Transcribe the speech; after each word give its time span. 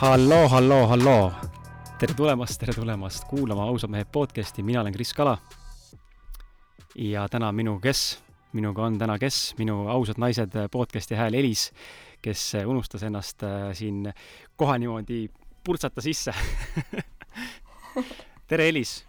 halloo, 0.00 0.48
halloo, 0.48 0.86
halloo. 0.86 1.32
tere 1.98 2.14
tulemast, 2.14 2.60
tere 2.60 2.72
tulemast 2.72 3.24
kuulama 3.24 3.64
Ausad 3.64 3.90
mehed 3.90 4.06
podcasti, 4.12 4.62
mina 4.62 4.80
olen 4.80 4.92
Kris 4.92 5.14
Kala. 5.14 5.38
ja 6.94 7.28
täna 7.28 7.52
minuga 7.52 7.80
kes? 7.80 8.22
minuga 8.52 8.82
on 8.82 8.98
täna 8.98 9.18
kes? 9.18 9.54
minu 9.58 9.88
Ausad 9.88 10.14
naised 10.18 10.54
podcasti 10.70 11.14
hääl 11.14 11.34
Elis, 11.34 11.72
kes 12.22 12.52
unustas 12.66 13.02
ennast 13.02 13.42
äh, 13.42 13.74
siin 13.74 14.12
kohe 14.56 14.78
niimoodi 14.78 15.28
purtsata 15.64 16.00
sisse 16.00 16.34
tere, 18.48 18.68
Elis! 18.68 19.04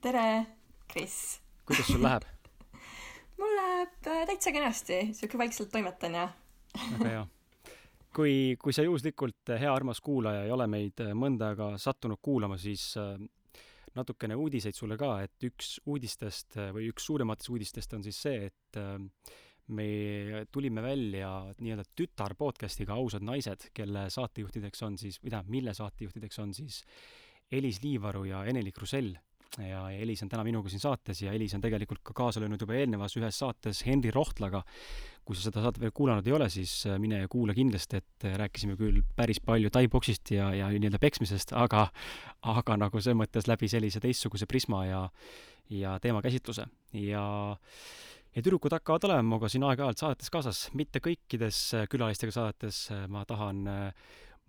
tere, 0.00 0.46
Kris! 0.92 1.40
kuidas 1.66 1.86
sul 1.86 2.02
läheb? 2.02 2.22
mul 3.38 3.56
läheb 3.56 4.06
äh, 4.06 4.26
täitsa 4.26 4.52
kenasti, 4.52 5.08
sihuke 5.12 5.38
vaikselt 5.38 5.74
toimetan 5.74 6.14
ja. 6.14 6.28
väga 6.98 7.08
hea 7.08 7.26
kui, 8.14 8.34
kui 8.60 8.74
sa 8.74 8.84
juhuslikult, 8.84 9.42
eh, 9.52 9.60
hea 9.64 9.72
armas 9.72 10.00
kuulaja, 10.04 10.44
ei 10.46 10.52
ole 10.54 10.66
meid 10.70 11.02
eh, 11.04 11.14
mõnda 11.18 11.52
aega 11.52 11.70
sattunud 11.80 12.20
kuulama, 12.22 12.58
siis 12.60 12.92
eh, 13.00 13.14
natukene 13.94 14.36
uudiseid 14.38 14.76
sulle 14.76 14.98
ka, 15.00 15.16
et 15.26 15.48
üks 15.48 15.78
uudistest 15.90 16.58
või 16.74 16.88
üks 16.90 17.06
suurimatest 17.06 17.50
uudistest 17.54 17.92
on 17.94 18.02
siis 18.02 18.16
see, 18.24 18.48
et 18.48 18.78
me 19.70 19.86
tulime 20.50 20.82
välja 20.82 21.28
nii-öelda 21.62 21.84
tütar 21.94 22.34
podcast'iga 22.34 22.96
Ausad 22.98 23.22
naised, 23.22 23.68
kelle 23.76 24.08
saatejuhtideks 24.10 24.82
on 24.82 24.98
siis, 24.98 25.20
või 25.22 25.30
tähendab, 25.30 25.52
mille 25.54 25.76
saatejuhtideks 25.78 26.42
on 26.42 26.56
siis 26.58 26.80
Elis 27.54 27.78
Liivaru 27.84 28.24
ja 28.26 28.42
Ene-Li 28.50 28.74
Krusell 28.74 29.14
ja 29.62 29.84
Elis 29.90 30.22
on 30.24 30.30
täna 30.30 30.44
minuga 30.46 30.70
siin 30.70 30.82
saates 30.82 31.20
ja 31.22 31.32
Elis 31.34 31.54
on 31.54 31.62
tegelikult 31.62 32.02
ka 32.02 32.14
kaasa 32.16 32.42
löönud 32.42 32.60
juba 32.60 32.74
eelnevas 32.78 33.14
ühes 33.18 33.38
saates 33.38 33.84
Henri 33.86 34.10
Rohtlaga. 34.14 34.64
kui 35.24 35.36
sa 35.36 35.46
seda 35.46 35.62
saadet 35.64 35.80
veel 35.80 35.92
kuulanud 35.96 36.26
ei 36.28 36.34
ole, 36.36 36.50
siis 36.52 36.72
äh, 36.84 36.98
mine 37.00 37.22
ja 37.22 37.28
kuula 37.32 37.54
kindlasti, 37.56 37.96
et 37.96 38.26
äh, 38.28 38.34
rääkisime 38.36 38.74
küll 38.76 39.00
päris 39.16 39.40
palju 39.40 39.70
tai-boksist 39.72 40.34
ja, 40.34 40.50
ja 40.52 40.66
nii-öelda 40.68 41.00
peksmisest, 41.00 41.54
aga 41.56 41.86
aga 42.42 42.76
nagu 42.76 43.00
selles 43.00 43.16
mõttes 43.22 43.48
läbi 43.48 43.70
sellise 43.72 44.02
teistsuguse 44.04 44.46
prisma 44.50 44.84
ja 44.84 45.06
ja 45.72 45.94
teemakäsitluse 45.96 46.66
ja 47.00 47.24
ja 48.34 48.42
tüdrukud 48.42 48.76
hakkavad 48.76 49.08
olema 49.08 49.24
minuga 49.24 49.48
siin 49.48 49.64
aeg-ajalt 49.64 50.02
saadetes 50.02 50.34
kaasas, 50.34 50.66
mitte 50.74 51.00
kõikides 51.00 51.62
äh, 51.78 51.88
külalistega 51.88 52.34
saadetes, 52.34 52.90
ma 53.08 53.24
tahan 53.24 53.64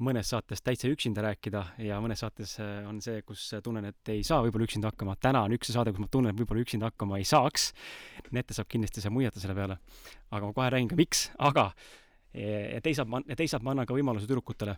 mõnes 0.03 0.29
saates 0.29 0.63
täitsa 0.63 0.89
üksinda 0.91 1.23
rääkida 1.23 1.61
ja 1.85 1.99
mõnes 2.03 2.19
saates 2.23 2.57
äh, 2.59 2.81
on 2.89 2.99
see, 3.03 3.21
kus 3.27 3.47
tunnen, 3.63 3.85
et 3.91 4.11
ei 4.11 4.23
saa 4.27 4.41
võib-olla 4.43 4.67
üksinda 4.67 4.91
hakkama. 4.91 5.15
täna 5.21 5.45
on 5.47 5.55
üks 5.55 5.71
saade, 5.71 5.93
kus 5.95 6.03
ma 6.03 6.09
tunnen, 6.11 6.33
et 6.33 6.41
võib-olla 6.41 6.65
üksinda 6.65 6.89
hakkama 6.89 7.19
ei 7.21 7.27
saaks. 7.27 7.69
Nete 8.35 8.57
saab 8.57 8.67
kindlasti 8.71 9.03
seal 9.03 9.16
muiata 9.16 9.39
selle 9.39 9.55
peale. 9.55 9.77
aga 10.31 10.49
ma 10.49 10.57
kohe 10.57 10.73
räägin 10.73 10.91
ka, 10.91 10.99
miks, 10.99 11.29
aga 11.39 11.69
teisalt 12.83 13.07
ma, 13.07 13.21
teisalt 13.38 13.63
ma 13.63 13.71
annan 13.71 13.88
ka 13.88 13.95
võimaluse 13.95 14.27
tüdrukutele, 14.27 14.75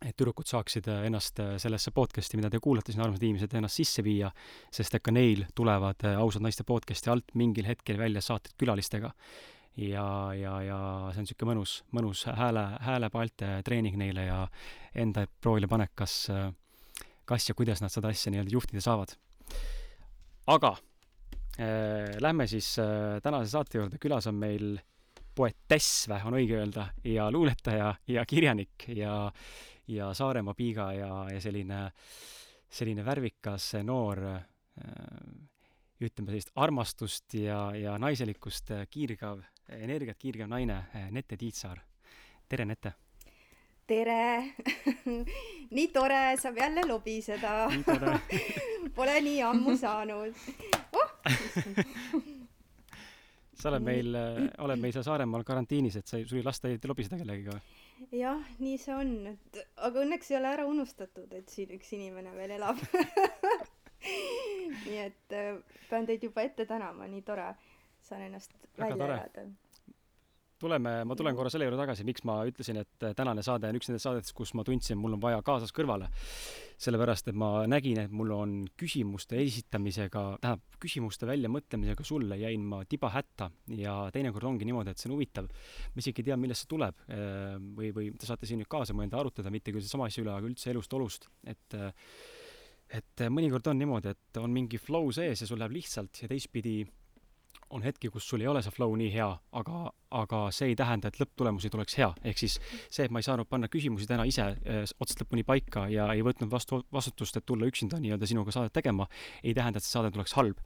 et 0.00 0.16
tüdrukud 0.16 0.48
saaksid 0.48 0.88
äh, 0.88 1.04
ennast 1.10 1.40
äh, 1.44 1.56
sellesse 1.60 1.92
podcast'i, 1.92 2.40
mida 2.40 2.48
te 2.48 2.62
kuulate 2.62 2.94
siin, 2.94 3.04
armsad 3.04 3.28
inimesed, 3.28 3.58
ennast 3.58 3.82
sisse 3.82 4.04
viia, 4.06 4.30
sest 4.72 4.96
et 4.96 5.04
ka 5.04 5.12
neil 5.12 5.44
tulevad 5.58 6.08
ausad 6.14 6.46
naiste 6.46 6.64
podcast'i 6.64 7.12
alt 7.12 7.36
mingil 7.36 7.68
hetkel 7.68 8.00
välja 8.00 8.24
saated 8.24 8.56
külalistega 8.56 9.12
ja, 9.76 10.34
ja, 10.34 10.54
ja 10.62 10.78
see 11.12 11.22
on 11.22 11.26
niisugune 11.26 11.52
mõnus, 11.52 11.74
mõnus 11.94 12.24
hääle, 12.26 12.64
häälepaalte 12.84 13.58
treening 13.66 13.98
neile 14.00 14.26
ja 14.26 14.42
enda 14.94 15.26
proovile 15.40 15.68
panek, 15.70 15.92
kas, 15.98 16.26
kas 17.28 17.48
ja 17.48 17.54
kuidas 17.58 17.82
nad 17.84 17.92
seda 17.94 18.10
asja 18.12 18.32
nii-öelda 18.32 18.54
juhtida 18.54 18.82
saavad. 18.82 19.14
aga 20.46 20.76
äh, 21.60 22.16
lähme 22.20 22.46
siis 22.46 22.78
äh, 22.78 23.20
tänase 23.22 23.50
saate 23.50 23.78
juurde, 23.78 23.98
külas 24.02 24.26
on 24.26 24.34
meil 24.34 24.78
poetess 25.38 26.08
või 26.10 26.24
on 26.26 26.38
õige 26.40 26.58
öelda 26.58 26.88
ja 27.04 27.28
luuletaja 27.30 27.92
ja 28.08 28.24
kirjanik 28.26 28.88
ja, 28.88 29.30
ja 29.86 30.12
Saaremaa 30.14 30.54
piiga 30.54 30.92
ja, 30.96 31.12
ja 31.30 31.40
selline, 31.40 31.84
selline 32.68 33.04
värvikas 33.06 33.76
noor 33.86 34.24
äh, 34.32 34.40
ütleme 36.00 36.30
sellist 36.32 36.50
armastust 36.54 37.34
ja, 37.34 37.68
ja 37.74 37.96
naiselikkust 37.98 38.70
kiirgav 38.90 39.42
energiat 39.76 40.18
kiirgav 40.18 40.48
naine, 40.48 40.78
eh, 40.94 41.10
Nete 41.10 41.36
Tiitsaar. 41.36 41.80
tere, 42.48 42.64
Nete! 42.64 42.92
tere! 43.88 44.54
Nii 45.76 45.88
tore, 45.92 46.36
saab 46.40 46.56
jälle 46.60 46.84
lobiseda 46.86 47.68
Pole 48.96 49.20
nii 49.24 49.42
ammu 49.42 49.76
saanud. 49.76 50.34
Oh! 50.92 51.08
sa 53.58 53.70
oled 53.72 53.84
meil, 53.84 54.14
eh, 54.14 54.42
oled 54.64 54.80
meil 54.80 54.92
seal 54.94 55.06
Saaremaal 55.06 55.44
karantiinis, 55.44 55.96
et 56.00 56.06
sa 56.06 56.20
sul 56.24 56.40
ei 56.40 56.46
lasta 56.46 56.70
lobiseda 56.88 57.18
kellegagi 57.20 57.52
või? 57.52 57.62
jah, 58.14 58.38
nii 58.62 58.76
see 58.78 58.94
on, 58.94 59.10
et 59.32 59.58
aga 59.88 60.04
õnneks 60.04 60.30
ei 60.30 60.36
ole 60.38 60.52
ära 60.52 60.66
unustatud, 60.70 61.32
et 61.34 61.48
siin 61.50 61.72
üks 61.74 61.90
inimene 61.96 62.30
veel 62.36 62.54
elab. 62.60 62.78
Nii 63.98 65.00
et 65.02 65.34
äh, 65.34 65.56
pean 65.88 66.06
teid 66.06 66.22
juba 66.22 66.44
ette 66.46 66.68
tänama, 66.68 67.08
nii 67.10 67.24
tore 67.26 67.48
saan 68.08 68.28
ennast 68.28 68.54
Väga 68.78 68.96
välja 68.96 69.22
elada. 69.22 69.48
Tuleme, 70.58 71.04
ma 71.06 71.14
tulen 71.14 71.36
korra 71.38 71.50
selle 71.54 71.68
juurde 71.68 71.78
tagasi, 71.78 72.02
miks 72.02 72.24
ma 72.26 72.40
ütlesin, 72.48 72.80
et 72.80 73.04
tänane 73.14 73.44
saade 73.46 73.68
on 73.70 73.76
üks 73.78 73.86
nendest 73.86 74.08
saadetest, 74.08 74.32
kus 74.34 74.50
ma 74.58 74.64
tundsin, 74.66 74.98
mul 74.98 75.14
on 75.14 75.20
vaja 75.22 75.38
kaasas 75.46 75.70
kõrvale. 75.74 76.08
sellepärast, 76.82 77.30
et 77.30 77.38
ma 77.38 77.62
nägin, 77.70 78.00
et 78.02 78.10
mul 78.14 78.32
on 78.34 78.56
küsimuste 78.78 79.38
esitamisega, 79.38 80.24
tähendab, 80.42 80.64
küsimuste 80.82 81.26
väljamõtlemisega 81.30 82.06
sulle 82.06 82.38
jäin 82.38 82.66
ma 82.66 82.82
tiba 82.90 83.10
hätta. 83.14 83.50
Ja 83.78 83.94
teinekord 84.14 84.50
ongi 84.50 84.66
niimoodi, 84.66 84.90
et 84.90 84.98
see 84.98 85.10
on 85.10 85.14
huvitav. 85.14 85.46
ma 85.46 86.02
isegi 86.02 86.22
ei 86.24 86.30
tea, 86.30 86.36
millest 86.36 86.66
see 86.66 86.74
tuleb. 86.74 87.06
Või, 87.78 87.94
või 87.94 88.10
te 88.18 88.26
saate 88.26 88.46
siin 88.46 88.58
nüüd 88.58 88.70
kaasa 88.70 88.98
mõelda, 88.98 89.22
arutada, 89.22 89.54
mitte 89.54 89.70
küll 89.70 89.82
sedasama 89.82 90.10
asja 90.10 90.26
üle, 90.26 90.34
aga 90.34 90.50
üldse 90.50 90.74
elust-olust, 90.74 91.30
et 91.46 91.78
et 92.88 93.20
mõnikord 93.30 93.66
on 93.68 93.78
niimoodi, 93.78 94.14
et 94.14 94.38
on 94.40 94.50
mingi 94.50 94.78
flow 94.80 95.10
sees 95.12 95.42
ja 95.42 95.46
sul 95.46 95.58
läheb 95.60 95.74
lihtsalt 95.76 96.22
ja 96.22 96.28
teistpidi 96.30 96.80
on 97.70 97.82
hetki, 97.82 98.10
kus 98.10 98.28
sul 98.28 98.40
ei 98.40 98.48
ole 98.50 98.62
see 98.64 98.74
flow 98.74 98.94
nii 98.96 99.10
hea, 99.12 99.28
aga, 99.60 99.92
aga 100.10 100.48
see 100.54 100.72
ei 100.72 100.76
tähenda, 100.78 101.10
et 101.10 101.18
lõpptulemus 101.20 101.66
ei 101.66 101.72
tuleks 101.72 101.98
hea. 101.98 102.08
ehk 102.24 102.40
siis 102.40 102.58
see, 102.88 103.04
et 103.04 103.12
ma 103.12 103.20
ei 103.20 103.26
saanud 103.26 103.48
panna 103.48 103.68
küsimusi 103.68 104.08
täna 104.08 104.24
ise 104.28 104.46
eh, 104.64 104.84
otsast 105.00 105.22
lõpuni 105.24 105.44
paika 105.46 105.86
ja 105.92 106.08
ei 106.14 106.22
võtnud 106.24 106.50
vastu 106.52 106.80
vastutust, 106.92 107.36
et 107.36 107.46
tulla 107.46 107.68
üksinda 107.68 108.00
nii-öelda 108.00 108.28
sinuga 108.28 108.54
saadet 108.54 108.72
tegema, 108.72 109.08
ei 109.42 109.54
tähenda, 109.56 109.78
et 109.78 109.86
see 109.86 109.92
saade 109.92 110.12
tuleks 110.14 110.34
halb. 110.38 110.60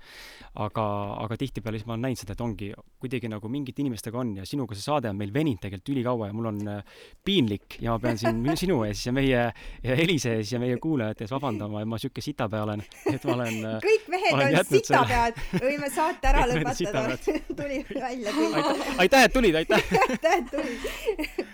aga, 0.54 0.84
aga 1.24 1.36
tihtipeale 1.40 1.78
siis 1.80 1.88
ma 1.88 1.96
olen 1.96 2.06
näinud 2.08 2.22
seda, 2.22 2.36
et 2.36 2.44
ongi 2.44 2.72
kuidagi 3.00 3.30
nagu 3.32 3.48
mingite 3.48 3.82
inimestega 3.82 4.18
on 4.18 4.36
ja 4.36 4.46
sinuga 4.46 4.76
see 4.76 4.84
saade 4.84 5.10
on 5.10 5.18
meil 5.18 5.32
veninud 5.34 5.62
tegelikult 5.62 5.94
ülikaua 5.94 6.28
ja 6.28 6.36
mul 6.36 6.50
on 6.52 6.60
eh, 6.68 6.98
piinlik 7.24 7.78
ja 7.82 7.96
ma 7.96 8.02
pean 8.02 8.20
siin 8.20 8.44
sinu 8.62 8.82
ees 8.86 9.06
ja 9.06 9.14
meie 9.16 9.42
ja 9.82 9.96
Elise 9.96 10.36
ees 10.38 10.52
ja 10.52 10.60
meie 10.62 10.78
kuulajate 10.82 11.26
ees 11.26 11.34
vabandama, 11.34 11.82
et 11.82 11.90
ma 11.90 11.98
sihuke 11.98 12.22
sitapea 12.24 12.62
olen, 12.66 12.84
et 13.10 13.26
ma 13.26 13.36
olen 13.36 13.58
eh, 13.72 13.78
kõik 13.82 14.08
mehed 14.12 14.38
on 14.38 14.70
sitapead, 14.70 15.42
võime 15.58 15.90
saate 15.92 16.30
ära 16.30 16.46
lõpetada 16.50 17.18
tuli 17.58 17.82
välja 17.90 18.32
küll. 18.36 18.84
aitäh, 19.02 19.26
et 19.26 19.31
tulid, 19.34 19.58
aitäh! 19.62 19.90
aitäh, 20.08 20.38
et 20.38 20.50
tulid! 20.50 21.50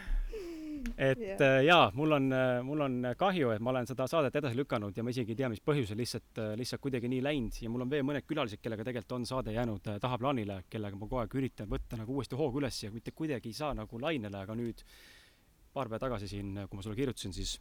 et 0.99 1.21
ja. 1.22 1.37
Äh, 1.39 1.65
jaa, 1.66 1.91
mul 1.94 2.12
on, 2.16 2.27
äh, 2.34 2.59
mul 2.66 2.83
on 2.83 2.97
kahju, 3.19 3.53
et 3.55 3.62
ma 3.62 3.71
olen 3.71 3.87
seda 3.89 4.09
saadet 4.11 4.34
edasi 4.41 4.59
lükanud 4.59 4.97
ja 4.97 5.05
ma 5.06 5.12
isegi 5.15 5.34
ei 5.34 5.39
tea, 5.39 5.50
mis 5.53 5.62
põhjusel, 5.65 5.99
lihtsalt, 6.00 6.31
äh, 6.43 6.53
lihtsalt 6.59 6.83
kuidagi 6.83 7.11
nii 7.12 7.22
läinud 7.25 7.61
ja 7.62 7.71
mul 7.72 7.87
on 7.87 7.93
veel 7.93 8.06
mõned 8.06 8.27
külalised, 8.27 8.61
kellega 8.62 8.87
tegelikult 8.87 9.17
on 9.19 9.28
saade 9.28 9.55
jäänud 9.55 9.93
tahaplaanile, 10.03 10.62
kellega 10.71 10.99
ma 10.99 11.06
kogu 11.06 11.22
aeg 11.22 11.38
üritan 11.38 11.71
võtta 11.71 12.00
nagu 12.00 12.19
uuesti 12.19 12.38
hoogu 12.38 12.62
üles 12.62 12.83
ja 12.83 12.91
mitte 12.94 13.15
kuidagi 13.15 13.53
ei 13.53 13.59
saa 13.59 13.75
nagu 13.78 14.03
lainele, 14.03 14.43
aga 14.43 14.59
nüüd 14.59 14.82
paar 15.75 15.91
päeva 15.91 16.03
tagasi 16.08 16.31
siin, 16.31 16.64
kui 16.67 16.79
ma 16.79 16.85
sulle 16.85 16.99
kirjutasin, 16.99 17.37
siis 17.37 17.58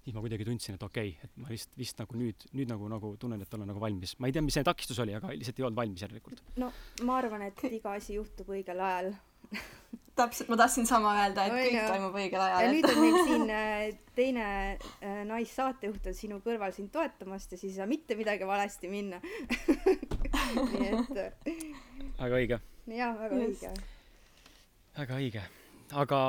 siis 0.00 0.14
ma 0.16 0.22
kuidagi 0.24 0.44
tundsin, 0.48 0.76
et 0.78 0.84
okei 0.84 1.10
okay,, 1.12 1.26
et 1.28 1.40
ma 1.40 1.50
vist, 1.52 1.74
vist 1.76 1.98
nagu 2.00 2.16
nüüd, 2.16 2.46
nüüd 2.56 2.70
nagu, 2.70 2.86
nagu 2.88 3.10
tunnen, 3.20 3.42
et 3.44 3.56
olen 3.56 3.68
nagu 3.68 3.80
valmis. 3.82 4.14
ma 4.18 4.28
ei 4.28 4.36
tea, 4.36 4.44
mis 4.44 4.56
see 4.56 4.64
takistus 4.64 5.00
oli, 5.04 5.12
aga 5.16 5.32
lihtsalt 5.34 5.60
ei 5.60 5.66
olnud 5.68 5.80
valmis 5.80 6.04
järelikult. 6.06 6.40
no 6.60 6.70
ma 7.08 7.18
arvan, 7.20 7.44
et 7.48 7.60
iga 7.68 7.96
asi 7.98 8.16
juhtub 8.16 8.52
õigel 8.56 8.80
ajal 8.80 9.12
täpselt, 10.20 10.48
ma 10.50 10.58
tahtsin 10.60 10.86
sama 10.86 11.12
öelda, 11.22 11.46
et 11.46 11.54
Oi, 11.54 11.62
kõik 11.64 11.76
no. 11.76 11.86
toimub 11.88 12.18
õigel 12.20 12.42
ajal. 12.44 12.64
ja 12.64 12.72
nüüd 12.74 12.88
on 12.90 13.00
meil 13.04 13.18
siin 13.28 13.54
äh, 13.54 13.86
teine 14.16 14.46
äh, 14.76 15.22
naissaatejuht 15.28 16.10
on 16.10 16.16
sinu 16.16 16.40
kõrval 16.44 16.74
sind 16.76 16.92
toetamast 16.94 17.54
ja 17.54 17.60
siis 17.60 17.74
ei 17.74 17.80
saa 17.80 17.88
mitte 17.90 18.18
midagi 18.18 18.48
valesti 18.48 18.90
minna 18.92 19.20
nii 20.74 20.92
et. 20.92 21.18
Äh, 21.24 21.56
väga 22.20 22.40
õige. 22.42 22.60
jaa, 22.90 23.10
väga 23.24 23.42
yes. 23.42 23.64
õige. 23.64 23.74
väga 25.00 25.20
õige, 25.24 25.44
aga 26.04 26.22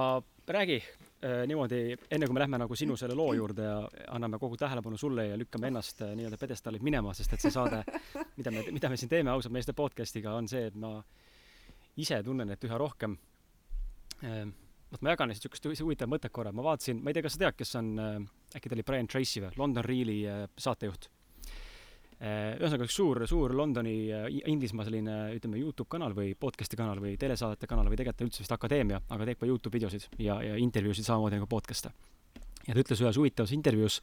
räägi 0.52 0.82
niimoodi, 1.22 1.94
enne 2.10 2.26
kui 2.26 2.34
me 2.34 2.42
lähme 2.42 2.58
nagu 2.58 2.74
sinu 2.74 2.96
selle 2.98 3.14
loo 3.14 3.36
juurde 3.38 3.62
ja 3.62 3.76
anname 4.16 4.40
kogu 4.42 4.58
tähelepanu 4.58 4.98
sulle 4.98 5.28
ja 5.28 5.36
lükkame 5.38 5.70
ennast 5.70 6.02
nii-öelda 6.02 6.40
pjedestaalilt 6.42 6.82
minema, 6.82 7.14
sest 7.14 7.36
et 7.36 7.44
see 7.44 7.54
saade, 7.54 7.84
mida 8.40 8.50
me, 8.56 8.64
mida 8.74 8.90
me 8.90 8.98
siin 8.98 9.12
teeme 9.12 9.30
ausad 9.30 9.54
meeste 9.54 9.76
podcast'iga, 9.78 10.34
on 10.34 10.50
see, 10.50 10.64
et 10.72 10.80
ma 10.82 10.96
ise 12.02 12.22
tunnen, 12.26 12.50
et 12.54 12.68
üha 12.68 12.78
rohkem 12.82 13.16
äh, 14.26 14.44
vot 14.92 15.04
ma 15.06 15.14
jagan 15.14 15.32
niisugust 15.32 15.66
huvitavat 15.66 16.12
mõtet 16.12 16.34
korra, 16.36 16.52
ma 16.56 16.66
vaatasin, 16.66 17.00
ma 17.00 17.12
ei 17.12 17.18
tea, 17.18 17.26
kas 17.26 17.38
sa 17.38 17.46
tead, 17.46 17.58
kes 17.60 17.74
on, 17.80 17.90
äkki 18.52 18.70
ta 18.70 18.78
oli 18.78 18.86
Brian 18.88 19.10
Tracy 19.10 19.44
või, 19.44 19.52
London 19.60 19.88
Reali 19.88 20.20
saatejuht. 20.60 21.08
Äh, 22.22 22.60
ühesõnaga 22.60 22.86
üks 22.86 22.96
suur, 23.00 23.24
suur 23.26 23.56
Londoni, 23.58 23.96
Inglismaa 24.52 24.86
selline, 24.86 25.18
ütleme, 25.38 25.58
Youtube 25.58 25.90
kanal 25.90 26.14
või 26.14 26.36
podcast'i 26.38 26.78
kanal 26.78 27.02
või 27.02 27.16
telesaadete 27.22 27.70
kanal 27.70 27.90
või 27.90 27.98
tegelikult 27.98 28.28
üldse 28.28 28.44
vist 28.44 28.54
akadeemia, 28.54 29.00
aga 29.10 29.30
teeb 29.30 29.42
ka 29.42 29.50
Youtube 29.50 29.80
videosid 29.80 30.06
ja, 30.22 30.38
ja 30.46 30.60
intervjuusid 30.62 31.08
samamoodi 31.08 31.40
nagu 31.40 31.50
podcast'e. 31.50 31.90
ja 32.68 32.76
ta 32.76 32.84
ütles 32.84 33.02
ühes 33.02 33.18
huvitavas 33.18 33.56
intervjuus 33.56 34.02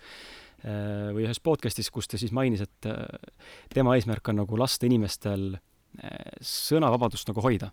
või 0.58 1.28
ühes 1.28 1.38
podcastis, 1.38 1.92
kus 1.94 2.10
ta 2.10 2.18
siis 2.18 2.32
mainis, 2.34 2.64
et 2.64 2.88
tema 3.70 3.94
eesmärk 3.94 4.32
on 4.32 4.40
nagu 4.40 4.58
lasta 4.58 4.88
inimestel 4.88 5.52
sõnavabadust 6.42 7.30
nagu 7.30 7.44
hoida 7.44 7.70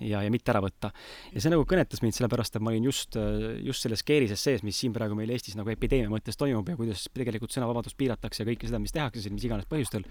ja, 0.00 0.22
ja 0.24 0.32
mitte 0.32 0.52
ära 0.52 0.62
võtta. 0.64 0.90
ja 1.32 1.42
see 1.42 1.52
nagu 1.52 1.66
kõnetas 1.68 2.02
mind 2.04 2.16
sellepärast, 2.16 2.56
et 2.56 2.64
ma 2.64 2.72
olin 2.72 2.88
just, 2.88 3.18
just 3.62 3.86
selles 3.86 4.02
keerises 4.06 4.42
sees, 4.42 4.64
mis 4.66 4.78
siin 4.80 4.94
praegu 4.96 5.16
meil 5.18 5.30
Eestis 5.34 5.56
nagu 5.58 5.70
epideemia 5.72 6.12
mõttes 6.12 6.38
toimub 6.40 6.68
ja 6.68 6.76
kuidas 6.80 7.06
tegelikult 7.14 7.54
sõnavabadust 7.54 7.98
piiratakse 8.00 8.42
ja 8.42 8.50
kõike 8.50 8.70
seda, 8.70 8.82
mis 8.82 8.94
tehakse 8.94 9.24
siin 9.24 9.36
mis 9.36 9.46
iganes 9.46 9.68
põhjustel, 9.70 10.06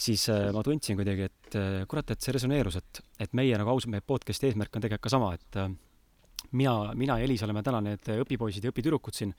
siis 0.00 0.26
ma 0.54 0.64
tundsin 0.64 0.98
kuidagi, 0.98 1.28
et 1.28 1.60
kurat, 1.90 2.14
et 2.14 2.24
see 2.24 2.34
resoneerus, 2.36 2.80
et, 2.80 3.04
et 3.26 3.36
meie 3.36 3.58
nagu 3.60 3.72
ausalt 3.72 3.92
mehe 3.92 4.06
podcast'i 4.06 4.50
eesmärk 4.50 4.76
on 4.76 4.86
tegelikult 4.86 5.08
ka 5.08 5.12
sama, 5.12 5.34
et 5.36 5.60
mina, 6.52 6.92
mina 6.94 7.18
ja 7.20 7.26
Elis 7.28 7.42
oleme 7.46 7.62
täna 7.66 7.82
need 7.84 8.08
õpipoisid 8.22 8.64
ja 8.64 8.72
õpitüdrukud 8.72 9.16
siin 9.16 9.34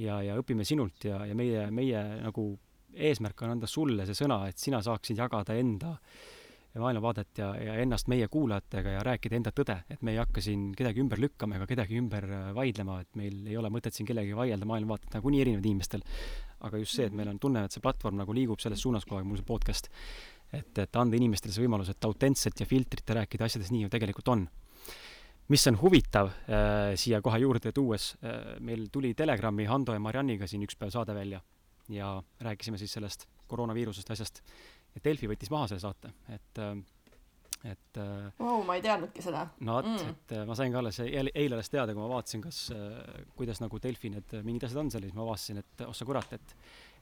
ja, 0.00 0.20
ja 0.24 0.38
õpime 0.40 0.64
sinult 0.64 1.04
ja, 1.08 1.20
ja 1.28 1.36
meie, 1.36 1.68
meie 1.74 2.02
nagu 2.24 2.48
eesmärk 2.96 3.42
on 3.44 3.56
anda 3.56 3.68
sulle 3.68 4.06
see 4.08 4.16
sõna, 4.16 4.40
et 4.48 4.58
sina 4.60 4.80
saaksid 4.84 5.18
jagada 5.20 5.56
enda 5.58 5.96
maailmavaadet 6.82 7.40
ja, 7.40 7.48
ja 7.60 7.74
ennast 7.82 8.08
meie 8.12 8.28
kuulajatega 8.32 8.96
ja 8.96 9.02
rääkida 9.06 9.38
enda 9.38 9.52
tõde, 9.56 9.78
et 9.90 10.02
me 10.06 10.14
ei 10.14 10.20
hakka 10.20 10.42
siin 10.44 10.68
kedagi 10.76 11.02
ümber 11.02 11.20
lükkama 11.22 11.58
ega 11.58 11.68
kedagi 11.70 11.98
ümber 12.00 12.26
äh, 12.28 12.50
vaidlema, 12.56 13.00
et 13.04 13.18
meil 13.18 13.46
ei 13.46 13.56
ole 13.60 13.70
mõtet 13.72 13.96
siin 13.96 14.08
kellegagi 14.08 14.36
vaielda, 14.36 14.68
maailmavaated 14.68 15.18
nagunii 15.18 15.42
erinevad 15.44 15.68
inimestel. 15.70 16.04
aga 16.66 16.78
just 16.80 16.96
see, 16.96 17.04
et 17.06 17.12
meil 17.12 17.28
on 17.28 17.38
tunne, 17.38 17.66
et 17.66 17.72
see 17.72 17.84
platvorm 17.84 18.16
nagu 18.16 18.32
liigub 18.32 18.60
selles 18.62 18.80
suunas 18.80 19.04
kogu 19.04 19.20
aeg, 19.20 19.26
mul 19.28 19.40
see 19.40 19.46
podcast, 19.46 19.90
et, 20.52 20.78
et 20.78 20.96
anda 20.96 21.18
inimestele 21.18 21.52
see 21.52 21.66
võimalus, 21.66 21.90
et 21.92 22.08
autentselt 22.08 22.60
ja 22.60 22.66
filtrita 22.66 23.18
rääkida 23.18 23.44
asjadest 23.44 23.74
nii, 23.74 23.84
nagu 23.84 23.92
tegelikult 23.92 24.32
on 24.32 24.46
mis 25.52 25.66
on 25.70 25.76
huvitav 25.78 26.30
äh, 26.32 26.94
siia 26.98 27.20
kohe 27.22 27.38
juurde 27.38 27.72
tuues 27.72 28.14
äh,, 28.24 28.56
meil 28.60 28.88
tuli 28.92 29.12
Telegrami 29.14 29.68
Hando 29.70 29.94
ja 29.94 30.02
Marianniga 30.02 30.48
siin 30.50 30.64
üks 30.66 30.78
päev 30.78 30.90
saade 30.94 31.14
välja 31.14 31.42
ja 31.88 32.22
rääkisime 32.40 32.78
siis 32.78 32.92
sellest 32.92 33.28
koroonaviirusest 33.46 34.10
asjast. 34.10 34.42
Ja 34.96 35.04
Delfi 35.04 35.30
võttis 35.30 35.52
maha 35.52 35.70
selle 35.70 35.84
saate, 35.84 36.12
et 36.34 36.62
äh, 36.62 36.76
et 37.66 37.98
äh, 37.98 38.42
oh, 38.44 38.60
ma 38.66 38.76
ei 38.76 38.82
teadnudki 38.84 39.24
seda. 39.24 39.46
no 39.66 39.78
vot 39.78 39.88
mm., 39.90 40.12
et 40.12 40.34
äh, 40.36 40.44
ma 40.48 40.56
sain 40.58 40.74
ka 40.74 40.82
alles 40.82 41.00
eile, 41.02 41.32
eile 41.34 41.56
alles 41.58 41.72
teada, 41.72 41.94
kui 41.94 42.02
ma 42.02 42.10
vaatasin, 42.12 42.44
kas 42.44 42.60
äh,, 42.74 43.24
kuidas 43.38 43.62
nagu 43.62 43.80
Delfi 43.82 44.12
need 44.12 44.36
äh, 44.36 44.44
mingid 44.46 44.68
asjad 44.68 44.84
on 44.84 44.92
seal, 44.92 45.06
siis 45.08 45.16
ma 45.16 45.24
avastasin, 45.24 45.62
et 45.64 45.86
oh 45.86 45.94
sa 45.96 46.08
kurat, 46.08 46.36
et 46.36 46.56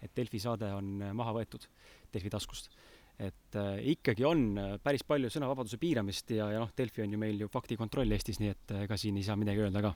et 0.04 0.12
Delfi 0.16 0.40
saade 0.42 0.68
on 0.76 0.98
äh, 1.02 1.14
maha 1.16 1.34
võetud 1.38 1.68
Delfi 2.12 2.32
taskust 2.32 2.72
et 3.18 3.56
äh, 3.56 3.76
ikkagi 3.94 4.24
on 4.26 4.46
äh, 4.58 4.72
päris 4.82 5.04
palju 5.06 5.30
sõnavabaduse 5.30 5.78
piiramist 5.78 6.32
ja, 6.34 6.48
ja 6.50 6.62
noh, 6.62 6.72
Delfi 6.76 7.04
on 7.04 7.12
ju 7.14 7.20
meil 7.20 7.38
ju 7.44 7.50
faktikontroll 7.52 8.10
Eestis, 8.16 8.40
nii 8.42 8.50
et 8.50 8.74
äh, 8.74 8.86
ega 8.88 8.98
siin 8.98 9.18
ei 9.20 9.26
saa 9.26 9.38
midagi 9.38 9.62
öelda 9.62 9.84
ka. 9.84 9.92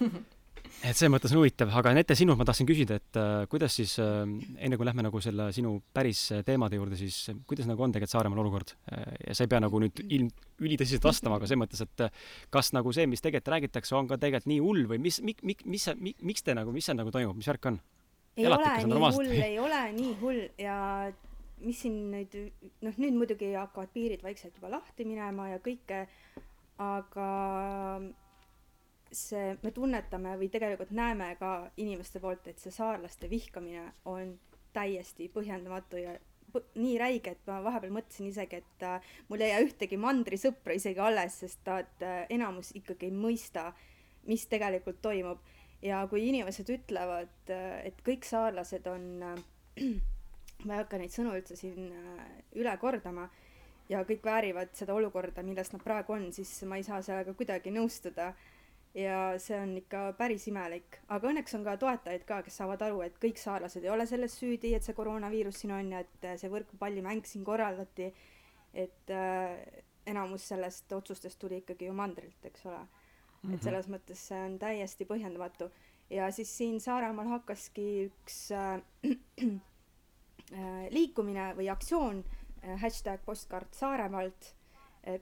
et 0.82 0.96
selles 0.96 1.12
mõttes 1.12 1.32
on 1.32 1.40
huvitav, 1.40 1.70
aga 1.78 1.92
Nete, 1.96 2.16
sinult 2.18 2.38
ma 2.40 2.46
tahtsin 2.48 2.68
küsida, 2.68 2.98
et 3.00 3.18
äh, 3.20 3.44
kuidas 3.50 3.76
siis 3.78 3.96
äh,, 4.02 4.24
enne 4.66 4.78
kui 4.78 4.88
lähme 4.88 5.04
nagu 5.06 5.20
selle 5.24 5.48
sinu 5.56 5.76
päris 5.96 6.26
äh, 6.36 6.42
teemade 6.46 6.78
juurde, 6.78 6.98
siis 7.00 7.18
äh, 7.32 7.38
kuidas 7.48 7.68
nagu 7.70 7.84
on 7.86 7.94
tegelikult 7.94 8.14
Saaremaal 8.14 8.42
olukord 8.44 8.74
äh,? 8.92 9.04
ja 9.28 9.36
sa 9.36 9.46
ei 9.46 9.52
pea 9.52 9.62
nagu 9.64 9.80
nüüd 9.82 10.02
ilm, 10.06 10.30
ülitõsiselt 10.62 11.04
vastama, 11.06 11.40
aga 11.40 11.48
selles 11.48 11.62
mõttes, 11.64 11.82
et 11.84 12.06
äh, 12.06 12.24
kas 12.54 12.72
nagu 12.76 12.92
see, 12.96 13.08
mis 13.10 13.24
tegelikult 13.24 13.54
räägitakse, 13.56 13.96
on 13.98 14.10
ka 14.10 14.20
tegelikult 14.20 14.50
nii 14.52 14.62
hull 14.64 14.88
või 14.92 15.00
mis, 15.08 15.20
mi-, 15.24 15.38
mi-, 15.42 15.58
mis, 15.64 15.88
mi-, 16.00 16.16
miks 16.32 16.46
te 16.46 16.56
nagu, 16.56 16.74
mis 16.74 16.88
seal 16.88 16.98
nagu 17.00 17.14
toimub, 17.14 17.38
mis 17.38 17.48
värk 17.50 17.72
on? 17.72 17.80
ei 18.36 18.44
Elate, 18.44 18.74
ole 18.84 18.92
nii 18.92 19.14
hull, 19.16 19.32
ei 19.46 19.56
ole 19.62 19.80
nii 19.96 20.12
hull 20.20 20.42
ja 20.60 20.76
mis 21.64 21.80
siin 21.86 21.96
nüüd, 22.12 22.36
noh, 22.84 22.98
nüüd 23.00 23.16
muidugi 23.16 23.54
hakkavad 23.56 23.92
piirid 23.94 24.22
vaikselt 24.24 24.58
juba 24.58 24.74
lahti 24.76 25.06
minema 25.08 25.48
ja 25.54 25.60
kõike, 25.64 26.04
aga 26.82 27.28
see, 29.12 29.56
me 29.62 29.72
tunnetame 29.74 30.36
või 30.40 30.48
tegelikult 30.52 30.90
näeme 30.96 31.32
ka 31.40 31.70
inimeste 31.76 32.20
poolt, 32.20 32.46
et 32.46 32.62
see 32.62 32.74
saarlaste 32.74 33.30
vihkamine 33.30 33.84
on 34.04 34.34
täiesti 34.76 35.28
põhjendamatu 35.32 36.00
ja 36.00 36.16
nii 36.56 36.96
räige, 36.98 37.34
et 37.34 37.48
ma 37.48 37.58
vahepeal 37.64 37.92
mõtlesin 37.92 38.30
isegi, 38.30 38.62
et 38.62 38.84
äh, 38.86 39.12
mul 39.28 39.42
ei 39.44 39.50
jää 39.50 39.64
ühtegi 39.66 39.98
mandrisõpra 40.00 40.76
isegi 40.76 41.02
alles, 41.02 41.40
sest 41.42 41.68
nad 41.68 42.04
äh, 42.04 42.24
enamus 42.32 42.72
ikkagi 42.78 43.10
ei 43.10 43.14
mõista, 43.14 43.70
mis 44.26 44.46
tegelikult 44.50 45.02
toimub. 45.04 45.42
ja 45.82 46.00
kui 46.08 46.22
inimesed 46.28 46.70
ütlevad, 46.72 47.50
äh, 47.52 47.86
et 47.90 48.00
kõik 48.06 48.24
saarlased 48.24 48.86
on 48.88 49.08
äh, 49.22 49.36
ma 50.64 50.76
ei 50.76 50.82
hakka 50.82 51.00
neid 51.00 51.12
sõnu 51.12 51.34
üldse 51.36 51.56
siin 51.58 51.90
äh, 51.92 52.24
üle 52.56 52.72
kordama 52.80 53.28
ja 53.90 54.02
kõik 54.06 54.24
väärivad 54.24 54.72
seda 54.76 54.96
olukorda, 54.96 55.44
milles 55.46 55.70
nad 55.72 55.82
praegu 55.84 56.16
on, 56.16 56.30
siis 56.34 56.50
ma 56.68 56.78
ei 56.80 56.86
saa 56.86 57.02
sellega 57.04 57.34
kuidagi 57.38 57.72
nõustuda. 57.74 58.32
Ja 58.96 59.36
see 59.42 59.58
on 59.60 59.74
ikka 59.76 60.02
päris 60.18 60.46
imelik, 60.48 61.00
aga 61.12 61.28
õnneks 61.28 61.56
on 61.58 61.64
ka 61.66 61.76
toetajaid 61.80 62.24
ka, 62.28 62.40
kes 62.46 62.56
saavad 62.62 62.82
aru, 62.86 63.02
et 63.04 63.18
kõik 63.22 63.40
saarlased 63.40 63.84
ei 63.84 63.92
ole 63.92 64.06
selles 64.08 64.36
süüdi, 64.40 64.72
et 64.74 64.86
see 64.86 64.96
koroonaviirus 64.96 65.60
siin 65.62 65.74
on 65.76 65.92
ja 65.92 66.00
et 66.04 66.24
äh, 66.24 66.38
see 66.40 66.52
võrkpallimäng 66.52 67.28
siin 67.28 67.44
korraldati. 67.44 68.12
et 68.74 69.10
äh, 69.10 69.82
enamus 70.06 70.48
sellest 70.48 70.92
otsustest 70.92 71.38
tuli 71.38 71.62
ikkagi 71.62 71.86
ju 71.86 71.92
mandrilt, 71.92 72.44
eks 72.44 72.66
ole 72.66 72.80
et 72.80 73.50
mhm. 73.50 73.62
selles 73.62 73.88
mõttes 73.92 74.26
see 74.28 74.42
on 74.48 74.58
täiesti 74.58 75.04
põhjendamatu 75.04 75.70
ja 76.10 76.30
siis 76.32 76.50
siin 76.56 76.80
Saaremaal 76.80 77.28
hakkaski 77.36 77.86
üks 78.08 78.50
äh, 78.54 78.80
Äh, 80.54 80.86
liikumine 80.94 81.48
või 81.58 81.66
aktsioon 81.72 82.20
äh, 82.22 82.76
hashtag 82.78 83.24
postkart 83.26 83.74
Saaremaalt, 83.74 84.52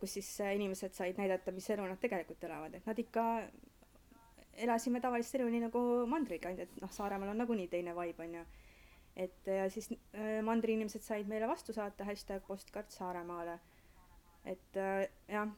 kus 0.01 0.17
siis 0.19 0.29
inimesed 0.55 0.95
said 0.97 1.19
näidata, 1.21 1.53
mis 1.53 1.69
elu 1.71 1.87
nad 1.89 2.01
tegelikult 2.01 2.45
elavad, 2.49 2.75
et 2.75 2.87
nad 2.89 2.99
ikka 2.99 3.25
elasime 4.65 5.01
tavalist 5.03 5.35
elu 5.35 5.49
nii 5.51 5.65
nagu 5.67 5.83
mandrikandjad, 6.11 6.77
noh, 6.81 6.93
Saaremaal 6.95 7.35
on 7.35 7.43
nagunii 7.43 7.69
teine 7.73 7.95
vibe, 7.97 8.25
on 8.25 8.39
ju. 8.39 8.45
et 9.27 9.51
ja 9.51 9.67
siis 9.71 9.91
mandri 10.47 10.75
inimesed 10.79 11.03
said 11.03 11.29
meile 11.31 11.49
vastu 11.51 11.73
saata 11.73 12.07
hashtag 12.07 12.47
postkart 12.47 12.91
Saaremaale. 12.91 13.59
et 14.45 14.81
jah, 15.29 15.53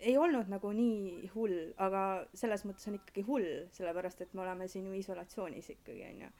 ei 0.00 0.16
olnud 0.16 0.48
nagu 0.52 0.72
nii 0.72 1.30
hull, 1.34 1.72
aga 1.76 2.02
selles 2.34 2.64
mõttes 2.68 2.88
on 2.88 2.98
ikkagi 2.98 3.24
hull, 3.28 3.48
sellepärast 3.72 4.20
et 4.20 4.34
me 4.34 4.44
oleme 4.44 4.68
siin 4.68 4.86
ju 4.86 4.98
isolatsioonis 4.98 5.70
ikkagi, 5.76 6.04
on 6.12 6.26
ju 6.26 6.30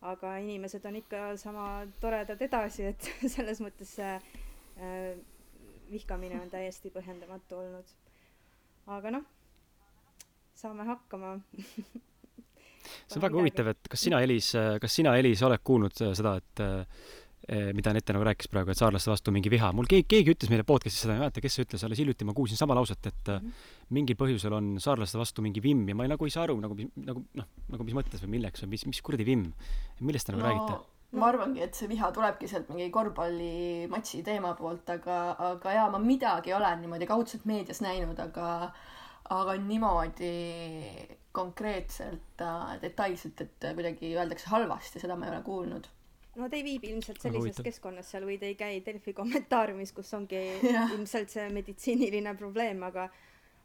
aga 0.00 0.36
inimesed 0.40 0.84
on 0.84 0.96
ikka 0.96 1.36
sama 1.36 1.66
toredad 2.00 2.40
edasi, 2.42 2.88
et 2.92 3.10
selles 3.34 3.60
mõttes 3.60 3.92
äh, 4.00 4.22
vihkamine 5.90 6.40
on 6.40 6.50
täiesti 6.50 6.92
põhjendamatu 6.94 7.58
olnud. 7.62 7.96
aga 8.86 9.10
noh, 9.10 9.26
saame 10.54 10.86
hakkama 10.88 11.38
see 13.06 13.16
on 13.18 13.22
väga 13.26 13.36
huvitav, 13.36 13.72
et 13.74 13.90
kas 13.90 14.06
sina, 14.06 14.20
Elis, 14.24 14.52
kas 14.80 14.94
sina, 14.94 15.16
Elis, 15.18 15.42
oled 15.46 15.62
kuulnud 15.64 15.94
seda, 15.94 16.36
et 16.40 16.64
Eh, 17.50 17.72
mida 17.74 17.90
Anette 17.90 18.12
nagu 18.14 18.22
rääkis 18.22 18.46
praegu, 18.52 18.70
et 18.70 18.78
saarlaste 18.78 19.08
vastu 19.10 19.32
mingi 19.34 19.50
viha. 19.50 19.72
mul 19.74 19.88
keegi, 19.90 20.04
keegi 20.12 20.34
ütles 20.34 20.50
meile 20.52 20.62
podcast'is 20.62 21.00
seda, 21.02 21.14
ma 21.14 21.16
ei 21.16 21.22
mäleta, 21.24 21.40
kes 21.42 21.56
see 21.56 21.64
ütles, 21.64 21.82
alles 21.86 21.98
hiljuti 21.98 22.26
ma 22.28 22.34
kuulsin 22.36 22.60
sama 22.60 22.76
lauset, 22.76 23.06
et 23.08 23.26
mm 23.26 23.38
-hmm. 23.48 23.64
mingil 23.96 24.16
põhjusel 24.20 24.52
on 24.54 24.68
saarlaste 24.78 25.18
vastu 25.18 25.42
mingi 25.42 25.62
vimm 25.62 25.88
ja 25.88 25.94
ma 25.94 26.04
ei, 26.04 26.12
nagu 26.12 26.24
ei 26.24 26.30
saa 26.30 26.44
aru 26.44 26.60
nagu, 26.60 26.76
nagu 26.96 27.24
noh, 27.34 27.46
nagu 27.72 27.84
mis 27.84 27.96
mõttes 27.96 28.22
või 28.22 28.36
milleks 28.36 28.62
või 28.62 28.70
mis, 28.76 28.86
mis 28.86 29.02
kuradi 29.02 29.24
vimm. 29.24 29.52
millest 30.00 30.26
te 30.26 30.32
nagu 30.32 30.44
no, 30.44 30.48
räägite? 30.48 30.89
Ma 31.12 31.26
arvangi, 31.26 31.62
et 31.64 31.74
see 31.74 31.88
viha 31.90 32.12
tulebki 32.14 32.48
sealt 32.50 32.68
mingi 32.70 32.90
korvpallimatši 32.94 34.22
teema 34.26 34.54
poolt, 34.58 34.90
aga, 34.94 35.20
aga 35.50 35.74
jaa, 35.74 35.88
ma 35.90 35.98
midagi 36.02 36.54
olen 36.54 36.84
niimoodi 36.84 37.08
kaudselt 37.10 37.46
meedias 37.50 37.82
näinud, 37.82 38.18
aga 38.22 38.50
aga 39.30 39.54
niimoodi 39.62 40.34
konkreetselt 41.32 42.42
äh, 42.42 42.76
detailselt, 42.82 43.40
et 43.44 43.66
kuidagi 43.78 44.14
öeldakse 44.16 44.50
halvasti, 44.50 45.02
seda 45.02 45.16
ma 45.16 45.28
ei 45.28 45.34
ole 45.36 45.42
kuulnud. 45.46 45.86
Nad 46.40 46.54
ei 46.54 46.62
viibi 46.66 46.90
ilmselt 46.92 47.22
sellises 47.22 47.58
keskkonnas 47.62 48.10
seal 48.10 48.24
või 48.26 48.38
te 48.38 48.50
ei 48.50 48.56
käi 48.58 48.78
Delfi 48.86 49.14
kommentaariumis, 49.14 49.92
kus 49.94 50.12
ongi 50.18 50.40
ilmselt 50.94 51.30
see 51.30 51.46
meditsiiniline 51.54 52.34
probleem, 52.38 52.82
aga 52.86 53.08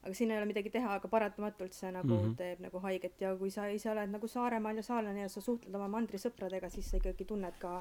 aga 0.06 0.14
siin 0.14 0.32
ei 0.32 0.38
ole 0.38 0.46
midagi 0.50 0.70
teha, 0.70 0.96
aga 1.00 1.10
paratamatult 1.10 1.74
see 1.74 1.90
nagu 1.92 2.14
mm 2.14 2.22
-hmm. 2.22 2.36
teeb 2.38 2.60
nagu 2.62 2.80
haiget 2.80 3.22
ja 3.22 3.36
kui 3.36 3.50
sa 3.52 3.66
ise 3.68 3.90
oled 3.92 4.12
nagu 4.14 4.28
Saaremaal 4.28 4.78
ja 4.78 4.84
saarlane 4.84 5.22
ja 5.22 5.30
sa 5.30 5.42
suhtled 5.42 5.76
oma 5.76 5.88
mandrisõpradega, 5.98 6.70
siis 6.70 6.90
sa 6.92 6.98
ikkagi 6.98 7.26
tunned 7.26 7.58
ka 7.60 7.78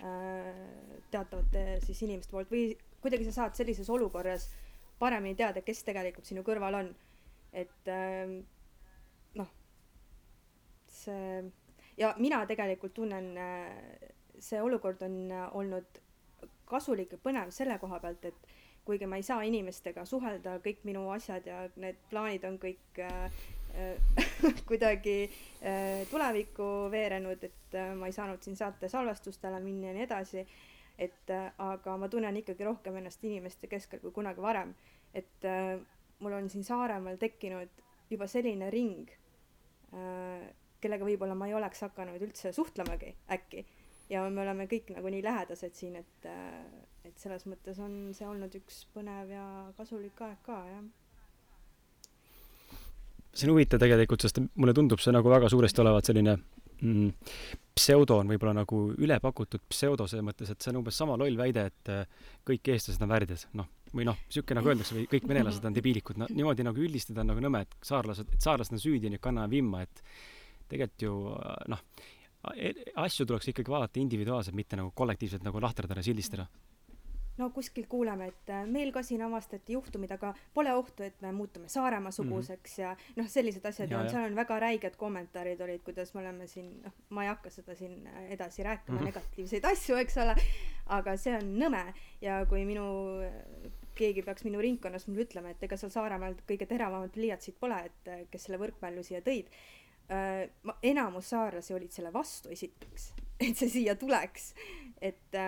äh, 0.00 1.00
teatavate 1.10 1.80
siis 1.80 2.02
inimeste 2.02 2.30
poolt 2.30 2.50
või 2.50 2.78
kuidagi 3.00 3.24
sa 3.24 3.32
saad 3.32 3.54
sellises 3.54 3.90
olukorras 3.90 4.50
paremini 4.98 5.34
teada, 5.34 5.60
kes 5.60 5.84
tegelikult 5.84 6.24
sinu 6.24 6.42
kõrval 6.42 6.74
on. 6.74 6.94
et 7.52 7.88
äh, 7.88 8.44
noh, 9.34 9.50
see 10.86 11.52
ja 11.96 12.14
mina 12.18 12.46
tegelikult 12.46 12.94
tunnen, 12.94 13.36
äh, 13.36 14.08
see 14.38 14.62
olukord 14.62 15.02
on 15.02 15.32
olnud 15.52 16.00
kasulik 16.64 17.12
ja 17.12 17.18
põnev 17.18 17.50
selle 17.50 17.78
koha 17.78 18.00
pealt, 18.00 18.24
et 18.24 18.46
kuigi 18.84 19.06
ma 19.06 19.18
ei 19.20 19.22
saa 19.26 19.42
inimestega 19.46 20.04
suhelda, 20.08 20.58
kõik 20.64 20.82
minu 20.88 21.04
asjad 21.14 21.46
ja 21.46 21.62
need 21.76 21.98
plaanid 22.10 22.44
on 22.48 22.58
kõik 22.62 22.98
äh, 22.98 23.44
äh, 23.78 24.26
kuidagi 24.68 25.16
äh, 25.26 26.02
tulevikku 26.10 26.68
veerenud, 26.90 27.44
et 27.48 27.78
äh, 27.78 27.92
ma 27.98 28.10
ei 28.10 28.16
saanud 28.16 28.42
siin 28.42 28.58
saate 28.58 28.90
salvestustele 28.90 29.60
minna 29.62 29.92
ja 29.92 29.98
nii 29.98 30.06
edasi. 30.08 30.46
et 30.98 31.30
äh, 31.30 31.52
aga 31.58 31.96
ma 31.96 32.08
tunnen 32.08 32.36
ikkagi 32.36 32.64
rohkem 32.64 32.96
ennast 32.96 33.24
inimeste 33.24 33.66
keskel 33.66 34.00
kui 34.00 34.10
kunagi 34.12 34.42
varem. 34.42 34.74
et 35.14 35.44
äh, 35.44 35.78
mul 36.18 36.32
on 36.32 36.50
siin 36.50 36.64
Saaremaal 36.64 37.16
tekkinud 37.16 37.82
juba 38.10 38.26
selline 38.26 38.70
ring 38.70 39.08
äh, 39.94 40.50
kellega 40.82 41.06
võib-olla 41.06 41.36
ma 41.38 41.48
ei 41.48 41.54
oleks 41.54 41.84
hakanud 41.86 42.22
üldse 42.26 42.52
suhtlemagi 42.54 43.14
äkki. 43.36 43.64
ja 44.10 44.24
me 44.30 44.42
oleme 44.42 44.66
kõik 44.70 44.90
nagu 44.96 45.12
nii 45.12 45.22
lähedased 45.24 45.78
siin, 45.78 45.96
et, 46.02 46.26
äh, 46.26 46.58
et 47.08 47.18
selles 47.18 47.44
mõttes 47.50 47.78
on 47.82 47.94
see 48.16 48.26
olnud 48.28 48.54
üks 48.58 48.84
põnev 48.94 49.30
ja 49.32 49.44
kasulik 49.76 50.20
aeg 50.24 50.42
ka, 50.46 50.58
jah. 50.70 50.82
See 53.32 53.48
on 53.48 53.54
huvitav 53.54 53.80
tegelikult, 53.80 54.20
sest 54.20 54.42
mulle 54.60 54.74
tundub 54.76 55.00
see 55.00 55.14
nagu 55.14 55.30
väga 55.32 55.48
suuresti 55.48 55.80
olevat 55.80 56.10
selline 56.10 56.36
mm, 56.36 57.12
pseudo 57.78 58.18
on 58.20 58.32
võib-olla 58.32 58.54
nagu 58.60 58.80
üle 59.00 59.16
pakutud 59.24 59.62
pseudo 59.72 60.06
selles 60.10 60.26
mõttes, 60.26 60.50
et 60.52 60.60
see 60.60 60.72
on 60.72 60.82
umbes 60.82 60.98
sama 61.00 61.16
loll 61.20 61.38
väide, 61.38 61.64
et 61.70 61.92
äh, 61.92 62.26
kõik 62.48 62.72
eestlased 62.74 63.04
on 63.04 63.12
värdjad, 63.12 63.46
noh, 63.58 63.70
või 63.92 64.06
noh, 64.08 64.18
niisugune 64.26 64.60
nagu 64.60 64.72
öeldakse, 64.72 64.96
või 64.98 65.06
kõik 65.14 65.28
venelased 65.30 65.68
on 65.68 65.76
debiilikud, 65.76 66.20
no 66.20 66.28
niimoodi 66.32 66.66
nagu 66.66 66.84
üldistada 66.84 67.24
on 67.24 67.32
nagu 67.32 67.44
nõme, 67.44 67.64
et 67.64 67.78
saarlased, 67.88 68.34
et 68.36 68.44
saarlased 68.44 68.76
on 68.76 68.82
süüdi, 68.82 69.08
nii 69.08 69.20
et 69.20 69.24
kanname 69.24 69.48
vimma, 69.52 69.82
et 69.86 70.04
tegelikult 70.72 71.06
ju 71.06 71.14
noh, 71.72 71.86
e-, 72.52 72.74
asju 73.06 73.28
tuleks 73.28 73.48
ikkagi 73.54 73.72
vaadata 73.72 74.02
individuaalselt, 74.02 74.58
mitte 74.58 74.80
nagu 74.80 74.92
kollektiivselt 74.96 75.48
nagu 75.48 75.62
lahterdada 75.64 76.04
ja 76.04 76.10
sildistada 76.10 76.48
no 77.38 77.48
kuskil 77.50 77.86
kuuleme, 77.88 78.28
et 78.32 78.50
äh, 78.52 78.64
meil 78.68 78.92
ka 78.92 79.02
siin 79.06 79.22
avastati 79.24 79.76
juhtumid, 79.76 80.12
aga 80.12 80.32
pole 80.54 80.72
ohtu, 80.76 81.04
et 81.06 81.20
me 81.24 81.32
muutume 81.32 81.68
Saaremaa-suguseks 81.72 82.78
mm 82.78 82.84
-hmm. 82.84 82.88
ja 82.88 82.96
noh, 83.16 83.28
sellised 83.28 83.66
asjad 83.66 83.90
ja, 83.90 84.02
ja 84.02 84.10
seal 84.10 84.24
on 84.30 84.36
väga 84.36 84.58
räiged 84.60 84.96
kommentaarid 84.96 85.60
olid, 85.60 85.82
kuidas 85.82 86.14
me 86.14 86.20
oleme 86.20 86.46
siin, 86.46 86.82
noh, 86.84 86.92
ma 87.08 87.24
ei 87.24 87.28
hakka 87.28 87.50
seda 87.50 87.74
siin 87.74 88.06
äh, 88.06 88.30
edasi 88.36 88.62
rääkima 88.62 88.98
mm, 88.98 89.00
-hmm. 89.00 89.04
negatiivseid 89.04 89.64
asju, 89.64 89.96
eks 89.96 90.16
ole, 90.16 90.36
aga 90.86 91.16
see 91.16 91.36
on 91.36 91.54
nõme 91.58 91.84
ja 92.20 92.44
kui 92.46 92.64
minu 92.64 92.86
äh, 93.24 93.70
keegi 93.94 94.22
peaks 94.22 94.44
minu 94.44 94.60
ringkonnas 94.60 95.06
mulle 95.08 95.24
ütlema, 95.24 95.50
et 95.50 95.62
ega 95.62 95.76
seal 95.76 95.90
Saaremaal 95.90 96.34
kõige 96.48 96.66
teravamad 96.66 97.10
pliiatsid 97.10 97.56
pole, 97.60 97.84
et 97.84 98.30
kes 98.30 98.44
selle 98.44 98.58
võrkmällu 98.58 99.02
siia 99.02 99.20
tõid 99.20 99.48
enamus 100.82 101.30
saarlasi 101.30 101.74
olid 101.74 101.90
selle 101.90 102.12
vastu 102.12 102.50
esiteks, 102.52 103.12
et 103.40 103.56
see 103.56 103.68
siia 103.68 103.94
tuleks, 103.96 104.54
et 105.00 105.38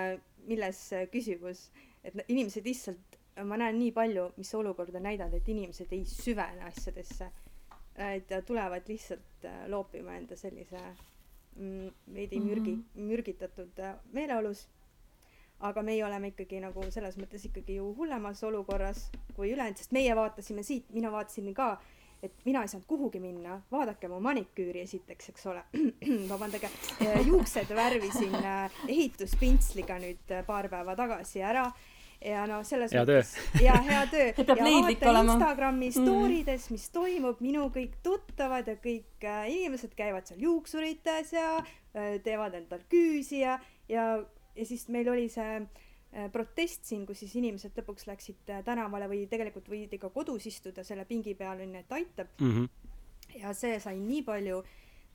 milles 0.46 0.80
küsimus, 1.12 1.68
et 2.04 2.16
inimesed 2.28 2.66
lihtsalt, 2.66 3.18
ma 3.42 3.58
näen 3.58 3.78
nii 3.78 3.92
palju, 3.96 4.28
mis 4.36 4.50
see 4.52 4.60
olukord 4.60 4.94
on 4.94 5.04
näidanud, 5.08 5.34
et 5.38 5.48
inimesed 5.48 5.92
ei 5.92 6.04
süvene 6.08 6.68
asjadesse. 6.70 7.30
et 7.94 8.32
tulevad 8.46 8.88
lihtsalt 8.88 9.44
äh, 9.46 9.68
loopima 9.70 10.16
enda 10.18 10.34
sellise 10.36 10.80
mm, 11.56 11.90
veidi 12.14 12.40
mürgi 12.40 12.72
mm, 12.72 12.84
-hmm. 12.94 13.00
mürgitatud 13.00 13.78
äh, 13.78 13.94
meeleolus. 14.12 14.68
aga 15.60 15.82
meie 15.82 16.04
oleme 16.04 16.28
ikkagi 16.28 16.60
nagu 16.60 16.90
selles 16.90 17.16
mõttes 17.16 17.44
ikkagi 17.46 17.76
ju 17.76 17.94
hullemas 17.94 18.42
olukorras 18.44 19.10
kui 19.34 19.52
ülejäänud, 19.52 19.76
sest 19.76 19.92
meie 19.92 20.16
vaatasime 20.16 20.62
siit, 20.62 20.90
mina 20.90 21.12
vaatasin 21.12 21.54
ka 21.54 21.80
et 22.22 22.44
mina 22.44 22.62
ei 22.64 22.70
saanud 22.70 22.86
kuhugi 22.88 23.20
minna, 23.20 23.58
vaadake 23.72 24.08
mu 24.08 24.20
maniküüri 24.24 24.84
esiteks, 24.84 25.32
eks 25.32 25.46
ole. 25.52 25.64
vabandage, 26.32 26.70
juuksed 27.26 27.74
värvisin 27.76 28.38
äh, 28.40 28.78
ehituspintsliga 28.88 29.98
nüüd 30.02 30.32
äh, 30.32 30.46
paar 30.46 30.68
päeva 30.72 30.96
tagasi 30.98 31.42
ära 31.44 31.68
ja 32.24 32.44
no 32.48 32.60
selles 32.64 32.92
hea 32.94 33.04
mõttes 33.04 33.34
ja 33.60 33.76
hea 33.84 34.02
töö 34.12 34.26
ja 34.30 34.44
vaatan 34.48 35.18
Instagrami 35.28 35.90
mm. 35.90 35.96
story 35.96 36.40
des, 36.46 36.68
mis 36.72 36.86
toimub, 36.94 37.40
minu 37.44 37.68
kõik 37.74 37.98
tuttavad 38.06 38.68
ja 38.70 38.76
kõik 38.80 39.26
äh, 39.28 39.48
inimesed 39.52 39.96
käivad 39.98 40.28
seal 40.30 40.40
juuksurites 40.46 41.34
ja 41.36 41.48
äh, 41.60 42.16
teevad 42.24 42.56
endal 42.60 42.84
küüsi 42.92 43.42
ja, 43.44 43.58
ja, 43.88 44.06
ja 44.56 44.68
siis 44.68 44.88
meil 44.88 45.10
oli 45.12 45.28
see 45.32 45.58
äh, 45.60 45.66
Äh, 45.66 45.83
protest 46.32 46.86
siin, 46.86 47.02
kus 47.06 47.24
siis 47.24 47.34
inimesed 47.40 47.74
lõpuks 47.80 48.06
läksid 48.06 48.50
äh, 48.54 48.62
tänavale 48.66 49.08
või 49.10 49.24
tegelikult 49.30 49.68
võidi 49.70 49.98
ka 49.98 50.12
kodus 50.14 50.46
istuda 50.46 50.84
selle 50.86 51.06
pingi 51.08 51.34
peal 51.34 51.62
onju, 51.64 51.80
et 51.80 51.94
aitab 51.96 52.30
mm. 52.38 52.52
-hmm. 52.52 53.38
ja 53.42 53.54
see 53.54 53.78
sai 53.82 53.98
nii 54.00 54.22
palju 54.22 54.62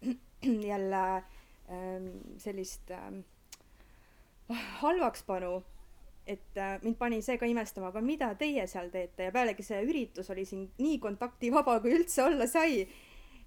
jälle 0.71 1.03
ähm, 1.71 2.09
sellist 2.37 2.91
ähm, 2.91 3.21
halvakspanu, 4.81 5.63
et 6.27 6.57
äh, 6.57 6.81
mind 6.83 6.97
pani 6.97 7.21
see 7.21 7.37
ka 7.37 7.45
imestama, 7.45 7.93
aga 7.93 8.01
mida 8.01 8.33
teie 8.35 8.67
seal 8.67 8.91
teete 8.91 9.29
ja 9.29 9.31
pealegi 9.31 9.63
see 9.63 9.79
üritus 9.85 10.29
oli 10.29 10.45
siin 10.45 10.67
nii 10.77 10.99
kontaktivaba, 10.99 11.79
kui 11.79 11.95
üldse 11.95 12.23
olla 12.23 12.47
sai. 12.47 12.87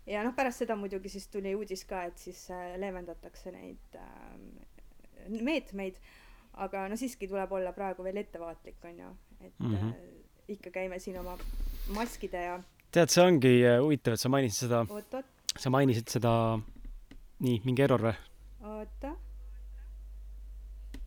ja 0.07 0.25
noh, 0.25 0.35
pärast 0.35 0.65
seda 0.65 0.77
muidugi 0.77 1.09
siis 1.09 1.29
tuli 1.29 1.55
uudis 1.55 1.85
ka, 1.85 2.05
et 2.05 2.19
siis 2.19 2.51
äh, 2.51 2.75
leevendatakse 2.81 3.53
neid 3.53 4.01
äh, 4.01 5.39
meetmeid 5.41 6.01
aga 6.61 6.87
no 6.89 6.97
siiski 7.01 7.29
tuleb 7.29 7.53
olla 7.53 7.73
praegu 7.77 8.05
veel 8.05 8.21
ettevaatlik, 8.23 8.77
on 8.85 8.99
ju, 8.99 9.11
et 9.41 9.59
mm 9.59 9.75
-hmm. 9.75 9.89
äh, 9.89 10.55
ikka 10.57 10.71
käime 10.71 10.99
siin 10.99 11.19
oma 11.21 11.39
maskide 11.95 12.45
ja 12.45 12.61
tead, 12.91 13.09
see 13.09 13.25
ongi 13.25 13.55
äh, 13.65 13.81
huvitav, 13.81 14.15
et 14.15 14.21
sa 14.21 14.29
mainisid 14.29 14.69
seda, 14.69 14.85
sa 15.57 15.71
mainisid 15.71 16.09
seda, 16.09 16.59
nii, 17.39 17.61
mingi 17.65 17.83
error 17.83 18.01
või? 18.01 18.15
oota. 18.61 19.17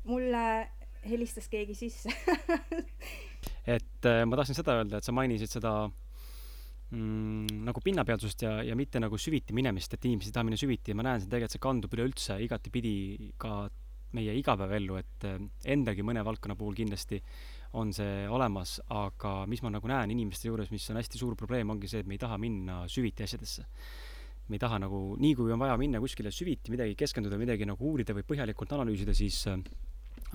mulle 0.04 0.70
helistas 1.06 1.48
keegi 1.50 1.76
sisse 1.76 2.10
et 3.76 4.06
äh, 4.06 4.26
ma 4.26 4.36
tahtsin 4.36 4.58
seda 4.58 4.80
öelda, 4.80 4.98
et 4.98 5.04
sa 5.04 5.14
mainisid 5.16 5.50
seda 5.50 5.74
mm, 6.92 7.64
nagu 7.68 7.82
pinnapealsust 7.86 8.42
ja, 8.42 8.58
ja 8.64 8.76
mitte 8.76 9.00
nagu 9.00 9.18
süviti 9.18 9.54
minemist, 9.54 9.94
et 9.94 10.06
inimesed 10.06 10.32
ei 10.32 10.38
taha 10.38 10.50
minna 10.50 10.60
süviti 10.60 10.94
ja 10.94 10.98
ma 10.98 11.06
näen, 11.08 11.22
see 11.22 11.30
tegelikult 11.32 11.56
see 11.56 11.66
kandub 11.68 11.98
üleüldse 11.98 12.40
igatipidi 12.46 12.96
ka 13.42 13.68
meie 14.16 14.36
igapäevaellu, 14.40 14.98
et 15.02 15.28
eh, 15.28 15.38
endagi 15.76 16.06
mõne 16.06 16.24
valdkonna 16.26 16.58
puhul 16.60 16.76
kindlasti 16.78 17.22
on 17.76 17.92
see 17.96 18.26
olemas, 18.32 18.78
aga 18.94 19.42
mis 19.52 19.64
ma 19.66 19.74
nagu 19.74 19.90
näen 19.92 20.14
inimeste 20.14 20.48
juures, 20.48 20.70
mis 20.72 20.86
on 20.94 21.00
hästi 21.02 21.20
suur 21.20 21.36
probleem, 21.40 21.70
ongi 21.74 21.90
see, 21.92 22.04
et 22.04 22.08
me 22.08 22.16
ei 22.16 22.22
taha 22.22 22.38
minna 22.40 22.84
süviti 22.92 23.26
asjadesse. 23.26 23.66
me 24.46 24.56
ei 24.56 24.62
taha 24.62 24.78
nagu, 24.78 25.16
nii 25.18 25.34
kui 25.34 25.50
on 25.52 25.58
vaja 25.60 25.74
minna 25.82 26.00
kuskile 26.00 26.30
süviti 26.32 26.70
midagi 26.70 26.94
keskenduda, 26.96 27.38
midagi 27.42 27.66
nagu 27.66 27.82
uurida 27.82 28.14
või 28.14 28.22
põhjalikult 28.30 28.76
analüüsida, 28.78 29.14
siis 29.18 29.42
eh, 29.50 29.58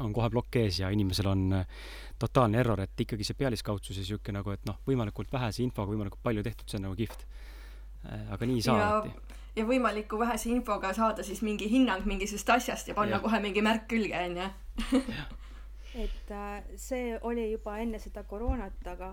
on 0.02 0.12
kohe 0.12 0.28
plokk 0.30 0.60
ees 0.60 0.80
ja 0.82 0.90
inimesel 0.90 1.30
on 1.30 1.46
eh, 1.60 1.76
totaalne 2.18 2.60
error, 2.60 2.82
et 2.82 3.06
ikkagi 3.06 3.24
see 3.24 3.38
pealiskaudsus 3.38 4.02
ja 4.02 4.04
sihuke 4.04 4.34
nagu, 4.34 4.52
et 4.52 4.66
noh, 4.68 4.82
võimalikult 4.86 5.32
vähese 5.32 5.62
infoga 5.64 5.94
võimalikult 5.94 6.22
palju 6.26 6.44
tehtud, 6.44 6.68
see 6.68 6.82
on 6.82 6.90
nagu 6.90 6.98
kihvt. 6.98 7.28
aga 8.10 8.46
nii 8.48 8.56
ei 8.56 8.64
saa 8.64 8.80
alati 8.80 9.39
ja 9.56 9.64
võimaliku 9.66 10.18
vähese 10.18 10.50
infoga 10.50 10.92
saada 10.94 11.22
siis 11.26 11.42
mingi 11.42 11.70
hinnang 11.70 12.06
mingisugusest 12.06 12.50
asjast 12.56 12.88
ja 12.88 12.94
panna 12.94 13.18
ja. 13.18 13.22
kohe 13.24 13.40
mingi 13.42 13.62
märk 13.62 13.88
külge, 13.90 14.18
onju. 14.24 14.48
et 16.04 16.30
äh, 16.30 16.62
see 16.76 17.18
oli 17.22 17.50
juba 17.50 17.78
enne 17.82 17.98
seda 17.98 18.22
koroonat, 18.22 18.78
aga 18.86 19.10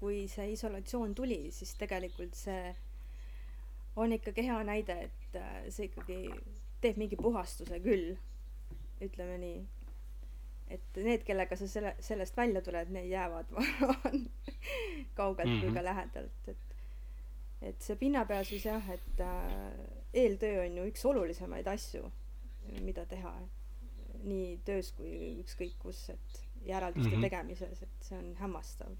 kui 0.00 0.26
see 0.28 0.52
isolatsioon 0.54 1.14
tuli, 1.14 1.44
siis 1.54 1.74
tegelikult 1.78 2.34
see 2.38 2.74
on 3.96 4.12
ikkagi 4.12 4.46
hea 4.46 4.58
näide, 4.66 4.98
et 5.08 5.38
äh, 5.38 5.54
see 5.68 5.90
ikkagi 5.90 6.24
teeb 6.82 6.98
mingi 6.98 7.18
puhastuse 7.20 7.78
küll, 7.82 8.16
ütleme 9.02 9.38
nii. 9.38 9.62
et 10.72 11.00
need, 11.04 11.22
kellega 11.26 11.56
sa 11.58 11.66
selle, 11.68 11.96
sellest 12.00 12.36
välja 12.36 12.62
tuled, 12.64 12.90
need 12.94 13.10
jäävad, 13.10 13.50
ma 13.52 13.64
arvan, 13.88 14.22
kaugelt 15.14 15.48
mm 15.48 15.54
-hmm. 15.54 15.60
kui 15.60 15.68
mhm. 15.68 15.76
ka 15.76 15.84
lähedalt, 15.84 16.48
et 16.48 16.71
et 17.62 17.82
see 17.82 17.98
pinnapealsus 18.00 18.66
jah, 18.66 18.90
et 18.92 19.20
äh, 19.22 19.72
eeltöö 20.14 20.64
on 20.66 20.76
ju 20.80 20.86
üks 20.90 21.04
olulisemaid 21.08 21.68
asju, 21.70 22.04
mida 22.82 23.04
teha 23.10 23.32
nii 24.22 24.58
töös 24.66 24.92
kui 24.96 25.12
ükskõik 25.42 25.78
kus, 25.82 26.04
et 26.14 26.42
järelduste 26.66 27.08
mm 27.08 27.16
-hmm. 27.16 27.28
tegemises, 27.28 27.82
et 27.82 28.06
see 28.08 28.18
on 28.18 28.34
hämmastav. 28.38 28.94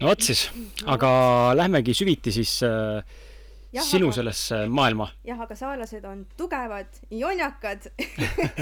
no 0.00 0.06
vot 0.06 0.20
siis, 0.20 0.50
aga 0.86 1.10
lähmegi 1.56 1.94
süviti 1.94 2.32
siis 2.32 2.62
äh, 2.62 3.04
jah, 3.72 3.84
sinu 3.84 4.06
aga, 4.06 4.14
sellesse 4.14 4.66
maailma. 4.68 5.08
jah, 5.24 5.40
aga 5.40 5.56
saarlased 5.56 6.04
on 6.04 6.26
tugevad, 6.36 7.00
jonjakad 7.10 7.90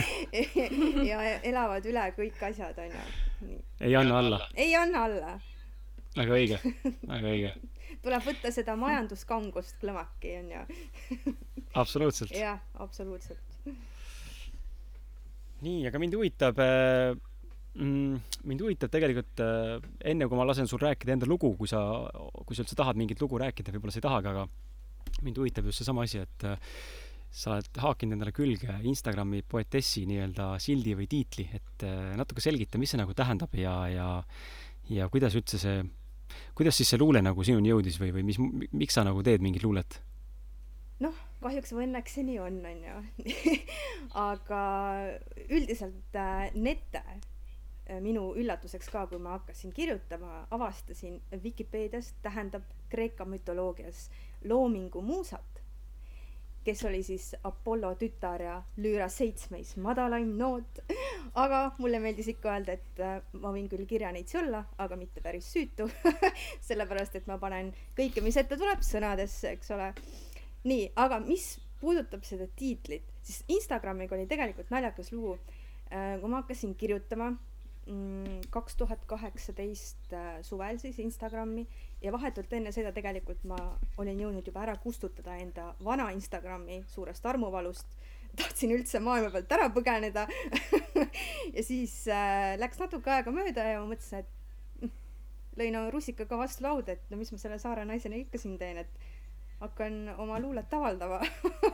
ja 1.10 1.22
elavad 1.42 1.86
üle 1.86 2.10
kõik 2.18 2.42
asjad, 2.50 2.78
onju. 2.78 3.62
ei 3.80 3.96
anna 3.96 4.18
alla. 4.18 4.48
ei 4.54 4.74
anna 4.76 5.04
alla 5.04 5.38
väga 6.18 6.38
õige, 6.38 6.60
väga 7.06 7.34
õige 7.34 7.52
tuleb 8.04 8.26
võtta 8.26 8.52
seda 8.54 8.76
majanduskangust 8.78 9.78
klõmaki, 9.82 10.34
onju. 10.42 10.64
absoluutselt. 11.82 12.34
jah, 12.36 12.60
absoluutselt. 12.82 13.56
nii, 15.64 15.82
aga 15.88 16.00
mind 16.02 16.16
huvitab 16.18 16.60
äh, 16.62 17.16
mm, 17.74 18.38
mind 18.50 18.64
huvitab 18.64 18.92
tegelikult 18.94 19.42
äh, 19.44 19.74
enne, 20.12 20.28
kui 20.28 20.38
ma 20.38 20.46
lasen 20.48 20.70
sul 20.70 20.82
rääkida 20.84 21.16
enda 21.16 21.28
lugu, 21.28 21.54
kui 21.58 21.70
sa, 21.70 21.82
kui 22.44 22.56
sa 22.56 22.64
üldse 22.64 22.78
tahad 22.78 23.00
mingit 23.00 23.20
lugu 23.22 23.40
rääkida, 23.42 23.74
võib-olla 23.74 23.94
sa 23.94 24.02
ei 24.02 24.08
tahagi, 24.08 24.32
aga 24.32 24.46
mind 25.26 25.42
huvitab 25.42 25.68
just 25.68 25.82
seesama 25.82 26.06
asi, 26.06 26.22
et 26.22 26.48
äh, 26.48 26.80
sa 27.28 27.58
oled 27.58 27.82
haakinud 27.82 28.16
endale 28.16 28.32
külge 28.32 28.78
Instagrami 28.88 29.42
poetessi 29.44 30.06
nii-öelda 30.08 30.54
sildi 30.64 30.94
või 30.96 31.04
tiitli, 31.12 31.44
et 31.58 31.84
natuke 32.16 32.40
selgita, 32.40 32.80
mis 32.80 32.94
see 32.94 33.00
nagu 33.02 33.12
tähendab 33.12 33.52
ja, 33.58 33.74
ja 33.92 34.06
ja 34.88 35.08
kuidas 35.12 35.36
üldse 35.36 35.60
see 35.60 35.82
kuidas 36.58 36.78
siis 36.78 36.92
see 36.92 37.00
luule 37.00 37.22
nagu 37.24 37.44
sinuni 37.44 37.72
jõudis 37.72 37.98
või, 38.00 38.12
või 38.16 38.26
mis, 38.30 38.38
miks 38.72 38.98
sa 38.98 39.06
nagu 39.06 39.22
teed 39.26 39.44
mingit 39.44 39.64
luulet? 39.66 40.00
noh, 41.02 41.14
kahjuks 41.42 41.72
või 41.74 41.86
õnneks 41.86 42.16
see 42.18 42.26
nii 42.26 42.38
on, 42.42 42.60
onju 42.72 42.94
aga 44.28 44.62
üldiselt 45.46 46.18
äh, 46.18 46.48
nete 46.54 47.02
äh, 47.04 48.00
minu 48.04 48.32
üllatuseks 48.38 48.90
ka, 48.92 49.06
kui 49.10 49.20
ma 49.22 49.36
hakkasin 49.36 49.74
kirjutama, 49.76 50.44
avastasin 50.54 51.20
Vikipeediast 51.42 52.18
tähendab 52.24 52.66
Kreeka 52.90 53.26
mütoloogias 53.28 54.08
loomingu 54.48 55.02
muusat, 55.02 55.57
kes 56.64 56.84
oli 56.84 57.02
siis 57.02 57.30
Apollo 57.44 57.94
tütar 58.00 58.42
ja 58.42 58.56
Lüüra 58.76 59.08
seitsmeis 59.12 59.76
madalaim 59.76 60.34
noot. 60.38 60.82
aga 61.44 61.60
mulle 61.78 62.00
meeldis 62.02 62.30
ikka 62.34 62.52
öelda, 62.54 62.76
et 62.78 63.02
äh, 63.04 63.20
ma 63.40 63.52
võin 63.54 63.68
küll 63.70 63.86
kirjaneits 63.88 64.36
olla, 64.40 64.64
aga 64.78 64.98
mitte 65.00 65.22
päris 65.24 65.48
süütu 65.52 65.88
sellepärast, 66.68 67.18
et 67.18 67.30
ma 67.30 67.38
panen 67.40 67.72
kõike, 67.98 68.24
mis 68.24 68.36
ette 68.40 68.58
tuleb, 68.60 68.84
sõnadesse, 68.84 69.54
eks 69.56 69.72
ole. 69.76 69.92
nii, 70.68 70.90
aga 70.98 71.20
mis 71.24 71.54
puudutab 71.80 72.24
seda 72.26 72.48
tiitlit, 72.58 73.06
siis 73.22 73.44
Instagramiga 73.54 74.16
oli 74.16 74.26
tegelikult 74.30 74.72
naljakas 74.74 75.12
lugu. 75.14 75.38
Äh, 75.88 76.18
kui 76.20 76.28
ma 76.28 76.42
hakkasin 76.42 76.74
kirjutama 76.76 77.30
mm, 77.88 78.48
kaks 78.52 78.76
tuhat 78.76 79.04
kaheksateist 79.08 80.12
äh, 80.12 80.40
suvel 80.44 80.80
siis 80.82 80.98
Instagrami 81.00 81.64
ja 82.02 82.12
vahetult 82.14 82.52
enne 82.54 82.72
seda 82.74 82.92
tegelikult 82.94 83.42
ma 83.48 83.58
olin 83.98 84.20
jõudnud 84.22 84.46
juba 84.46 84.62
ära 84.66 84.76
kustutada 84.82 85.36
enda 85.42 85.72
vana 85.84 86.10
Instagrami 86.14 86.82
suurest 86.88 87.26
armuvalust. 87.26 87.86
tahtsin 88.38 88.70
üldse 88.70 89.00
maailma 89.02 89.32
pealt 89.34 89.52
ära 89.56 89.66
põgeneda 89.74 90.26
ja 91.56 91.62
siis 91.64 91.94
äh, 92.12 92.54
läks 92.60 92.78
natuke 92.78 93.10
aega 93.10 93.32
mööda 93.34 93.64
ja 93.66 93.80
ma 93.80 93.88
mõtlesin, 93.90 94.22
et 94.22 94.82
mm, 94.82 94.92
lõin 95.58 95.74
no, 95.74 95.86
rusikaga 95.90 96.38
vastu 96.38 96.62
lauda, 96.66 96.94
et 96.94 97.10
no 97.10 97.18
mis 97.18 97.32
ma 97.34 97.38
selle 97.40 97.58
saare 97.58 97.86
naisena 97.88 98.20
ikka 98.20 98.38
siin 98.38 98.58
teen, 98.60 98.84
et 98.84 99.08
hakkan 99.58 100.14
oma 100.22 100.38
luulet 100.38 100.74
avaldama 100.74 101.18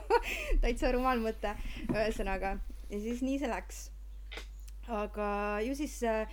täitsa 0.62 0.93
rumal 0.95 1.21
mõte, 1.21 1.52
ühesõnaga. 1.90 2.57
ja 2.88 3.02
siis 3.02 3.21
nii 3.26 3.43
see 3.43 3.50
läks. 3.50 3.83
aga 4.88 5.28
ju 5.66 5.76
siis 5.76 6.00
äh, 6.09 6.33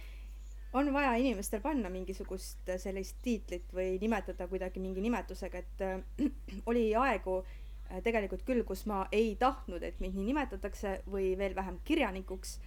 on 0.73 0.93
vaja 0.93 1.15
inimestel 1.19 1.61
panna 1.61 1.89
mingisugust 1.89 2.69
äh, 2.69 2.79
sellist 2.79 3.17
tiitlit 3.23 3.73
või 3.75 3.97
nimetada 4.01 4.47
kuidagi 4.47 4.79
mingi 4.83 5.03
nimetusega, 5.03 5.63
et 5.63 5.83
äh, 5.85 6.29
oli 6.71 6.85
aegu 6.95 7.41
äh, 7.41 7.99
tegelikult 8.03 8.45
küll, 8.47 8.63
kus 8.67 8.85
ma 8.89 9.03
ei 9.11 9.35
tahtnud, 9.39 9.83
et 9.83 9.99
mind 10.03 10.15
nii 10.19 10.29
nimetatakse 10.31 11.01
või 11.11 11.33
veel 11.39 11.55
vähem 11.57 11.81
kirjanikuks 11.87 12.57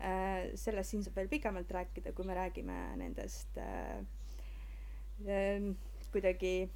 äh,. 0.00 0.50
sellest 0.54 0.94
siin 0.94 1.06
saab 1.06 1.16
veel 1.18 1.30
pikemalt 1.32 1.70
rääkida, 1.70 2.12
kui 2.12 2.26
me 2.28 2.36
räägime 2.36 2.78
nendest 3.00 3.58
äh, 3.62 3.96
äh, 5.26 5.72
kuidagi 6.12 6.68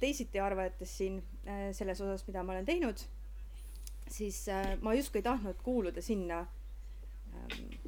teisiti 0.00 0.40
arvates 0.40 0.92
siin 0.98 1.22
äh, 1.46 1.70
selles 1.72 2.00
osas, 2.00 2.26
mida 2.26 2.42
ma 2.44 2.52
olen 2.52 2.66
teinud, 2.68 3.00
siis 4.10 4.42
äh, 4.48 4.74
ma 4.80 4.94
justkui 4.94 5.20
ei 5.20 5.28
tahtnud 5.28 5.62
kuuluda 5.64 6.02
sinna 6.02 6.40
ähm, 7.34 7.79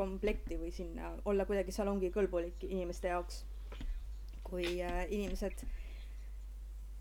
komplekti 0.00 0.58
või 0.60 0.72
sinna 0.74 1.12
olla 1.28 1.46
kuidagi 1.48 1.74
salongikõlbulik 1.76 2.64
inimeste 2.68 3.12
jaoks. 3.12 3.44
kui 4.50 4.80
äh, 4.82 5.04
inimesed 5.12 5.60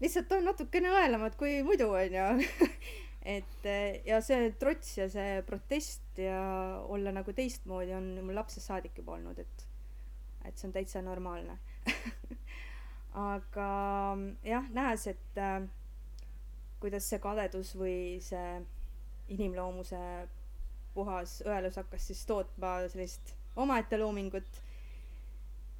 lihtsalt 0.03 0.31
on 0.35 0.45
natukene 0.45 0.91
õelamad 0.93 1.33
kui 1.39 1.63
muidu, 1.65 1.89
onju. 1.97 2.67
et 3.37 3.65
ja 4.05 4.19
see 4.23 4.51
trots 4.59 4.93
ja 4.97 5.09
see 5.11 5.41
protest 5.47 6.21
ja 6.21 6.43
olla 6.87 7.11
nagu 7.15 7.33
teistmoodi 7.35 7.95
on 7.97 8.13
mul 8.21 8.37
lapsest 8.37 8.69
saadik 8.69 9.01
juba 9.01 9.17
olnud, 9.17 9.39
et, 9.39 9.65
et 10.45 10.55
see 10.57 10.69
on 10.69 10.75
täitsa 10.77 11.01
normaalne 11.03 11.57
aga 13.13 13.69
jah, 14.45 14.65
nähes, 14.73 15.07
et 15.07 15.37
äh, 15.41 15.63
kuidas 16.79 17.07
see 17.09 17.19
kadedus 17.23 17.73
või 17.77 18.19
see 18.23 18.59
inimloomuse 19.33 19.99
puhas 20.93 21.39
õelus 21.45 21.77
hakkas 21.79 22.09
siis 22.09 22.23
tootma 22.29 22.79
sellist 22.91 23.35
omaette 23.59 23.97
loomingut, 23.99 24.61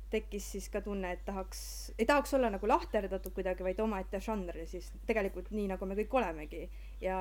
tekkis 0.10 0.52
siis 0.56 0.68
ka 0.74 0.82
tunne, 0.82 1.14
et 1.14 1.26
tahaks, 1.26 1.62
ei 1.98 2.08
tahaks 2.10 2.34
olla 2.34 2.50
nagu 2.50 2.68
lahterdatud 2.68 3.34
kuidagi, 3.36 3.64
vaid 3.64 3.80
omaette 3.84 4.22
žanr 4.24 4.64
siis 4.70 4.90
tegelikult 5.08 5.52
nii, 5.54 5.68
nagu 5.74 5.90
me 5.90 5.98
kõik 6.00 6.16
olemegi. 6.22 6.68
Ja 7.02 7.20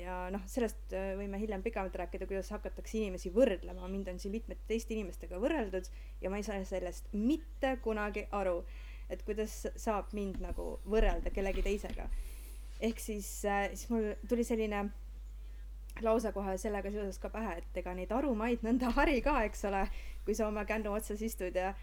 ja 0.00 0.14
noh, 0.32 0.40
sellest 0.48 0.94
äh, 0.96 1.10
võime 1.18 1.36
hiljem 1.38 1.62
pikemalt 1.62 1.94
rääkida, 2.00 2.26
kuidas 2.26 2.48
hakatakse 2.50 2.96
inimesi 2.98 3.30
võrdlema, 3.30 3.84
mind 3.92 4.08
on 4.08 4.16
siin 4.18 4.32
mitmete 4.32 4.64
teiste 4.66 4.96
inimestega 4.96 5.36
võrreldud 5.38 5.90
ja 6.22 6.30
ma 6.32 6.40
ei 6.40 6.46
saa 6.46 6.56
sellest 6.66 7.12
mitte 7.12 7.74
kunagi 7.84 8.24
aru 8.32 8.62
et 9.12 9.22
kuidas 9.26 9.54
saab 9.80 10.12
mind 10.16 10.40
nagu 10.42 10.76
võrrelda 10.88 11.32
kellegi 11.34 11.64
teisega. 11.64 12.08
ehk 12.82 12.98
siis 12.98 13.28
äh,, 13.44 13.68
siis 13.76 13.90
mul 13.92 14.12
tuli 14.28 14.44
selline 14.44 14.86
lause 16.00 16.32
kohe 16.32 16.56
sellega 16.58 16.90
seoses 16.90 17.18
ka 17.20 17.30
pähe, 17.32 17.58
et 17.60 17.80
ega 17.82 17.94
neid 17.94 18.12
arumaid 18.12 18.64
nõnda 18.64 18.92
hari 18.96 19.20
ka, 19.24 19.42
eks 19.48 19.66
ole, 19.68 19.84
kui 20.24 20.34
sa 20.34 20.48
oma 20.48 20.64
kännu 20.68 20.94
otsas 20.96 21.22
istud 21.22 21.56
ja, 21.58 21.74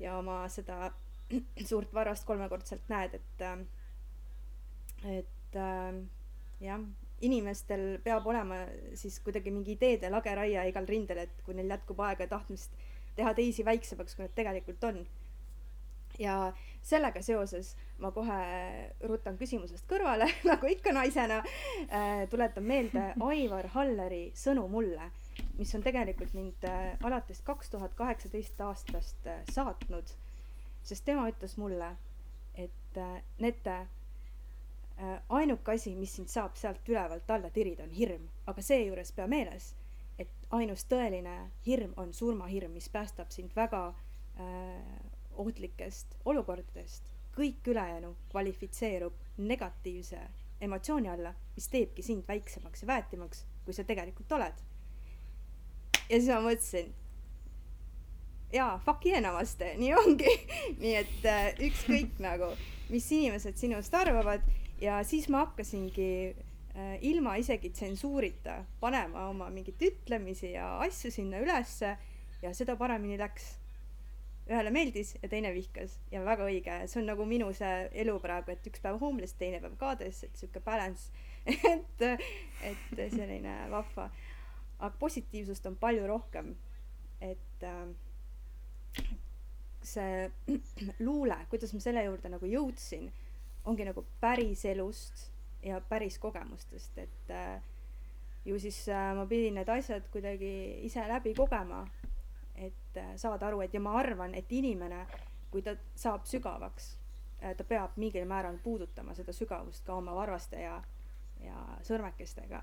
ja 0.00 0.16
oma 0.18 0.42
seda 0.52 0.92
suurt 1.70 1.92
varast 1.94 2.26
kolmekordselt 2.28 2.88
näed, 2.92 3.18
et, 3.20 3.46
äh, 3.46 5.16
et 5.20 5.58
äh, 5.58 6.02
jah, 6.64 6.84
inimestel 7.22 7.98
peab 8.02 8.26
olema 8.26 8.64
siis 8.98 9.20
kuidagi 9.22 9.52
mingi 9.54 9.76
ideede 9.76 10.10
lageraie 10.10 10.66
igal 10.68 10.88
rindel, 10.88 11.24
et 11.26 11.44
kui 11.46 11.54
neil 11.54 11.70
jätkub 11.70 12.00
aega 12.02 12.26
ja 12.26 12.32
tahtmist 12.34 12.74
teha 13.16 13.34
teisi 13.36 13.64
väiksemaks, 13.64 14.16
kui 14.16 14.26
nad 14.26 14.34
tegelikult 14.34 14.84
on 14.88 15.02
ja 16.22 16.52
sellega 16.82 17.22
seoses 17.22 17.74
ma 18.02 18.10
kohe 18.14 18.38
rutan 19.06 19.38
küsimusest 19.38 19.86
kõrvale 19.90 20.26
nagu 20.50 20.70
ikka 20.70 20.94
naisena 20.94 21.40
äh,, 21.42 22.24
tuletan 22.30 22.66
meelde 22.66 23.08
Aivar 23.30 23.68
Halleri 23.76 24.24
sõnu 24.38 24.66
mulle, 24.70 25.10
mis 25.58 25.72
on 25.78 25.84
tegelikult 25.84 26.34
mind 26.38 26.66
äh, 26.68 26.94
alates 27.06 27.42
kaks 27.46 27.70
tuhat 27.74 27.94
kaheksateist 27.98 28.60
aastast 28.66 29.26
äh, 29.30 29.42
saatnud, 29.50 30.14
sest 30.82 31.06
tema 31.06 31.28
ütles 31.30 31.56
mulle, 31.60 31.92
et 32.54 32.98
äh, 32.98 33.20
Nete 33.38 33.78
äh,, 33.78 35.20
ainuke 35.28 35.76
asi, 35.76 35.94
mis 35.98 36.16
sind 36.18 36.32
saab 36.32 36.58
sealt 36.58 36.88
ülevalt 36.88 37.30
alla 37.30 37.50
tirida, 37.54 37.86
on 37.86 37.94
hirm, 37.94 38.26
aga 38.50 38.66
seejuures 38.66 39.14
pea 39.14 39.28
meeles, 39.30 39.72
et 40.18 40.30
ainus 40.50 40.84
tõeline 40.90 41.38
hirm 41.66 41.94
on 41.96 42.12
surmahirm, 42.14 42.74
mis 42.74 42.90
päästab 42.92 43.30
sind 43.34 43.54
väga 43.56 43.86
äh, 44.40 45.11
ohtlikest 45.40 46.16
olukordadest, 46.24 47.10
kõik 47.36 47.68
ülejäänu 47.72 48.14
kvalifitseerub 48.30 49.14
negatiivse 49.38 50.20
emotsiooni 50.62 51.10
alla, 51.10 51.34
mis 51.56 51.68
teebki 51.68 52.02
sind 52.06 52.26
väiksemaks 52.28 52.84
ja 52.84 52.90
väetimaks, 52.92 53.46
kui 53.64 53.74
sa 53.74 53.84
tegelikult 53.84 54.32
oled. 54.32 54.60
ja 56.08 56.18
siis 56.18 56.28
ma 56.28 56.42
mõtlesin, 56.44 56.92
jaa, 58.52 58.78
fuck 58.84 59.06
yeah 59.06 59.22
namaste, 59.22 59.72
nii 59.80 59.92
ongi. 59.96 60.32
Nii 60.82 60.94
et 61.00 61.26
äh, 61.28 61.48
ükskõik 61.68 62.20
nagu, 62.22 62.52
mis 62.92 63.08
inimesed 63.12 63.58
sinust 63.60 63.94
arvavad. 63.96 64.44
Ja 64.82 65.00
siis 65.06 65.28
ma 65.30 65.44
hakkasingi 65.46 66.12
äh, 66.32 66.96
ilma 67.06 67.36
isegi 67.40 67.70
tsensuurita 67.70 68.62
panema 68.80 69.28
oma 69.30 69.48
mingeid 69.50 69.82
ütlemisi 69.86 70.56
ja 70.56 70.76
asju 70.84 71.12
sinna 71.14 71.42
ülesse. 71.42 71.96
Ja 72.42 72.50
seda 72.54 72.74
paremini 72.76 73.18
läks 73.20 73.52
ühele 74.52 74.72
meeldis 74.74 75.14
ja 75.22 75.28
teine 75.32 75.52
vihkas. 75.54 75.98
Ja 76.12 76.22
väga 76.26 76.46
õige, 76.48 76.76
see 76.90 77.00
on 77.02 77.08
nagu 77.10 77.26
minu 77.28 77.50
see 77.56 77.88
elu 78.04 78.18
praegu, 78.22 78.52
et 78.54 78.68
üks 78.68 78.82
päev 78.84 79.00
homeless, 79.02 79.36
teine 79.40 79.60
päev 79.62 79.76
kades, 79.80 80.22
et 80.26 80.38
sihuke 80.38 80.62
balance. 80.64 81.10
Et, 81.50 82.02
et 82.62 83.00
selline 83.10 83.52
vahva. 83.72 84.04
aga 84.78 84.90
positiivsust 85.00 85.64
on 85.66 85.74
palju 85.74 86.04
rohkem. 86.06 86.52
et 87.20 87.64
äh, 87.66 87.88
see 89.82 90.30
luule, 91.06 91.36
kuidas 91.50 91.74
ma 91.74 91.80
selle 91.82 92.04
juurde 92.04 92.30
nagu 92.30 92.46
jõudsin, 92.46 93.10
ongi 93.66 93.86
nagu 93.86 94.04
päris 94.20 94.64
elust 94.70 95.28
ja 95.62 95.80
päris 95.80 96.18
kogemustest, 96.22 96.98
et 96.98 97.30
äh, 97.30 97.58
ju 98.44 98.58
siis 98.58 98.84
äh, 98.88 99.12
ma 99.16 99.26
pidin 99.26 99.58
need 99.58 99.68
asjad 99.70 100.06
kuidagi 100.14 100.52
ise 100.86 101.02
läbi 101.08 101.34
kogema 101.34 101.82
et 102.66 102.96
äh, 102.96 103.14
saada 103.16 103.46
aru, 103.48 103.62
et 103.64 103.74
ja 103.74 103.80
ma 103.80 103.94
arvan, 103.98 104.34
et 104.34 104.52
inimene, 104.52 105.04
kui 105.50 105.62
ta 105.62 105.74
saab 105.98 106.26
sügavaks, 106.28 106.88
äh, 107.42 107.54
ta 107.56 107.64
peab 107.64 107.96
mingil 108.00 108.26
määral 108.28 108.58
puudutama 108.62 109.14
seda 109.14 109.34
sügavust 109.36 109.84
ka 109.86 109.96
oma 110.00 110.14
varvaste 110.16 110.60
ja, 110.62 110.76
ja 111.42 111.64
sõrmekestega 111.86 112.62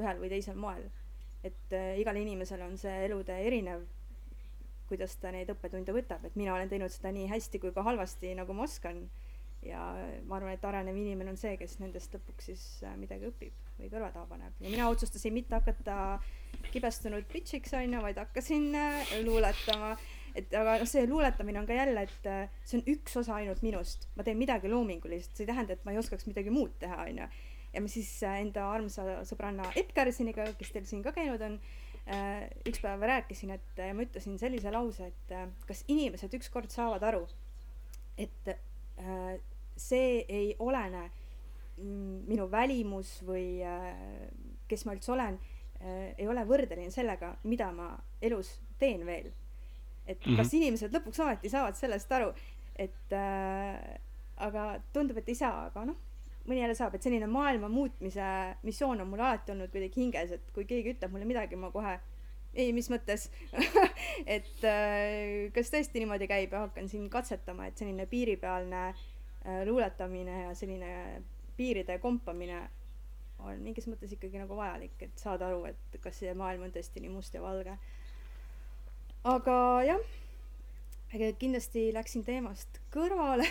ühel 0.00 0.20
või 0.20 0.32
teisel 0.32 0.58
moel. 0.58 0.90
et 1.44 1.72
äh, 1.72 1.96
igal 2.00 2.16
inimesel 2.20 2.60
on 2.62 2.76
see 2.78 3.04
elutee 3.06 3.46
erinev, 3.46 3.86
kuidas 4.88 5.14
ta 5.16 5.30
neid 5.32 5.48
õppetunde 5.48 5.94
võtab, 5.94 6.24
et 6.26 6.36
mina 6.36 6.54
olen 6.54 6.68
teinud 6.68 6.92
seda 6.92 7.12
nii 7.14 7.28
hästi 7.30 7.60
kui 7.62 7.72
ka 7.72 7.82
halvasti, 7.86 8.34
nagu 8.34 8.52
ma 8.52 8.66
oskan. 8.68 9.08
ja 9.62 9.80
ma 10.24 10.36
arvan, 10.36 10.52
et 10.52 10.64
arenev 10.64 10.96
inimene 10.96 11.30
on 11.30 11.36
see, 11.36 11.56
kes 11.60 11.78
nendest 11.80 12.14
lõpuks 12.14 12.52
siis 12.52 12.64
midagi 12.96 13.28
õpib 13.28 13.69
või 13.80 13.90
kõrva 13.92 14.12
taha 14.14 14.28
paneb 14.30 14.60
ja 14.60 14.70
mina 14.70 14.88
otsustasin 14.92 15.34
mitte 15.34 15.56
hakata 15.56 16.20
kibestunud 16.70 17.26
bitch'iks 17.32 17.74
onju, 17.76 18.00
vaid 18.04 18.18
hakkasin 18.20 18.74
äh, 18.76 19.12
luuletama. 19.24 19.94
et 20.38 20.52
aga 20.54 20.76
noh, 20.78 20.86
see 20.86 21.06
luuletamine 21.10 21.58
on 21.58 21.66
ka 21.66 21.74
jälle, 21.74 22.04
et 22.06 22.26
äh, 22.30 22.58
see 22.64 22.78
on 22.78 22.84
üks 22.92 23.16
osa 23.18 23.34
ainult 23.40 23.62
minust, 23.66 24.06
ma 24.16 24.26
teen 24.26 24.38
midagi 24.38 24.70
loomingulist, 24.70 25.34
see 25.34 25.46
ei 25.46 25.50
tähenda, 25.50 25.74
et 25.74 25.86
ma 25.86 25.94
ei 25.94 25.98
oskaks 25.98 26.28
midagi 26.30 26.52
muud 26.54 26.76
teha, 26.82 27.02
onju. 27.08 27.28
ja 27.72 27.82
me 27.82 27.90
siis 27.90 28.10
äh, 28.26 28.40
enda 28.44 28.68
armsa 28.70 29.20
sõbranna 29.26 29.72
Epp 29.74 29.94
Kärsiniga, 29.96 30.46
kes 30.58 30.74
teil 30.74 30.86
siin 30.90 31.02
ka 31.06 31.14
käinud 31.16 31.42
on, 31.46 31.60
üks 32.66 32.80
päev 32.82 33.02
rääkisin, 33.06 33.52
et 33.54 33.80
ma 33.94 34.02
ütlesin 34.02 34.38
sellise 34.40 34.70
lause, 34.74 35.10
et 35.12 35.34
kas 35.68 35.84
inimesed 35.92 36.32
ükskord 36.40 36.72
saavad 36.72 37.04
aru, 37.06 37.20
et 38.18 38.48
see 39.78 40.24
ei 40.26 40.48
olene 40.58 41.04
minu 41.80 42.48
välimus 42.50 43.18
või 43.26 43.62
äh, 43.66 43.94
kes 44.68 44.84
ma 44.86 44.96
üldse 44.96 45.12
olen 45.14 45.38
äh,, 45.80 46.12
ei 46.18 46.28
ole 46.28 46.44
võrdeline 46.48 46.90
sellega, 46.94 47.34
mida 47.44 47.70
ma 47.72 47.92
elus 48.22 48.58
teen 48.78 49.06
veel. 49.06 49.32
et 50.06 50.18
mm 50.18 50.32
-hmm. 50.32 50.36
kas 50.36 50.54
inimesed 50.54 50.94
lõpuks 50.94 51.22
ometi 51.22 51.48
saavad 51.48 51.76
sellest 51.76 52.12
aru, 52.12 52.32
et 52.76 53.12
äh, 53.12 53.98
aga 54.36 54.80
tundub, 54.92 55.16
et 55.16 55.28
ei 55.28 55.34
saa, 55.34 55.66
aga 55.66 55.84
noh 55.84 55.96
mõni 56.48 56.62
jälle 56.62 56.74
saab, 56.74 56.94
et 56.94 57.02
selline 57.02 57.26
maailma 57.26 57.68
muutmise 57.68 58.56
missioon 58.62 59.00
on 59.00 59.08
mul 59.08 59.20
alati 59.20 59.52
olnud 59.52 59.70
kuidagi 59.70 60.00
hinges, 60.00 60.32
et 60.32 60.52
kui 60.54 60.64
keegi 60.64 60.94
ütleb 60.96 61.12
mulle 61.12 61.28
midagi, 61.28 61.56
ma 61.56 61.70
kohe 61.70 61.98
ei, 62.54 62.72
mis 62.74 62.88
mõttes 62.90 63.28
et 64.36 64.64
äh, 64.66 65.50
kas 65.54 65.70
tõesti 65.72 66.02
niimoodi 66.02 66.28
käib 66.30 66.54
ja 66.54 66.64
hakkan 66.66 66.88
siin 66.90 67.06
katsetama, 67.12 67.68
et 67.68 67.78
selline 67.78 68.06
piiripealne 68.10 68.86
äh, 68.88 69.60
luuletamine 69.68 70.46
ja 70.48 70.56
selline 70.58 70.90
piiride 71.60 71.98
kompamine 72.00 72.62
on 73.44 73.60
mingis 73.64 73.88
mõttes 73.88 74.12
ikkagi 74.16 74.40
nagu 74.40 74.56
vajalik, 74.56 74.96
et 75.04 75.20
saada 75.20 75.48
aru, 75.50 75.64
et 75.70 76.00
kas 76.02 76.18
see 76.22 76.32
maailm 76.36 76.66
on 76.66 76.72
tõesti 76.74 77.02
nii 77.02 77.12
must 77.12 77.36
ja 77.36 77.42
valge. 77.44 77.76
aga 79.28 79.56
jah, 79.84 80.10
kindlasti 81.40 81.90
läksin 81.94 82.24
teemast 82.24 82.80
kõrvale 82.94 83.46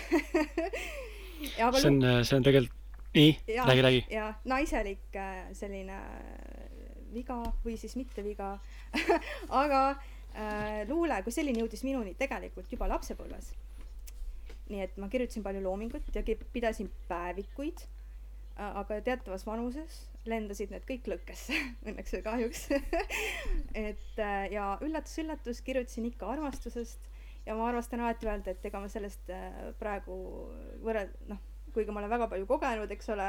see 1.46 1.64
on, 1.66 2.00
see 2.24 2.36
on 2.36 2.46
tegelikult 2.46 2.78
nii, 3.14 3.34
räägi, 3.66 3.82
räägi. 3.82 4.04
ja 4.10 4.34
naiselik 4.44 5.16
äh, 5.16 5.50
selline 5.52 5.96
äh, 5.96 6.70
viga 7.14 7.42
või 7.64 7.76
siis 7.78 7.96
mitte 7.98 8.24
viga 8.24 8.52
aga 9.62 9.82
äh, 9.90 10.88
luule 10.88 11.22
kui 11.26 11.34
selline 11.34 11.62
jõudis 11.62 11.84
minuni 11.86 12.14
tegelikult 12.18 12.70
juba 12.72 12.88
lapsepõlves. 12.90 13.52
nii 14.70 14.84
et 14.86 14.98
ma 15.02 15.08
kirjutasin 15.10 15.42
palju 15.42 15.62
loomingut 15.64 16.14
ja 16.14 16.22
pidasin 16.52 16.90
päevikuid 17.08 17.86
aga 18.60 19.00
teatavas 19.04 19.46
vanuses 19.48 20.00
lendasid 20.28 20.72
need 20.74 20.84
kõik 20.88 21.08
lõkkesse 21.14 21.56
õnneks 21.88 22.16
või 22.16 22.24
kahjuks 22.26 22.64
et 23.88 24.20
äh, 24.20 24.42
ja 24.54 24.72
üllatus-üllatus 24.84 25.62
kirjutasin 25.66 26.10
ikka 26.10 26.28
armastusest 26.34 27.08
ja 27.46 27.56
ma 27.56 27.70
armastan 27.70 28.04
alati 28.04 28.28
öelda, 28.28 28.52
et 28.52 28.66
ega 28.68 28.82
ma 28.82 28.90
sellest 28.92 29.32
äh, 29.32 29.70
praegu 29.80 30.18
võrreld-, 30.84 31.16
noh 31.30 31.40
kuigi 31.74 31.92
ma 31.94 32.00
olen 32.00 32.10
väga 32.10 32.26
palju 32.30 32.46
kogenud, 32.50 32.90
eks 32.90 33.12
ole, 33.14 33.26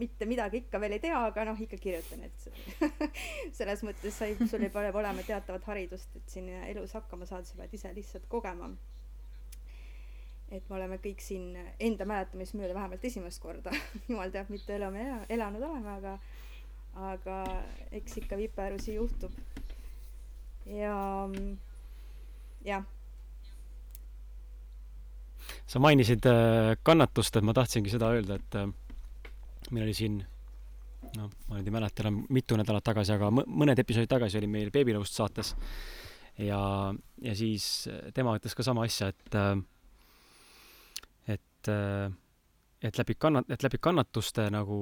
mitte 0.00 0.26
midagi 0.28 0.62
ikka 0.62 0.80
veel 0.80 0.96
ei 0.96 1.02
tea, 1.02 1.18
aga 1.28 1.44
noh, 1.48 1.58
ikka 1.60 1.78
kirjutan, 1.80 2.24
et 2.24 3.02
selles 3.58 3.84
mõttes 3.86 4.16
sa 4.16 4.28
ei, 4.28 4.36
sul 4.48 4.64
ei 4.64 4.72
pea 4.72 4.92
olema 4.96 5.24
teatavat 5.26 5.68
haridust, 5.68 6.16
et 6.16 6.32
siin 6.32 6.48
elus 6.62 6.94
hakkama 6.96 7.28
saada, 7.28 7.44
sa 7.48 7.58
pead 7.60 7.76
ise 7.76 7.92
lihtsalt 7.94 8.24
kogema. 8.32 8.70
Et 10.52 10.68
me 10.68 10.76
oleme 10.76 10.98
kõik 11.02 11.22
siin 11.24 11.56
enda 11.80 12.06
mäletamist 12.08 12.56
mööda 12.58 12.76
vähemalt 12.76 13.04
esimest 13.08 13.40
korda 13.42 13.72
jumal 14.08 14.32
teab, 14.34 14.50
mitu 14.52 14.74
elu 14.74 14.90
me 14.92 15.04
ela, 15.06 15.20
elanud 15.36 15.64
oleme, 15.68 15.96
aga, 15.98 16.16
aga 17.12 17.38
eks 18.00 18.18
ikka 18.22 18.38
viperusi 18.40 18.98
juhtub. 18.98 19.32
ja, 20.68 20.96
jah 22.68 22.84
sa 25.66 25.80
mainisid 25.82 26.26
äh, 26.28 26.76
kannatust, 26.84 27.36
et 27.36 27.46
ma 27.46 27.54
tahtsingi 27.56 27.90
seda 27.92 28.12
öelda, 28.14 28.36
et 28.38 28.60
äh, 28.60 28.68
meil 29.72 29.86
oli 29.86 29.96
siin 29.96 30.20
noh, 31.16 31.32
ma 31.48 31.58
nüüd 31.58 31.68
ei 31.68 31.74
mäleta 31.74 32.04
enam 32.04 32.22
mitu 32.32 32.56
nädalat 32.60 32.84
tagasi, 32.86 33.14
aga 33.16 33.30
mõned 33.32 33.80
episoodid 33.80 34.10
tagasi 34.10 34.38
oli 34.40 34.50
meil 34.50 34.70
Beebinõust 34.74 35.16
saates 35.18 35.54
ja, 36.40 36.60
ja 37.24 37.34
siis 37.36 37.88
tema 38.14 38.36
ütles 38.38 38.56
ka 38.56 38.64
sama 38.66 38.86
asja, 38.88 39.10
et 39.12 39.38
et 41.62 42.18
et 42.82 42.98
läbi 42.98 43.14
kanna-, 43.14 43.44
et 43.46 43.62
läbi 43.62 43.78
kannatuste 43.78 44.48
nagu 44.50 44.76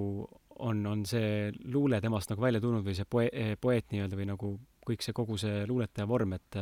on, 0.64 0.78
on 0.86 1.04
see 1.08 1.50
luule 1.68 2.00
temast 2.00 2.30
nagu 2.32 2.40
välja 2.40 2.60
tulnud 2.60 2.84
või 2.84 2.94
see 2.96 3.08
poe-, 3.08 3.56
poeet 3.60 3.92
nii-öelda 3.92 4.16
või 4.16 4.28
nagu 4.30 4.52
kõik 4.88 5.04
see, 5.04 5.12
kogu 5.16 5.36
see 5.40 5.66
luuletaja 5.68 6.08
vorm, 6.08 6.32
et 6.38 6.56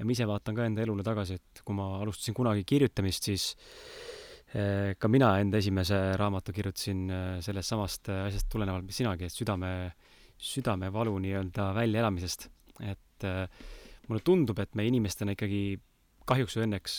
ja 0.00 0.06
ma 0.06 0.14
ise 0.14 0.26
vaatan 0.28 0.56
ka 0.56 0.66
enda 0.66 0.84
elule 0.84 1.04
tagasi, 1.04 1.36
et 1.36 1.62
kui 1.66 1.76
ma 1.76 1.92
alustasin 2.00 2.36
kunagi 2.36 2.64
kirjutamist, 2.68 3.26
siis 3.28 3.50
eh, 4.54 4.96
ka 4.96 5.10
mina 5.12 5.34
enda 5.42 5.60
esimese 5.60 5.98
raamatu 6.20 6.54
kirjutasin 6.56 7.02
eh, 7.12 7.34
sellest 7.44 7.74
samast 7.74 8.08
eh, 8.08 8.22
asjast 8.30 8.48
tulenevalt, 8.52 8.86
mis 8.88 9.02
sinagi, 9.02 9.28
et 9.28 9.36
südame, 9.36 9.74
südamevalu 10.40 11.18
nii-öelda 11.26 11.70
väljaelamisest. 11.76 12.48
et 12.80 13.24
mulle 14.08 14.22
tundub, 14.24 14.58
et 14.58 14.72
me 14.74 14.86
inimestena 14.88 15.34
ikkagi 15.34 15.76
kahjuks 16.30 16.56
või 16.58 16.66
õnneks 16.68 16.96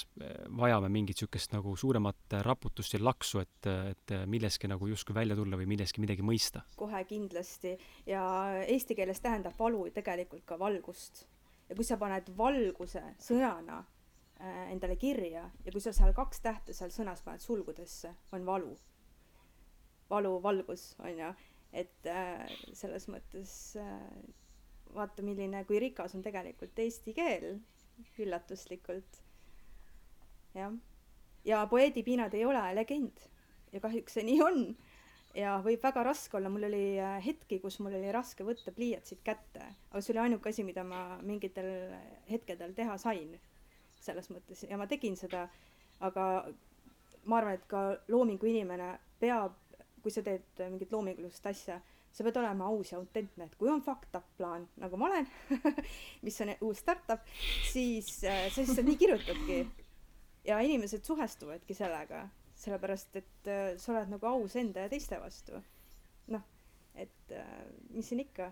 vajame 0.59 0.89
mingit 0.91 1.15
niisugust 1.15 1.55
nagu 1.55 1.75
suuremat 1.79 2.35
raputust 2.45 2.95
ja 2.95 3.01
laksu, 3.01 3.41
et, 3.43 3.69
et 3.91 4.15
milleski 4.27 4.69
nagu 4.71 4.89
justkui 4.91 5.15
välja 5.15 5.37
tulla 5.39 5.59
või 5.59 5.69
milleski 5.71 6.03
midagi 6.03 6.25
mõista. 6.25 6.65
kohe 6.79 7.03
kindlasti 7.09 7.77
ja 8.09 8.23
eesti 8.67 8.97
keeles 8.97 9.23
tähendab 9.23 9.57
valu 9.59 9.87
tegelikult 9.95 10.45
ka 10.45 10.59
valgust 10.59 11.25
ja 11.69 11.77
kui 11.77 11.87
sa 11.87 11.97
paned 12.01 12.31
valguse 12.37 13.03
sõnana 13.23 13.81
endale 14.71 14.95
kirja 14.95 15.43
ja 15.65 15.71
kui 15.71 15.81
sa 15.81 15.93
seal 15.93 16.13
kaks 16.17 16.41
tähte 16.41 16.73
seal 16.73 16.91
sõnas 16.93 17.21
paned 17.25 17.43
sulgudesse, 17.43 18.13
on 18.33 18.45
valu. 18.45 18.75
valu, 20.09 20.31
valgus, 20.43 20.95
on 20.99 21.19
ju, 21.19 21.27
et 21.71 22.07
äh, 22.09 22.49
selles 22.75 23.05
mõttes 23.07 23.51
äh, 23.79 23.99
vaata, 24.91 25.23
milline, 25.23 25.63
kui 25.69 25.79
rikas 25.79 26.17
on 26.17 26.25
tegelikult 26.25 26.79
eesti 26.83 27.13
keel, 27.15 27.61
üllatuslikult. 28.21 29.21
jah, 30.53 30.73
ja 31.45 31.65
poeedipiinad 31.67 32.33
ei 32.33 32.45
ole 32.45 32.63
legend. 32.75 33.27
Ja 33.71 33.79
kahjuks 33.79 34.17
see 34.17 34.25
nii 34.27 34.41
on. 34.43 34.63
Ja 35.35 35.53
võib 35.63 35.79
väga 35.83 36.03
raske 36.03 36.35
olla, 36.37 36.49
mul 36.51 36.67
oli 36.67 36.99
äh, 36.99 37.15
hetki, 37.23 37.61
kus 37.63 37.79
mul 37.79 37.95
oli 37.95 38.11
raske 38.11 38.43
võtta 38.43 38.73
pliiatsit 38.75 39.21
kätte, 39.23 39.63
aga 39.91 40.01
see 40.03 40.11
oli 40.11 40.25
ainuke 40.25 40.51
asi, 40.51 40.65
mida 40.67 40.83
ma 40.83 41.21
mingitel 41.23 41.69
hetkedel 42.27 42.75
teha 42.75 42.97
sain. 42.99 43.39
selles 44.01 44.31
mõttes. 44.33 44.65
Ja 44.65 44.77
ma 44.81 44.87
tegin 44.89 45.15
seda, 45.15 45.45
aga 46.01 46.25
ma 47.29 47.37
arvan, 47.37 47.53
et 47.53 47.65
ka 47.69 47.81
loomingu 48.09 48.49
inimene 48.49 48.95
peab, 49.21 49.53
kui 50.01 50.11
sa 50.11 50.23
teed 50.25 50.63
mingit 50.71 50.91
loomingulist 50.91 51.45
asja, 51.45 51.77
sa 52.11 52.25
pead 52.27 52.37
olema 52.41 52.67
aus 52.67 52.91
ja 52.91 52.99
autentne, 52.99 53.47
et 53.47 53.55
kui 53.59 53.69
on 53.71 53.81
fucked 53.85 54.17
up 54.17 54.27
plaan, 54.37 54.67
nagu 54.81 54.99
ma 54.99 55.07
olen 55.11 55.29
mis 56.25 56.41
on 56.43 56.53
uus 56.61 56.83
startup, 56.83 57.23
siis 57.71 58.19
äh, 58.23 58.45
sa 58.51 58.61
lihtsalt 58.61 58.87
nii 58.87 58.99
kirjutadki. 58.99 59.63
ja 60.45 60.59
inimesed 60.65 61.05
suhestuvadki 61.05 61.77
sellega 61.77 62.25
sellepärast 62.61 63.15
et 63.17 63.49
äh, 63.49 63.61
sa 63.81 63.93
oled 63.95 64.11
nagu 64.13 64.27
aus 64.29 64.55
enda 64.59 64.85
ja 64.85 64.91
teiste 64.91 65.17
vastu. 65.21 65.61
noh, 66.33 66.43
et 66.95 67.33
äh, 67.33 67.63
mis 67.95 68.11
siin 68.11 68.21
ikka, 68.23 68.51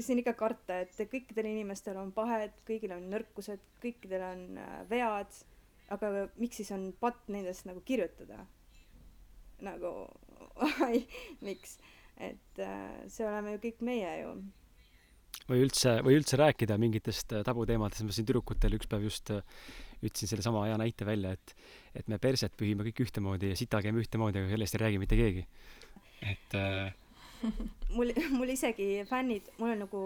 siin 0.00 0.22
ikka 0.22 0.34
karta, 0.38 0.80
et 0.84 0.94
kõikidel 1.12 1.50
inimestel 1.50 1.98
on 2.00 2.12
pahed, 2.16 2.56
kõigil 2.68 2.94
on 2.96 3.08
nõrkused, 3.12 3.64
kõikidel 3.82 4.24
on 4.30 4.44
äh, 4.62 4.78
vead, 4.90 5.42
aga 5.94 6.28
miks 6.40 6.62
siis 6.62 6.72
on 6.76 6.90
patt 7.00 7.28
nendest 7.32 7.68
nagu 7.68 7.84
kirjutada? 7.84 8.46
nagu 9.64 9.92
miks? 11.46 11.78
Et 12.18 12.62
äh, 12.62 13.02
see 13.10 13.26
oleme 13.26 13.56
ju 13.56 13.62
kõik 13.68 13.82
meie 13.86 14.14
ju. 14.22 14.32
Või 15.48 15.62
üldse, 15.64 15.98
või 16.04 16.18
üldse 16.18 16.38
rääkida 16.40 16.76
mingitest 16.80 17.32
äh, 17.36 17.44
tabuteemadest, 17.46 18.04
ma 18.04 18.14
siin 18.14 18.26
tüdrukutele 18.28 18.78
üks 18.78 18.88
päev 18.90 19.06
just 19.06 19.30
äh, 19.32 19.42
ütlesin 20.02 20.30
sellesama 20.30 20.66
hea 20.66 20.78
näite 20.80 21.06
välja, 21.08 21.34
et 21.36 21.54
et 21.96 22.08
me 22.10 22.18
perset 22.22 22.54
pühime 22.58 22.84
kõik 22.86 23.04
ühtemoodi 23.06 23.52
ja 23.52 23.58
sita 23.58 23.80
käime 23.82 24.02
ühtemoodi, 24.02 24.42
aga 24.42 24.50
sellest 24.52 24.76
ei 24.76 24.82
räägi 24.84 25.02
mitte 25.02 25.18
keegi. 25.18 25.46
et 26.22 26.58
äh, 26.58 26.92
mul, 27.96 28.12
mul 28.38 28.52
isegi 28.52 28.88
fännid, 29.08 29.48
mul 29.58 29.74
on 29.74 29.82
nagu, 29.86 30.02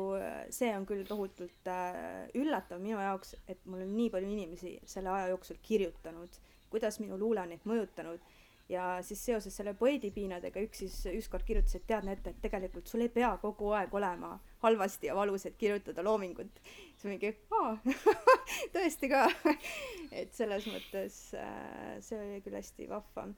see 0.55 0.70
on 0.77 0.87
küll 0.88 1.05
tohutult 1.09 1.70
äh, 1.70 2.29
üllatav 2.38 2.83
minu 2.83 3.01
jaoks, 3.01 3.35
et 3.48 3.61
mul 3.66 3.85
on 3.87 3.96
nii 3.96 4.11
palju 4.14 4.31
inimesi 4.37 4.77
selle 4.88 5.12
aja 5.14 5.33
jooksul 5.33 5.61
kirjutanud, 5.64 6.40
kuidas 6.72 7.01
minu 7.03 7.18
luule 7.20 7.44
on 7.44 7.53
neid 7.53 7.66
mõjutanud 7.68 8.32
ja 8.68 8.98
siis 9.03 9.25
seoses 9.25 9.57
selle 9.57 9.75
poeedipiinadega 9.75 10.62
üks 10.66 10.83
siis 10.85 10.94
ükskord 11.12 11.44
kirjutas, 11.46 11.75
et 11.77 11.87
tead 11.87 12.07
Nete, 12.07 12.31
et 12.31 12.40
tegelikult 12.44 12.88
sul 12.88 13.05
ei 13.05 13.11
pea 13.12 13.33
kogu 13.42 13.72
aeg 13.77 13.94
olema 13.94 14.37
halvasti 14.62 15.11
ja 15.11 15.16
valus, 15.16 15.46
et 15.46 15.57
kirjutada 15.59 16.05
loomingut. 16.05 16.61
siis 16.96 17.05
mingi, 17.11 17.35
aa 17.59 17.77
tõesti 18.75 19.11
ka 19.12 19.27
et 20.22 20.33
selles 20.35 20.66
mõttes 20.70 21.18
äh, 21.38 21.98
see 22.01 22.20
oli 22.20 22.40
küll 22.44 22.59
hästi 22.59 22.88
vahva. 22.88 23.29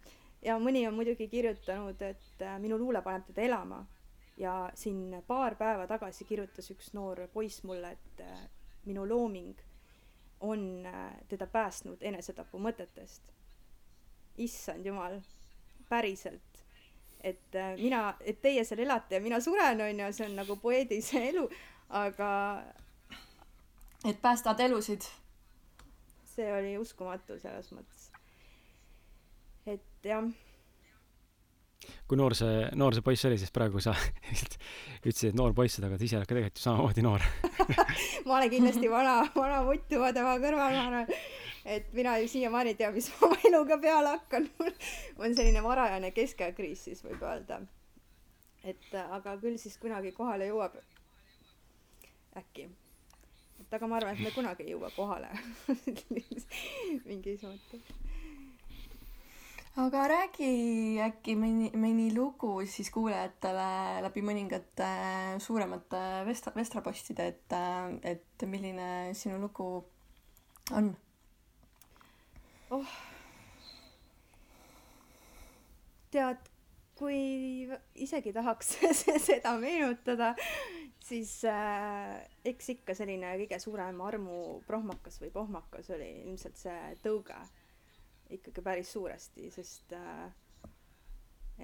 ja 0.43 0.59
mõni 0.61 0.87
on 0.89 0.97
muidugi 0.99 1.29
kirjutanud, 1.29 2.03
et 2.03 2.43
äh, 2.43 2.59
minu 2.61 2.79
luule 2.79 3.03
paneb 3.03 3.27
teda 3.31 3.47
elama 3.49 3.85
ja 4.37 4.71
siin 4.75 5.23
paar 5.27 5.57
päeva 5.57 5.87
tagasi 5.87 6.25
kirjutas 6.29 6.71
üks 6.75 6.93
noor 6.95 7.27
poiss 7.33 7.65
mulle, 7.65 7.95
et 7.97 8.27
äh, 8.27 8.49
minu 8.85 9.09
looming 9.09 9.57
on 10.45 10.85
teda 11.31 11.47
päästnud 11.47 12.03
enesetapu 12.05 12.59
mõtetest 12.61 13.34
issand 14.43 14.87
jumal, 14.87 15.21
päriselt. 15.89 16.43
et 17.25 17.57
äh, 17.57 17.77
mina, 17.81 18.15
et 18.21 18.41
teie 18.43 18.65
seal 18.65 18.83
elate 18.85 19.17
ja 19.17 19.21
mina 19.25 19.41
suren, 19.41 19.81
on 19.81 20.01
ju, 20.01 20.13
see 20.13 20.27
on 20.27 20.35
nagu 20.37 20.57
poeedi 20.61 21.01
see 21.03 21.31
elu, 21.31 21.45
aga 21.89 22.31
et 24.05 24.21
päästad 24.23 24.61
elusid. 24.61 25.07
see 26.35 26.51
oli 26.53 26.77
uskumatu 26.79 27.39
selles 27.39 27.71
mõttes. 27.73 28.11
et 29.67 30.11
jah 30.11 30.29
kui 32.09 32.19
noor 32.19 32.35
see, 32.37 32.69
noor 32.81 32.97
see 32.97 33.05
poiss 33.05 33.27
oli, 33.29 33.39
siis 33.41 33.53
praegu 33.55 33.81
sa 33.83 33.95
ütlesid, 35.05 35.31
et 35.31 35.39
noor 35.39 35.55
poiss, 35.57 35.81
aga 35.81 35.99
ta 35.99 36.07
ise 36.07 36.19
oled 36.19 36.29
ka 36.29 36.35
tegelikult 36.35 36.61
ju 36.61 36.65
samamoodi 36.65 37.05
noor 37.05 37.25
ma 38.27 38.39
olen 38.39 38.53
kindlasti 38.53 38.91
vana, 38.93 39.17
vana 39.37 39.63
mutt 39.67 39.93
juba 39.93 40.13
tema 40.17 40.37
kõrval, 40.43 40.77
ma 40.77 40.85
arvan 40.89 41.17
et 41.65 41.93
mina 41.93 42.19
ju 42.19 42.29
siiamaani 42.29 42.75
ei 42.75 42.79
tea, 42.81 42.91
mis 42.93 43.09
ma 43.11 43.29
oma 43.29 43.41
eluga 43.49 43.79
peale 43.81 44.15
hakkan 44.17 44.49
on 45.23 45.37
selline 45.37 45.63
varajane 45.63 46.11
keskeakriis 46.17 46.85
siis 46.89 47.05
võib 47.05 47.23
öelda. 47.25 47.61
et 48.65 48.97
aga 49.05 49.37
küll 49.41 49.59
siis 49.61 49.79
kunagi 49.79 50.13
kohale 50.13 50.49
jõuab. 50.49 50.77
äkki. 52.37 52.69
et 53.61 53.79
aga 53.79 53.87
ma 53.87 53.97
arvan, 53.97 54.17
et 54.17 54.25
me 54.25 54.35
kunagi 54.35 54.69
ei 54.69 54.75
jõua 54.77 54.91
kohale 54.97 55.33
mingis 57.09 57.47
mõttes 57.49 57.95
aga 59.81 60.05
räägi 60.11 61.01
äkki 61.03 61.35
mõni, 61.39 61.71
mõni 61.75 62.11
lugu 62.15 62.61
siis 62.71 62.91
kuulajatele 62.95 64.03
läbi 64.05 64.23
mõningate 64.23 64.91
suuremate 65.43 66.03
vestra, 66.29 66.53
vestrapostide, 66.55 67.27
et, 67.33 67.57
et 68.07 68.47
milline 68.47 69.15
sinu 69.19 69.41
lugu 69.43 69.67
on? 70.77 70.93
Oh. 72.71 72.87
tead, 76.15 76.51
kui 76.99 77.19
isegi 77.95 78.33
tahaks 78.33 78.77
seda 79.29 79.57
meenutada, 79.61 80.35
siis 81.05 81.41
äh, 81.51 82.15
eks 82.47 82.71
ikka 82.77 82.97
selline 82.97 83.35
kõige 83.43 83.59
suurem 83.63 84.01
armuprohmakas 84.05 85.21
või 85.23 85.35
pohmakas 85.35 85.91
oli 85.97 86.11
ilmselt 86.25 86.61
see 86.61 86.95
tõuge 87.03 87.41
ikkagi 88.35 88.63
päris 88.65 88.95
suuresti, 88.95 89.51
sest 89.53 89.93
äh, 89.99 90.31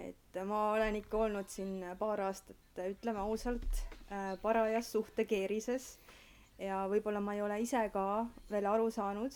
et 0.07 0.41
ma 0.47 0.71
olen 0.75 0.99
ikka 1.01 1.25
olnud 1.27 1.49
siin 1.51 1.81
paar 1.99 2.21
aastat, 2.29 2.83
ütleme 2.85 3.23
ausalt 3.25 3.85
äh,, 4.11 4.35
parajas 4.43 4.93
suhtekeerises 4.93 5.95
ja 6.61 6.85
võib-olla 6.91 7.23
ma 7.25 7.35
ei 7.35 7.43
ole 7.43 7.61
ise 7.65 7.83
ka 7.95 8.27
veel 8.51 8.69
aru 8.71 8.91
saanud 8.93 9.35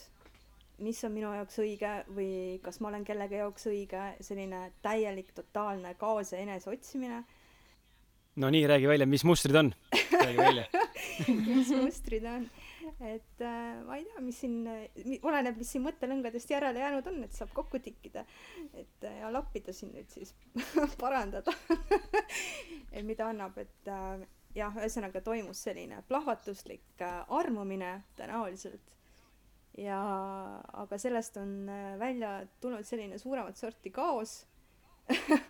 mis 0.83 1.05
on 1.07 1.13
minu 1.15 1.31
jaoks 1.35 1.59
õige 1.63 1.93
või 2.17 2.59
kas 2.65 2.81
ma 2.83 2.91
olen 2.91 3.05
kellegi 3.07 3.39
jaoks 3.39 3.69
õige, 3.71 4.03
selline 4.25 4.67
täielik 4.83 5.33
totaalne 5.37 5.95
kaos 6.01 6.33
ja 6.35 6.43
eneseotsimine. 6.43 7.23
no 8.37 8.51
nii, 8.51 8.67
räägi 8.67 8.89
välja, 8.89 9.07
mis 9.07 9.25
mustrid 9.25 9.57
on, 9.57 9.73
räägi 10.13 10.37
välja. 10.37 10.65
Mis 11.47 11.69
mustrid 11.71 12.25
on, 12.27 12.47
et 13.07 13.43
äh, 13.45 13.83
ma 13.87 13.99
ei 13.99 14.07
tea, 14.09 14.23
mis 14.25 14.39
siin, 14.41 14.55
oleneb, 15.23 15.59
mis 15.61 15.69
siin 15.75 15.85
mõttelõngadest 15.85 16.51
järele 16.51 16.81
jäänud 16.81 17.07
on, 17.11 17.21
et 17.27 17.37
saab 17.37 17.53
kokku 17.55 17.79
tikkida, 17.83 18.25
et 18.73 19.07
äh, 19.07 19.19
ja 19.21 19.31
lappida 19.33 19.73
siin 19.77 19.93
nüüd 19.95 20.11
siis 20.11 20.35
parandada. 21.03 21.55
Mida 23.11 23.29
annab, 23.31 23.59
et 23.63 23.93
äh, 23.93 24.25
jah, 24.57 24.75
ühesõnaga 24.81 25.23
toimus 25.25 25.63
selline 25.67 26.01
plahvatuslik 26.09 27.05
äh, 27.05 27.23
armumine 27.29 27.99
tõenäoliselt 28.19 28.94
ja 29.79 30.01
aga 30.73 30.99
sellest 30.99 31.37
on 31.41 31.69
äh, 31.69 31.95
välja 31.99 32.47
tulnud 32.61 32.87
selline 32.87 33.19
suuremat 33.19 33.57
sorti 33.57 33.91
kaos. 33.91 34.45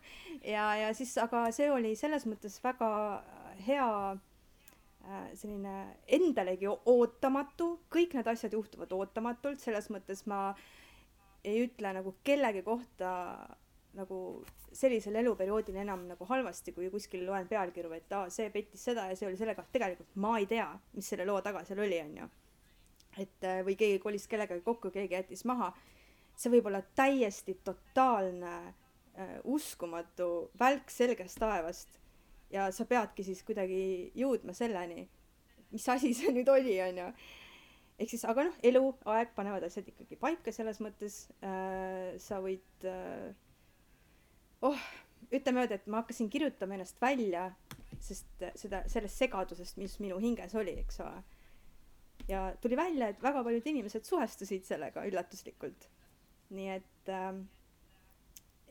Ja, 0.44 0.74
ja 0.76 0.88
siis, 0.92 1.14
aga 1.22 1.46
see 1.54 1.70
oli 1.72 1.94
selles 1.96 2.24
mõttes 2.26 2.58
väga 2.60 2.88
hea 3.64 3.86
äh, 4.10 5.28
selline 5.38 5.74
endalegi 6.10 6.68
ootamatu, 6.68 7.68
kõik 7.88 8.16
need 8.18 8.28
asjad 8.28 8.52
juhtuvad 8.52 8.92
ootamatult, 8.92 9.62
selles 9.62 9.88
mõttes 9.94 10.24
ma 10.28 10.50
ei 11.46 11.62
ütle 11.64 11.94
nagu 11.96 12.16
kellegi 12.26 12.64
kohta 12.66 13.14
nagu 13.94 14.18
sellisel 14.74 15.16
eluperioodil 15.22 15.78
enam 15.80 16.02
nagu 16.10 16.28
halvasti, 16.28 16.74
kui 16.74 16.90
kuskil 16.92 17.24
loen 17.24 17.48
pealkirju, 17.48 17.94
et 17.96 18.12
aa, 18.18 18.28
see 18.28 18.50
pettis 18.52 18.84
seda 18.90 19.06
ja 19.08 19.16
see 19.16 19.30
oli 19.30 19.38
sellega, 19.38 19.64
tegelikult 19.72 20.18
ma 20.18 20.34
ei 20.42 20.50
tea, 20.50 20.66
mis 20.98 21.08
selle 21.14 21.30
loo 21.30 21.40
taga 21.46 21.62
seal 21.64 21.86
oli, 21.86 22.02
onju 22.04 22.28
et 23.20 23.46
äh, 23.46 23.60
või 23.66 23.76
keegi 23.78 24.00
kolis 24.02 24.26
kellegagi 24.30 24.64
kokku, 24.64 24.90
keegi 24.94 25.16
jättis 25.18 25.44
maha. 25.48 25.72
see 26.36 26.50
võib 26.50 26.66
olla 26.66 26.80
täiesti 26.98 27.54
totaalne 27.64 28.54
äh, 28.66 29.36
uskumatu 29.44 30.50
välk 30.58 30.90
selgest 30.90 31.38
taevast 31.38 32.00
ja 32.50 32.70
sa 32.72 32.86
peadki 32.86 33.24
siis 33.24 33.42
kuidagi 33.46 34.10
jõudma 34.18 34.54
selleni, 34.54 35.06
mis 35.70 35.88
asi 35.88 36.14
see 36.14 36.32
nüüd 36.34 36.50
oli, 36.50 36.74
onju. 36.82 37.06
ehk 37.98 38.10
siis, 38.10 38.24
aga 38.26 38.48
noh, 38.48 38.58
eluaeg 38.62 39.34
panevad 39.36 39.66
asjad 39.68 39.88
ikkagi 39.90 40.18
paika 40.18 40.52
selles 40.52 40.80
mõttes 40.82 41.24
äh,, 41.42 42.14
sa 42.18 42.40
võid 42.42 42.88
äh,, 42.90 43.30
oh, 44.66 44.86
ütleme 45.30 45.60
niimoodi, 45.60 45.78
et 45.78 45.86
ma 45.86 46.02
hakkasin 46.02 46.30
kirjutama 46.30 46.78
ennast 46.78 47.00
välja, 47.02 47.48
sest 48.02 48.42
seda, 48.58 48.82
sellest 48.90 49.22
segadusest, 49.22 49.78
mis 49.80 49.96
minu 50.02 50.18
hinges 50.22 50.54
oli, 50.58 50.74
eks 50.82 51.00
ole 51.04 51.22
ja 52.28 52.52
tuli 52.60 52.76
välja, 52.76 53.08
et 53.08 53.22
väga 53.22 53.42
paljud 53.44 53.66
inimesed 53.66 54.04
suhestusid 54.04 54.64
sellega 54.64 55.04
üllatuslikult. 55.08 55.88
nii 56.54 56.68
et 56.70 57.10
äh, 57.10 57.34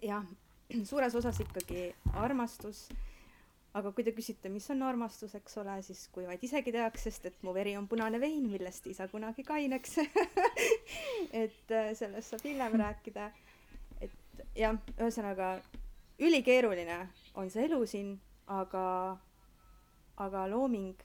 jah, 0.01 0.25
suures 0.89 1.15
osas 1.15 1.39
ikkagi 1.43 1.91
armastus. 2.13 2.87
aga 3.73 3.89
kui 3.91 4.03
te 4.05 4.13
küsite, 4.13 4.49
mis 4.53 4.69
on 4.69 4.83
armastus, 4.85 5.33
eks 5.35 5.57
ole, 5.57 5.79
siis 5.81 6.05
kui 6.13 6.27
vaid 6.29 6.43
isegi 6.45 6.71
teaks, 6.71 7.07
sest 7.07 7.25
et 7.25 7.39
mu 7.41 7.55
veri 7.55 7.73
on 7.77 7.87
punane 7.89 8.19
vein, 8.21 8.45
millest 8.49 8.85
ei 8.85 8.93
saa 8.93 9.07
kunagi 9.09 9.43
kaineks 9.43 9.97
et 11.43 11.73
äh, 11.73 11.93
sellest 11.97 12.33
saab 12.33 12.45
hiljem 12.45 12.77
rääkida. 12.81 13.31
et 14.01 14.45
jah, 14.57 14.77
ühesõnaga 14.97 15.55
ülikeeruline 16.19 16.99
on 17.35 17.49
see 17.49 17.65
elu 17.65 17.81
siin, 17.89 18.13
aga, 18.47 19.17
aga 20.21 20.45
looming 20.51 21.01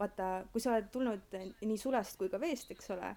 vaata, 0.00 0.28
kui 0.52 0.62
sa 0.62 0.74
oled 0.74 0.88
tulnud 0.92 1.36
nii 1.60 1.78
sulest 1.78 2.18
kui 2.20 2.30
ka 2.32 2.40
veest, 2.40 2.70
eks 2.72 2.90
ole, 2.94 3.12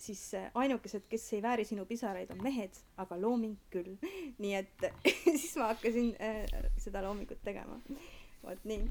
siis 0.00 0.22
ainukesed, 0.58 1.06
kes 1.10 1.26
ei 1.36 1.42
vääri 1.44 1.66
sinu 1.68 1.84
pisaraid, 1.88 2.30
on 2.34 2.42
mehed, 2.44 2.78
aga 3.02 3.18
looming 3.20 3.58
küll. 3.72 3.96
nii 4.42 4.54
et 4.58 4.86
siis 5.40 5.56
ma 5.60 5.72
hakkasin 5.72 6.14
äh, 6.22 6.70
seda 6.80 7.04
loomingut 7.04 7.42
tegema. 7.44 7.80
vot 8.42 8.64
nii. 8.66 8.86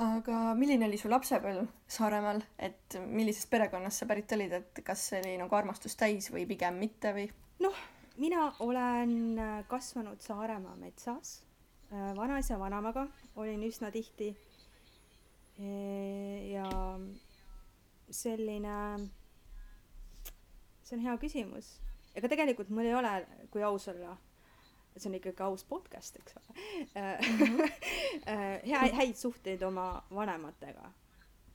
aga 0.00 0.38
milline 0.58 0.86
oli 0.88 0.98
su 0.98 1.10
lapsepõlv 1.10 1.66
Saaremaal, 1.96 2.40
et 2.58 2.96
millisest 3.04 3.50
perekonnast 3.50 4.02
sa 4.02 4.08
pärit 4.10 4.32
olid, 4.34 4.54
et 4.56 4.80
kas 4.86 5.10
see 5.10 5.20
oli 5.22 5.34
nagu 5.38 5.54
armastust 5.54 5.98
täis 6.00 6.30
või 6.34 6.46
pigem 6.50 6.80
mitte 6.80 7.12
või? 7.14 7.28
noh, 7.62 7.82
mina 8.18 8.48
olen 8.64 9.36
kasvanud 9.68 10.24
Saaremaa 10.24 10.74
metsas 10.80 11.36
äh, 11.92 12.10
vanaisa 12.16 12.58
vanemaga 12.58 13.06
olin 13.36 13.62
üsna 13.68 13.92
tihti 13.94 14.32
ja 15.58 16.68
selline, 18.10 18.76
see 20.82 20.96
on 20.96 21.04
hea 21.04 21.16
küsimus. 21.22 21.76
ega 22.14 22.30
tegelikult 22.30 22.70
mul 22.74 22.88
ei 22.88 22.94
ole, 22.94 23.12
kui 23.50 23.62
aus 23.62 23.88
olla, 23.92 24.16
see 24.96 25.08
on 25.10 25.16
ikkagi 25.18 25.46
aus 25.46 25.64
podcast, 25.66 26.18
eks 26.18 26.36
ole 26.40 26.58
mm, 26.58 27.38
-hmm. 27.38 27.72
hea, 28.70 28.82
häid 28.98 29.16
suhteid 29.16 29.62
oma 29.62 30.04
vanematega 30.10 30.92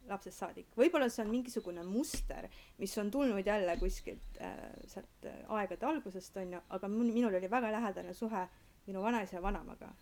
lapsest 0.09 0.37
saadik. 0.39 0.67
võib-olla 0.77 1.09
see 1.09 1.23
on 1.25 1.31
mingisugune 1.31 1.83
muster, 1.83 2.49
mis 2.77 2.97
on 2.97 3.11
tulnud 3.11 3.45
jälle 3.45 3.77
kuskilt 3.77 4.41
äh, 4.41 4.57
sealt 4.87 5.27
aegade 5.47 5.85
algusest, 5.85 6.37
on 6.37 6.53
ju, 6.53 6.61
aga 6.69 6.87
minul 6.87 7.35
oli 7.35 7.51
väga 7.51 7.71
lähedane 7.71 8.13
suhe 8.13 8.47
minu 8.87 9.01
vanaisa 9.01 9.35
ja 9.35 9.41
vanemaga 9.41 9.93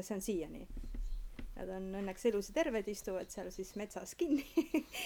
see 0.00 0.14
on 0.14 0.20
siiani 0.20 0.66
Nad 1.56 1.68
on 1.68 1.90
õnneks 2.00 2.24
elus 2.30 2.48
ja 2.48 2.56
terved, 2.62 2.86
istuvad 2.88 3.28
seal 3.32 3.50
siis 3.52 3.74
metsas 3.76 4.14
kinni 4.16 4.46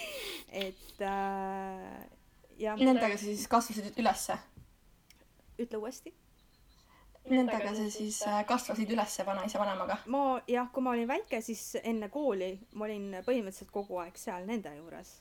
et 0.66 1.02
äh, 1.02 2.04
jah. 2.60 2.78
Nendega 2.78 3.16
sa 3.16 3.24
siis 3.24 3.48
kasvasid 3.50 3.98
ülesse? 3.98 4.38
ütle 5.56 5.80
uuesti. 5.80 6.12
Nendega 7.26 7.72
sa 7.74 7.84
siis 7.90 8.20
äh, 8.28 8.42
kasvasid 8.46 8.90
ülesse 8.94 9.26
vanaisa 9.26 9.58
vanemaga? 9.58 9.98
ma 10.12 10.40
jah, 10.46 10.68
kui 10.72 10.84
ma 10.84 10.92
olin 10.94 11.08
väike, 11.10 11.40
siis 11.42 11.80
enne 11.82 12.08
kooli 12.12 12.52
ma 12.78 12.86
olin 12.86 13.08
põhimõtteliselt 13.26 13.72
kogu 13.74 13.98
aeg 14.02 14.18
seal 14.20 14.46
nende 14.46 14.70
juures 14.76 15.16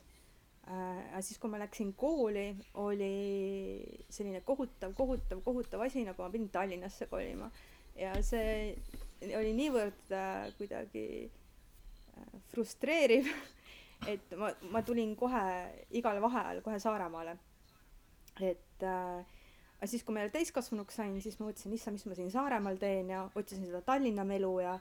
äh,. 0.70 1.00
aga 1.16 1.24
siis, 1.26 1.40
kui 1.42 1.50
ma 1.50 1.62
läksin 1.64 1.96
kooli, 1.98 2.52
oli 2.84 3.10
selline 4.14 4.44
kohutav, 4.46 4.94
kohutav, 4.94 5.42
kohutav 5.48 5.88
asi, 5.88 6.06
nagu 6.06 6.22
ma 6.22 6.30
pidin 6.30 6.52
Tallinnasse 6.54 7.10
kolima 7.10 7.50
ja 7.98 8.14
see 8.22 8.76
oli 9.24 9.54
niivõrd 9.58 10.12
äh, 10.14 10.50
kuidagi 10.58 11.06
äh, 11.26 12.40
frustreeriv 12.52 13.30
et 14.12 14.36
ma, 14.38 14.52
ma 14.74 14.82
tulin 14.86 15.16
kohe 15.18 15.44
igal 15.96 16.20
vaheajal 16.24 16.62
kohe 16.66 16.80
Saaremaale. 16.82 17.38
et 18.42 18.84
äh, 18.84 19.24
aga 19.78 19.88
siis, 19.88 20.04
kui 20.04 20.16
ma 20.16 20.24
jälle 20.24 20.34
täiskasvanuks 20.34 21.00
sain, 21.00 21.16
siis 21.22 21.40
ma 21.40 21.50
mõtlesin, 21.50 21.74
issand, 21.78 21.98
mis 22.00 22.06
ma 22.10 22.18
siin 22.18 22.32
Saaremaal 22.34 22.78
teen 22.82 23.10
ja 23.14 23.26
otsisin 23.36 23.66
seda 23.70 23.82
Tallinna 23.86 24.26
melu 24.28 24.60
ja 24.64 24.80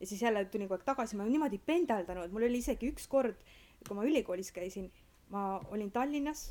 ja 0.00 0.06
siis 0.06 0.22
jälle 0.22 0.44
tulin 0.44 0.68
kogu 0.68 0.76
aeg 0.76 0.84
tagasi, 0.84 1.16
ma 1.16 1.24
olen 1.24 1.32
niimoodi 1.32 1.58
pendeldanud, 1.64 2.32
mul 2.32 2.44
oli 2.44 2.58
isegi 2.60 2.90
üks 2.92 3.06
kord, 3.08 3.38
kui 3.86 3.96
ma 3.96 4.04
ülikoolis 4.04 4.50
käisin, 4.52 4.90
ma 5.32 5.56
olin 5.72 5.88
Tallinnas, 5.90 6.50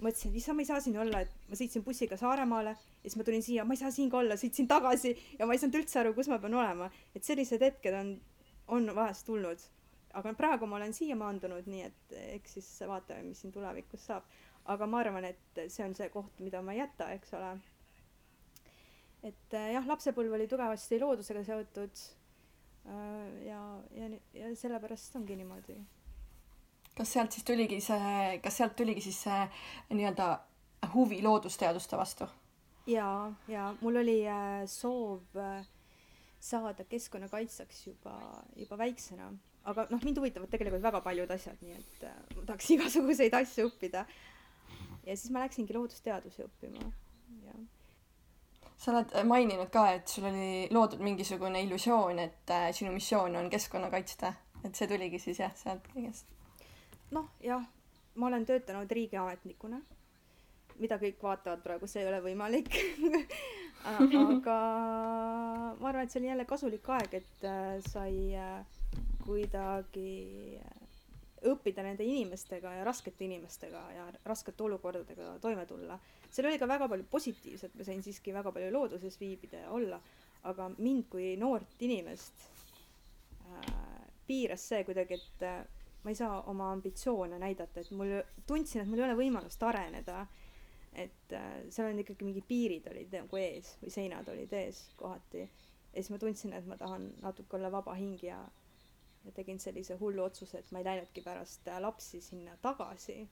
mõtlesin, 0.00 0.34
issand, 0.34 0.58
ma 0.58 0.64
ei 0.64 0.70
saa 0.70 0.80
siin 0.82 0.98
olla, 0.98 1.20
et 1.22 1.30
ma 1.46 1.58
sõitsin 1.58 1.84
bussiga 1.86 2.18
Saaremaale 2.18 2.74
ja 3.02 3.10
siis 3.10 3.18
ma 3.18 3.26
tulin 3.26 3.42
siia, 3.42 3.64
ma 3.64 3.74
ei 3.74 3.80
saa 3.82 3.90
siin 3.90 4.10
ka 4.10 4.20
olla, 4.20 4.38
sõitsin 4.38 4.68
tagasi 4.70 5.14
ja 5.38 5.46
ma 5.46 5.56
ei 5.56 5.60
saanud 5.62 5.80
üldse 5.80 6.00
aru, 6.00 6.14
kus 6.14 6.30
ma 6.30 6.38
pean 6.42 6.54
olema. 6.54 6.90
et 7.14 7.24
sellised 7.24 7.62
hetked 7.62 7.98
on, 7.98 8.14
on 8.68 8.94
vahest 8.94 9.26
tulnud. 9.26 9.66
aga 10.14 10.34
praegu 10.38 10.66
ma 10.66 10.76
olen 10.76 10.94
siia 10.94 11.16
maandunud, 11.16 11.66
nii 11.66 11.84
et 11.88 12.16
eks 12.38 12.58
siis 12.58 12.70
vaatame, 12.88 13.22
mis 13.28 13.42
siin 13.42 13.52
tulevikus 13.52 14.06
saab. 14.06 14.24
aga 14.64 14.86
ma 14.86 15.02
arvan, 15.02 15.24
et 15.24 15.62
see 15.68 15.84
on 15.84 15.94
see 15.94 16.08
koht, 16.08 16.40
mida 16.40 16.62
ma 16.62 16.72
ei 16.72 16.82
jäta, 16.84 17.10
eks 17.18 17.34
ole. 17.38 17.52
et 19.22 19.60
jah, 19.72 19.86
lapsepõlv 19.86 20.38
oli 20.38 20.48
tugevasti 20.50 21.00
loodusega 21.00 21.44
seotud 21.44 22.04
Äh, 22.86 23.46
ja, 23.46 23.80
ja, 23.94 24.08
ja 24.34 24.56
sellepärast 24.56 25.16
ongi 25.16 25.36
niimoodi. 25.36 25.76
kas 26.96 27.12
sealt 27.12 27.32
siis 27.32 27.44
tuligi 27.46 27.78
see, 27.80 28.38
kas 28.42 28.56
sealt 28.58 28.74
tuligi 28.76 29.00
siis 29.00 29.20
see 29.22 29.44
nii-öelda 29.94 30.26
huvi 30.94 31.22
loodusteaduste 31.22 31.96
vastu? 31.96 32.26
Ja, 32.86 33.32
ja 33.48 33.74
mul 33.80 33.96
oli 34.02 34.18
äh, 34.28 34.64
soov 34.66 35.36
äh, 35.36 35.66
saada 36.42 36.84
keskkonnakaitsjaks 36.84 37.86
juba, 37.86 38.16
juba 38.56 38.78
väiksena, 38.78 39.30
aga 39.64 39.86
noh, 39.90 40.02
mind 40.02 40.18
huvitavad 40.18 40.50
tegelikult 40.50 40.82
väga 40.82 41.00
paljud 41.04 41.30
asjad, 41.30 41.60
nii 41.62 41.76
et 41.78 42.06
ma 42.36 42.46
tahaks 42.48 42.70
igasuguseid 42.76 43.36
asju 43.38 43.68
õppida. 43.70 44.04
ja 45.06 45.16
siis 45.16 45.30
ma 45.30 45.44
läksingi 45.44 45.76
loodusteadusi 45.76 46.46
õppima, 46.46 46.90
jah. 47.46 47.62
Sa 48.82 48.90
oled 48.90 49.12
maininud 49.30 49.70
ka, 49.70 49.84
et 49.94 50.10
sul 50.10 50.26
oli 50.26 50.66
loodud 50.74 51.02
mingisugune 51.06 51.60
illusioon, 51.62 52.18
et 52.18 52.50
äh, 52.50 52.70
sinu 52.74 52.90
missioon 52.90 53.36
on 53.38 53.50
keskkonna 53.50 53.90
kaitsta, 53.92 54.32
et 54.64 54.74
see 54.74 54.90
tuligi 54.90 55.22
siis 55.22 55.38
jah, 55.44 55.54
sealt 55.58 55.86
kõigest? 55.94 56.26
noh, 57.14 57.28
jah, 57.44 57.62
ma 58.18 58.26
olen 58.26 58.46
töötanud 58.48 58.90
riigiametnikuna, 58.90 59.78
mida 60.78 60.98
kõik 61.02 61.22
vaatavad 61.22 61.64
praegu, 61.64 61.88
see 61.90 62.04
ei 62.04 62.10
ole 62.10 62.22
võimalik 62.24 62.70
aga 63.98 64.58
ma 65.80 65.90
arvan, 65.90 66.04
et 66.04 66.12
see 66.14 66.22
oli 66.22 66.30
jälle 66.30 66.46
kasulik 66.48 66.88
aeg, 66.96 67.18
et 67.22 67.46
äh, 67.48 67.76
sai 67.90 68.32
äh, 68.38 68.80
kuidagi 69.24 70.60
õppida 71.42 71.82
nende 71.82 72.06
inimestega 72.06 72.76
ja 72.78 72.84
raskete 72.86 73.26
inimestega 73.26 73.80
ja 73.96 74.08
raskete 74.24 74.62
olukordadega 74.62 75.36
toime 75.42 75.66
tulla 75.66 75.98
seal 76.32 76.48
oli 76.48 76.58
ka 76.58 76.68
väga 76.68 76.88
palju 76.88 77.06
positiivset, 77.10 77.74
ma 77.76 77.84
sain 77.84 78.02
siiski 78.02 78.32
väga 78.32 78.52
palju 78.52 78.72
looduses 78.72 79.18
viibida 79.20 79.66
ja 79.66 79.70
olla, 79.76 79.98
aga 80.48 80.70
mind 80.78 81.08
kui 81.12 81.34
noort 81.36 81.82
inimest 81.84 82.46
äh, 83.50 83.74
piiras 84.26 84.64
see 84.72 84.84
kuidagi, 84.88 85.18
et 85.20 85.44
äh, 85.48 85.58
ma 86.02 86.12
ei 86.12 86.18
saa 86.18 86.40
oma 86.50 86.70
ambitsioone 86.72 87.38
näidata, 87.42 87.84
et 87.84 87.90
mul, 87.96 88.14
tundsin, 88.48 88.82
et 88.82 88.88
mul 88.90 89.02
ei 89.02 89.06
ole 89.10 89.18
võimalust 89.20 89.62
areneda. 89.68 90.24
Et 90.92 91.32
äh, 91.32 91.52
seal 91.72 91.88
on 91.88 92.00
ikkagi 92.02 92.26
mingid 92.26 92.46
piirid 92.48 92.88
olid 92.90 93.12
nagu 93.16 93.38
ees 93.40 93.76
või 93.82 93.92
seinad 93.94 94.28
olid 94.28 94.52
ees 94.52 94.82
kohati. 94.96 95.46
ja 95.92 96.00
siis 96.00 96.10
ma 96.12 96.18
tundsin, 96.20 96.52
et 96.52 96.66
ma 96.68 96.76
tahan 96.76 97.12
natuke 97.22 97.56
olla 97.56 97.70
vaba 97.72 97.94
hing 97.96 98.20
ja, 98.24 98.40
ja 99.24 99.32
tegin 99.32 99.60
sellise 99.60 99.96
hullu 100.00 100.24
otsuse, 100.24 100.58
et 100.58 100.72
ma 100.72 100.82
ei 100.82 100.88
läinudki 100.90 101.24
pärast 101.24 101.68
äh, 101.68 101.80
lapsi 101.80 102.20
sinna 102.20 102.56
tagasi. 102.62 103.22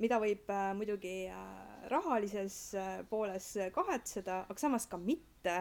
Mida 0.00 0.16
võib 0.20 0.48
äh, 0.50 0.72
muidugi 0.76 1.16
äh, 1.28 1.88
rahalises 1.92 2.58
äh, 2.74 3.00
pooles 3.08 3.48
kahetseda, 3.72 4.44
aga 4.48 4.60
samas 4.60 4.88
ka 4.88 5.00
mitte, 5.00 5.56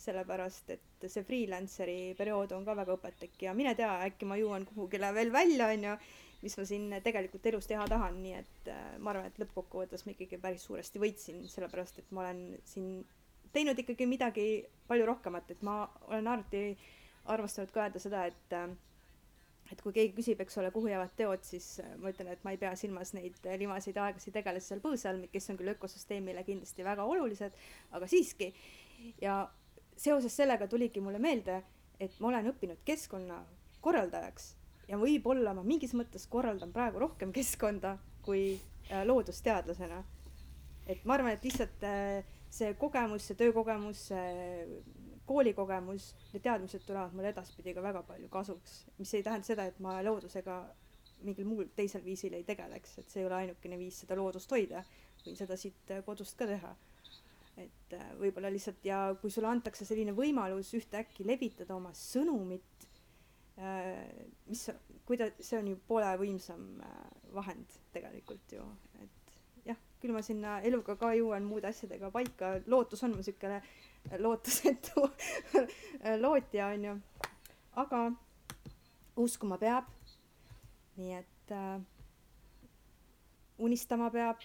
sellepärast 0.00 0.70
et 0.74 1.06
see 1.06 1.22
freelanceri 1.26 2.14
periood 2.18 2.54
on 2.56 2.64
ka 2.64 2.74
väga 2.78 2.96
õpetlik. 2.96 3.36
Ja 3.44 3.54
mine 3.54 3.74
tea, 3.78 3.92
äkki 4.06 4.26
ma 4.26 4.38
jõuan 4.40 4.64
kuhugile 4.68 5.10
veel 5.14 5.32
välja, 5.34 5.68
onju, 5.74 5.96
mis 6.42 6.56
ma 6.56 6.64
siin 6.64 6.88
tegelikult 7.04 7.46
elus 7.50 7.68
teha 7.68 7.84
tahan, 7.90 8.20
nii 8.24 8.36
et 8.38 8.68
äh, 8.72 8.84
ma 8.98 9.12
arvan, 9.12 9.28
et 9.28 9.40
lõppkokkuvõttes 9.42 10.06
ma 10.06 10.14
ikkagi 10.14 10.40
päris 10.40 10.64
suuresti 10.68 11.02
võitsin, 11.02 11.42
sellepärast 11.52 12.00
et 12.00 12.12
ma 12.16 12.24
olen 12.24 12.44
siin 12.68 13.02
teinud 13.52 13.78
ikkagi 13.82 14.06
midagi 14.08 14.46
palju 14.88 15.08
rohkemat, 15.10 15.50
et 15.52 15.64
ma 15.66 15.82
olen 16.08 16.30
alati 16.30 16.62
armastanud 17.30 17.72
ka 17.74 17.84
öelda 17.84 18.02
seda, 18.02 18.24
et 18.30 18.56
äh, 18.56 18.70
et 19.70 19.82
kui 19.84 19.94
keegi 19.94 20.16
küsib, 20.16 20.40
eks 20.42 20.56
ole, 20.58 20.72
kuhu 20.74 20.88
jäävad 20.90 21.12
teod, 21.18 21.44
siis 21.46 21.66
äh, 21.84 21.92
ma 22.00 22.10
ütlen, 22.14 22.32
et 22.32 22.44
ma 22.46 22.54
ei 22.54 22.60
pea 22.62 22.72
silmas 22.78 23.12
neid 23.14 23.36
limaseid 23.60 24.00
aeglasi 24.00 24.32
tegelasi 24.34 24.72
seal 24.72 24.84
põõsa 24.84 25.12
all, 25.12 25.26
kes 25.32 25.50
on 25.52 25.60
küll 25.60 25.74
ökosüsteemile 25.74 26.44
kindlasti 26.46 26.86
väga 26.86 27.04
olulised, 27.06 27.58
aga 27.92 28.08
siiski. 28.10 28.54
ja 29.20 29.42
seoses 29.96 30.32
sellega 30.36 30.66
tuligi 30.68 31.00
mulle 31.04 31.20
meelde, 31.20 31.60
et 32.00 32.16
ma 32.20 32.32
olen 32.32 32.48
õppinud 32.54 32.80
keskkonna 32.88 33.42
korraldajaks 33.84 34.54
ja 34.90 34.98
võib-olla 34.98 35.54
ma 35.54 35.62
mingis 35.66 35.94
mõttes 35.94 36.26
korraldan 36.30 36.72
praegu 36.74 36.98
rohkem 37.02 37.32
keskkonda 37.32 37.96
kui 38.26 38.58
äh, 38.90 39.04
loodusteadlasena. 39.06 40.02
et 40.90 41.04
ma 41.06 41.14
arvan, 41.14 41.36
et 41.36 41.44
lihtsalt 41.46 41.84
see 42.50 42.74
kogemus, 42.74 43.28
see 43.28 43.38
töökogemus, 43.38 44.08
see 44.10 44.80
koolikogemus, 45.30 46.10
need 46.32 46.42
teadmised 46.42 46.82
tulevad 46.86 47.14
mulle 47.14 47.30
edaspidi 47.30 47.74
ka 47.76 47.82
väga 47.84 48.02
palju 48.08 48.28
kasuks, 48.32 48.80
mis 48.98 49.12
ei 49.14 49.22
tähenda 49.22 49.46
seda, 49.46 49.68
et 49.70 49.78
ma 49.78 50.00
loodusega 50.02 50.56
mingil 51.26 51.46
muul 51.46 51.68
teisel 51.76 52.02
viisil 52.04 52.34
ei 52.34 52.44
tegeleks, 52.48 52.96
et 52.98 53.12
see 53.12 53.22
ei 53.22 53.28
ole 53.28 53.36
ainukene 53.42 53.78
viis 53.78 54.00
seda 54.02 54.16
loodust 54.18 54.50
hoida, 54.50 54.82
võin 55.24 55.38
seda 55.38 55.58
siit 55.60 55.92
äh, 55.94 56.02
kodust 56.06 56.38
ka 56.38 56.48
teha. 56.50 56.74
et 57.60 57.92
äh, 57.92 58.12
võib-olla 58.16 58.48
lihtsalt 58.50 58.84
ja 58.86 58.98
kui 59.20 59.30
sulle 59.30 59.50
antakse 59.50 59.84
selline 59.84 60.14
võimalus 60.16 60.70
ühtäkki 60.78 61.26
levitada 61.28 61.76
oma 61.76 61.90
sõnumit, 61.94 62.86
äh, 62.86 62.89
mis, 64.46 64.62
kuida-, 65.08 65.32
see 65.40 65.58
on 65.58 65.68
ju 65.72 65.78
poole 65.88 66.10
võimsam 66.20 66.62
vahend 67.34 67.78
tegelikult 67.94 68.54
ju, 68.54 68.64
et 69.02 69.34
jah, 69.68 69.78
küll 70.00 70.14
ma 70.14 70.22
sinna 70.24 70.58
eluga 70.66 70.96
ka 71.00 71.12
jõuan 71.18 71.44
muude 71.46 71.68
asjadega 71.70 72.10
paika, 72.14 72.56
lootus 72.70 73.04
on 73.06 73.16
mu 73.18 73.24
siukene 73.26 73.60
lootusetu 74.18 75.04
lootja, 76.24 76.70
onju. 76.74 76.96
aga 77.82 78.08
uskuma 79.20 79.58
peab. 79.60 79.88
nii 81.00 81.14
et 81.16 81.52
äh, 81.54 81.80
unistama 83.58 84.10
peab 84.10 84.42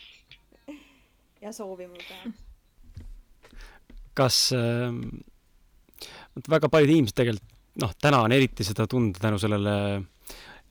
ja 1.43 1.51
soovima 1.51 1.97
peab. 1.99 2.33
kas 4.15 4.51
äh, 4.55 4.93
väga 6.49 6.69
paljud 6.69 6.93
inimesed 6.95 7.17
tegelikult 7.17 7.54
noh, 7.81 7.95
täna 8.01 8.21
on 8.25 8.35
eriti 8.35 8.63
seda 8.67 8.87
tunda 8.87 9.19
tänu 9.21 9.39
sellele 9.41 9.75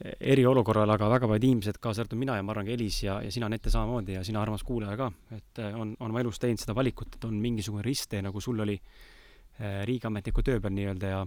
eriolukorral, 0.03 0.91
aga 0.91 1.09
väga 1.13 1.29
paljud 1.31 1.47
inimesed, 1.47 1.79
kaasa 1.83 2.03
arvatud 2.03 2.19
mina 2.19 2.35
ja 2.37 2.43
ma 2.43 2.53
arvan 2.53 2.67
ka 2.67 2.75
Elis 2.75 2.99
ja, 3.05 3.21
ja 3.23 3.31
sina, 3.33 3.47
Anette, 3.47 3.71
samamoodi 3.71 4.17
ja 4.17 4.25
sina, 4.27 4.43
armas 4.43 4.65
kuulaja 4.67 4.97
ka, 4.99 5.11
et 5.37 5.63
äh, 5.63 5.77
on, 5.79 5.95
on 6.01 6.11
oma 6.11 6.21
elus 6.25 6.41
teinud 6.43 6.61
seda 6.61 6.75
valikut, 6.77 7.15
et 7.15 7.25
on 7.29 7.37
mingisugune 7.41 7.85
risttee, 7.87 8.23
nagu 8.25 8.43
sul 8.43 8.59
oli 8.65 8.75
äh, 8.75 9.85
riigiametniku 9.87 10.43
töö 10.45 10.61
peal 10.61 10.75
nii-öelda 10.75 11.15
ja 11.15 11.25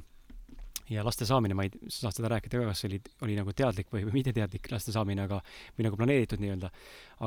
ja 0.88 1.04
laste 1.04 1.26
saamine, 1.28 1.56
ma 1.58 1.66
ei, 1.68 1.72
sa 1.92 2.06
saad 2.06 2.16
seda 2.16 2.30
rääkida 2.32 2.62
ka, 2.62 2.68
kas 2.70 2.82
see 2.84 2.90
oli, 2.92 3.00
oli 3.28 3.34
nagu 3.36 3.52
teadlik 3.56 3.90
või, 3.92 4.06
või 4.08 4.22
mitteteadlik 4.22 4.70
laste 4.72 4.94
saamine, 4.96 5.26
aga 5.28 5.42
või 5.76 5.88
nagu 5.88 6.00
planeeritud 6.00 6.40
nii-öelda. 6.40 6.70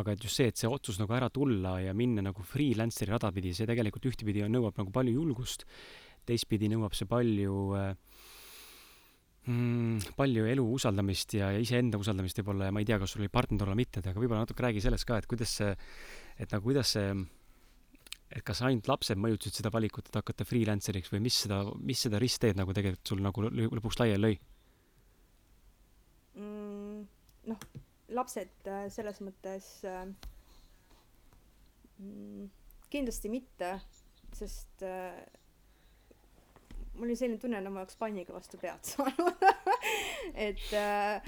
aga 0.01 0.15
et 0.15 0.25
just 0.25 0.41
see, 0.41 0.49
et 0.49 0.61
see 0.61 0.71
otsus 0.71 1.01
nagu 1.01 1.13
ära 1.17 1.29
tulla 1.29 1.75
ja 1.85 1.93
minna 1.97 2.25
nagu 2.25 2.45
freelancer'i 2.53 3.11
rada 3.13 3.29
pidi, 3.37 3.53
see 3.57 3.69
tegelikult 3.69 4.09
ühtepidi 4.13 4.47
nõuab 4.49 4.81
nagu 4.81 4.95
palju 4.95 5.13
julgust, 5.13 5.67
teistpidi 6.25 6.73
nõuab 6.73 6.97
see 6.97 7.09
palju 7.11 7.59
äh, 7.77 7.93
mm, 9.47 10.15
palju 10.19 10.47
elu 10.51 10.65
usaldamist 10.77 11.35
ja, 11.39 11.51
ja 11.55 11.61
iseenda 11.63 12.01
usaldamist 12.01 12.41
võib-olla 12.41 12.69
ja 12.69 12.75
ma 12.75 12.83
ei 12.83 12.89
tea, 12.89 12.99
kas 13.01 13.15
sul 13.15 13.25
oli 13.25 13.33
partner 13.33 13.69
olla 13.69 13.79
mitte, 13.79 14.03
aga 14.05 14.17
võib-olla 14.21 14.45
natuke 14.45 14.65
räägi 14.67 14.85
sellest 14.85 15.09
ka, 15.09 15.21
et 15.21 15.29
kuidas 15.31 15.57
see, 15.61 15.75
et 16.39 16.53
nagu 16.53 16.67
kuidas 16.67 16.95
see, 16.97 17.13
et 18.31 18.45
kas 18.47 18.63
ainult 18.67 18.89
lapsed 18.91 19.19
mõjutasid 19.21 19.61
seda 19.61 19.73
valikut, 19.75 20.11
et 20.11 20.21
hakata 20.21 20.47
freelancer'iks 20.47 21.13
või 21.15 21.25
mis 21.27 21.43
seda, 21.47 21.63
mis 21.81 22.07
seda 22.07 22.21
ristteed 22.23 22.61
nagu 22.61 22.75
tegelikult 22.77 23.15
sul 23.15 23.25
nagu 23.25 23.49
lõpuks 23.51 24.01
laiali 24.03 24.23
lõi 24.27 24.37
mm,? 26.39 27.07
noh, 27.51 27.67
lapsed 28.15 28.71
äh, 28.71 28.87
selles 28.93 29.21
mõttes 29.25 29.73
äh, 29.89 30.05
mm, 31.99 32.49
kindlasti 32.93 33.33
mitte, 33.33 33.77
sest 34.37 34.85
äh, 34.87 35.17
mul 36.95 37.09
oli 37.09 37.17
selline 37.17 37.41
tunne, 37.41 37.61
nagu 37.61 37.75
ma 37.75 37.85
oleks 37.85 37.99
panniga 38.01 38.35
vastu 38.35 38.59
pead 38.61 38.85
saanud 38.93 39.31
et, 40.35 40.73
äh, 40.73 41.23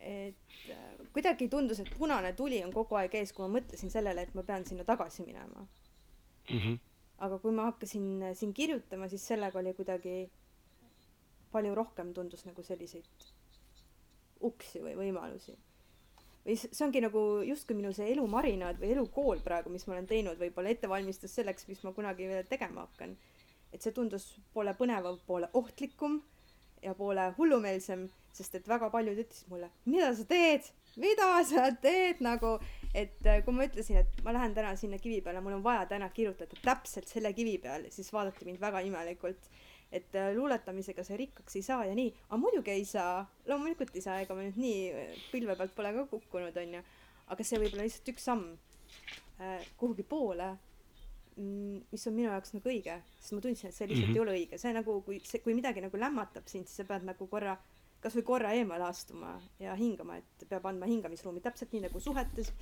et 0.00 0.70
äh, 0.70 1.06
kuidagi 1.12 1.48
tundus, 1.48 1.80
et 1.80 1.90
punane 1.98 2.32
tuli 2.36 2.62
on 2.64 2.72
kogu 2.74 2.98
aeg 3.00 3.14
ees, 3.20 3.32
kui 3.32 3.46
ma 3.46 3.58
mõtlesin 3.58 3.92
sellele, 3.92 4.26
et 4.26 4.34
ma 4.38 4.44
pean 4.46 4.66
sinna 4.68 4.84
tagasi 4.88 5.24
minema 5.26 5.64
mm. 5.64 6.58
-hmm. 6.58 6.78
aga 7.18 7.38
kui 7.38 7.52
ma 7.52 7.70
hakkasin 7.70 8.22
äh, 8.22 8.36
siin 8.36 8.54
kirjutama, 8.54 9.08
siis 9.08 9.26
sellega 9.26 9.58
oli 9.58 9.74
kuidagi 9.74 10.30
palju 11.52 11.74
rohkem 11.74 12.14
tundus 12.14 12.46
nagu 12.46 12.62
selliseid 12.62 13.28
uksi 14.40 14.80
või 14.82 14.96
võimalusi. 14.96 15.54
või 16.46 16.56
see 16.58 16.84
ongi 16.84 17.00
nagu 17.00 17.20
justkui 17.46 17.76
minu 17.76 17.92
see 17.92 18.12
elumarinaad 18.12 18.80
või 18.80 18.92
elukool 18.92 19.40
praegu, 19.44 19.70
mis 19.70 19.86
ma 19.86 19.94
olen 19.94 20.06
teinud, 20.06 20.38
võib-olla 20.38 20.72
ettevalmistus 20.74 21.34
selleks, 21.34 21.68
mis 21.68 21.82
ma 21.84 21.92
kunagi 21.92 22.26
veel 22.28 22.48
tegema 22.50 22.80
hakkan 22.80 23.16
et 23.72 23.82
see 23.82 23.94
tundus 23.96 24.28
poole 24.54 24.74
põnevam, 24.78 25.18
poole 25.26 25.48
ohtlikum 25.58 26.20
ja 26.82 26.94
poole 26.98 27.28
hullumeelsem, 27.38 28.06
sest 28.34 28.56
et 28.58 28.68
väga 28.68 28.88
paljud 28.92 29.18
ütlesid 29.22 29.50
mulle, 29.52 29.68
mida 29.86 30.10
sa 30.16 30.24
teed, 30.28 30.68
mida 31.00 31.28
sa 31.48 31.68
teed 31.82 32.22
nagu, 32.24 32.56
et 32.94 33.20
äh, 33.28 33.42
kui 33.46 33.54
ma 33.56 33.66
ütlesin, 33.68 34.00
et 34.02 34.22
ma 34.26 34.34
lähen 34.34 34.56
täna 34.56 34.72
sinna 34.78 34.98
kivi 35.02 35.20
peale, 35.24 35.42
mul 35.44 35.58
on 35.58 35.64
vaja 35.64 35.84
täna 35.90 36.08
kirjutada 36.14 36.58
täpselt 36.64 37.10
selle 37.10 37.32
kivi 37.36 37.58
peal, 37.62 37.86
siis 37.94 38.10
vaadati 38.12 38.48
mind 38.48 38.60
väga 38.62 38.82
imelikult. 38.88 39.52
et 39.92 40.14
äh, 40.16 40.30
luuletamisega 40.32 41.02
sa 41.04 41.16
rikkaks 41.20 41.56
ei 41.58 41.62
saa 41.62 41.82
ja 41.84 41.92
nii, 41.92 42.14
aga 42.30 42.36
muidugi 42.40 42.70
ei 42.72 42.84
saa, 42.88 43.26
loomulikult 43.44 43.90
ei 43.92 44.00
saa, 44.00 44.14
ega 44.24 44.32
ma 44.32 44.46
nüüd 44.46 44.56
nii 44.56 44.78
äh, 44.88 45.18
pilve 45.28 45.52
pealt 45.56 45.74
pole 45.76 45.90
ka 45.92 46.06
kukkunud, 46.08 46.56
onju. 46.56 46.80
aga 47.34 47.44
see 47.44 47.60
võib 47.60 47.74
olla 47.76 47.84
lihtsalt 47.84 48.08
üks 48.14 48.24
samm 48.24 48.54
kuhugi 49.76 50.04
poole 50.06 50.48
mis 51.36 52.06
on 52.06 52.16
minu 52.16 52.28
jaoks 52.28 52.52
nagu 52.56 52.68
õige, 52.68 52.98
sest 53.18 53.32
ma 53.36 53.40
tundsin, 53.44 53.70
et 53.70 53.76
see 53.76 53.88
lihtsalt 53.88 54.08
mm 54.08 54.12
-hmm. 54.12 54.16
ei 54.16 54.24
ole 54.24 54.34
õige, 54.38 54.58
see 54.58 54.72
nagu, 54.72 55.00
kui 55.06 55.20
see, 55.24 55.40
kui 55.44 55.54
midagi 55.54 55.80
nagu 55.80 56.00
lämmatab 56.00 56.46
sind, 56.46 56.66
siis 56.66 56.82
sa 56.82 56.84
pead 56.84 57.06
nagu 57.08 57.26
korra 57.26 57.56
kasvõi 58.02 58.22
korra 58.26 58.52
eemale 58.52 58.84
astuma 58.84 59.36
ja 59.62 59.76
hingama, 59.78 60.16
et 60.16 60.48
peab 60.48 60.66
andma 60.66 60.86
hingamisruumi 60.90 61.40
täpselt 61.40 61.72
nii 61.72 61.84
nagu 61.84 62.00
suhetes 62.00 62.52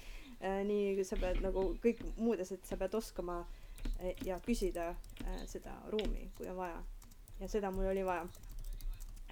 äh,, 0.42 0.60
nii 0.68 1.04
sa 1.04 1.16
pead 1.16 1.40
nagu 1.40 1.64
kõik 1.84 2.04
muudes, 2.16 2.52
et 2.52 2.64
sa 2.64 2.76
pead 2.76 2.94
oskama 2.94 3.40
äh, 3.40 4.14
ja 4.26 4.40
küsida 4.44 4.90
äh, 4.90 5.42
seda 5.46 5.74
ruumi, 5.88 6.30
kui 6.36 6.48
on 6.48 6.56
vaja. 6.56 6.84
ja 7.40 7.48
seda 7.48 7.70
mul 7.70 7.88
oli 7.88 8.04
vaja 8.04 8.28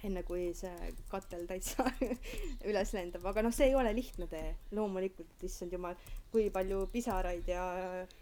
enne 0.07 0.23
kui 0.27 0.49
see 0.57 0.91
katel 1.11 1.45
täitsa 1.49 1.85
üles 2.69 2.93
lendab, 2.95 3.25
aga 3.29 3.43
noh, 3.43 3.53
see 3.55 3.69
ei 3.69 3.75
ole 3.77 3.91
lihtne 3.95 4.27
tee, 4.31 4.53
loomulikult, 4.75 5.35
issand 5.45 5.73
jumal, 5.75 5.97
kui 6.31 6.47
palju 6.53 6.85
pisaraid 6.93 7.47
ja 7.49 7.63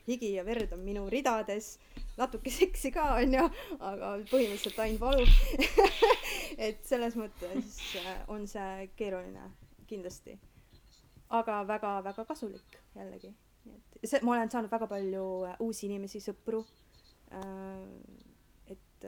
higi 0.07 0.33
ja 0.35 0.45
verd 0.47 0.73
on 0.75 0.83
minu 0.85 1.05
ridades, 1.11 1.75
natuke 2.17 2.53
seksi 2.53 2.91
ka 2.95 3.09
onju, 3.19 3.45
aga 3.77 4.13
põhimõtteliselt 4.31 4.83
ainult 4.85 5.03
valu. 5.03 5.25
Et 6.67 6.79
selles 6.87 7.15
mõttes 7.19 7.81
äh, 8.01 8.13
on 8.33 8.47
see 8.49 8.87
keeruline 8.97 9.51
kindlasti, 9.87 10.33
aga 11.37 11.61
väga-väga 11.67 12.25
kasulik 12.25 12.79
jällegi, 12.95 13.29
et 13.67 14.09
see, 14.09 14.23
ma 14.25 14.33
olen 14.33 14.49
saanud 14.51 14.71
väga 14.71 14.87
palju 14.89 15.25
äh, 15.45 15.59
uusi 15.63 15.85
inimesi, 15.85 16.23
sõpru. 16.23 16.63
Äh, 17.37 18.23
et 18.73 19.05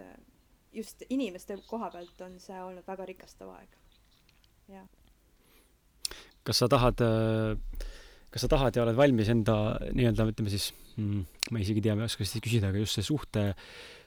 just 0.76 1.04
inimeste 1.10 1.58
koha 1.68 1.90
pealt 1.94 2.26
on 2.26 2.38
see 2.42 2.58
olnud 2.62 2.86
väga 2.88 3.08
rikastav 3.10 3.52
aeg, 3.56 3.78
jah. 4.70 4.86
kas 6.46 6.62
sa 6.62 6.70
tahad, 6.72 7.02
kas 8.30 8.46
sa 8.46 8.52
tahad 8.52 8.78
ja 8.78 8.86
oled 8.86 8.98
valmis 8.98 9.32
enda 9.34 9.56
nii-öelda, 9.94 10.28
ütleme 10.34 10.54
siis 10.54 10.70
mm,, 10.98 11.24
ma 11.54 11.64
isegi 11.64 11.82
ei 11.82 11.88
tea, 11.90 11.96
ma 11.98 12.06
ei 12.06 12.12
oska 12.12 12.28
seda 12.28 12.44
küsida, 12.46 12.70
aga 12.70 12.84
just 12.84 13.00
see 13.00 13.08
suhte, 13.08 13.48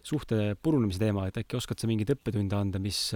suhte 0.07 0.53
purunemise 0.63 1.03
teema, 1.03 1.27
et 1.29 1.43
äkki 1.43 1.59
oskad 1.59 1.83
sa 1.83 1.91
mingeid 1.91 2.15
õppetunde 2.15 2.59
anda, 2.59 2.83
mis 2.83 3.09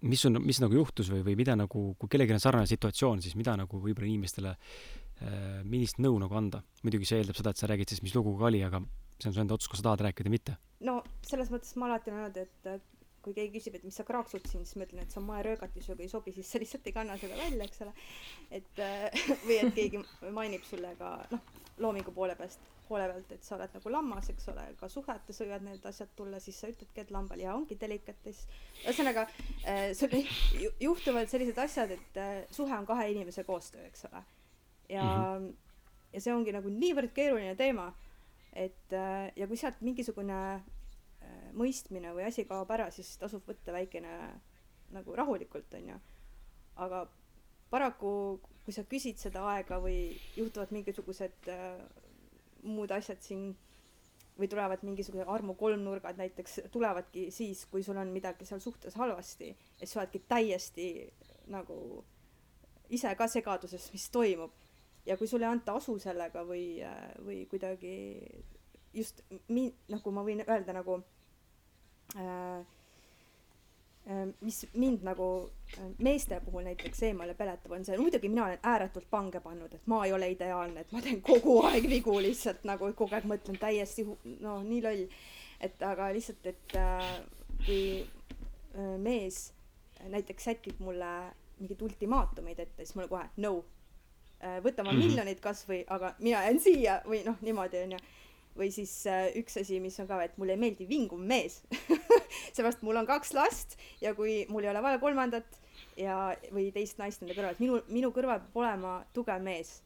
mis 0.00 0.22
on, 0.28 0.38
mis 0.44 0.60
nagu 0.62 0.76
juhtus 0.76 1.10
või, 1.10 1.24
või 1.26 1.34
mida 1.40 1.56
nagu, 1.58 1.90
kui 1.98 2.10
kellelgi 2.10 2.36
on 2.36 2.42
sarnane 2.42 2.70
situatsioon, 2.70 3.22
siis 3.24 3.34
mida 3.38 3.56
nagu 3.58 3.80
võib-olla 3.82 4.06
inimestele, 4.06 4.54
millist 5.66 5.98
nõu 5.98 6.20
nagu 6.22 6.36
anda? 6.38 6.62
muidugi 6.84 7.08
see 7.08 7.18
eeldab 7.18 7.38
seda, 7.38 7.50
et 7.50 7.58
sa 7.58 7.66
räägid 7.66 7.90
siis, 7.90 8.04
mis 8.04 8.14
lugu 8.14 8.36
ka 8.38 8.46
oli, 8.46 8.60
aga 8.62 8.78
see 9.18 9.30
on 9.30 9.34
su 9.34 9.42
enda 9.42 9.58
otsus, 9.58 9.70
kas 9.70 9.82
sa 9.82 9.90
tahad 9.90 10.06
rääkida 10.06 10.30
või 10.30 10.38
mitte. 10.38 10.56
no 10.86 11.00
selles 11.26 11.50
mõttes 11.50 11.74
ma 11.76 11.90
alati 11.90 12.12
olen 12.12 12.24
öelnud, 12.26 12.40
et 12.46 12.86
kui 13.28 13.34
keegi 13.36 13.58
küsib, 13.58 13.76
et 13.76 13.84
mis 13.84 13.96
sa 13.98 14.06
kraaksud 14.06 14.46
siin, 14.48 14.64
siis 14.64 14.78
ma 14.78 14.86
ütlen, 14.86 15.02
et 15.02 15.12
see 15.12 15.20
on 15.20 15.26
moeröögatis, 15.28 15.84
sinuga 15.84 16.04
ei 16.04 16.10
sobi, 16.12 16.32
siis 16.36 16.48
sa 16.48 16.60
lihtsalt 16.62 16.86
ei 16.88 16.94
kanna 16.96 17.18
seda 17.20 17.36
välja, 17.36 17.66
eks 17.66 17.84
ole. 17.84 17.92
et 18.58 18.82
või 19.46 19.58
et 19.58 19.72
keegi 19.76 20.02
mainib 20.34 20.64
sulle 20.68 20.94
ka 21.00 21.12
noh, 21.32 21.42
loomingu 21.82 22.14
poole 22.14 22.36
pealt, 22.38 22.58
poole 22.88 23.08
pealt, 23.10 23.34
et 23.34 23.44
sa 23.44 23.56
oled 23.58 23.74
nagu 23.76 23.92
lammas, 23.92 24.30
eks 24.32 24.48
ole, 24.54 24.64
ka 24.80 24.88
suhetes 24.92 25.42
võivad 25.42 25.66
need 25.66 25.84
asjad 25.90 26.14
tulla, 26.16 26.40
siis 26.42 26.58
sa 26.60 26.70
ütledki, 26.70 27.04
et 27.04 27.12
lambal 27.14 27.42
ja 27.42 27.54
ongi 27.58 27.76
delikates. 27.80 28.44
ühesõnaga 28.84 29.26
äh, 29.28 29.90
sul 29.98 30.14
juhtuvad 30.86 31.30
sellised 31.30 31.58
asjad, 31.62 31.94
et 31.98 32.20
äh, 32.22 32.34
suhe 32.54 32.74
on 32.74 32.86
kahe 32.88 33.10
inimese 33.12 33.44
koostöö, 33.44 33.84
eks 33.90 34.06
ole. 34.10 34.24
ja 34.88 35.04
mm, 35.04 35.48
-hmm. 35.48 35.54
ja 36.12 36.20
see 36.20 36.34
ongi 36.34 36.52
nagu 36.54 36.70
niivõrd 36.72 37.12
keeruline 37.12 37.54
teema 37.56 37.92
et 38.58 38.94
äh, 38.96 39.30
ja 39.38 39.46
kui 39.46 39.58
sealt 39.60 39.80
mingisugune 39.84 40.38
äh, 40.58 41.38
mõistmine 41.58 42.12
või 42.16 42.26
asi 42.28 42.44
kaob 42.48 42.70
ära, 42.74 42.88
siis 42.94 43.14
tasub 43.20 43.46
võtta 43.46 43.74
väikene 43.74 44.14
nagu 44.94 45.14
rahulikult, 45.16 45.74
onju. 45.78 45.98
aga 46.84 47.04
paraku, 47.70 48.10
kui 48.64 48.74
sa 48.74 48.84
küsid 48.88 49.20
seda 49.20 49.44
aega 49.54 49.78
või 49.82 50.16
juhtuvad 50.36 50.72
mingisugused 50.74 51.50
äh, 51.52 51.80
muud 52.66 52.92
asjad 52.94 53.22
siin 53.22 53.50
või 54.38 54.48
tulevad 54.50 54.84
mingisugused 54.86 55.28
armu 55.28 55.54
kolmnurgad 55.58 56.18
näiteks, 56.18 56.60
tulevadki 56.74 57.28
siis, 57.34 57.64
kui 57.70 57.82
sul 57.82 57.98
on 57.98 58.12
midagi 58.14 58.46
seal 58.46 58.62
suhtes 58.62 58.94
halvasti, 58.98 59.50
et 59.80 59.90
sa 59.90 60.00
oledki 60.00 60.22
täiesti 60.30 60.88
nagu 61.50 62.04
ise 62.94 63.10
ka 63.18 63.26
segaduses, 63.28 63.90
mis 63.92 64.06
toimub 64.14 64.54
ja 65.06 65.16
kui 65.16 65.26
sulle 65.26 65.46
ei 65.46 65.52
anta 65.52 65.74
asu 65.78 65.98
sellega 65.98 66.44
või, 66.46 66.80
või 67.24 67.44
kuidagi 67.50 67.94
just 68.94 69.22
mi-, 69.48 69.72
nagu 69.88 70.12
ma 70.12 70.24
võin 70.26 70.42
öelda 70.46 70.74
nagu 70.76 70.98
äh, 72.16 72.58
äh, 74.08 74.26
mis 74.40 74.62
mind 74.74 75.04
nagu 75.06 75.28
äh, 75.76 75.88
meeste 76.04 76.40
puhul 76.44 76.66
näiteks 76.68 77.02
eemale 77.10 77.34
peletab, 77.38 77.72
on 77.76 77.86
see, 77.86 77.98
muidugi 78.00 78.30
mina 78.32 78.46
olen 78.46 78.68
ääretult 78.72 79.08
pange 79.10 79.42
pannud, 79.44 79.74
et 79.74 79.90
ma 79.90 80.04
ei 80.06 80.14
ole 80.16 80.30
ideaalne, 80.34 80.84
et 80.84 80.94
ma 80.94 81.02
teen 81.04 81.22
kogu 81.24 81.60
aeg 81.68 81.88
vigu 81.90 82.18
lihtsalt 82.24 82.64
nagu 82.68 82.92
kogu 82.94 83.18
aeg 83.18 83.28
mõtlen 83.28 83.60
täiesti 83.60 84.06
no 84.40 84.60
nii 84.64 84.82
loll. 84.84 85.04
et 85.60 85.82
aga 85.82 86.12
lihtsalt, 86.14 86.46
et 86.46 86.78
äh, 86.78 87.10
kui 87.66 87.82
äh, 88.02 88.94
mees 88.98 89.48
näiteks 90.08 90.44
sätib 90.44 90.78
mulle 90.80 91.10
mingeid 91.58 91.80
ultimaatumeid 91.82 92.60
ette, 92.62 92.84
siis 92.84 92.94
mul 92.94 93.08
kohe 93.10 93.24
no 93.42 93.56
Äh, 94.38 94.60
võta 94.62 94.84
ma 94.84 94.92
mm 94.92 94.98
-hmm. 94.98 95.04
miljonid 95.06 95.40
kasvõi, 95.42 95.84
aga 95.90 96.14
mina 96.18 96.44
jään 96.44 96.60
siia 96.60 97.00
või 97.06 97.24
noh, 97.26 97.36
niimoodi 97.42 97.82
onju. 97.82 97.98
või 98.58 98.70
siis 98.70 99.06
äh, 99.06 99.32
üks 99.36 99.56
asi, 99.60 99.80
mis 99.80 99.98
on 100.00 100.06
ka, 100.06 100.22
et 100.22 100.38
mulle 100.38 100.52
ei 100.52 100.58
meeldi 100.58 100.88
vinguv 100.88 101.18
mees 101.18 101.62
seepärast 102.54 102.82
mul 102.82 102.96
on 102.96 103.06
kaks 103.06 103.32
last 103.34 103.76
ja 104.00 104.14
kui 104.14 104.46
mul 104.48 104.64
ei 104.64 104.70
ole 104.70 104.82
vaja 104.82 104.98
kolmandat 104.98 105.60
ja, 105.96 106.36
või 106.52 106.72
teist 106.72 106.98
naist 106.98 107.20
nende 107.20 107.34
kõrval, 107.34 107.52
et 107.52 107.60
minu, 107.60 107.80
minu 107.88 108.10
kõrval 108.10 108.40
peab 108.40 108.56
olema 108.56 109.04
tugev 109.12 109.42
mees. 109.42 109.82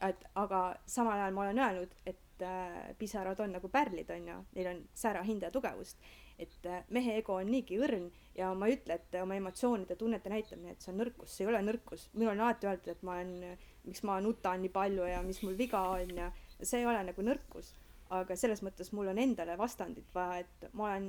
et 0.00 0.24
aga 0.34 0.76
samal 0.86 1.20
ajal 1.20 1.32
ma 1.32 1.40
olen 1.40 1.58
öelnud, 1.58 1.94
et 2.06 2.42
äh, 2.42 2.96
pisarad 2.98 3.40
on 3.40 3.52
nagu 3.52 3.68
pärlid 3.68 4.10
onju, 4.10 4.44
neil 4.52 4.66
on 4.66 4.84
säära 4.94 5.22
hinda 5.22 5.46
ja 5.46 5.50
tugevust 5.50 5.98
et 6.38 6.66
äh, 6.66 6.82
mehe 6.88 7.18
ego 7.18 7.38
on 7.38 7.50
niigi 7.50 7.78
õrn 7.78 8.08
ja 8.34 8.50
ma 8.58 8.68
ei 8.68 8.78
ütle, 8.78 8.98
et 8.98 9.14
oma 9.20 9.36
emotsioonide, 9.38 9.96
tunnete 9.98 10.32
näitamine, 10.32 10.74
et 10.74 10.82
see 10.82 10.92
on 10.92 11.00
nõrkus, 11.02 11.30
see 11.30 11.46
ei 11.46 11.52
ole 11.52 11.62
nõrkus. 11.62 12.08
minul 12.14 12.34
on 12.34 12.44
alati 12.46 12.66
öeldud, 12.66 12.90
et 12.90 13.06
ma 13.06 13.18
olen, 13.18 13.58
miks 13.86 14.02
ma 14.06 14.18
nutan 14.24 14.62
nii 14.62 14.72
palju 14.74 15.06
ja 15.08 15.22
mis 15.26 15.40
mul 15.44 15.56
viga 15.58 15.82
on 15.94 16.14
ja 16.18 16.30
see 16.60 16.82
ei 16.82 16.88
ole 16.90 17.04
nagu 17.06 17.26
nõrkus. 17.26 17.74
aga 18.14 18.36
selles 18.36 18.60
mõttes 18.62 18.92
mul 18.92 19.08
on 19.10 19.18
endale 19.18 19.56
vastandit 19.58 20.10
vaja, 20.14 20.44
et 20.44 20.66
ma 20.72 20.90
olen 20.90 21.08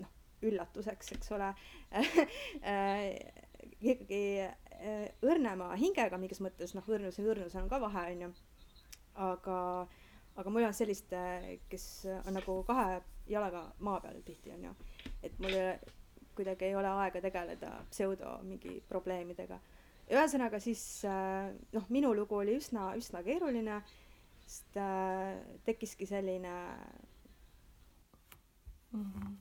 noh, 0.00 0.10
üllatuseks, 0.48 1.12
eks 1.16 1.32
ole 1.36 1.52
ikkagi 3.92 4.24
äh, 4.42 5.06
õrnema 5.24 5.70
hingega 5.80 6.18
mingis 6.20 6.42
mõttes, 6.44 6.74
noh, 6.74 6.88
õrnus 6.88 7.20
ja 7.20 7.24
õrnusel 7.24 7.62
on 7.62 7.70
ka 7.70 7.80
vahe, 7.84 8.08
onju. 8.14 8.32
aga, 9.20 9.56
aga 10.40 10.52
mul 10.52 10.66
on 10.66 10.76
sellist, 10.76 11.14
kes 11.68 11.86
on 12.24 12.36
nagu 12.36 12.60
kahe 12.68 13.00
jalaga 13.30 13.66
maa 13.84 14.00
peal 14.02 14.20
tihti 14.26 14.52
onju, 14.56 14.74
et 15.22 15.38
mul 15.38 15.54
ei 15.54 15.62
ole, 15.62 15.96
kuidagi 16.40 16.70
ei 16.70 16.76
ole 16.78 16.90
aega 17.04 17.22
tegeleda 17.22 17.74
pseudo 17.90 18.38
mingi 18.46 18.78
probleemidega. 18.88 19.60
ühesõnaga 20.10 20.58
siis 20.60 21.04
äh, 21.06 21.52
noh, 21.76 21.86
minu 21.88 22.14
lugu 22.16 22.40
oli 22.40 22.56
üsna, 22.58 22.90
üsna 22.98 23.22
keeruline, 23.26 23.82
sest 24.46 24.80
äh, 24.80 25.36
tekkiski 25.68 26.08
selline 26.08 26.56
mm. 28.92 29.06
-hmm 29.06 29.38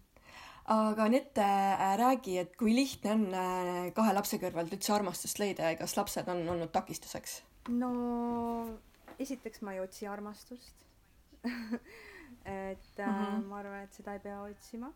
aga 0.70 1.04
Anette 1.04 1.42
äh,, 1.42 1.96
räägi, 1.98 2.38
et 2.38 2.52
kui 2.56 2.76
lihtne 2.76 3.12
on 3.12 3.24
äh, 3.34 3.94
kahe 3.96 4.14
lapse 4.14 4.38
kõrvalt 4.38 4.70
üldse 4.76 4.94
armastust 4.94 5.40
leida 5.42 5.72
ja 5.72 5.78
kas 5.80 5.98
lapsed 5.98 6.28
on 6.30 6.44
olnud 6.46 6.70
takistuseks? 6.70 7.42
no 7.70 7.90
esiteks 9.18 9.64
ma 9.66 9.74
ei 9.74 9.82
otsi 9.82 10.06
armastust 10.08 10.86
et 12.46 12.98
mm 12.98 13.06
-hmm. 13.06 13.46
ma 13.46 13.58
arvan, 13.58 13.84
et 13.84 13.94
seda 13.94 14.14
ei 14.14 14.20
pea 14.20 14.42
otsima. 14.42 14.94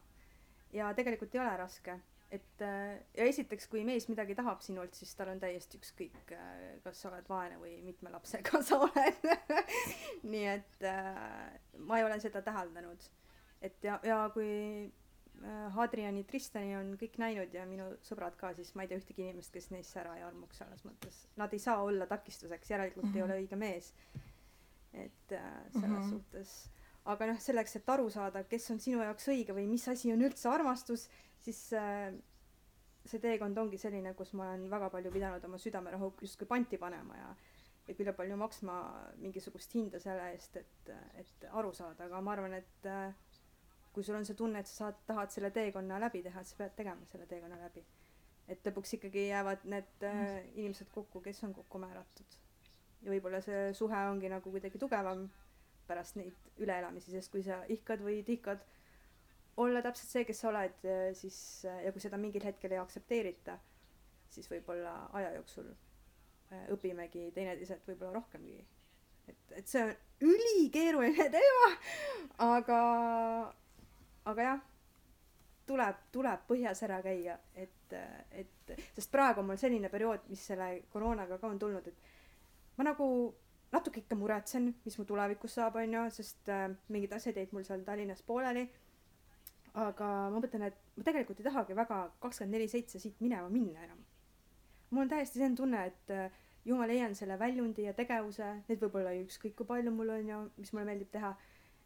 Ja 0.73 0.93
tegelikult 0.97 1.35
ei 1.35 1.41
ole 1.41 1.57
raske, 1.57 1.99
et 2.33 2.61
äh, 2.65 2.97
ja 3.17 3.27
esiteks, 3.29 3.67
kui 3.69 3.83
mees 3.85 4.07
midagi 4.09 4.35
tahab 4.37 4.63
sinult, 4.65 4.95
siis 4.97 5.13
tal 5.17 5.33
on 5.33 5.41
täiesti 5.41 5.77
ükskõik, 5.77 6.33
äh, 6.33 6.63
kas 6.85 7.03
sa 7.03 7.11
oled 7.11 7.29
vaene 7.29 7.59
või 7.61 7.75
mitme 7.85 8.11
lapsega 8.13 8.61
sa 8.65 8.79
oled 8.87 9.29
nii 10.33 10.47
et 10.55 10.87
äh, 10.89 11.53
ma 11.85 11.99
ei 11.99 12.07
ole 12.07 12.17
seda 12.23 12.41
täheldanud. 12.45 13.09
et 13.61 13.85
ja, 13.85 13.99
ja 14.03 14.25
kui 14.33 14.91
Hadriani, 15.75 16.21
Tristani 16.23 16.75
on 16.77 16.93
kõik 16.99 17.17
näinud 17.19 17.53
ja 17.53 17.65
minu 17.67 17.89
sõbrad 18.05 18.35
ka, 18.39 18.53
siis 18.55 18.69
ma 18.77 18.85
ei 18.85 18.91
tea 18.91 19.01
ühtegi 19.01 19.25
inimest, 19.25 19.51
kes 19.51 19.71
neisse 19.73 19.97
ära 19.99 20.13
ei 20.15 20.23
armuks 20.23 20.61
selles 20.61 20.85
mõttes. 20.87 21.17
Nad 21.41 21.51
ei 21.51 21.59
saa 21.59 21.81
olla 21.83 22.05
takistuseks, 22.07 22.69
järelikult 22.69 23.09
mm 23.09 23.11
-hmm. 23.11 23.17
ei 23.17 23.23
mhm. 23.23 23.31
ole 23.31 23.39
õige 23.41 23.59
mees. 23.59 23.93
et 24.93 25.31
äh, 25.31 25.41
selles 25.73 25.89
mm 25.89 25.95
-hmm. 25.97 26.09
suhtes 26.09 26.69
aga 27.11 27.27
noh, 27.27 27.39
selleks, 27.43 27.75
et 27.79 27.89
aru 27.89 28.09
saada, 28.13 28.45
kes 28.47 28.69
on 28.71 28.79
sinu 28.79 29.01
jaoks 29.03 29.27
õige 29.33 29.55
või 29.55 29.65
mis 29.67 29.87
asi 29.91 30.13
on 30.13 30.21
üldse 30.23 30.47
armastus, 30.51 31.09
siis 31.43 31.59
äh, 31.75 32.13
see 33.05 33.19
teekond 33.23 33.57
ongi 33.59 33.79
selline, 33.81 34.13
kus 34.15 34.31
ma 34.39 34.53
olen 34.53 34.69
väga 34.71 34.89
palju 34.93 35.11
pidanud 35.11 35.43
oma 35.43 35.59
südamerahu 35.59 36.13
justkui 36.21 36.47
panti 36.47 36.79
panema 36.79 37.19
ja 37.19 37.33
ja 37.87 37.95
küll 37.97 38.13
palju 38.15 38.37
maksma 38.39 38.75
mingisugust 39.19 39.73
hinda 39.75 39.99
selle 39.99 40.29
eest, 40.31 40.55
et, 40.55 40.91
et 41.19 41.47
aru 41.51 41.73
saada, 41.75 42.05
aga 42.07 42.21
ma 42.23 42.31
arvan, 42.31 42.55
et 42.55 42.87
äh, 42.87 43.11
kui 43.93 44.05
sul 44.07 44.15
on 44.15 44.23
see 44.27 44.37
tunne, 44.39 44.61
et 44.63 44.69
sa 44.69 44.85
saad, 44.85 45.01
tahad 45.09 45.33
selle 45.33 45.51
teekonna 45.51 45.99
läbi 46.01 46.23
teha, 46.23 46.41
et 46.41 46.49
sa 46.49 46.61
pead 46.61 46.77
tegema 46.77 47.09
selle 47.11 47.27
teekonna 47.29 47.59
läbi. 47.59 47.83
et 48.47 48.65
lõpuks 48.67 48.97
ikkagi 48.97 49.27
jäävad 49.29 49.61
need 49.71 50.03
äh, 50.07 50.39
inimesed 50.55 50.89
kokku, 50.95 51.21
kes 51.23 51.43
on 51.47 51.53
kokku 51.55 51.79
määratud. 51.79 52.39
ja 53.03 53.11
võib-olla 53.11 53.43
see 53.43 53.73
suhe 53.75 54.05
ongi 54.07 54.31
nagu 54.31 54.51
kuidagi 54.51 54.79
tugevam 54.79 55.27
pärast 55.87 56.17
neid 56.19 56.61
üleelamisi, 56.63 57.11
sest 57.11 57.31
kui 57.33 57.43
sa 57.45 57.63
ihkad 57.71 58.03
või 58.05 58.21
tihkad 58.27 58.63
olla 59.57 59.81
täpselt 59.85 60.09
see, 60.09 60.25
kes 60.25 60.39
sa 60.41 60.49
oled, 60.49 60.85
siis 61.17 61.37
ja 61.65 61.91
kui 61.93 62.01
seda 62.01 62.17
mingil 62.17 62.45
hetkel 62.45 62.73
ei 62.73 62.81
aktsepteerita, 62.81 63.57
siis 64.33 64.49
võib-olla 64.49 64.93
aja 65.19 65.33
jooksul 65.35 65.67
äh, 65.69 66.63
õpimegi 66.73 67.29
teineteiselt 67.35 67.85
võib-olla 67.87 68.15
rohkemgi. 68.17 68.63
et, 69.27 69.51
et 69.59 69.67
see 69.67 69.83
on 69.85 69.93
ülikeeruline 70.33 71.29
teema, 71.35 71.69
aga, 72.47 72.79
aga 74.31 74.47
jah, 74.49 74.63
tuleb, 75.69 76.01
tuleb 76.11 76.47
põhjas 76.49 76.83
ära 76.87 76.99
käia, 77.05 77.37
et, 77.55 77.95
et, 78.31 78.73
sest 78.95 79.11
praegu 79.11 79.43
on 79.43 79.51
mul 79.51 79.61
selline 79.61 79.91
periood, 79.93 80.25
mis 80.31 80.43
selle 80.49 80.73
koroonaga 80.91 81.37
ka 81.39 81.51
on 81.51 81.61
tulnud, 81.61 81.87
et 81.87 82.77
ma 82.77 82.89
nagu 82.89 83.07
natuke 83.73 84.03
ikka 84.03 84.15
muretsen, 84.15 84.69
mis 84.85 84.97
mu 84.99 85.05
tulevikus 85.09 85.57
saab, 85.57 85.75
on 85.81 85.93
ju, 85.97 86.05
sest 86.13 86.49
äh, 86.49 86.69
mingid 86.93 87.13
asjad 87.17 87.37
jäid 87.41 87.53
mul 87.55 87.65
seal 87.67 87.83
Tallinnas 87.87 88.21
pooleli 88.21 88.67
aga 89.73 90.07
ma 90.29 90.37
mõtlen, 90.37 90.67
et 90.69 90.77
ma 90.97 91.05
tegelikult 91.05 91.39
ei 91.41 91.47
tahagi 91.47 91.75
väga 91.77 91.99
kakskümmend 92.21 92.55
neli 92.55 92.69
seitse 92.69 93.01
siit 93.01 93.21
minema 93.23 93.49
minna 93.49 93.83
enam. 93.87 94.01
mul 94.91 95.01
on 95.03 95.09
täiesti 95.09 95.39
selline 95.39 95.57
tunne, 95.57 95.85
et 95.89 96.11
äh, 96.13 96.41
ju 96.65 96.77
ma 96.77 96.85
leian 96.87 97.15
selle 97.17 97.39
väljundi 97.39 97.87
ja 97.87 97.93
tegevuse, 97.97 98.49
neid 98.67 98.81
võib 98.83 98.99
olla 98.99 99.13
ükskõik 99.23 99.55
kui 99.57 99.65
palju 99.65 99.91
mul 99.91 100.13
on 100.13 100.27
ja 100.29 100.41
mis 100.57 100.73
mulle 100.73 100.85
meeldib 100.91 101.09
teha, 101.11 101.33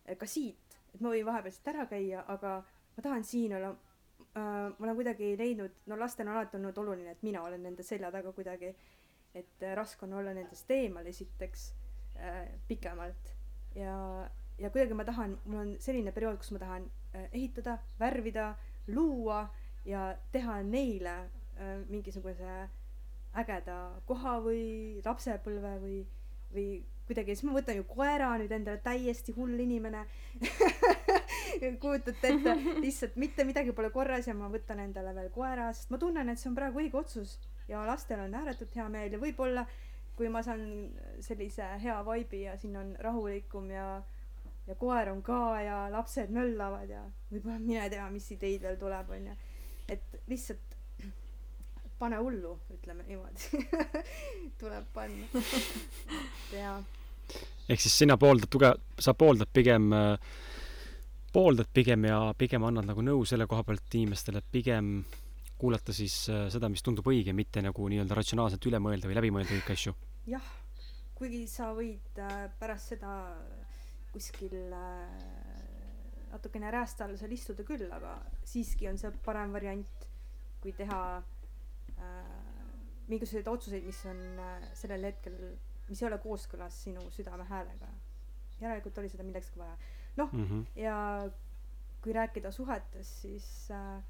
äh, 0.03 0.17
ka 0.19 0.27
siit, 0.27 0.79
et 0.93 0.99
ma 0.99 1.13
võin 1.13 1.25
vahepeal 1.25 1.55
siit 1.55 1.71
ära 1.71 1.87
käia, 1.87 2.25
aga 2.27 2.57
ma 2.97 3.05
tahan 3.05 3.23
siin 3.23 3.55
olla 3.55 3.71
äh,. 3.71 4.67
ma 4.75 4.83
olen 4.83 4.99
kuidagi 4.99 5.35
leidnud, 5.39 5.79
no 5.87 5.99
lastel 5.99 6.27
on 6.27 6.35
alati 6.35 6.59
olnud 6.59 6.83
oluline, 6.83 7.15
et 7.15 7.23
mina 7.23 7.43
olen 7.47 7.63
nende 7.63 7.83
selja 7.87 8.11
taga 8.11 8.35
kuidagi, 8.35 8.75
et 9.37 9.63
äh, 9.63 9.75
raske 9.77 10.05
on 10.05 10.17
olla 10.19 10.33
nendest 10.33 10.71
eemal 10.71 11.07
esiteks 11.07 11.71
äh, 12.15 12.45
pikemalt. 12.67 13.33
Ja, 13.75 13.97
ja 14.57 14.69
kuidagi 14.73 14.97
ma 14.97 15.05
tahan, 15.05 15.37
mul 15.45 15.63
on 15.63 15.75
selline 15.83 16.11
periood, 16.11 16.39
kus 16.41 16.51
ma 16.55 16.61
tahan 16.63 16.87
Äh, 17.17 17.29
ehitada, 17.31 17.77
värvida, 17.99 18.55
luua 18.87 19.47
ja 19.85 20.17
teha 20.31 20.61
neile 20.63 21.15
äh, 21.55 21.79
mingisuguse 21.89 22.67
ägeda 23.37 23.77
koha 24.05 24.37
või 24.43 24.99
lapsepõlve 25.05 25.71
või, 25.81 25.97
või 26.51 26.67
kuidagi, 27.07 27.35
siis 27.35 27.47
ma 27.47 27.55
võtan 27.55 27.79
ju 27.79 27.85
koera 27.87 28.33
nüüd 28.41 28.51
endale, 28.51 28.81
täiesti 28.83 29.31
hull 29.37 29.55
inimene. 29.63 30.03
Kujutate 31.81 32.33
ette, 32.33 32.55
lihtsalt 32.83 33.15
mitte 33.15 33.47
midagi 33.47 33.71
pole 33.73 33.89
korras 33.95 34.27
ja 34.27 34.35
ma 34.35 34.51
võtan 34.51 34.83
endale 34.83 35.15
veel 35.15 35.31
koera, 35.33 35.71
sest 35.73 35.93
ma 35.93 36.01
tunnen, 36.01 36.29
et 36.29 36.41
see 36.41 36.51
on 36.51 36.59
praegu 36.59 36.83
õige 36.83 36.99
otsus 36.99 37.37
ja 37.67 37.85
lastel 37.87 38.19
on 38.23 38.35
ääretult 38.35 38.75
hea 38.75 38.87
meel 38.89 39.13
ja 39.13 39.19
võib-olla 39.21 39.65
kui 40.17 40.29
ma 40.33 40.41
saan 40.43 40.61
sellise 41.21 41.65
hea 41.83 41.97
vibe'i 42.05 42.43
ja 42.47 42.55
siin 42.57 42.77
on 42.77 42.95
rahulikum 42.99 43.69
ja 43.71 43.87
ja 44.67 44.75
koer 44.75 45.09
on 45.09 45.21
ka 45.23 45.61
ja 45.61 45.75
lapsed 45.91 46.31
möllavad 46.33 46.89
ja 46.91 47.03
võib-olla 47.31 47.59
mine 47.59 47.89
tea, 47.89 48.09
mis 48.11 48.31
ideid 48.35 48.65
veel 48.65 48.79
tuleb, 48.79 49.13
onju. 49.15 49.35
et 49.87 50.19
lihtsalt 50.27 50.75
pane 51.99 52.17
hullu, 52.21 52.57
ütleme 52.73 53.05
niimoodi 53.07 53.61
tuleb 54.61 54.89
panna. 54.93 55.29
et 55.33 56.57
jaa. 56.59 56.81
ehk 57.69 57.81
siis 57.81 57.97
sina 58.03 58.17
pooldad 58.17 58.51
tuge-, 58.51 58.75
sa 58.99 59.13
pooldad 59.13 59.49
pigem 59.53 59.93
äh, 59.95 60.35
pooldad 61.33 61.71
pigem 61.73 62.05
ja 62.09 62.19
pigem 62.37 62.63
annad 62.67 62.87
nagu 62.89 63.03
nõu 63.05 63.25
selle 63.25 63.47
koha 63.47 63.63
pealt 63.63 63.95
inimestele, 63.95 64.43
et 64.43 64.51
pigem 64.51 64.91
kuulata 65.57 65.93
siis 65.95 66.15
äh, 66.29 66.47
seda, 66.53 66.69
mis 66.69 66.83
tundub 66.85 67.07
õige, 67.09 67.33
mitte 67.35 67.61
nagu 67.65 67.87
nii-öelda 67.89 68.17
ratsionaalselt 68.17 68.65
üle 68.69 68.81
mõelda 68.83 69.09
või 69.09 69.17
läbi 69.17 69.33
mõelda 69.33 69.55
kõiki 69.55 69.75
asju. 69.75 69.93
jah, 70.29 70.49
kuigi 71.17 71.45
sa 71.49 71.71
võid 71.77 72.21
äh, 72.21 72.45
pärast 72.59 72.93
seda 72.93 73.13
kuskil 74.13 74.57
äh, 74.73 75.07
natukene 76.31 76.71
räästa 76.73 77.07
all 77.07 77.17
seal 77.19 77.33
istuda 77.33 77.65
küll, 77.67 77.87
aga 77.93 78.17
siiski 78.45 78.89
on 78.89 78.99
see 79.01 79.11
parem 79.25 79.55
variant, 79.55 80.07
kui 80.61 80.73
teha 80.77 81.01
äh, 81.17 82.35
mingisuguseid 83.07 83.47
otsuseid, 83.49 83.85
mis 83.87 84.03
on 84.09 84.21
sellel 84.75 85.09
hetkel, 85.09 85.37
mis 85.87 86.01
ei 86.01 86.09
ole 86.09 86.19
kooskõlas 86.21 86.83
sinu 86.83 87.05
südame 87.15 87.47
häälega. 87.47 87.89
järelikult 88.59 88.97
oli 88.97 89.09
seda 89.09 89.23
millekski 89.23 89.59
vaja. 89.59 89.77
noh 90.17 90.33
mm, 90.33 90.45
-hmm. 90.45 90.81
ja 90.81 90.95
kui 92.01 92.13
rääkida 92.13 92.51
suhetest, 92.51 93.21
siis 93.21 93.47
äh, 93.71 94.03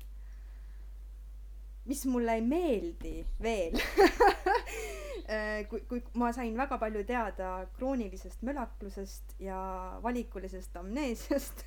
mis 1.87 2.05
mulle 2.11 2.37
ei 2.37 2.45
meeldi 2.45 3.17
veel 3.43 3.77
Äh, 5.27 5.65
kui, 5.67 5.81
kui 5.89 5.99
ma 6.15 6.29
sain 6.31 6.53
väga 6.55 6.77
palju 6.79 7.01
teada 7.03 7.47
kroonilisest 7.75 8.45
mölaklusest 8.47 9.33
ja 9.43 9.57
valikulisest 9.99 10.77
amneesiast 10.79 11.65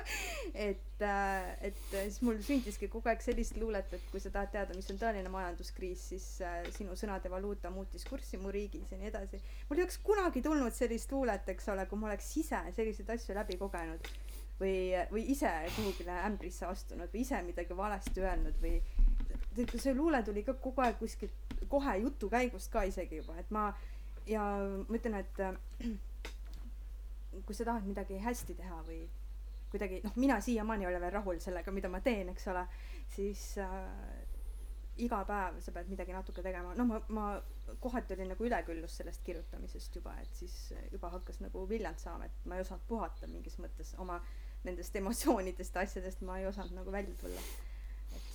et, 0.66 1.04
äh, 1.06 1.52
et 1.68 1.78
siis 1.92 2.18
mul 2.26 2.40
sündiski 2.42 2.88
kogu 2.90 3.06
aeg 3.12 3.22
sellist 3.22 3.60
luulet, 3.62 3.94
et 3.94 4.08
kui 4.10 4.18
sa 4.18 4.32
tahad 4.34 4.50
teada, 4.56 4.74
mis 4.74 4.90
on 4.90 4.98
tõeline 4.98 5.30
majanduskriis, 5.30 6.02
siis 6.10 6.26
äh, 6.42 6.66
sinu 6.74 6.98
sõnade 6.98 7.30
valuuta 7.30 7.70
muutis 7.70 8.08
kurssi 8.10 8.42
mu 8.42 8.50
riigis 8.50 8.90
ja 8.90 8.98
nii 8.98 9.12
edasi. 9.12 9.38
mul 9.68 9.78
ei 9.78 9.86
oleks 9.86 10.02
kunagi 10.02 10.42
tulnud 10.42 10.74
sellist 10.74 11.14
luulet, 11.14 11.46
eks 11.54 11.70
ole, 11.76 11.86
kui 11.86 12.02
ma 12.02 12.10
oleks 12.10 12.34
ise 12.42 12.64
selliseid 12.74 13.14
asju 13.14 13.38
läbi 13.38 13.60
kogenud 13.62 14.10
või, 14.58 14.78
või 15.14 15.28
ise 15.30 15.54
kuhugile 15.76 16.24
ämbrisse 16.26 16.66
astunud 16.66 17.14
või 17.14 17.22
ise 17.22 17.38
midagi 17.46 17.78
valesti 17.78 18.26
öelnud 18.26 18.58
või 18.66 18.80
see 19.56 19.94
luule 19.94 20.22
tuli 20.22 20.42
ka 20.44 20.54
kogu 20.54 20.84
aeg 20.84 20.98
kuskilt 21.00 21.54
kohe 21.68 21.96
jutu 22.02 22.28
käigust 22.32 22.72
ka 22.72 22.82
isegi 22.88 23.22
juba, 23.22 23.38
et 23.40 23.50
ma 23.50 23.68
ja 24.26 24.42
ma 24.88 24.98
ütlen, 24.98 25.14
et 25.22 25.34
kui 27.46 27.54
sa 27.54 27.64
tahad 27.68 27.86
midagi 27.86 28.18
hästi 28.22 28.54
teha 28.58 28.80
või 28.86 29.02
kuidagi 29.70 30.00
noh, 30.04 30.14
mina 30.16 30.38
siiamaani 30.40 30.86
ei 30.86 30.90
ole 30.90 31.00
veel 31.02 31.14
rahul 31.18 31.38
sellega, 31.42 31.74
mida 31.74 31.88
ma 31.92 32.00
teen, 32.00 32.30
eks 32.32 32.48
ole, 32.52 32.62
siis 33.12 33.42
äh, 33.62 33.68
iga 35.04 35.20
päev 35.28 35.60
sa 35.60 35.74
pead 35.74 35.90
midagi 35.92 36.14
natuke 36.14 36.42
tegema, 36.44 36.72
noh, 36.78 36.88
ma, 36.88 37.00
ma 37.08 37.26
kohati 37.82 38.14
olin 38.14 38.30
nagu 38.32 38.46
üleküllus 38.46 38.96
sellest 39.00 39.24
kirjutamisest 39.26 39.98
juba, 39.98 40.14
et 40.22 40.38
siis 40.38 40.54
juba 40.92 41.10
hakkas 41.12 41.42
nagu 41.44 41.66
viljand 41.68 42.00
saama, 42.00 42.28
et 42.30 42.46
ma 42.48 42.56
ei 42.56 42.64
osanud 42.64 42.86
puhata 42.88 43.28
mingis 43.30 43.58
mõttes 43.62 43.92
oma 44.02 44.20
nendest 44.64 44.96
emotsioonidest 44.98 45.76
ja 45.76 45.84
asjadest 45.84 46.22
ma 46.26 46.38
ei 46.40 46.46
osanud 46.48 46.74
nagu 46.78 46.92
välja 46.94 47.14
tulla. 47.20 47.42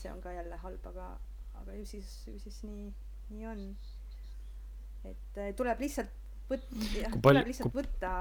See 0.01 0.11
on 0.11 0.21
ka 0.23 0.33
jälle 0.33 0.57
halb, 0.65 0.91
aga, 0.93 1.07
aga 1.61 1.77
ju 1.77 1.85
siis, 1.93 2.11
ju 2.27 2.39
siis 2.41 2.63
nii 2.67 2.89
nii 3.31 3.47
on. 3.47 3.61
et 5.07 5.37
äh, 5.41 5.53
tuleb 5.57 5.79
lihtsalt 5.81 6.11
võt-, 6.49 6.67
jah, 6.93 7.13
tuleb 7.23 7.47
lihtsalt 7.49 7.71
kui... 7.71 7.81
võtta 7.81 8.13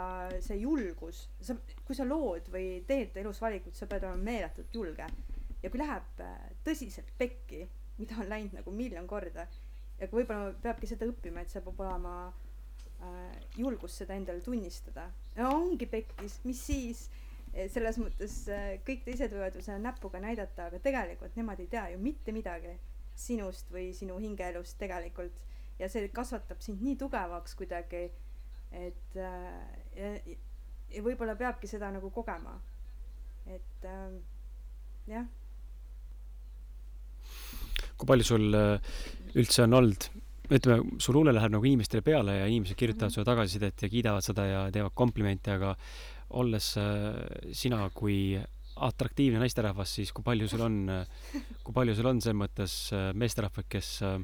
see 0.44 0.60
julgus, 0.62 1.26
sa, 1.44 1.56
kui 1.86 1.98
sa 1.98 2.06
lood 2.08 2.48
või 2.52 2.80
teed 2.88 3.16
elus 3.20 3.42
valikuid, 3.42 3.76
sa 3.76 3.88
pead 3.90 4.06
olema 4.06 4.30
meeletult 4.30 4.74
julge. 4.74 5.08
ja 5.60 5.70
kui 5.70 5.82
läheb 5.82 6.22
äh, 6.24 6.36
tõsiselt 6.66 7.10
pekki, 7.18 7.66
mida 8.00 8.20
on 8.22 8.30
läinud 8.30 8.60
nagu 8.60 8.72
miljon 8.74 9.08
korda, 9.10 9.46
ja 9.98 10.08
kui 10.08 10.22
võib-olla 10.22 10.54
peabki 10.62 10.88
seda 10.88 11.08
õppima, 11.10 11.44
et 11.44 11.52
see 11.52 11.64
peab 11.64 11.82
olema 11.84 12.14
äh, 12.30 13.34
julgus 13.58 13.98
seda 14.00 14.16
endale 14.16 14.40
tunnistada. 14.44 15.10
ongi 15.50 15.90
pekkis, 15.90 16.40
mis 16.48 16.64
siis, 16.70 17.08
selles 17.50 17.98
mõttes 17.98 18.34
äh, 18.52 18.72
kõik 18.86 19.02
teised 19.06 19.32
võivad 19.34 19.56
ju 19.58 19.64
selle 19.64 19.82
näpuga 19.82 20.20
näidata, 20.22 20.68
aga 20.68 20.78
tegelikult 20.82 21.36
nemad 21.38 21.60
ei 21.62 21.70
tea 21.70 21.88
ju 21.94 21.98
mitte 22.02 22.34
midagi 22.34 22.76
sinust 23.18 23.72
või 23.74 23.90
sinu 23.96 24.18
hingeelust 24.22 24.78
tegelikult 24.80 25.34
ja 25.80 25.88
see 25.90 26.08
kasvatab 26.14 26.62
sind 26.62 26.82
nii 26.84 26.96
tugevaks 27.00 27.56
kuidagi, 27.58 28.06
et 28.70 29.18
äh, 29.18 29.50
ja, 29.98 30.14
ja 30.94 31.02
võib-olla 31.02 31.34
peabki 31.38 31.70
seda 31.70 31.90
nagu 31.90 32.12
kogema. 32.14 32.60
et 33.46 33.84
äh, 33.88 34.16
jah. 35.10 35.26
kui 37.98 38.06
palju 38.06 38.24
sul 38.24 38.54
üldse 39.36 39.64
on 39.66 39.74
olnud, 39.76 40.06
ütleme, 40.50 41.00
su 41.02 41.12
luule 41.12 41.34
läheb 41.34 41.52
nagu 41.52 41.66
inimestele 41.66 42.02
peale 42.02 42.38
ja 42.38 42.46
inimesed 42.46 42.78
kirjutavad 42.78 43.08
mm 43.08 43.10
-hmm. 43.10 43.14
sulle 43.14 43.24
tagasisidet 43.24 43.82
ja 43.82 43.88
kiidavad 43.88 44.24
seda 44.24 44.46
ja 44.46 44.62
teevad 44.72 44.94
komplimente, 44.94 45.52
aga 45.52 45.76
olles 46.38 46.74
äh, 46.78 47.52
sina 47.56 47.82
kui 47.94 48.38
atraktiivne 48.80 49.40
naisterahvas, 49.42 49.96
siis 49.98 50.12
kui 50.14 50.24
palju 50.24 50.46
sul 50.48 50.62
on, 50.64 50.76
kui 51.64 51.74
palju 51.74 51.96
sul 51.98 52.08
on 52.12 52.20
selles 52.22 52.38
mõttes 52.38 52.76
äh, 52.96 53.10
meesterahvaid, 53.18 53.68
kes 53.70 53.90
äh, 54.06 54.16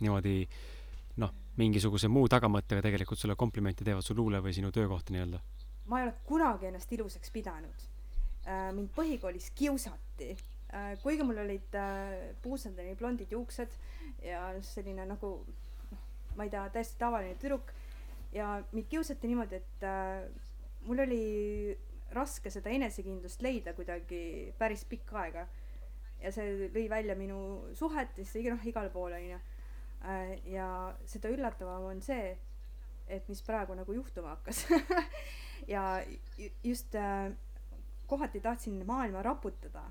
niimoodi 0.00 0.40
noh, 1.22 1.32
mingisuguse 1.60 2.08
muu 2.12 2.26
tagamõttega 2.32 2.84
tegelikult 2.88 3.20
sulle 3.20 3.36
komplimente 3.38 3.84
teevad 3.84 4.04
su 4.04 4.16
luule 4.16 4.40
või 4.44 4.56
sinu 4.56 4.72
töökohta 4.74 5.14
nii-öelda? 5.14 5.42
ma 5.86 6.00
ei 6.00 6.08
ole 6.08 6.16
kunagi 6.26 6.66
ennast 6.66 6.90
ilusaks 6.92 7.30
pidanud. 7.30 7.84
Äh, 8.46 8.72
mind 8.74 8.90
põhikoolis 8.96 9.52
kiusati 9.54 10.32
äh, 10.32 10.96
kuigi 11.02 11.26
mul 11.26 11.38
olid 11.44 11.76
äh, 11.78 12.32
puusandeni 12.42 12.96
blondid 12.98 13.30
juuksed 13.32 13.74
ja 14.24 14.48
selline 14.66 15.06
nagu 15.06 15.32
noh, 15.92 16.02
ma 16.36 16.46
ei 16.46 16.52
tea, 16.52 16.66
täiesti 16.74 16.98
tavaline 16.98 17.38
tüdruk 17.42 17.70
ja 18.34 18.56
mind 18.72 18.90
kiusati 18.90 19.30
niimoodi, 19.30 19.62
et 19.62 19.86
äh, 19.86 20.26
mul 20.86 21.02
oli 21.04 21.22
raske 22.14 22.50
seda 22.50 22.70
enesekindlust 22.70 23.42
leida 23.44 23.74
kuidagi 23.76 24.52
päris 24.58 24.84
pikka 24.88 25.20
aega. 25.24 25.46
ja 26.20 26.32
see 26.32 26.70
lõi 26.72 26.86
välja 26.88 27.14
minu 27.14 27.38
suhetesse, 27.76 28.40
noh, 28.48 28.62
igal 28.64 28.88
pool 28.90 29.12
onju. 29.12 29.38
Äh, 30.06 30.36
ja 30.48 30.68
seda 31.04 31.28
üllatavam 31.32 31.90
on 31.90 32.00
see, 32.02 32.36
et 33.06 33.28
mis 33.28 33.42
praegu 33.44 33.74
nagu 33.76 33.92
juhtuma 33.92 34.34
hakkas 34.34 34.64
ja 35.74 35.82
just 36.64 36.94
äh, 36.94 37.32
kohati 38.06 38.40
tahtsin 38.40 38.80
maailma 38.86 39.22
raputada 39.22 39.84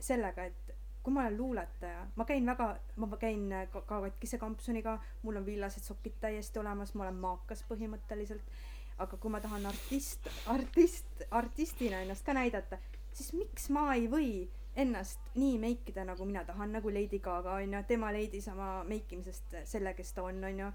sellega, 0.00 0.44
et 0.44 0.74
kui 1.02 1.14
ma 1.14 1.24
olen 1.24 1.36
luuletaja, 1.38 2.06
ma 2.16 2.24
käin 2.28 2.46
väga, 2.46 2.68
ma 2.96 3.16
käin 3.16 3.48
ka, 3.72 3.80
ka 3.80 4.00
katkise 4.04 4.38
kampsuniga, 4.38 4.98
mul 5.22 5.40
on 5.40 5.46
villased 5.46 5.82
sokid 5.82 6.18
täiesti 6.20 6.60
olemas, 6.60 6.92
ma 6.94 7.06
olen 7.06 7.20
maakas 7.22 7.64
põhimõtteliselt 7.70 8.52
aga 8.98 9.16
kui 9.16 9.30
ma 9.30 9.40
tahan 9.40 9.66
artist, 9.70 10.28
artist, 10.50 11.26
artistina 11.30 12.02
ennast 12.02 12.26
ka 12.26 12.34
näidata, 12.36 12.78
siis 13.14 13.32
miks 13.36 13.68
ma 13.74 13.88
ei 13.94 14.08
või 14.10 14.30
ennast 14.78 15.34
nii 15.38 15.58
meikida, 15.58 16.04
nagu 16.06 16.26
mina 16.26 16.44
tahan, 16.46 16.72
nagu 16.76 16.90
Lady 16.92 17.18
Gaga 17.22 17.56
onju, 17.58 17.82
tema 17.88 18.12
leidis 18.14 18.46
oma 18.52 18.84
meikimisest 18.86 19.58
selle, 19.66 19.94
kes 19.98 20.14
ta 20.14 20.22
on, 20.26 20.42
onju. 20.50 20.70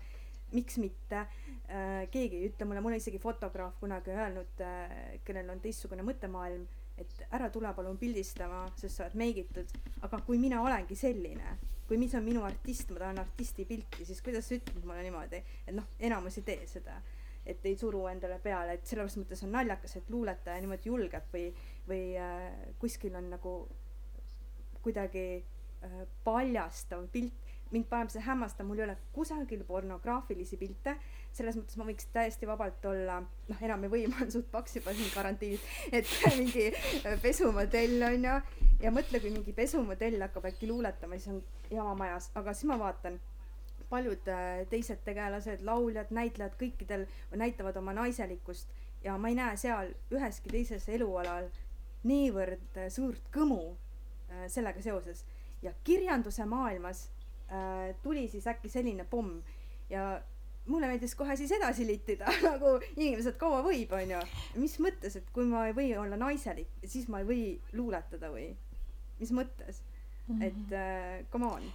miks 0.53 0.77
mitte? 0.77 1.25
Äh,, 1.65 2.03
keegi 2.11 2.37
ei 2.37 2.49
ütle 2.51 2.67
mulle, 2.67 2.81
mul 2.83 2.93
on 2.93 3.01
isegi 3.01 3.19
fotograaf 3.19 3.79
kunagi 3.79 4.11
öelnud 4.13 4.61
äh,, 4.61 5.19
kellel 5.25 5.49
on 5.49 5.61
teistsugune 5.63 6.03
mõttemaailm, 6.05 6.67
et 6.99 7.23
ära 7.33 7.49
tule 7.49 7.71
palun 7.73 7.97
pildistama, 7.97 8.65
sest 8.77 8.99
sa 8.99 9.07
oled 9.07 9.15
meigitud, 9.17 9.71
aga 10.05 10.19
kui 10.27 10.37
mina 10.37 10.61
olengi 10.61 10.99
selline, 10.99 11.57
kui 11.87 11.97
mis 11.97 12.13
on 12.19 12.27
minu 12.27 12.43
artist, 12.45 12.91
ma 12.91 13.01
tahan 13.05 13.23
artisti 13.23 13.65
pilti, 13.65 14.05
siis 14.05 14.21
kuidas 14.21 14.47
sa 14.49 14.59
ütled 14.59 14.83
mulle 14.83 15.07
niimoodi, 15.07 15.41
et 15.65 15.73
noh, 15.73 15.87
enamus 15.99 16.37
ei 16.43 16.47
tee 16.51 16.67
seda 16.69 16.99
et 17.45 17.65
ei 17.67 17.77
suru 17.79 18.05
endale 18.07 18.39
peale, 18.43 18.77
et 18.77 18.87
selles 18.87 19.17
mõttes 19.19 19.43
on 19.45 19.51
naljakas, 19.55 19.97
et 19.99 20.11
luuletaja 20.11 20.61
niimoodi 20.63 20.91
julgeb 20.91 21.31
või, 21.33 21.47
või 21.89 22.03
äh, 22.19 22.51
kuskil 22.79 23.15
on 23.19 23.29
nagu 23.33 23.55
kuidagi 24.83 25.25
äh, 25.39 26.03
paljastav 26.23 27.07
pilt. 27.11 27.39
mind 27.73 27.87
paneb 27.89 28.11
see 28.13 28.21
hämmastama, 28.21 28.67
mul 28.69 28.79
ei 28.79 28.83
ole 28.85 28.93
kusagil 29.15 29.63
pornograafilisi 29.65 30.59
pilte, 30.61 30.91
selles 31.33 31.55
mõttes 31.57 31.79
ma 31.79 31.87
võiks 31.87 32.05
täiesti 32.13 32.45
vabalt 32.45 32.85
olla, 32.85 33.15
noh, 33.47 33.63
enam 33.65 33.87
ei 33.87 33.89
või, 33.89 34.03
ma 34.11 34.19
olen 34.19 34.33
suht 34.35 34.51
paks 34.51 34.77
juba 34.77 34.93
siin 34.93 35.09
karantiinis, 35.09 35.63
et 35.89 36.11
mingi 36.37 36.67
pesumodell 37.23 38.05
on 38.11 38.27
ju, 38.29 38.35
ja 38.83 38.93
mõtle, 38.93 39.23
kui 39.23 39.33
mingi 39.33 39.55
pesumodell 39.57 40.21
hakkab 40.21 40.45
äkki 40.51 40.69
luuletama, 40.69 41.17
siis 41.17 41.33
on 41.33 41.41
jama 41.73 41.95
majas, 42.03 42.29
aga 42.37 42.53
siis 42.53 42.69
ma 42.69 42.77
vaatan 42.77 43.17
paljud 43.93 44.27
äh, 44.31 44.63
teised 44.69 45.03
tegelased, 45.05 45.61
lauljad, 45.65 46.09
näitlejad, 46.15 46.57
kõikidel 46.57 47.05
näitavad 47.37 47.77
oma 47.77 47.93
naiselikkust 47.93 48.73
ja 49.03 49.17
ma 49.21 49.29
ei 49.29 49.37
näe 49.37 49.57
seal 49.59 49.93
üheski 50.13 50.49
teises 50.53 50.87
elualal 50.89 51.49
niivõrd 52.09 52.79
äh, 52.81 52.89
suurt 52.93 53.29
kõmu 53.33 53.61
äh, 53.69 54.47
sellega 54.51 54.81
seoses. 54.81 55.25
ja 55.63 55.71
kirjanduse 55.83 56.45
maailmas 56.45 57.09
tuli 58.03 58.23
siis 58.27 58.47
äkki 58.49 58.69
selline 58.69 59.03
pomm 59.07 59.37
ja 59.89 60.21
mulle 60.65 60.87
meeldis 60.87 61.13
kohe 61.15 61.35
siis 61.37 61.51
edasi 61.51 61.85
littida 61.87 62.31
nagu 62.47 62.73
inimesed 62.95 63.37
kaua 63.37 63.61
võib, 63.63 63.93
onju. 63.93 64.19
mis 64.59 64.79
mõttes, 64.81 65.19
et 65.19 65.29
kui 65.35 65.45
ma 65.47 65.67
ei 65.69 65.75
või 65.77 65.91
olla 65.99 66.17
naiselik, 66.17 66.71
siis 66.83 67.07
ma 67.13 67.21
ei 67.21 67.29
või 67.29 67.45
luuletada 67.77 68.31
või? 68.33 68.49
mis 69.19 69.31
mõttes? 69.31 69.83
-hmm. 70.27 70.41
et 70.41 70.73
äh, 70.73 71.25
come 71.31 71.45
on 71.45 71.71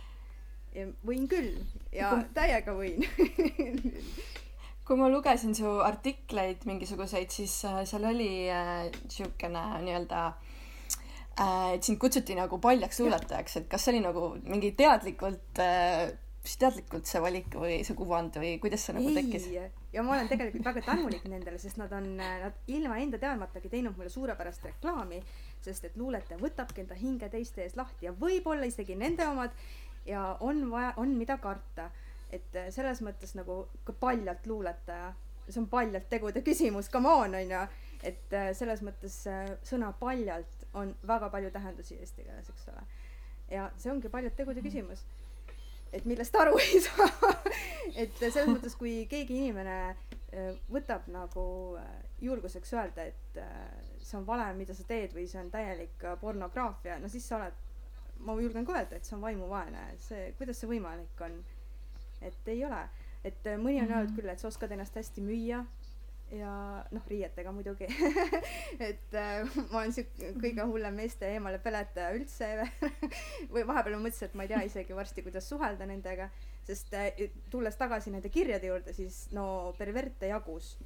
võin 1.07 1.29
küll. 1.31 1.55
Ja 1.93 2.12
täiega 2.35 2.75
võin. 2.77 3.05
Kui 4.89 4.97
ma 4.97 5.11
lugesin 5.12 5.53
su 5.53 5.69
artikleid 5.85 6.62
mingisuguseid, 6.64 7.29
siis 7.33 7.59
äh, 7.69 7.83
seal 7.89 8.07
oli 8.09 8.31
niisugune 8.49 9.61
äh, 9.61 9.75
nii-öelda 9.85 10.23
äh, 10.29 11.75
et 11.75 11.85
sind 11.85 12.01
kutsuti 12.01 12.37
nagu 12.39 12.57
paljaks 12.62 13.03
luuletajaks, 13.03 13.59
et 13.61 13.69
kas 13.69 13.85
see 13.85 13.93
oli 13.93 14.01
nagu 14.07 14.31
mingi 14.47 14.73
teadlikult 14.79 15.61
äh, 15.61 16.09
mis 16.49 16.57
teadlikult 16.61 17.09
see 17.09 17.21
valik 17.21 17.53
või 17.61 17.81
see 17.85 17.97
kuvand 17.99 18.39
või 18.41 18.55
kuidas 18.62 18.87
see 18.87 18.95
nagu 18.97 19.12
tekkis? 19.12 19.49
ja 19.93 20.05
ma 20.05 20.14
olen 20.14 20.29
tegelikult 20.31 20.64
väga 20.71 20.85
tänulik 20.87 21.27
nendele, 21.29 21.59
sest 21.61 21.81
nad 21.81 21.93
on, 21.97 22.07
nad 22.21 22.57
ilma 22.73 22.97
enda 23.03 23.21
teadmatagi 23.21 23.69
teinud 23.73 23.97
mulle 23.99 24.12
suurepärast 24.12 24.64
reklaami, 24.69 25.21
sest 25.64 25.89
et 25.89 25.99
luuletaja 26.01 26.41
võtabki 26.41 26.85
enda 26.85 26.97
hinge 26.97 27.29
teiste 27.33 27.64
ees 27.64 27.77
lahti 27.77 28.09
ja 28.09 28.14
võib-olla 28.16 28.69
isegi 28.69 28.97
nende 28.97 29.27
omad 29.29 29.53
ja 30.07 30.37
on 30.41 30.71
vaja, 30.71 30.93
on 30.97 31.09
mida 31.09 31.39
karta. 31.39 31.91
et 32.31 32.57
äh, 32.57 32.67
selles 32.71 33.01
mõttes 33.01 33.31
nagu 33.39 33.63
ka 33.89 33.93
paljalt 33.97 34.47
luuletaja, 34.47 35.15
see 35.49 35.63
on 35.63 35.69
paljalt 35.69 36.11
tegude 36.11 36.43
küsimus, 36.45 36.91
come 36.93 37.09
on, 37.09 37.35
onju. 37.35 37.63
et 38.03 38.35
äh, 38.37 38.51
selles 38.57 38.83
mõttes 38.85 39.23
äh, 39.27 39.47
sõna 39.65 39.93
paljalt 40.01 40.67
on 40.75 40.93
väga 41.07 41.31
palju 41.33 41.51
tähendusi 41.51 41.97
eesti 41.97 42.27
keeles, 42.27 42.51
eks 42.51 42.69
ole. 42.69 42.85
ja 43.51 43.71
see 43.77 43.93
ongi 43.93 44.13
paljalt 44.13 44.37
tegude 44.37 44.63
küsimus. 44.65 45.05
et 45.93 46.05
millest 46.05 46.37
aru 46.37 46.59
ei 46.59 46.83
saa 46.85 47.33
et 48.03 48.13
selles 48.19 48.49
mõttes, 48.51 48.77
kui 48.77 49.07
keegi 49.09 49.39
inimene 49.45 49.97
võtab 50.69 51.07
nagu 51.09 51.79
julguseks 52.21 52.75
öelda, 52.77 53.07
et 53.09 53.39
see 54.05 54.19
on 54.19 54.27
vale, 54.27 54.51
mida 54.53 54.75
sa 54.77 54.85
teed 54.85 55.15
või 55.17 55.25
see 55.31 55.41
on 55.41 55.49
täielik 55.51 56.05
pornograafia, 56.21 56.99
no 57.01 57.09
siis 57.09 57.25
sa 57.25 57.39
oled 57.39 57.68
ma 58.19 58.35
julgen 58.41 58.66
ka 58.66 58.77
öelda, 58.77 58.99
et 58.99 59.09
see 59.09 59.16
on 59.16 59.25
vaimuvaene, 59.25 59.85
see, 60.03 60.33
kuidas 60.39 60.61
see 60.61 60.71
võimalik 60.71 61.25
on. 61.25 61.43
et 62.23 62.49
ei 62.51 62.64
ole, 62.66 62.81
et 63.25 63.47
äh, 63.47 63.59
mõni 63.59 63.79
on 63.79 63.85
mm 63.85 63.91
-hmm. 63.91 63.99
öelnud 63.99 64.16
küll, 64.16 64.29
et 64.33 64.41
sa 64.41 64.49
oskad 64.49 64.73
ennast 64.73 64.97
hästi 64.97 65.23
müüa 65.23 65.64
ja 66.31 66.85
noh, 66.93 67.05
riietega 67.09 67.53
muidugi 67.53 67.87
et 68.89 69.14
äh, 69.16 69.49
ma 69.71 69.81
olen 69.81 69.93
siuke 69.97 70.33
kõige 70.43 70.66
hullem 70.69 70.99
meeste 71.01 71.31
eemale 71.33 71.61
peletaja 71.62 72.12
üldse 72.16 72.51
või 73.55 73.64
vahepeal 73.66 73.97
ma 73.97 74.03
mõtlesin, 74.05 74.29
et 74.29 74.35
ma 74.35 74.45
ei 74.45 74.53
tea 74.53 74.62
isegi 74.69 74.97
varsti, 74.97 75.25
kuidas 75.25 75.49
suhelda 75.49 75.87
nendega, 75.89 76.29
sest 76.69 76.93
äh, 76.95 77.31
tulles 77.51 77.77
tagasi 77.81 78.12
nende 78.12 78.29
kirjade 78.29 78.66
juurde, 78.66 78.93
siis 78.93 79.29
no 79.33 79.75
perverte 79.79 80.29
jagus. 80.29 80.77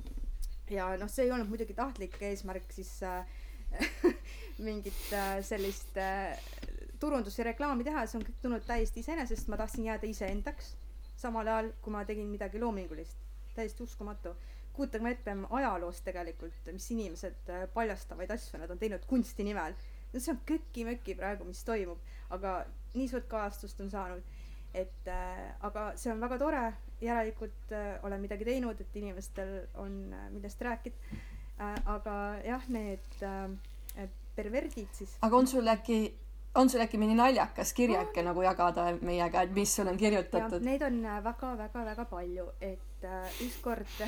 ja 0.71 0.93
noh, 0.97 1.11
see 1.11 1.27
ei 1.27 1.33
olnud 1.33 1.51
muidugi 1.51 1.75
tahtlik 1.75 2.21
eesmärk 2.23 2.71
siis 2.73 3.03
äh, 3.03 3.27
mingit 4.67 5.13
äh, 5.13 5.41
sellist 5.45 5.97
äh, 5.97 6.39
turundus 7.03 7.39
ja 7.39 7.47
reklaami 7.51 7.87
teha, 7.87 8.05
see 8.07 8.21
on 8.21 8.27
kõik 8.29 8.41
tulnud 8.45 8.67
täiesti 8.67 9.03
iseenesest, 9.03 9.51
ma 9.51 9.59
tahtsin 9.61 9.89
jääda 9.91 10.09
iseendaks, 10.09 10.75
samal 11.19 11.49
ajal 11.49 11.73
kui 11.83 11.95
ma 11.95 12.05
tegin 12.09 12.31
midagi 12.31 12.61
loomingulist. 12.63 13.19
täiesti 13.57 13.83
uskumatu. 13.83 14.37
kujutage 14.73 15.11
ette 15.11 15.33
ajaloos 15.51 16.01
tegelikult, 16.01 16.71
mis 16.73 16.87
inimesed 16.95 17.51
äh, 17.51 17.67
paljastavaid 17.75 18.31
asju 18.31 18.61
nad 18.61 18.71
on 18.71 18.79
teinud 18.79 19.05
kunsti 19.07 19.45
nimel. 19.45 19.75
no 20.13 20.21
see 20.21 20.33
on 20.33 20.41
köki-möki 20.47 21.17
praegu, 21.19 21.45
mis 21.45 21.65
toimub, 21.65 21.99
aga 22.31 22.63
nii 22.95 23.09
suurt 23.09 23.29
kajastust 23.29 23.81
on 23.81 23.91
saanud. 23.91 24.23
et 24.75 25.09
äh, 25.09 25.53
aga 25.61 25.93
see 25.97 26.13
on 26.13 26.21
väga 26.21 26.39
tore, 26.39 26.63
järelikult 27.03 27.73
äh, 27.77 27.99
olen 28.03 28.21
midagi 28.21 28.45
teinud, 28.49 28.81
et 28.81 28.97
inimestel 28.97 29.67
on 29.75 29.99
äh, 30.15 30.31
millest 30.31 30.63
rääkida 30.63 30.97
äh,. 31.59 31.77
aga 31.85 32.17
jah, 32.47 32.69
need 32.69 33.23
äh, 33.27 34.09
perverdid 34.37 34.89
siis. 34.97 35.17
aga 35.21 35.37
on 35.37 35.47
sul 35.47 35.69
äkki 35.69 35.99
on 36.55 36.69
sul 36.71 36.83
äkki 36.85 36.99
mõni 37.01 37.15
naljakas 37.17 37.73
kirjake 37.77 38.21
oh. 38.21 38.27
nagu 38.29 38.43
jagada 38.45 38.87
meiega, 39.01 39.45
et 39.47 39.55
mis 39.57 39.73
sul 39.77 39.89
on 39.89 39.97
kirjutatud? 40.01 40.65
Neid 40.65 40.85
on 40.85 40.99
väga-väga-väga 41.25 42.05
äh, 42.05 42.11
palju, 42.11 42.49
et 42.61 43.07
äh, 43.09 43.39
ükskord 43.47 44.03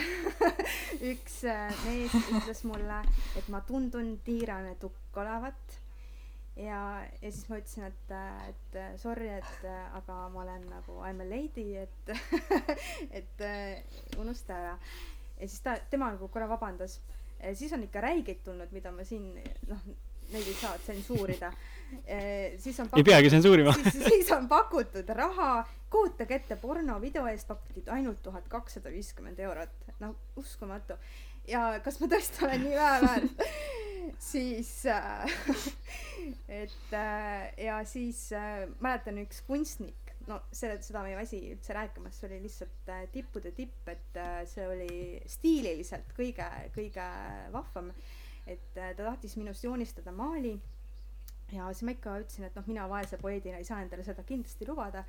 üks 1.13 1.41
äh, 1.49 1.73
mees 1.87 2.19
ütles 2.21 2.65
mulle, 2.69 3.01
et 3.39 3.49
ma 3.53 3.63
tundun 3.65 4.15
tiirane 4.27 4.77
tukk 4.83 5.23
olevat 5.23 5.79
ja, 6.61 6.83
ja 7.23 7.33
siis 7.33 7.49
ma 7.49 7.59
ütlesin, 7.63 7.89
et, 7.89 8.13
äh, 8.13 8.47
et 8.53 8.79
äh, 8.83 8.95
sorry, 9.01 9.31
et 9.39 9.67
aga 9.97 10.21
ma 10.35 10.45
olen 10.45 10.69
nagu 10.69 11.01
I 11.01 11.13
m 11.17 11.25
a 11.25 11.29
lady, 11.31 11.69
et 11.81 12.15
et 13.23 13.45
unusta 14.21 14.61
ära. 14.61 14.79
ja 15.41 15.49
siis 15.49 15.61
ta, 15.65 15.79
tema 15.91 16.13
nagu 16.13 16.29
korra 16.29 16.49
vabandas. 16.49 17.01
siis 17.55 17.73
on 17.73 17.83
ikka 17.83 18.01
räigeid 18.01 18.45
tulnud, 18.45 18.73
mida 18.73 18.93
ma 18.93 19.05
siin 19.05 19.33
noh 19.69 19.95
neid 20.33 20.47
ei 20.47 20.57
saa 20.61 20.79
tsensuurida. 20.79 21.53
Siis 22.59 22.81
on 22.81 22.89
pakutud, 22.89 23.01
ei 23.01 23.05
peagi 23.07 23.31
tsensuurima. 23.33 23.75
siis, 23.83 24.05
siis 24.09 24.33
on 24.37 24.49
pakutud 24.49 25.09
raha, 25.17 25.51
kujutage 25.91 26.41
ette, 26.41 26.57
pornovideo 26.61 27.27
eest 27.31 27.49
pakuti 27.49 27.85
ainult 27.95 28.23
tuhat 28.23 28.49
kakssada 28.51 28.93
viiskümmend 28.93 29.41
eurot, 29.45 29.89
no 30.01 30.15
uskumatu. 30.41 30.99
ja 31.49 31.81
kas 31.85 32.01
ma 32.01 32.11
tõesti 32.13 32.47
olen 32.47 32.65
nii 32.69 32.77
vähe 32.79 33.01
väärt? 33.09 33.45
Siis 34.21 34.85
äh, 34.87 35.31
et 36.63 36.93
äh, 36.93 37.55
ja 37.65 37.79
siis 37.89 38.27
äh, 38.37 38.67
mäletan 38.85 39.17
üks 39.23 39.41
kunstnik, 39.47 40.13
no 40.29 40.43
selle, 40.53 40.77
seda 40.85 41.01
ma 41.01 41.09
ei 41.09 41.17
väsi 41.17 41.41
üldse 41.55 41.73
rääkimas, 41.73 42.19
see 42.21 42.29
oli 42.29 42.43
lihtsalt 42.45 42.93
äh, 42.93 43.07
tippude 43.13 43.55
tipp, 43.57 43.89
et 43.89 44.21
äh, 44.21 44.43
see 44.49 44.67
oli 44.69 44.99
stiililiselt 45.25 46.13
kõige, 46.19 46.47
kõige 46.77 47.09
vahvam. 47.57 47.89
Äh, 47.95 48.13
et 48.47 48.77
äh, 48.77 48.93
ta 48.97 49.05
tahtis 49.09 49.37
minust 49.41 49.65
joonistada 49.65 50.13
maali 50.13 50.55
ja 51.53 51.73
siis 51.73 51.83
ma 51.83 51.95
ikka 51.95 52.19
ütlesin, 52.23 52.49
et 52.49 52.57
noh, 52.57 52.67
mina 52.67 52.89
vaese 52.89 53.19
poeedina 53.21 53.61
ei 53.61 53.65
saa 53.65 53.81
endale 53.83 54.05
seda 54.05 54.23
kindlasti 54.23 54.69
lubada. 54.69 55.05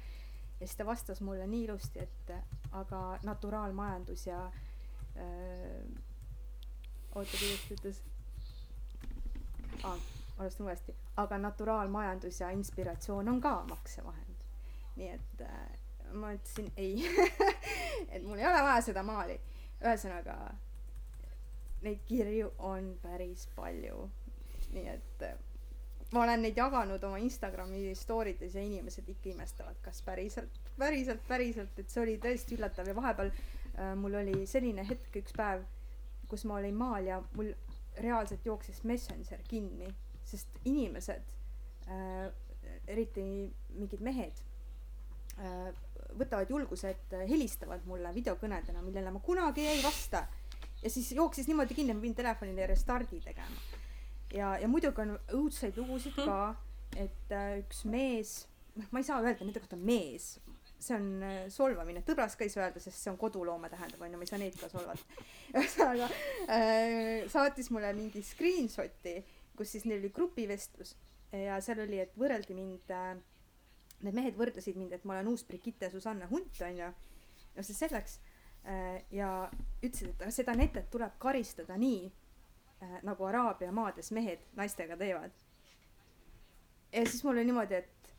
ja 0.60 0.68
siis 0.68 0.78
ta 0.78 0.86
vastas 0.86 1.22
mulle 1.22 1.48
nii 1.48 1.64
ilusti, 1.64 2.00
et 2.00 2.34
aga 2.72 3.20
naturaalmajandus 3.24 4.28
ja 4.28 4.52
öö, 5.18 5.82
oota, 7.16 7.32
kuidas 7.32 7.66
ta 7.68 7.74
ütles 7.74 8.04
ah,? 9.84 10.00
alustan 10.38 10.66
uuesti, 10.66 10.96
aga 11.18 11.38
naturaalmajandus 11.38 12.40
ja 12.42 12.50
inspiratsioon 12.50 13.30
on 13.30 13.42
ka 13.42 13.64
maksevahend. 13.70 14.46
nii 14.96 15.10
et 15.10 15.42
äh, 15.42 15.70
ma 16.14 16.32
ütlesin 16.34 16.72
ei 16.78 17.08
et 18.14 18.24
mul 18.24 18.38
ei 18.38 18.48
ole 18.48 18.62
vaja 18.64 18.82
seda 18.82 19.04
maali. 19.04 19.40
ühesõnaga, 19.82 20.36
neid 21.82 22.04
kirju 22.08 22.54
on 22.58 22.96
päris 23.02 23.48
palju. 23.56 24.10
nii 24.74 24.88
et 24.88 25.24
äh, 25.24 25.38
ma 26.14 26.24
olen 26.24 26.42
neid 26.46 26.58
jaganud 26.58 27.04
oma 27.04 27.18
Instagrami 27.18 27.96
story 27.96 28.36
des 28.40 28.56
ja 28.56 28.62
inimesed 28.64 29.10
ikka 29.10 29.30
imestavad, 29.34 29.78
kas 29.82 30.02
päriselt, 30.06 30.60
päriselt, 30.78 31.22
päriselt, 31.28 31.80
et 31.80 31.90
see 31.90 32.04
oli 32.04 32.18
tõesti 32.22 32.58
üllatav 32.60 32.88
ja 32.88 32.96
vahepeal 32.96 33.32
äh, 33.34 33.94
mul 34.00 34.22
oli 34.22 34.46
selline 34.48 34.86
hetk 34.88 35.22
üks 35.22 35.36
päev, 35.36 35.66
kus 36.30 36.46
ma 36.46 36.60
olin 36.62 36.78
maal 36.78 37.10
ja 37.10 37.22
mul 37.34 37.52
reaalselt 38.02 38.46
jooksis 38.46 38.84
Messenger 38.84 39.42
kinni 39.48 39.90
sest 40.26 40.60
inimesed 40.66 41.22
äh,, 41.88 42.30
eriti 42.88 43.24
mingid 43.78 44.02
mehed 44.06 44.42
äh,, 45.38 45.70
võtavad 46.16 46.50
julguse, 46.50 46.94
et 46.96 47.16
helistavad 47.30 47.86
mulle 47.90 48.12
videokõnedena, 48.16 48.82
millele 48.86 49.12
ma 49.12 49.22
kunagi 49.24 49.66
ei 49.68 49.82
vasta. 49.84 50.26
ja 50.82 50.90
siis 50.90 51.12
jooksis 51.12 51.48
niimoodi 51.50 51.76
kinni, 51.76 51.94
ma 51.94 52.04
pidin 52.04 52.16
telefonile 52.16 52.68
restardi 52.70 53.20
tegema. 53.24 53.82
Ja, 54.36 54.56
ja 54.62 54.68
muidugi 54.72 55.04
on 55.04 55.16
õudseid 55.40 55.78
lugusid 55.80 56.18
ka, 56.18 56.56
et 56.96 57.32
äh, 57.36 57.60
üks 57.64 57.86
mees, 57.90 58.42
noh, 58.76 58.90
ma 58.92 59.02
ei 59.02 59.08
saa 59.08 59.22
öelda 59.24 59.46
nende 59.48 59.64
kohta 59.64 59.80
mees, 59.80 60.36
see 60.80 60.98
on 60.98 61.08
äh, 61.24 61.40
solvamine, 61.54 62.04
tõbras 62.08 62.36
ka 62.38 62.46
ei 62.46 62.52
saa 62.54 62.68
öelda, 62.68 62.84
sest 62.84 63.00
see 63.00 63.14
on 63.14 63.20
koduloome 63.22 63.72
tähendab, 63.72 64.04
onju, 64.06 64.20
ma 64.20 64.28
ei 64.28 64.34
saa 64.34 64.42
neid 64.42 64.60
ka 64.60 64.70
solvata. 64.72 65.24
ühesõnaga 65.56 66.12
äh, 66.52 67.26
saatis 67.32 67.72
mulle 67.74 67.96
mingi 67.98 68.24
screenshot'i 68.26 69.20
kus 69.58 69.72
siis 69.76 69.88
neil 69.88 70.04
oli 70.04 70.12
grupivestlus 70.14 70.96
ja 71.36 71.58
seal 71.64 71.82
oli, 71.86 72.00
et 72.04 72.14
võrreldi 72.20 72.56
mind 72.56 72.92
äh,, 72.94 73.16
need 74.06 74.18
mehed 74.18 74.38
võrdlesid 74.40 74.78
mind, 74.80 74.96
et 74.96 75.06
ma 75.08 75.18
olen 75.18 75.32
uus 75.34 75.46
Brigitte 75.48 75.90
Susanne 75.92 76.28
Hunt, 76.32 76.60
onju. 76.68 76.92
no 77.56 77.66
see 77.66 77.78
selleks 77.78 78.20
äh,. 78.68 79.02
ja 79.16 79.32
ütlesid, 79.82 80.14
et 80.20 80.36
seda 80.36 80.56
netet 80.58 80.90
tuleb 80.94 81.18
karistada 81.22 81.80
nii 81.80 82.12
nagu 83.04 83.26
Araabia 83.26 83.72
maades 83.72 84.12
mehed 84.12 84.42
naistega 84.56 84.98
teevad. 84.98 85.32
ja 86.92 87.06
siis 87.06 87.24
mul 87.24 87.38
oli 87.38 87.46
niimoodi, 87.46 87.76
et 87.76 88.14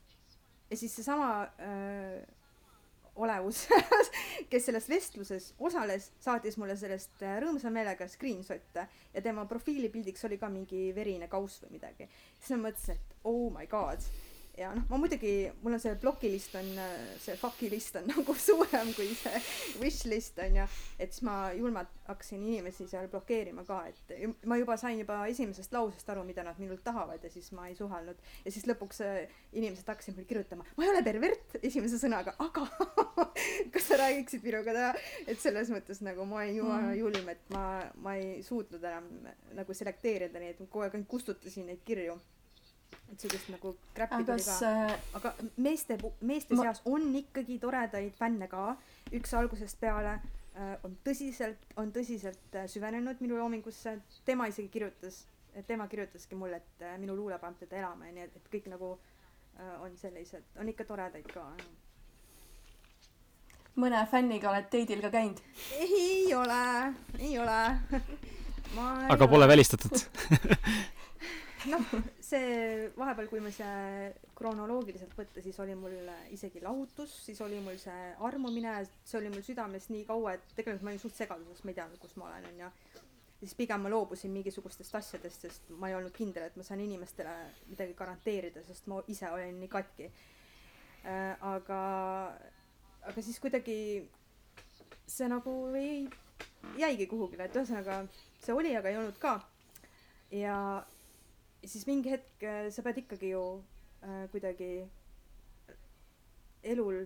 ja 0.71 0.77
siis 0.77 0.97
seesama 0.97 1.43
äh, 1.43 2.23
olevus 3.17 3.67
kes 4.51 4.67
selles 4.67 4.89
vestluses 4.89 5.55
osales, 5.59 6.11
saatis 6.21 6.59
mulle 6.61 6.77
sellest 6.77 7.23
äh, 7.23 7.39
rõõmsa 7.43 7.71
meelega 7.73 8.09
screenshot'e 8.09 8.87
ja 9.15 9.23
tema 9.25 9.47
profiilipildiks 9.49 10.25
oli 10.29 10.39
ka 10.39 10.51
mingi 10.53 10.89
verine 10.95 11.29
kauss 11.29 11.63
või 11.65 11.79
midagi. 11.79 12.09
siis 12.39 12.57
ma 12.57 12.69
mõtlesin, 12.69 12.99
et 12.99 13.21
oh 13.25 13.47
my 13.53 13.67
god 13.71 14.11
ja 14.57 14.71
noh, 14.75 14.85
ma 14.91 14.99
muidugi, 15.01 15.33
mul 15.63 15.77
on 15.77 15.83
see 15.83 15.95
plokilist 16.01 16.55
on, 16.59 16.69
see 17.21 17.37
fuck'i 17.41 17.69
list 17.73 17.99
on 18.01 18.09
nagu 18.13 18.37
suurem 18.41 18.93
kui 18.97 19.09
see 19.19 19.41
wish 19.83 20.07
list 20.11 20.39
on 20.43 20.61
ju, 20.63 20.67
et 20.99 21.13
siis 21.13 21.25
ma 21.27 21.37
julmalt 21.57 21.93
hakkasin 22.07 22.43
inimesi 22.47 22.87
seal 22.89 23.09
blokeerima 23.13 23.67
ka, 23.69 23.83
et 23.91 24.47
ma 24.49 24.59
juba 24.61 24.79
sain 24.81 25.01
juba 25.01 25.23
esimesest 25.31 25.75
lausest 25.77 26.09
aru, 26.13 26.25
mida 26.29 26.45
nad 26.47 26.59
minult 26.63 26.85
tahavad 26.87 27.23
ja 27.23 27.33
siis 27.33 27.51
ma 27.57 27.69
ei 27.71 27.77
suhelnud. 27.77 28.23
ja 28.45 28.55
siis 28.55 28.67
lõpuks 28.71 29.03
äh, 29.05 29.19
inimesed 29.53 29.89
hakkasid 29.93 30.17
mulle 30.17 30.31
kirjutama, 30.31 30.67
ma 30.77 30.87
ei 30.87 30.93
ole 30.95 31.03
pervert 31.07 31.59
esimese 31.63 32.01
sõnaga, 32.01 32.37
aga 32.43 32.65
kas 33.75 33.91
sa 33.91 34.01
räägiksid 34.01 34.47
minuga 34.47 34.73
täna, 34.73 34.95
et 35.27 35.43
selles 35.43 35.73
mõttes 35.75 36.01
nagu 36.07 36.25
ma 36.29 36.41
olin 36.45 36.63
jumala 36.63 36.93
mm. 36.93 36.97
julm, 37.03 37.29
et 37.35 37.53
ma, 37.53 37.67
ma 38.05 38.17
ei 38.21 38.41
suutnud 38.47 38.85
enam 38.85 39.11
nagu 39.57 39.77
selekteerida, 39.77 40.41
et 40.47 40.65
kogu 40.65 40.87
aeg 40.87 40.97
ainult 40.97 41.11
kustutasin 41.11 41.69
neid 41.69 41.85
kirju 41.87 42.17
et 43.13 43.23
sellist 43.23 43.51
nagu 43.53 43.73
crap'i 43.95 44.25
tuli 44.27 44.45
ka 44.45 44.57
äh,. 44.67 44.95
aga 45.19 45.33
meeste, 45.63 45.99
meeste 46.21 46.57
ma... 46.57 46.67
seas 46.67 46.83
on 46.85 47.07
ikkagi 47.15 47.59
toredaid 47.63 48.15
fänne 48.19 48.49
ka. 48.51 48.77
üks 49.15 49.35
algusest 49.39 49.79
peale 49.81 50.17
äh, 50.57 50.75
on 50.85 50.97
tõsiselt, 51.07 51.67
on 51.77 51.93
tõsiselt 51.95 52.59
äh, 52.59 52.67
süvenenud 52.71 53.23
minu 53.25 53.39
loomingusse. 53.39 53.99
tema 54.25 54.49
isegi 54.51 54.69
kirjutas, 54.69 55.25
tema 55.67 55.89
kirjutaski 55.89 56.39
mulle, 56.39 56.63
et 56.63 56.87
äh, 56.87 56.99
minu 57.01 57.17
luule 57.17 57.39
paneb 57.39 57.59
teda 57.63 57.81
elama 57.83 58.11
ja 58.11 58.17
nii, 58.17 58.29
et, 58.29 58.37
et 58.37 58.53
kõik 58.53 58.71
nagu 58.75 58.95
äh, 58.97 59.75
on 59.83 59.97
sellised, 59.97 60.45
on 60.61 60.69
ikka 60.73 60.89
toredaid 60.89 61.31
ka. 61.33 61.47
mõne 63.77 64.03
fänniga 64.11 64.51
oled 64.51 64.71
teidil 64.73 65.05
ka 65.05 65.13
käinud? 65.15 65.43
ei 65.79 66.35
ole, 66.35 66.63
ei 67.21 67.39
ole 67.39 67.63
aga 69.15 69.25
ole... 69.25 69.31
pole 69.31 69.49
välistatud 69.49 69.95
noh, 71.71 71.85
see 72.31 72.89
vahepeal, 72.97 73.29
kui 73.31 73.41
ma 73.43 73.51
see 73.55 74.11
kronoloogiliselt 74.37 75.15
võtta, 75.17 75.43
siis 75.45 75.59
oli 75.63 75.77
mul 75.79 75.97
isegi 76.35 76.63
lahutus, 76.65 77.13
siis 77.27 77.41
oli 77.45 77.59
mul 77.65 77.79
see 77.81 78.11
armumine, 78.27 78.79
see 79.05 79.21
oli 79.21 79.33
mul 79.33 79.45
südames 79.47 79.89
nii 79.93 80.05
kaua, 80.09 80.37
et 80.37 80.57
tegelikult 80.57 80.87
ma 80.87 80.93
olin 80.95 81.03
suht 81.03 81.19
segaduses, 81.19 81.63
ma 81.65 81.73
ei 81.73 81.79
teadnud, 81.79 82.01
kus 82.03 82.17
ma 82.21 82.29
olen, 82.31 82.49
onju. 82.53 82.71
siis 83.41 83.55
pigem 83.55 83.83
ma 83.85 83.93
loobusin 83.93 84.33
mingisugustest 84.35 84.95
asjadest, 85.01 85.47
sest 85.47 85.73
ma 85.81 85.91
ei 85.91 85.97
olnud 85.99 86.15
kindel, 86.17 86.49
et 86.49 86.57
ma 86.57 86.67
saan 86.67 86.83
inimestele 86.85 87.35
midagi 87.71 87.97
garanteerida, 87.97 88.65
sest 88.67 88.87
ma 88.91 89.01
ise 89.13 89.31
olin 89.31 89.61
nii 89.61 89.73
katki 89.73 90.11
äh,. 90.11 91.37
aga, 91.55 91.81
aga 93.07 93.23
siis 93.23 93.41
kuidagi 93.41 93.79
see 95.07 95.29
nagu 95.31 95.53
ei, 95.79 96.07
jäigi 96.81 97.07
kuhugile, 97.07 97.47
et 97.47 97.57
ühesõnaga 97.57 98.03
see 98.43 98.55
oli, 98.55 98.75
aga 98.77 98.91
ei 98.91 98.99
olnud 99.01 99.19
ka. 99.23 99.39
ja 100.35 100.57
siis 101.67 101.87
mingi 101.89 102.13
hetk 102.15 102.45
äh, 102.47 102.69
sa 102.75 102.85
pead 102.87 103.03
ikkagi 103.03 103.33
ju 103.33 103.43
äh, 104.03 104.27
kuidagi 104.33 104.71
elul 106.67 107.05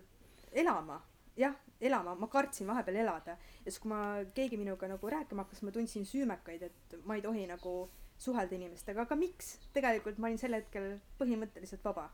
elama, 0.53 1.01
jah, 1.37 1.55
elama, 1.81 2.15
ma 2.19 2.29
kartsin 2.33 2.69
vahepeal 2.69 3.01
elada 3.03 3.37
ja 3.37 3.67
siis, 3.67 3.79
kui 3.83 3.91
ma, 3.93 4.01
keegi 4.35 4.59
minuga 4.61 4.89
nagu 4.91 5.11
rääkima 5.13 5.45
hakkas, 5.45 5.63
ma 5.63 5.75
tundsin 5.75 6.07
süümekaid, 6.09 6.65
et 6.71 6.97
ma 7.05 7.17
ei 7.19 7.25
tohi 7.25 7.47
nagu 7.51 7.75
suhelda 8.21 8.57
inimestega, 8.57 9.05
aga 9.07 9.17
miks? 9.17 9.55
tegelikult 9.77 10.19
ma 10.19 10.29
olin 10.29 10.41
sel 10.41 10.57
hetkel 10.59 10.97
põhimõtteliselt 11.21 11.85
vaba. 11.85 12.11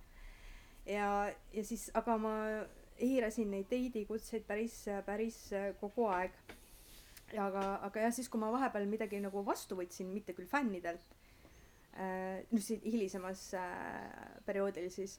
ja, 0.87 1.33
ja 1.53 1.65
siis, 1.65 1.89
aga 1.95 2.19
ma 2.21 2.37
eirasin 3.03 3.51
neid 3.53 3.69
date'i 3.71 4.07
kutseid 4.09 4.47
päris, 4.49 4.85
päris 5.07 5.41
kogu 5.81 6.07
aeg. 6.13 6.37
aga, 7.35 7.65
aga 7.89 8.07
jah, 8.07 8.15
siis 8.15 8.29
kui 8.31 8.41
ma 8.41 8.53
vahepeal 8.55 8.87
midagi 8.91 9.21
nagu 9.23 9.43
vastu 9.45 9.79
võtsin, 9.79 10.13
mitte 10.13 10.37
küll 10.37 10.51
fännidelt 10.51 11.16
Äh, 11.97 12.43
noh, 12.51 12.61
siin 12.61 12.83
hilisemas 12.85 13.49
äh, 13.57 14.43
perioodil 14.45 14.91
siis, 14.93 15.15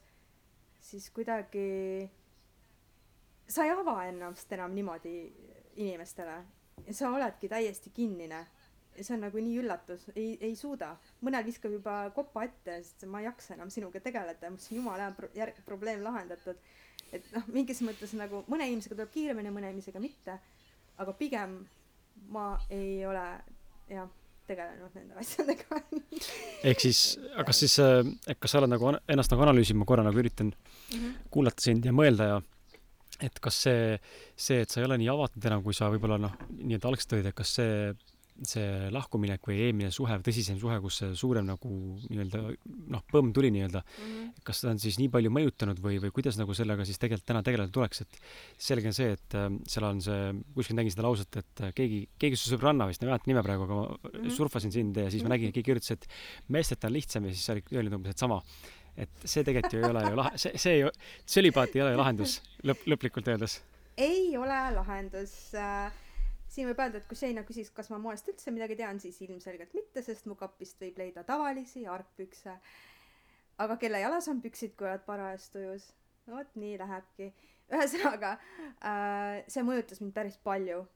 siis 0.80 1.08
kuidagi 1.10 2.06
sa 3.50 3.64
ei 3.66 3.72
ava 3.74 3.96
ennast 4.06 4.52
enam 4.54 4.76
niimoodi 4.76 5.16
inimestele 5.82 6.36
sa 6.94 7.10
oledki 7.10 7.50
täiesti 7.50 7.90
kinnine 7.90 8.44
see 8.98 9.14
on 9.14 9.22
nagu 9.22 9.40
nii 9.42 9.58
üllatus, 9.62 10.06
ei, 10.16 10.36
ei 10.42 10.54
suuda. 10.58 10.92
mõnel 11.22 11.44
viskab 11.46 11.74
juba 11.74 11.96
kopa 12.14 12.44
ette, 12.48 12.78
sest 12.82 13.04
ma 13.10 13.22
ei 13.22 13.28
jaksa 13.28 13.54
enam 13.54 13.70
sinuga 13.70 14.00
tegeleda 14.02 14.50
ma 14.50 14.56
mõtlesin, 14.56 14.78
jumala 14.78 15.06
hea 15.06 15.16
pro-, 15.18 15.30
järg-, 15.36 15.60
probleem 15.66 16.02
lahendatud. 16.06 16.62
et 17.12 17.28
noh, 17.34 17.46
mingis 17.54 17.82
mõttes 17.86 18.14
nagu 18.18 18.42
mõne 18.50 18.66
inimesega 18.68 18.98
tuleb 18.98 19.12
kiiremini, 19.14 19.54
mõne 19.54 19.70
inimesega 19.72 20.02
mitte. 20.02 20.38
aga 20.98 21.14
pigem 21.14 21.60
ma 22.34 22.48
ei 22.70 23.04
ole 23.06 23.26
jah 23.88 24.17
tegelenud 24.48 24.94
nende 24.98 25.18
asjadega 25.20 25.80
ehk 26.68 26.84
siis, 26.86 27.02
aga 27.34 27.48
kas 27.50 27.62
siis, 27.64 27.78
et 28.26 28.38
kas 28.40 28.54
sa 28.54 28.62
oled 28.62 28.72
nagu 28.72 28.92
ennast 28.98 29.34
nagu 29.34 29.46
analüüsima, 29.46 29.82
ma 29.82 29.88
korra 29.88 30.06
nagu 30.06 30.22
üritan 30.22 30.52
mm 30.52 30.98
-hmm. 30.98 31.18
kuulata 31.30 31.64
sind 31.64 31.84
ja 31.84 31.92
mõelda 31.92 32.30
ja 32.32 32.38
et 33.20 33.40
kas 33.42 33.62
see, 33.64 33.98
see, 34.36 34.62
et 34.62 34.70
sa 34.70 34.80
ei 34.80 34.86
ole 34.86 34.98
nii 35.00 35.10
avatud 35.10 35.44
enam, 35.50 35.62
kui 35.64 35.74
sa 35.74 35.90
võib-olla 35.90 36.18
noh, 36.22 36.34
nii-öelda 36.54 36.90
algselt 36.90 37.16
olid, 37.16 37.30
et 37.30 37.38
kas 37.38 37.54
see 37.58 37.94
see 38.46 38.88
lahkuminek 38.94 39.42
või 39.48 39.58
eelmine 39.64 39.90
suhe 39.94 40.18
tõsisem 40.24 40.58
suhe, 40.60 40.76
kus 40.82 41.00
see 41.00 41.14
suurem 41.18 41.46
nagu 41.48 41.70
nii-öelda 42.06 42.42
noh, 42.94 43.02
põmm 43.10 43.32
tuli 43.34 43.50
nii-öelda 43.54 43.82
mm, 43.82 44.04
-hmm. 44.04 44.44
kas 44.46 44.62
seda 44.62 44.74
on 44.74 44.82
siis 44.82 44.98
nii 45.00 45.10
palju 45.14 45.32
mõjutanud 45.34 45.80
või, 45.82 45.98
või 46.02 46.12
kuidas 46.14 46.38
nagu 46.38 46.54
sellega 46.54 46.86
siis 46.86 47.00
tegelikult 47.02 47.26
täna 47.28 47.42
tegeleda 47.46 47.72
tuleks, 47.74 48.04
et 48.04 48.20
selge 48.68 48.90
on 48.90 48.96
see, 48.96 49.10
et 49.18 49.38
äh, 49.38 49.48
seal 49.66 49.88
on 49.90 50.02
see, 50.04 50.32
kuskil 50.54 50.78
nägin 50.78 50.94
seda 50.94 51.06
lauset, 51.08 51.40
et 51.42 51.64
äh, 51.66 51.74
keegi, 51.74 52.00
keegi 52.18 52.38
su 52.38 52.52
sõbranna 52.54 52.88
vist, 52.90 53.02
ma 53.02 53.08
ei 53.08 53.14
mäleta 53.14 53.32
nime 53.32 53.44
praegu, 53.46 53.66
aga 53.66 53.74
ma 53.74 53.86
mm 53.90 54.10
-hmm. 54.14 54.36
surfasin 54.38 54.72
sind 54.72 54.96
ja 54.96 55.10
siis 55.10 55.26
ma 55.26 55.34
nägin, 55.34 55.52
keegi 55.52 55.72
kirjutas, 55.72 55.96
et 55.98 56.06
meesteta 56.48 56.86
on 56.86 56.94
lihtsam 56.94 57.26
ja 57.26 57.34
siis 57.34 57.50
olid 57.50 57.72
öelnud 57.72 58.00
umbes, 58.00 58.10
et 58.14 58.18
sama. 58.18 58.42
et 58.98 59.10
see 59.24 59.44
tegelikult 59.46 59.72
ju 59.72 59.78
ei 59.78 59.90
ole 59.90 60.00
ju 60.10 60.16
lahe, 60.16 60.30
see, 60.38 60.58
see 60.58 60.72
ei, 60.74 60.90
tsölibaat 61.26 61.76
ei 61.76 61.82
ole 61.82 61.92
ju 61.92 61.98
lahendus 61.98 62.42
lõpp, 62.66 62.82
lõplikult 62.86 63.28
öeldes. 63.30 63.62
ei 63.96 64.36
ole 64.36 64.58
lahendus 64.74 65.54
äh 65.54 66.07
siin 66.48 66.68
võib 66.70 66.80
öelda, 66.82 67.00
et 67.00 67.08
kui 67.08 67.18
Seina 67.18 67.44
küsis, 67.46 67.70
kas 67.74 67.90
ma 67.92 68.00
moest 68.02 68.28
üldse 68.30 68.52
midagi 68.54 68.76
tean, 68.78 69.00
siis 69.02 69.20
ilmselgelt 69.24 69.74
mitte, 69.76 70.02
sest 70.04 70.28
mu 70.30 70.36
kapist 70.38 70.80
võib 70.82 71.00
leida 71.00 71.24
tavalisi 71.28 71.86
argpükse. 71.86 72.58
aga 73.64 73.76
kelle 73.76 74.00
jalas 74.00 74.28
on 74.28 74.40
püksid, 74.40 74.76
kui 74.76 74.86
oled 74.86 75.04
parajasti 75.06 75.58
tujus. 75.58 75.88
no 76.26 76.38
vot 76.38 76.54
nii 76.56 76.78
lähebki. 76.78 77.32
ühesõnaga 77.72 78.36
äh, 78.38 79.44
see 79.48 79.66
mõjutas 79.66 80.00
mind 80.00 80.14
päris 80.14 80.38
palju. 80.44 80.86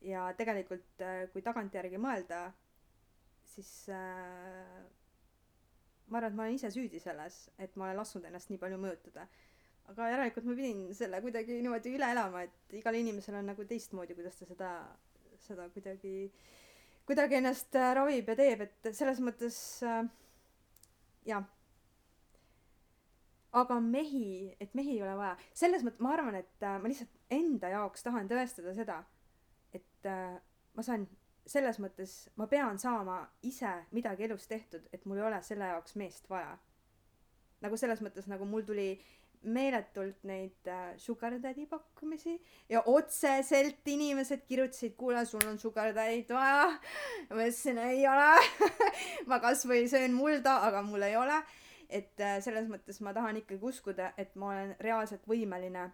ja 0.00 0.32
tegelikult 0.38 1.02
äh,, 1.02 1.28
kui 1.32 1.42
tagantjärgi 1.42 1.98
mõelda, 1.98 2.48
siis 3.54 3.70
äh, 3.88 4.82
ma 6.08 6.18
arvan, 6.18 6.32
et 6.32 6.36
ma 6.36 6.44
olen 6.44 6.58
ise 6.58 6.70
süüdi 6.74 7.00
selles, 7.00 7.46
et 7.58 7.74
ma 7.76 7.88
olen 7.88 7.98
lasknud 8.02 8.26
ennast 8.28 8.50
nii 8.50 8.60
palju 8.60 8.78
mõjutada. 8.82 9.26
Aga 9.90 10.10
järelikult 10.14 10.46
ma 10.48 10.56
pidin 10.58 10.84
selle 10.96 11.20
kuidagi 11.24 11.58
niimoodi 11.60 11.94
üle 11.96 12.10
elama, 12.14 12.44
et 12.46 12.76
igal 12.78 12.96
inimesel 12.96 13.40
on 13.40 13.50
nagu 13.52 13.64
teistmoodi, 13.68 14.14
kuidas 14.18 14.38
ta 14.38 14.48
seda, 14.48 14.70
seda 15.46 15.68
kuidagi, 15.74 16.30
kuidagi 17.08 17.40
ennast 17.40 17.74
äh, 17.80 17.94
ravib 17.98 18.30
ja 18.32 18.38
teeb, 18.38 18.68
et 18.68 18.94
selles 18.94 19.20
mõttes 19.24 19.58
äh, 19.86 20.04
jah 21.28 21.48
aga 23.52 23.78
mehi, 23.84 24.56
et 24.60 24.74
mehi 24.74 24.96
ei 24.96 25.02
ole 25.04 25.14
vaja, 25.18 25.34
selles 25.56 25.84
mõttes 25.84 26.00
ma 26.04 26.14
arvan, 26.16 26.38
et 26.40 26.64
äh, 26.64 26.78
ma 26.80 26.88
lihtsalt 26.88 27.36
enda 27.36 27.72
jaoks 27.74 28.04
tahan 28.06 28.30
tõestada 28.30 28.72
seda, 28.76 29.02
et 29.76 30.08
äh, 30.08 30.38
ma 30.76 30.84
saan 30.86 31.04
selles 31.48 31.78
mõttes, 31.82 32.14
ma 32.38 32.46
pean 32.48 32.78
saama 32.80 33.18
ise 33.44 33.70
midagi 33.92 34.24
elus 34.28 34.46
tehtud, 34.48 34.86
et 34.94 35.04
mul 35.04 35.20
ei 35.20 35.26
ole 35.28 35.40
selle 35.44 35.68
jaoks 35.72 35.98
meest 36.00 36.30
vaja. 36.30 36.56
nagu 37.62 37.76
selles 37.78 38.00
mõttes, 38.02 38.26
nagu 38.26 38.46
mul 38.48 38.64
tuli 38.66 38.96
meeletult 39.42 40.22
neid 40.28 40.68
äh, 40.70 40.92
sugar 40.98 41.34
daddy 41.42 41.66
pakkumisi 41.66 42.36
ja 42.70 42.82
otseselt 42.86 43.88
inimesed 43.88 44.44
kirjutasid, 44.48 44.94
kuule, 44.96 45.24
sul 45.26 45.42
on 45.48 45.58
sugar 45.58 45.94
daddy't 45.96 46.30
vaja. 46.34 46.68
ma 47.30 47.42
ütlesin, 47.42 47.80
ei 47.82 48.06
ole 48.08 48.30
ma 49.30 49.40
kasvõi 49.42 49.88
söön 49.90 50.14
mulda, 50.16 50.60
aga 50.68 50.84
mul 50.86 51.08
ei 51.08 51.16
ole 51.16 51.42
et 51.92 52.20
äh, 52.20 52.38
selles 52.44 52.68
mõttes 52.70 53.00
ma 53.04 53.12
tahan 53.14 53.42
ikkagi 53.42 53.60
uskuda, 53.68 54.12
et 54.20 54.34
ma 54.40 54.52
olen 54.52 54.74
reaalselt 54.80 55.26
võimeline 55.28 55.90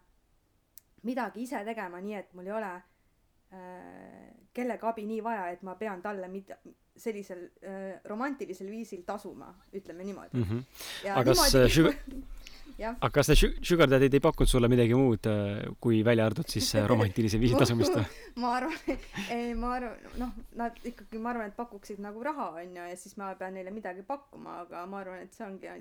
midagi 1.06 1.44
ise 1.46 1.62
tegema, 1.66 2.00
nii 2.02 2.16
et 2.18 2.34
mul 2.36 2.48
ei 2.48 2.54
ole 2.54 2.70
äh, 2.74 4.28
kellegi 4.54 4.86
abi 4.90 5.06
nii 5.08 5.24
vaja, 5.24 5.48
et 5.54 5.64
ma 5.66 5.74
pean 5.80 6.02
talle 6.04 6.30
mida, 6.30 6.58
sellisel 6.98 7.44
äh, 7.62 8.00
romantilisel 8.08 8.70
viisil 8.70 9.04
tasuma, 9.06 9.52
ütleme 9.74 10.04
niimoodi 10.04 10.36
mm. 10.36 10.48
-hmm. 10.50 11.14
aga 11.14 11.30
kas 11.30 11.54
niimoodi... 11.54 11.74
sugar 11.74 11.96
aga 12.88 13.10
kas 13.10 13.30
need 13.32 13.62
sugar 13.70 13.90
daddy'd 13.90 14.14
ei 14.14 14.22
pakkunud 14.22 14.50
sulle 14.50 14.68
midagi 14.70 14.94
muud, 14.98 15.26
äh, 15.30 15.64
kui 15.80 16.02
välja 16.06 16.26
arvatud 16.26 16.50
siis 16.54 16.74
romantilise 16.92 17.40
viisi 17.40 17.58
tasumist 17.62 17.96
või? 17.96 18.04
ma 18.42 18.52
arvan, 18.60 19.00
ei 19.34 19.54
ma 19.54 19.72
arvan, 19.78 20.12
noh, 20.22 20.36
nad 20.60 20.78
ikkagi, 20.84 21.22
ma 21.22 21.34
arvan, 21.34 21.50
et 21.52 21.56
pakuksid 21.56 22.02
nagu 22.04 22.22
raha, 22.22 22.52
onju, 22.62 22.84
ja 22.92 23.00
siis 23.00 23.16
ma 23.20 23.32
pean 23.40 23.58
neile 23.58 23.74
midagi 23.74 24.06
pakkuma, 24.06 24.60
aga 24.66 24.84
ma 24.86 25.02
arvan, 25.02 25.24
et 25.26 25.34
see 25.34 25.46
ongi, 25.46 25.74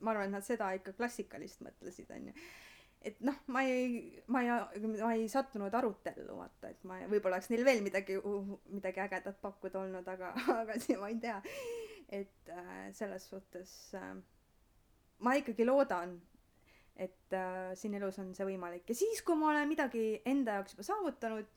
ma 0.00 0.14
arvan, 0.14 0.30
et 0.30 0.38
nad 0.38 0.46
seda 0.46 0.72
ikka 0.78 0.96
klassikalist 0.96 1.64
mõtlesid, 1.66 2.08
onju 2.16 2.34
et 3.06 3.20
noh, 3.22 3.36
ma 3.54 3.62
ei, 3.62 4.22
ma 4.26 4.42
ei, 4.42 4.80
ma 4.98 5.12
ei 5.14 5.28
sattunud 5.30 5.74
arutellu, 5.74 6.38
vaata, 6.40 6.72
et 6.72 6.80
ma, 6.88 6.98
võib-olla 7.10 7.38
oleks 7.38 7.50
neil 7.52 7.64
veel 7.66 7.82
midagi, 7.84 8.18
midagi 8.74 9.02
ägedat 9.04 9.38
pakkuda 9.42 9.82
olnud, 9.84 10.08
aga, 10.10 10.32
aga 10.62 10.78
see 10.82 10.98
ma 11.00 11.12
ei 11.12 11.20
tea. 11.22 11.38
et 12.08 12.50
äh, 12.50 12.88
selles 12.96 13.28
suhtes 13.28 13.70
äh, 13.98 14.16
ma 15.24 15.34
ikkagi 15.38 15.66
loodan, 15.66 16.16
et 16.96 17.36
äh, 17.36 17.74
siin 17.78 17.94
elus 17.98 18.18
on 18.22 18.32
see 18.34 18.46
võimalik 18.48 18.88
ja 18.90 18.96
siis, 18.96 19.22
kui 19.22 19.38
ma 19.38 19.52
olen 19.52 19.68
midagi 19.70 20.22
enda 20.26 20.58
jaoks 20.58 20.74
juba 20.74 20.86
saavutanud, 20.88 21.52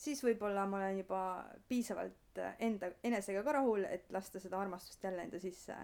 siis 0.00 0.22
võib-olla 0.24 0.64
ma 0.68 0.80
olen 0.80 1.02
juba 1.02 1.20
piisavalt 1.68 2.40
äh, 2.40 2.56
enda, 2.68 2.94
enesega 3.04 3.44
ka 3.44 3.58
rahul, 3.58 3.84
et 3.90 4.08
lasta 4.14 4.40
seda 4.40 4.60
armastust 4.62 5.04
jälle 5.04 5.26
enda 5.26 5.40
sisse 5.42 5.76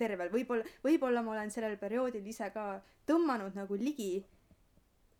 tervel, 0.00 0.30
võib-olla, 0.32 0.66
võib-olla 0.84 1.22
ma 1.22 1.34
olen 1.36 1.52
sellel 1.54 1.76
perioodil 1.78 2.26
ise 2.26 2.50
ka 2.54 2.80
tõmmanud 3.08 3.56
nagu 3.58 3.78
ligi 3.78 4.24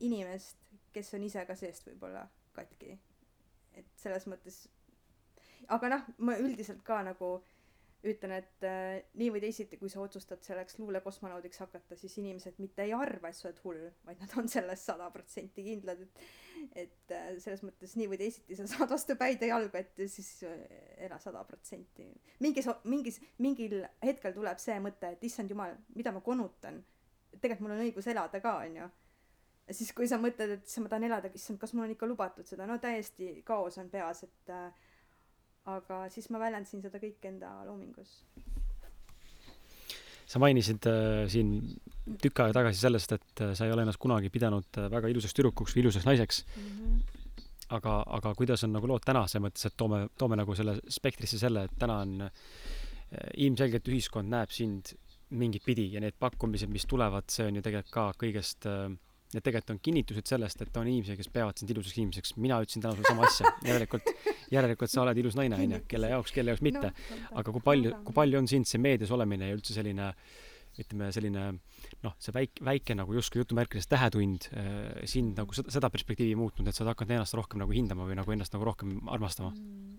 inimest, 0.04 0.58
kes 0.94 1.14
on 1.14 1.26
ise 1.26 1.44
ka 1.46 1.56
seest 1.58 1.86
võib-olla 1.88 2.26
katki. 2.54 2.98
et 3.74 3.86
selles 3.98 4.26
mõttes, 4.30 4.68
aga 5.74 5.88
noh, 5.90 6.02
ma 6.18 6.36
üldiselt 6.38 6.82
ka 6.86 7.00
nagu 7.02 7.36
ütlen, 8.05 8.36
et 8.36 8.64
äh, 8.68 9.02
nii 9.18 9.30
või 9.34 9.42
teisiti, 9.44 9.78
kui 9.80 9.90
sa 9.92 10.02
otsustad 10.05 10.42
selleks 10.44 10.78
luulekosmonaudiks 10.78 11.62
hakata, 11.64 11.96
siis 11.96 12.16
inimesed 12.20 12.59
mitte 12.62 12.84
ei 12.84 12.92
arva, 12.96 13.30
et 13.30 13.38
sa 13.38 13.48
oled 13.48 13.61
hull, 13.64 13.84
vaid 14.07 14.20
nad 14.20 14.34
on 14.40 14.50
selles 14.50 14.84
sada 14.84 15.11
protsenti 15.14 15.64
kindlad, 15.66 16.02
et 16.05 16.26
et 16.72 17.12
äh, 17.12 17.30
selles 17.42 17.62
mõttes 17.66 17.94
nii 17.98 18.09
või 18.09 18.18
teisiti 18.20 18.57
sa 18.57 18.66
saad 18.70 18.92
vastu 18.92 19.16
päid 19.20 19.42
ja 19.42 19.50
jalgu, 19.55 19.76
et 19.80 20.05
siis 20.11 20.28
äh, 20.48 20.64
ela 21.07 21.18
sada 21.22 21.42
protsenti. 21.44 22.07
mingis, 22.40 22.68
mingis, 22.88 23.20
mingil 23.38 23.80
hetkel 24.05 24.34
tuleb 24.36 24.61
see 24.62 24.76
mõte, 24.82 25.14
et 25.14 25.24
issand 25.28 25.50
jumal, 25.50 25.76
mida 25.94 26.12
ma 26.14 26.22
konutan. 26.24 26.82
tegelikult 27.34 27.66
mul 27.66 27.76
on 27.76 27.84
õigus 27.84 28.09
elada 28.11 28.40
ka, 28.40 28.57
onju. 28.64 28.88
siis, 29.70 29.92
kui 29.92 30.09
sa 30.09 30.18
mõtled, 30.20 30.59
et 30.59 30.76
ma 30.80 30.92
tahan 30.92 31.09
elada, 31.11 31.30
issand, 31.34 31.59
kas 31.61 31.74
mul 31.74 31.88
on 31.88 31.94
ikka 31.96 32.07
lubatud 32.07 32.46
seda, 32.46 32.66
no 32.66 32.78
täiesti 32.78 33.42
kaos 33.44 33.78
on 33.78 33.90
peas, 33.90 34.24
et 34.24 34.55
äh, 34.55 34.84
aga 35.70 36.04
siis 36.12 36.28
ma 36.32 36.40
väljendasin 36.42 36.82
seda 36.84 37.00
kõike 37.02 37.30
enda 37.30 37.50
loomingus. 37.68 38.20
sa 40.26 40.40
mainisid 40.40 40.86
äh, 40.88 41.24
siin 41.30 41.50
tükk 42.20 42.40
aega 42.42 42.60
tagasi 42.60 42.80
sellest, 42.80 43.12
et 43.12 43.42
äh, 43.44 43.52
sa 43.56 43.66
ei 43.66 43.72
ole 43.72 43.84
ennast 43.84 44.00
kunagi 44.00 44.30
pidanud 44.32 44.78
äh, 44.80 44.88
väga 44.92 45.10
ilusaks 45.12 45.36
tüdrukuks 45.36 45.76
või 45.76 45.84
ilusaks 45.84 46.06
naiseks 46.08 46.40
mm. 46.44 46.70
-hmm. 46.70 47.22
aga, 47.76 47.96
aga 48.18 48.34
kuidas 48.34 48.64
on 48.64 48.72
nagu 48.72 48.88
lood 48.88 49.04
täna, 49.04 49.26
selles 49.28 49.44
mõttes, 49.46 49.68
et 49.68 49.76
toome, 49.76 50.06
toome 50.18 50.36
nagu 50.40 50.56
selle 50.56 50.78
spektrisse 50.88 51.38
selle, 51.38 51.64
et 51.68 51.76
täna 51.78 52.00
on 52.06 52.26
äh, 52.26 52.30
ilmselgelt 53.36 53.88
ühiskond 53.88 54.32
näeb 54.32 54.50
sind 54.50 54.94
mingit 55.34 55.64
pidi 55.64 55.88
ja 55.92 56.00
need 56.00 56.16
pakkumised, 56.18 56.70
mis 56.72 56.86
tulevad, 56.86 57.28
see 57.32 57.46
on 57.48 57.58
ju 57.58 57.62
tegelikult 57.64 57.94
ka 57.94 58.06
kõigest 58.24 58.68
äh, 58.70 58.88
Need 59.35 59.43
tegelikult 59.43 59.74
on 59.74 59.82
kinnitused 59.82 60.30
sellest, 60.30 60.62
et 60.62 60.76
on 60.78 60.87
inimesi, 60.87 61.16
kes 61.18 61.30
peavad 61.35 61.59
sind 61.59 61.72
ilusaks 61.74 61.99
inimeseks. 61.99 62.37
mina 62.39 62.61
ütlesin 62.62 62.85
täna 62.85 62.95
sulle 62.95 63.11
sama 63.11 63.26
asja. 63.26 63.53
järelikult, 63.66 64.11
järelikult 64.55 64.93
sa 64.93 65.03
oled 65.03 65.18
ilus 65.18 65.37
naine, 65.39 65.59
onju. 65.59 65.85
kelle 65.91 66.11
jaoks, 66.14 66.35
kelle 66.37 66.55
jaoks 66.55 66.62
mitte. 66.62 66.93
aga 67.32 67.55
kui 67.55 67.64
palju, 67.64 67.97
kui 68.07 68.16
palju 68.22 68.43
on 68.43 68.51
sind 68.51 68.70
see 68.70 68.82
meedias 68.82 69.11
olemine 69.14 69.51
ja 69.51 69.59
üldse 69.59 69.76
selline 69.76 70.12
ütleme, 70.80 71.11
selline 71.14 71.45
noh, 72.03 72.14
see 72.22 72.35
väike, 72.35 72.64
väike 72.66 72.97
nagu 72.99 73.14
justkui 73.14 73.43
jutumärkides 73.43 73.87
tähetund 73.91 74.49
äh, 74.59 75.05
sind 75.11 75.39
nagu 75.39 75.55
seda, 75.55 75.70
seda 75.74 75.91
perspektiivi 75.95 76.35
muutnud, 76.39 76.66
et 76.66 76.74
sa 76.74 76.82
oled 76.82 76.95
hakanud 76.95 77.14
ennast 77.18 77.37
rohkem 77.39 77.62
nagu 77.62 77.74
hindama 77.74 78.09
või 78.09 78.18
nagu 78.18 78.35
ennast 78.35 78.57
nagu 78.57 78.66
rohkem 78.66 78.97
armastama 79.14 79.53
mm.? 79.55 79.95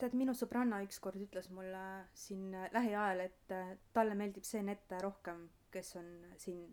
tead, 0.00 0.16
minu 0.18 0.34
sõbranna 0.36 0.82
ükskord 0.84 1.20
ütles 1.20 1.48
mulle 1.54 1.84
siin 2.16 2.50
lähiajal, 2.74 3.22
et 3.28 3.54
äh, 3.54 3.76
talle 3.96 4.16
meeldib 4.18 4.44
see 4.46 4.62
nete 4.66 4.98
rohkem, 5.02 5.46
kes 5.72 5.94
on 6.00 6.10
siin 6.40 6.66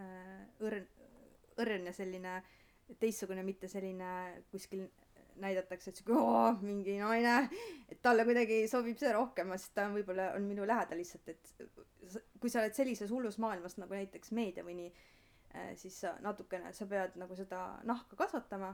äh, 0.00 0.48
õrn, 0.64 0.88
õrn 1.62 1.90
ja 1.90 1.92
selline 1.96 2.38
teistsugune, 2.98 3.42
mitte 3.44 3.68
selline 3.68 4.10
kuskil 4.50 4.86
näidatakse, 5.40 5.90
et 5.90 6.00
sihuke 6.00 6.16
oo, 6.18 6.52
mingi 6.64 6.96
naine, 6.98 7.34
et 7.88 8.00
talle 8.02 8.24
kuidagi 8.26 8.62
sobib 8.70 8.98
see 9.00 9.12
rohkem, 9.14 9.52
sest 9.56 9.74
ta 9.76 9.86
on 9.88 9.96
võib-olla, 9.98 10.32
on 10.36 10.46
minu 10.48 10.66
lähedal 10.66 10.98
lihtsalt, 10.98 11.28
et 11.30 11.52
kui 12.40 12.50
sa 12.50 12.62
oled 12.62 12.74
sellises 12.76 13.12
hullus 13.14 13.38
maailmas 13.42 13.78
nagu 13.78 13.94
näiteks 13.94 14.32
meedia 14.36 14.64
või 14.66 14.76
nii, 14.80 14.90
äh, 15.54 15.72
siis 15.78 16.00
sa 16.04 16.16
natukene, 16.24 16.72
sa 16.74 16.88
pead 16.90 17.18
nagu 17.20 17.38
seda 17.38 17.62
nahka 17.88 18.18
kasvatama, 18.18 18.72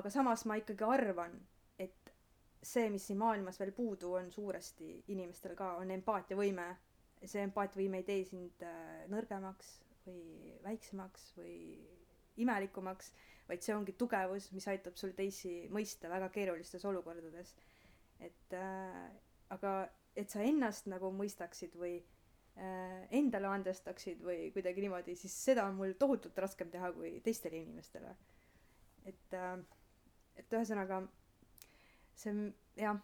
aga 0.00 0.12
samas 0.12 0.46
ma 0.48 0.58
ikkagi 0.60 0.86
arvan, 0.88 1.36
et 1.78 2.14
see, 2.62 2.88
mis 2.90 3.06
siin 3.06 3.20
maailmas 3.20 3.60
veel 3.60 3.72
puudu 3.76 4.16
on 4.18 4.30
suuresti 4.32 5.02
inimestel 5.12 5.56
ka, 5.58 5.76
on 5.82 5.92
empaatiavõime. 5.98 6.74
see 7.26 7.42
empaatiavõime 7.42 8.02
ei 8.02 8.04
tee 8.06 8.24
sind 8.28 8.62
äh, 8.62 9.04
nõrgemaks 9.10 9.80
või 10.06 10.56
väiksemaks 10.64 11.32
või 11.36 11.56
imelikumaks, 12.42 13.12
vaid 13.48 13.62
see 13.64 13.74
ongi 13.76 13.94
tugevus, 13.98 14.50
mis 14.52 14.66
aitab 14.68 14.96
sul 14.98 15.14
teisi 15.16 15.68
mõista 15.72 16.10
väga 16.12 16.28
keerulistes 16.34 16.84
olukordades. 16.84 17.54
et 18.20 18.52
äh, 18.56 19.10
aga 19.50 19.88
et 20.16 20.30
sa 20.32 20.40
ennast 20.40 20.86
nagu 20.88 21.10
mõistaksid 21.12 21.74
või 21.76 21.98
äh, 22.00 23.06
endale 23.10 23.50
andestaksid 23.52 24.22
või 24.24 24.50
kuidagi 24.54 24.80
niimoodi, 24.80 25.16
siis 25.16 25.34
seda 25.44 25.66
on 25.68 25.76
mul 25.76 25.92
tohutult 25.98 26.38
raskem 26.38 26.70
teha 26.70 26.92
kui 26.92 27.20
teistele 27.20 27.60
inimestele. 27.60 28.16
et 29.04 29.34
äh,, 29.34 29.58
et 30.36 30.52
ühesõnaga 30.52 31.02
see 32.16 32.32
jah, 32.76 32.98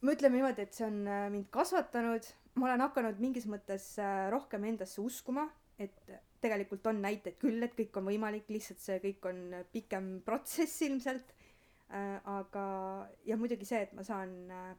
me 0.00 0.14
ütleme 0.14 0.38
niimoodi, 0.38 0.66
et 0.66 0.76
see 0.76 0.86
on 0.86 1.00
äh, 1.08 1.28
mind 1.32 1.48
kasvatanud 1.54 2.28
ma 2.56 2.70
olen 2.70 2.84
hakanud 2.86 3.20
mingis 3.20 3.46
mõttes 3.50 3.92
äh, 4.00 4.26
rohkem 4.32 4.64
endasse 4.68 5.00
uskuma, 5.02 5.46
et 5.78 5.96
tegelikult 6.40 6.86
on 6.88 7.02
näiteid 7.04 7.36
küll, 7.40 7.60
et 7.64 7.74
kõik 7.76 7.98
on 8.00 8.06
võimalik, 8.08 8.48
lihtsalt 8.52 8.80
see 8.80 9.00
kõik 9.02 9.28
on 9.28 9.42
pikem 9.72 10.20
protsess 10.24 10.82
ilmselt 10.86 11.34
äh,. 11.90 12.16
aga, 12.32 12.66
ja 13.28 13.36
muidugi 13.40 13.68
see, 13.68 13.82
et 13.86 13.92
ma 13.96 14.04
saan 14.06 14.32
äh, 14.50 14.72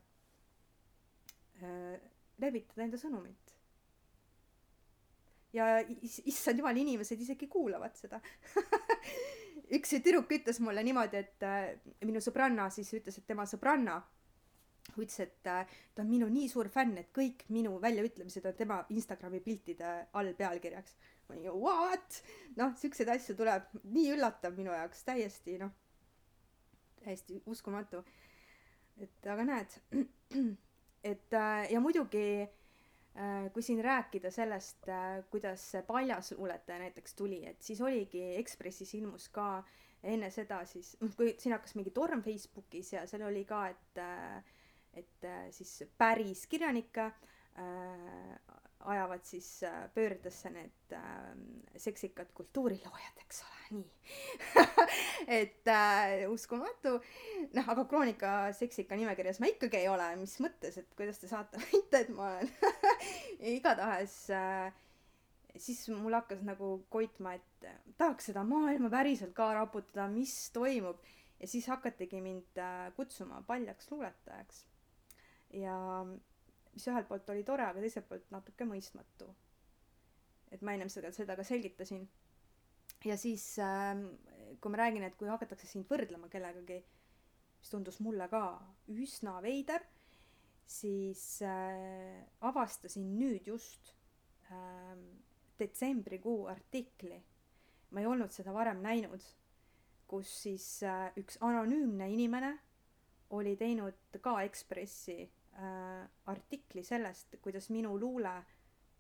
levitada 2.42 2.86
enda 2.86 2.98
sõnumit. 3.02 3.54
ja 5.54 5.80
issand 6.06 6.60
jumal, 6.60 6.78
inimesed 6.78 7.22
isegi 7.24 7.48
kuulavad 7.50 7.96
seda 7.98 8.20
üks 9.78 9.96
tüdruk 9.96 10.32
ütles 10.36 10.60
mulle 10.62 10.84
niimoodi, 10.86 11.18
et 11.24 12.06
minu 12.06 12.22
sõbranna 12.24 12.68
siis 12.74 12.92
ütles, 13.00 13.18
et 13.18 13.26
tema 13.28 13.46
sõbranna 13.50 14.02
ütles, 14.96 15.20
et 15.24 15.50
äh, 15.50 15.78
ta 15.96 16.04
on 16.04 16.10
minu 16.12 16.28
nii 16.32 16.48
suur 16.52 16.70
fänn, 16.74 16.98
et 17.02 17.10
kõik 17.16 17.46
minu 17.54 17.76
väljaütlemised 17.84 18.46
on 18.48 18.58
tema 18.58 18.80
Instagrami 18.94 19.42
piltide 19.44 19.94
all 20.18 20.34
pealkirjaks. 20.38 20.96
ma 21.28 21.36
olin 21.36 21.50
ju 21.50 21.56
what? 21.62 22.22
noh, 22.56 22.76
siukseid 22.80 23.10
asju 23.14 23.36
tuleb, 23.36 23.68
nii 23.84 24.14
üllatav 24.16 24.56
minu 24.58 24.72
jaoks, 24.72 25.04
täiesti 25.08 25.58
noh, 25.62 25.74
täiesti 27.04 27.42
uskumatu. 27.46 28.04
et 29.02 29.28
aga 29.30 29.44
näed, 29.46 29.76
et 31.12 31.34
äh, 31.34 31.72
ja 31.72 31.82
muidugi 31.84 32.28
äh, 32.44 33.52
kui 33.54 33.62
siin 33.66 33.84
rääkida 33.84 34.32
sellest, 34.32 34.88
kuidas 35.32 35.72
see 35.74 35.84
paljasluuletaja 35.84 36.80
näiteks 36.86 37.14
tuli, 37.16 37.44
et 37.46 37.62
siis 37.62 37.82
oligi 37.82 38.24
Ekspressis 38.38 38.94
ilmus 38.98 39.30
ka 39.30 39.64
enne 40.04 40.30
seda 40.32 40.62
siis, 40.70 40.96
kui 41.18 41.34
siin 41.40 41.56
hakkas 41.56 41.76
mingi 41.76 41.92
torm 41.96 42.22
Facebookis 42.24 42.94
ja 42.94 43.06
seal 43.10 43.26
oli 43.28 43.44
ka, 43.50 43.68
et 43.74 44.02
et 44.98 45.28
äh, 45.28 45.48
siis 45.56 45.84
päris 45.98 46.46
kirjanikke 46.50 47.08
äh, 47.08 48.38
ajavad 48.88 49.26
siis 49.28 49.64
äh, 49.68 49.88
pöördesse 49.94 50.50
need 50.54 50.98
seksikad 51.78 52.32
kultuuriloojad, 52.34 53.22
eks 53.26 53.44
ole, 53.44 53.58
nii 53.82 54.66
et 55.28 55.68
äh, 55.68 56.30
uskumatu. 56.32 56.98
noh, 57.54 57.70
aga 57.74 57.86
Kroonika 57.86 58.34
seksika 58.56 58.96
nimekirjas 58.96 59.42
ma 59.44 59.50
ikkagi 59.52 59.82
ei 59.82 59.90
ole, 59.92 60.08
mis 60.22 60.38
mõttes, 60.44 60.80
et 60.80 60.94
kuidas 60.98 61.20
te 61.22 61.30
saate 61.30 61.60
väita, 61.66 62.04
et 62.04 62.12
ma 62.14 62.32
olen 62.32 62.52
igatahes 63.58 64.20
äh, 64.36 64.72
siis 65.58 65.88
mul 65.90 66.16
hakkas 66.18 66.44
nagu 66.48 66.78
koitma, 66.94 67.36
et 67.38 67.70
tahaks 68.00 68.32
seda 68.32 68.44
maailma 68.48 68.92
päriselt 68.94 69.34
ka 69.38 69.52
raputada, 69.58 70.08
mis 70.12 70.36
toimub. 70.56 71.02
ja 71.40 71.48
siis 71.48 71.68
hakatigi 71.70 72.22
mind 72.22 72.58
äh, 72.62 72.88
kutsuma 72.96 73.44
paljaks 73.48 73.92
luuletajaks 73.92 74.66
ja 75.58 75.78
mis 76.06 76.88
ühelt 76.88 77.08
poolt 77.10 77.30
oli 77.34 77.44
tore, 77.44 77.66
aga 77.66 77.82
teiselt 77.82 78.08
poolt 78.10 78.32
natuke 78.34 78.68
mõistmatu. 78.70 79.34
et 80.52 80.62
ma 80.62 80.74
ennem 80.74 80.90
seda, 80.90 81.12
seda 81.12 81.36
ka 81.36 81.44
selgitasin. 81.44 82.08
ja 83.06 83.18
siis 83.18 83.58
äh, 83.60 83.98
kui 84.62 84.72
ma 84.72 84.84
räägin, 84.84 85.04
et 85.04 85.16
kui 85.20 85.30
hakatakse 85.30 85.68
sind 85.68 85.88
võrdlema 85.90 86.30
kellegagi, 86.32 86.82
mis 87.60 87.72
tundus 87.74 88.00
mulle 88.04 88.28
ka 88.32 88.42
üsna 88.94 89.38
veider, 89.44 89.84
siis 90.68 91.42
äh, 91.46 92.22
avastasin 92.46 93.10
nüüd 93.20 93.48
just 93.48 93.94
äh, 94.52 94.94
detsembrikuu 95.60 96.46
artikli, 96.52 97.20
ma 97.92 98.04
ei 98.04 98.10
olnud 98.10 98.34
seda 98.36 98.54
varem 98.56 98.82
näinud, 98.84 99.24
kus 100.08 100.32
siis 100.44 100.68
äh, 100.88 101.10
üks 101.20 101.40
anonüümne 101.44 102.10
inimene 102.14 102.54
oli 103.36 103.58
teinud 103.60 104.20
ka 104.24 104.38
Ekspressi 104.46 105.26
äh, 105.58 106.08
artikli 106.26 106.84
sellest, 106.84 107.36
kuidas 107.42 107.70
minu 107.70 107.98
luule 108.00 108.36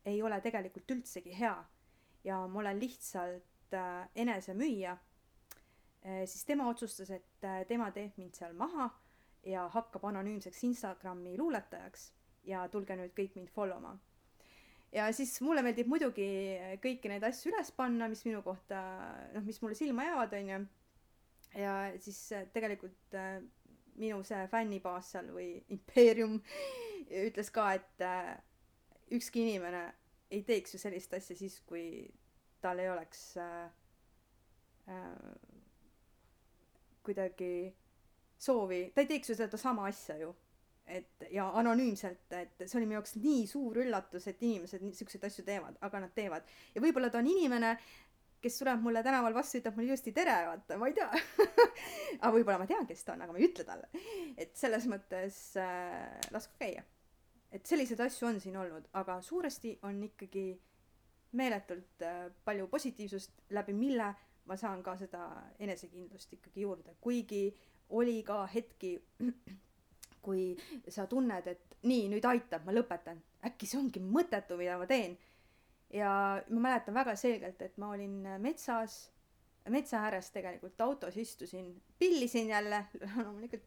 ei 0.05 0.21
ole 0.23 0.39
tegelikult 0.41 0.91
üldsegi 0.91 1.35
hea 1.39 1.57
ja 2.23 2.39
ma 2.47 2.59
olen 2.59 2.79
lihtsalt 2.79 3.73
äh, 3.73 4.09
enesemüüja 4.15 4.97
äh,, 4.97 6.23
siis 6.25 6.45
tema 6.45 6.69
otsustas, 6.69 7.11
et 7.11 7.43
äh, 7.43 7.63
tema 7.67 7.91
teeb 7.91 8.17
mind 8.17 8.35
seal 8.35 8.53
maha 8.53 8.89
ja 9.47 9.67
hakkab 9.71 10.05
anonüümseks 10.09 10.63
Instagrami 10.67 11.37
luuletajaks 11.37 12.11
ja 12.47 12.65
tulge 12.71 12.97
nüüd 12.97 13.13
kõik 13.17 13.35
mind 13.37 13.51
follow 13.53 13.79
ma. 13.83 13.93
ja 14.91 15.07
siis 15.15 15.35
mulle 15.43 15.63
meeldib 15.65 15.89
muidugi 15.91 16.27
kõiki 16.83 17.11
neid 17.11 17.23
asju 17.27 17.51
üles 17.51 17.71
panna, 17.75 18.07
mis 18.11 18.23
minu 18.27 18.41
kohta, 18.45 18.81
noh, 19.35 19.45
mis 19.45 19.61
mulle 19.61 19.75
silma 19.75 20.07
jäävad, 20.07 20.35
onju. 20.41 20.59
ja 21.63 21.75
siis 22.03 22.21
äh, 22.35 22.47
tegelikult 22.53 23.17
äh, 23.19 23.39
minu 23.97 24.21
see 24.27 24.47
fännibaas 24.51 25.11
seal 25.13 25.31
või 25.33 25.49
impeerium 25.73 26.39
ütles 27.27 27.51
ka, 27.53 27.71
et 27.77 28.05
äh, 28.05 28.35
ükski 29.17 29.45
inimene 29.45 29.87
ei 30.31 30.43
teeks 30.43 30.75
ju 30.75 30.79
sellist 30.81 31.13
asja 31.15 31.37
siis, 31.39 31.59
kui 31.67 32.07
tal 32.61 32.79
ei 32.83 32.89
oleks 32.91 33.21
äh, 33.41 33.69
äh, 34.91 35.53
kuidagi 37.07 37.71
soovi, 38.37 38.91
ta 38.93 39.01
ei 39.01 39.09
teeks 39.09 39.31
ju 39.31 39.37
sedasama 39.39 39.87
asja 39.87 40.17
ju. 40.17 40.35
et 40.87 41.25
ja 41.35 41.49
anonüümselt, 41.59 42.31
et 42.31 42.61
see 42.63 42.77
oli 42.79 42.85
minu 42.85 42.95
jaoks 42.95 43.17
nii 43.19 43.41
suur 43.49 43.75
üllatus, 43.81 44.23
et 44.31 44.43
inimesed 44.47 44.85
niisuguseid 44.85 45.25
asju 45.27 45.43
teevad, 45.43 45.75
aga 45.83 45.99
nad 45.99 46.13
teevad. 46.15 46.47
ja 46.75 46.83
võib-olla 46.83 47.09
ta 47.11 47.19
on 47.19 47.27
inimene, 47.27 47.73
kes 48.41 48.59
tuleb 48.59 48.83
mulle 48.83 49.01
tänaval 49.03 49.33
vastu, 49.35 49.59
ütleb 49.61 49.77
mulle 49.77 49.91
ilusti 49.91 50.13
tere, 50.15 50.35
vaata, 50.47 50.77
ma 50.77 50.89
ei 50.89 50.95
tea 50.97 51.09
aga 52.21 52.31
võib-olla 52.35 52.59
ma 52.61 52.69
tean, 52.69 52.85
kes 52.89 53.03
ta 53.05 53.15
on, 53.15 53.25
aga 53.25 53.33
ma 53.33 53.41
ei 53.41 53.49
ütle 53.49 53.65
talle. 53.67 53.89
et 54.37 54.55
selles 54.57 54.87
mõttes 54.91 55.41
äh, 55.61 56.31
lasku 56.35 56.57
käia. 56.59 56.85
et 57.51 57.65
selliseid 57.65 58.01
asju 58.07 58.29
on 58.29 58.39
siin 58.43 58.57
olnud, 58.61 58.89
aga 59.01 59.19
suuresti 59.25 59.77
on 59.89 60.01
ikkagi 60.09 60.47
meeletult 61.37 62.05
äh, 62.05 62.27
palju 62.45 62.67
positiivsust, 62.71 63.43
läbi 63.57 63.73
mille 63.73 64.13
ma 64.47 64.57
saan 64.57 64.83
ka 64.83 64.95
seda 64.97 65.27
enesekindlust 65.59 66.33
ikkagi 66.37 66.63
juurde, 66.63 66.95
kuigi 67.01 67.49
oli 67.97 68.21
ka 68.23 68.45
hetki, 68.53 68.95
kui 70.25 70.51
sa 70.89 71.07
tunned, 71.07 71.47
et 71.47 71.79
nii, 71.87 72.07
nüüd 72.11 72.25
aitab, 72.27 72.65
ma 72.67 72.75
lõpetan, 72.75 73.19
äkki 73.47 73.69
see 73.69 73.79
ongi 73.79 74.01
mõttetu, 74.03 74.57
mida 74.59 74.77
ma 74.79 74.87
teen 74.89 75.15
ja 75.93 76.11
ma 76.49 76.59
mäletan 76.69 76.95
väga 76.97 77.15
selgelt, 77.15 77.61
et 77.61 77.77
ma 77.77 77.91
olin 77.95 78.19
metsas, 78.43 79.07
metsa 79.69 80.01
ääres 80.07 80.31
tegelikult 80.31 80.81
autos 80.81 81.17
istusin, 81.17 81.73
pillisin 81.99 82.49
jälle 82.49 82.85
loomulikult. 83.23 83.63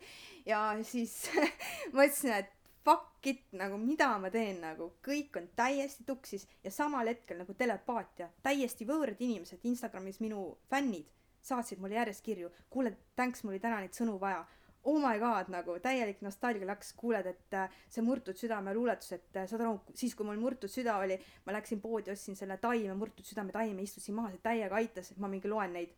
Ja 0.46 0.76
siis 0.82 1.30
mõtlesin, 1.96 2.34
et 2.38 2.52
fuck 2.84 3.26
it, 3.26 3.44
nagu 3.52 3.76
mida 3.80 4.10
ma 4.18 4.30
teen, 4.32 4.60
nagu 4.64 4.92
kõik 5.04 5.36
on 5.36 5.48
täiesti 5.56 6.04
tuksis 6.08 6.46
ja 6.64 6.72
samal 6.72 7.08
hetkel 7.12 7.42
nagu 7.42 7.54
telepaatia, 7.54 8.30
täiesti 8.42 8.88
võõrad 8.88 9.20
inimesed 9.20 9.64
Instagramis, 9.68 10.20
minu 10.24 10.46
fännid 10.70 11.08
saatsid 11.44 11.80
mulle 11.80 11.96
järjest 11.96 12.24
kirju, 12.24 12.50
kuule, 12.70 12.92
thanks, 13.16 13.44
mul 13.44 13.54
oli 13.54 13.62
täna 13.62 13.80
neid 13.80 13.96
sõnu 13.96 14.18
vaja 14.20 14.42
oh 14.84 14.98
my 15.00 15.18
god, 15.18 15.50
nagu 15.52 15.76
täielik 15.82 16.22
nostalgia 16.24 16.66
läks, 16.68 16.92
kuuled, 16.96 17.26
et 17.28 17.56
äh, 17.56 17.80
see 17.92 18.04
Murtud 18.04 18.38
südame 18.40 18.72
luuletus, 18.74 19.12
et 19.16 19.36
äh, 19.36 19.48
saad 19.48 19.64
aru, 19.64 19.80
siis 19.96 20.14
kui 20.16 20.26
mul 20.26 20.40
murtud 20.40 20.72
süda 20.72 20.96
oli, 21.02 21.18
ma 21.46 21.56
läksin 21.56 21.82
poodi, 21.82 22.12
ostsin 22.14 22.38
selle 22.38 22.56
taime, 22.62 22.94
Murtud 22.98 23.26
südame 23.26 23.52
taime, 23.52 23.84
istusin 23.84 24.16
maha, 24.16 24.32
see 24.34 24.44
täiega 24.44 24.78
aitas, 24.80 25.12
ma 25.20 25.28
mingi 25.28 25.50
loen 25.52 25.76
neid. 25.76 25.96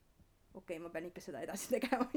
okei 0.53 0.77
okay,, 0.77 0.83
ma 0.85 0.91
pean 0.93 1.07
ikka 1.09 1.23
seda 1.25 1.41
edasi 1.41 1.71
tegema. 1.77 2.09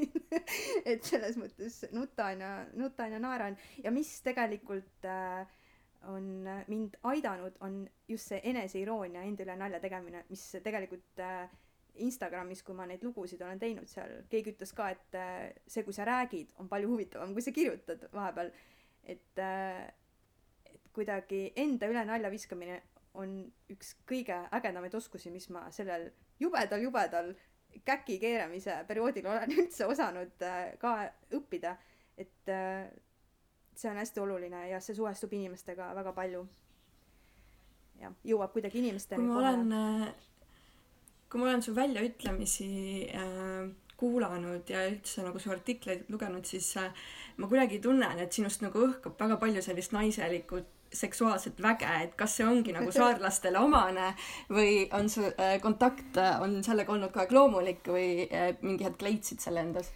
Et 0.91 1.03
selles 1.05 1.37
mõttes 1.39 1.85
nutan 1.95 2.41
ja, 2.41 2.49
nutan 2.75 3.13
ja 3.13 3.19
naeran. 3.23 3.55
Ja 3.83 3.93
mis 3.95 4.09
tegelikult 4.25 5.07
äh, 5.07 5.45
on 6.11 6.49
mind 6.67 6.97
aidanud, 7.03 7.55
on 7.61 7.85
just 8.09 8.33
see 8.33 8.41
eneseiroonia, 8.51 9.23
enda 9.23 9.45
üle 9.45 9.55
nalja 9.57 9.79
tegemine, 9.79 10.25
mis 10.29 10.43
tegelikult 10.65 11.23
äh, 11.23 11.45
Instagramis, 12.03 12.61
kui 12.65 12.75
ma 12.75 12.87
neid 12.89 13.03
lugusid 13.05 13.41
olen 13.41 13.59
teinud 13.61 13.89
seal, 13.89 14.17
keegi 14.31 14.55
ütles 14.55 14.73
ka, 14.75 14.89
et 14.95 15.17
äh, 15.19 15.53
see, 15.67 15.83
kui 15.87 15.95
sa 15.95 16.07
räägid, 16.07 16.51
on 16.61 16.69
palju 16.71 16.89
huvitavam, 16.91 17.33
kui 17.35 17.43
sa 17.45 17.53
kirjutad 17.55 18.07
vahepeal. 18.13 18.51
et, 19.05 19.39
äh, 19.39 19.85
et 20.65 20.91
kuidagi 20.93 21.53
enda 21.61 21.87
üle 21.91 22.05
nalja 22.05 22.31
viskamine 22.33 22.81
on 23.13 23.37
üks 23.71 23.93
kõige 24.09 24.37
ägedamaid 24.57 24.95
oskusi, 24.97 25.31
mis 25.31 25.49
ma 25.53 25.67
sellel 25.71 26.09
jubedal, 26.39 26.81
jubedal 26.81 27.33
käki 27.85 28.17
keeramise 28.19 28.79
perioodil 28.87 29.27
olen 29.29 29.55
üldse 29.59 29.87
osanud 29.87 30.41
äh, 30.43 30.73
ka 30.81 30.97
õppida. 31.31 31.77
et 32.17 32.47
see 33.75 33.89
on 33.91 33.97
hästi 33.99 34.21
oluline 34.23 34.69
ja 34.69 34.79
see 34.79 34.95
suhestub 34.95 35.33
inimestega 35.35 35.89
väga 35.95 36.13
palju. 36.15 36.45
jah, 37.99 38.15
jõuab 38.23 38.55
kuidagi 38.55 38.79
inimesteni. 38.79 39.21
kui 39.21 39.31
ma 39.31 39.41
olen 39.41 40.15
kui 41.29 41.41
ma 41.41 41.49
olen 41.49 41.63
su 41.65 41.73
väljaütlemisi 41.75 42.69
äh, 43.15 43.65
kuulanud 43.97 44.69
ja 44.69 44.85
üldse 44.89 45.23
nagu 45.25 45.39
su 45.39 45.51
artikleid 45.51 46.09
lugenud, 46.11 46.45
siis 46.47 46.73
äh, 46.81 46.91
ma 47.37 47.49
kuidagi 47.51 47.79
tunnen, 47.83 48.19
et 48.19 48.35
sinust 48.35 48.63
nagu 48.65 48.83
õhkab 48.89 49.19
väga 49.19 49.39
palju 49.41 49.63
sellist 49.65 49.95
naiselikku 49.95 50.61
seksuaalset 50.95 51.61
väge, 51.61 51.89
et 52.03 52.15
kas 52.19 52.37
see 52.37 52.47
ongi 52.47 52.73
nagu 52.75 52.91
saarlastele 52.95 53.59
omane 53.59 54.11
või 54.51 54.85
on 54.95 55.09
su 55.11 55.25
äh, 55.27 55.57
kontakt 55.63 56.17
äh, 56.21 56.37
on 56.43 56.61
sellega 56.65 56.93
olnud 56.93 57.11
kogu 57.13 57.25
aeg 57.25 57.35
loomulik 57.35 57.91
või 57.91 58.09
äh, 58.29 58.53
mingi 58.61 58.87
hetk 58.87 59.05
leidsid 59.05 59.43
selle 59.43 59.63
endas? 59.65 59.91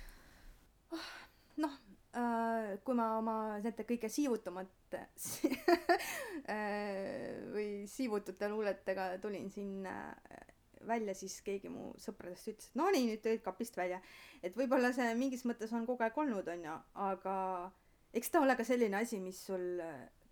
noh 1.60 1.76
äh,, 2.16 2.78
kui 2.84 2.98
ma 2.98 3.12
oma 3.20 3.36
nende 3.64 3.86
kõige 3.88 4.12
siivutumate 4.12 5.06
äh, 6.56 7.36
või 7.54 7.70
siivutute 7.88 8.52
luuletega 8.52 9.12
tulin 9.24 9.52
siin 9.54 9.86
äh, 9.88 10.56
välja, 10.88 11.14
siis 11.18 11.40
keegi 11.46 11.72
mu 11.72 11.92
sõpradest 12.00 12.52
ütles, 12.52 12.70
et 12.70 12.80
no 12.80 12.88
nii, 12.94 13.10
nüüd 13.12 13.24
tulid 13.24 13.44
kapist 13.44 13.78
välja. 13.78 14.02
et 14.44 14.56
võib-olla 14.56 14.94
see 14.96 15.12
mingis 15.20 15.46
mõttes 15.46 15.74
on 15.76 15.86
kogu 15.90 16.06
aeg 16.06 16.18
olnud, 16.18 16.48
onju, 16.48 16.78
aga 17.10 17.36
eks 18.14 18.32
ta 18.34 18.42
ole 18.42 18.56
ka 18.58 18.66
selline 18.68 18.98
asi, 19.02 19.20
mis 19.24 19.42
sul 19.50 19.82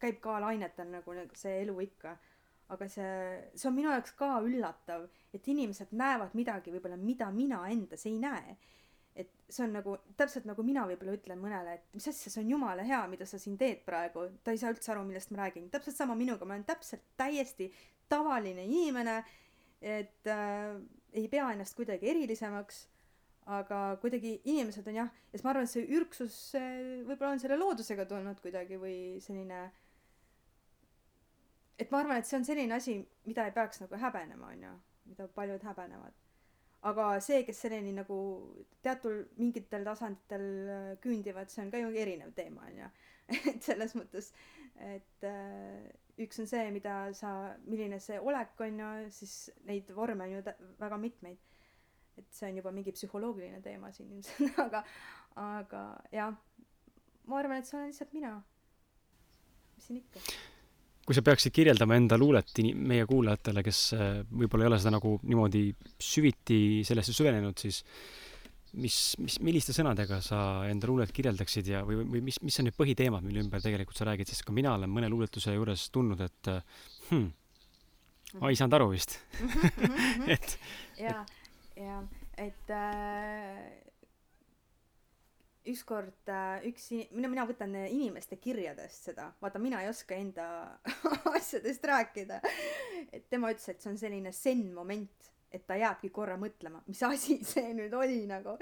käib 0.01 0.19
ka 0.23 0.39
lainetel 0.41 0.89
nagu 0.91 1.15
see 1.37 1.61
elu 1.63 1.77
ikka. 1.87 2.17
aga 2.67 2.87
see, 2.91 3.11
see 3.55 3.67
on 3.69 3.75
minu 3.77 3.91
jaoks 3.93 4.11
ka 4.19 4.41
üllatav, 4.43 5.05
et 5.31 5.45
inimesed 5.47 5.93
näevad 5.95 6.33
midagi 6.35 6.73
võib-olla, 6.73 6.97
mida 6.99 7.29
mina 7.31 7.61
endas 7.71 8.03
ei 8.05 8.17
näe. 8.19 8.57
et 9.17 9.31
see 9.49 9.63
on 9.65 9.71
nagu 9.73 9.95
täpselt 10.17 10.45
nagu 10.45 10.61
mina 10.63 10.83
võib-olla 10.85 11.15
ütlen 11.17 11.39
mõnele, 11.41 11.73
et 11.73 11.95
mis 11.97 12.05
asja, 12.07 12.29
see 12.29 12.43
on 12.43 12.51
jumala 12.51 12.83
hea, 12.85 12.99
mida 13.09 13.25
sa 13.25 13.39
siin 13.41 13.55
teed 13.57 13.79
praegu, 13.85 14.27
ta 14.43 14.53
ei 14.53 14.59
saa 14.61 14.69
üldse 14.75 14.91
aru, 14.93 15.05
millest 15.07 15.31
ma 15.31 15.39
räägin, 15.45 15.71
täpselt 15.73 15.97
sama 15.97 16.15
minuga, 16.15 16.45
ma 16.45 16.53
olen 16.53 16.67
täpselt 16.67 17.01
täiesti 17.17 17.71
tavaline 18.09 18.65
inimene, 18.67 19.23
et 19.81 20.29
äh, 20.31 20.77
ei 21.13 21.27
pea 21.31 21.49
ennast 21.53 21.75
kuidagi 21.77 22.09
erilisemaks, 22.11 22.85
aga 23.57 23.81
kuidagi 24.01 24.41
inimesed 24.43 24.87
on 24.91 25.01
jah, 25.01 25.11
ja 25.31 25.37
siis 25.37 25.43
ma 25.45 25.53
arvan, 25.53 25.67
et 25.67 25.71
see 25.71 25.85
ürgsus 25.95 26.37
võib-olla 27.07 27.31
on 27.31 27.39
selle 27.39 27.55
loodusega 27.59 28.05
tulnud 28.09 28.41
kuidagi 28.43 28.79
või 28.81 28.97
selline 29.23 29.61
et 31.79 31.91
ma 31.93 32.01
arvan, 32.01 32.19
et 32.19 32.27
see 32.27 32.41
on 32.41 32.47
selline 32.47 32.75
asi, 32.75 32.97
mida 33.29 33.47
ei 33.47 33.55
peaks 33.55 33.79
nagu 33.85 34.01
häbenema, 34.01 34.51
on 34.51 34.65
ju, 34.67 34.73
mida 35.13 35.29
paljud 35.37 35.63
häbenevad 35.63 36.17
aga 36.85 37.07
see, 37.23 37.41
kes 37.47 37.59
selleni 37.65 37.93
nagu 37.95 38.17
teatud 38.85 39.37
mingitel 39.41 39.85
tasanditel 39.87 40.47
äh, 40.69 40.89
küündivad, 41.03 41.49
see 41.51 41.63
on 41.65 41.71
ka 41.73 41.81
ju 41.81 41.93
erinev 42.03 42.33
teema, 42.37 42.67
on 42.69 42.83
ju. 42.83 42.89
et 43.51 43.63
selles 43.65 43.95
mõttes, 43.97 44.29
et 44.93 45.27
äh, 45.27 45.87
üks 46.25 46.41
on 46.41 46.49
see, 46.49 46.65
mida 46.73 46.95
sa, 47.17 47.33
milline 47.69 47.99
see 48.03 48.17
olek 48.19 48.59
on 48.65 48.81
ju, 48.81 48.89
siis 49.13 49.35
neid 49.69 49.89
vorme 49.95 50.25
on 50.25 50.35
ju 50.37 50.43
väga 50.79 50.99
mitmeid. 51.01 51.37
et 52.17 52.25
see 52.33 52.49
on 52.49 52.55
juba 52.57 52.71
mingi 52.73 52.91
psühholoogiline 52.95 53.61
teema 53.61 53.91
siin 53.93 54.09
ilmselt, 54.15 54.57
aga, 54.65 54.83
aga 55.37 55.81
jah, 56.11 56.37
ma 57.29 57.41
arvan, 57.41 57.61
et 57.61 57.69
see 57.69 57.77
olen 57.77 57.91
lihtsalt 57.91 58.15
mina. 58.17 58.35
mis 59.75 59.89
siin 59.89 59.99
ikka 60.01 60.23
kui 61.07 61.15
sa 61.15 61.23
peaksid 61.23 61.53
kirjeldama 61.55 61.95
enda 61.95 62.17
luulet 62.19 62.49
meie 62.75 63.05
kuulajatele, 63.07 63.61
kes 63.63 63.77
äh, 63.95 64.17
võib-olla 64.27 64.65
ei 64.65 64.71
ole 64.73 64.79
seda 64.81 64.91
nagu 64.97 65.13
niimoodi 65.23 65.61
süviti 66.03 66.57
sellesse 66.83 67.15
süvenenud, 67.15 67.55
siis 67.61 67.77
mis, 68.77 68.97
mis, 69.21 69.37
milliste 69.43 69.75
sõnadega 69.75 70.19
sa 70.25 70.39
enda 70.69 70.89
luulet 70.89 71.11
kirjeldaksid 71.15 71.71
ja, 71.71 71.81
või, 71.87 72.01
või 72.03 72.21
mis, 72.29 72.39
mis 72.45 72.59
on 72.61 72.69
need 72.69 72.77
põhiteemad, 72.77 73.25
mille 73.25 73.43
ümber 73.45 73.63
tegelikult 73.63 73.99
sa 73.99 74.07
räägid, 74.09 74.29
sest 74.29 74.45
ka 74.47 74.55
mina 74.55 74.75
olen 74.77 74.91
mõne 74.91 75.09
luuletuse 75.11 75.55
juures 75.55 75.87
tundnud, 75.93 76.21
et 76.25 76.51
hmm, 77.09 77.27
ma 78.41 78.51
ei 78.51 78.59
saanud 78.59 78.77
aru 78.77 78.91
vist 78.93 79.17
et. 80.35 80.57
ja, 80.99 81.23
ja, 81.79 82.01
et 82.37 82.73
äh, 82.73 83.61
ükskord 85.67 86.31
äh, 86.31 86.67
üks, 86.69 86.89
mina, 87.15 87.31
mina 87.31 87.47
võtan 87.49 87.73
inimeste 87.87 88.39
kirjadest 88.41 89.09
seda, 89.09 89.31
vaata, 89.43 89.61
mina 89.63 89.81
ei 89.83 89.91
oska 89.91 90.17
enda 90.17 90.49
asjadest 91.37 91.87
rääkida. 91.87 92.41
et 93.11 93.27
tema 93.31 93.51
ütles, 93.53 93.69
et 93.73 93.81
see 93.81 93.91
on 93.93 93.99
selline 93.99 94.35
zen-moment, 94.35 95.33
et 95.51 95.65
ta 95.67 95.77
jääbki 95.79 96.09
korra 96.13 96.37
mõtlema, 96.39 96.81
mis 96.87 97.01
asi 97.07 97.39
see 97.51 97.73
nüüd 97.77 97.93
oli 97.95 98.25
nagu. 98.29 98.57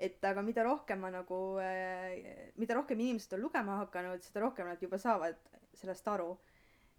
et 0.00 0.24
aga 0.24 0.42
mida 0.42 0.62
rohkem 0.64 1.02
ma 1.02 1.10
nagu, 1.12 1.38
äh, 1.60 2.52
mida 2.56 2.74
rohkem 2.78 3.00
inimesed 3.00 3.34
on 3.36 3.44
lugema 3.44 3.80
hakanud, 3.82 4.22
seda 4.24 4.46
rohkem 4.46 4.70
nad 4.70 4.82
juba 4.82 4.98
saavad 4.98 5.38
sellest 5.74 6.08
aru. 6.08 6.38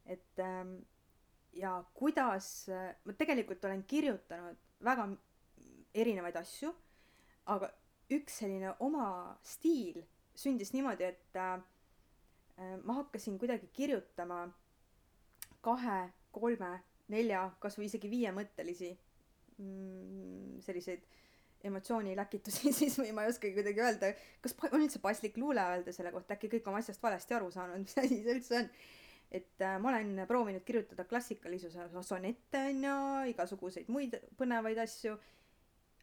et 0.06 0.40
ähm, 0.40 0.78
ja 1.54 1.84
kuidas, 1.94 2.70
ma 3.06 3.14
tegelikult 3.14 3.66
olen 3.66 3.84
kirjutanud 3.84 4.58
väga 4.84 5.10
erinevaid 5.94 6.38
asju, 6.40 6.72
aga 7.52 7.70
üks 8.12 8.42
selline 8.42 8.74
oma 8.80 9.36
stiil 9.44 10.02
sündis 10.36 10.72
niimoodi, 10.74 11.08
et 11.12 11.40
äh, 11.40 11.60
ma 12.84 12.98
hakkasin 13.02 13.38
kuidagi 13.40 13.70
kirjutama 13.74 14.46
kahe, 15.66 16.02
kolme, 16.32 16.72
nelja, 17.12 17.50
kasvõi 17.60 17.90
isegi 17.90 18.10
viiemõttelisi 18.12 18.92
mm, 19.58 20.62
selliseid 20.66 21.04
emotsiooniläkitusi 21.68 22.72
siis 22.80 22.98
või 23.00 23.12
ma 23.16 23.26
ei 23.26 23.34
oskagi 23.34 23.54
kuidagi 23.58 23.84
öelda, 23.84 24.14
kas 24.42 24.56
on 24.72 24.82
üldse 24.82 25.02
paslik 25.04 25.38
luule 25.38 25.64
öelda 25.74 25.94
selle 25.96 26.14
kohta, 26.14 26.36
äkki 26.38 26.50
kõik 26.56 26.72
on 26.72 26.80
asjast 26.80 27.04
valesti 27.04 27.38
aru 27.38 27.52
saanud, 27.54 27.84
mis 27.86 27.98
asi 28.02 28.22
see 28.24 28.36
üldse 28.38 28.58
on. 28.62 28.72
et 29.32 29.64
äh, 29.64 29.78
ma 29.80 29.94
olen 29.94 30.26
proovinud 30.28 30.66
kirjutada 30.68 31.06
klassikalisuse 31.08 31.88
sonette 32.04 32.66
on 32.72 32.84
ju, 32.88 32.98
igasuguseid 33.36 33.92
muid 33.94 34.18
põnevaid 34.38 34.82
asju. 34.84 35.16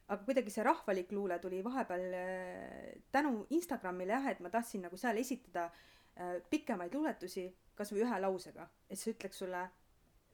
Aga 0.09 0.25
kuidagi 0.25 0.49
see 0.49 0.63
rahvalik 0.65 1.11
luule 1.13 1.35
tuli 1.37 1.59
vahepeal 1.61 2.05
äh, 2.17 2.93
tänu 3.13 3.45
Instagramile 3.53 4.15
jah, 4.15 4.31
et 4.31 4.39
ma 4.41 4.49
tahtsin 4.49 4.87
nagu 4.87 4.97
seal 4.97 5.19
esitada 5.21 5.67
äh, 5.69 6.39
pikemaid 6.49 6.95
luuletusi 6.97 7.45
kas 7.79 7.93
või 7.93 8.03
ühe 8.03 8.17
lausega, 8.19 8.65
et 8.89 8.99
see 8.99 9.13
ütleks 9.13 9.39
sulle 9.39 9.61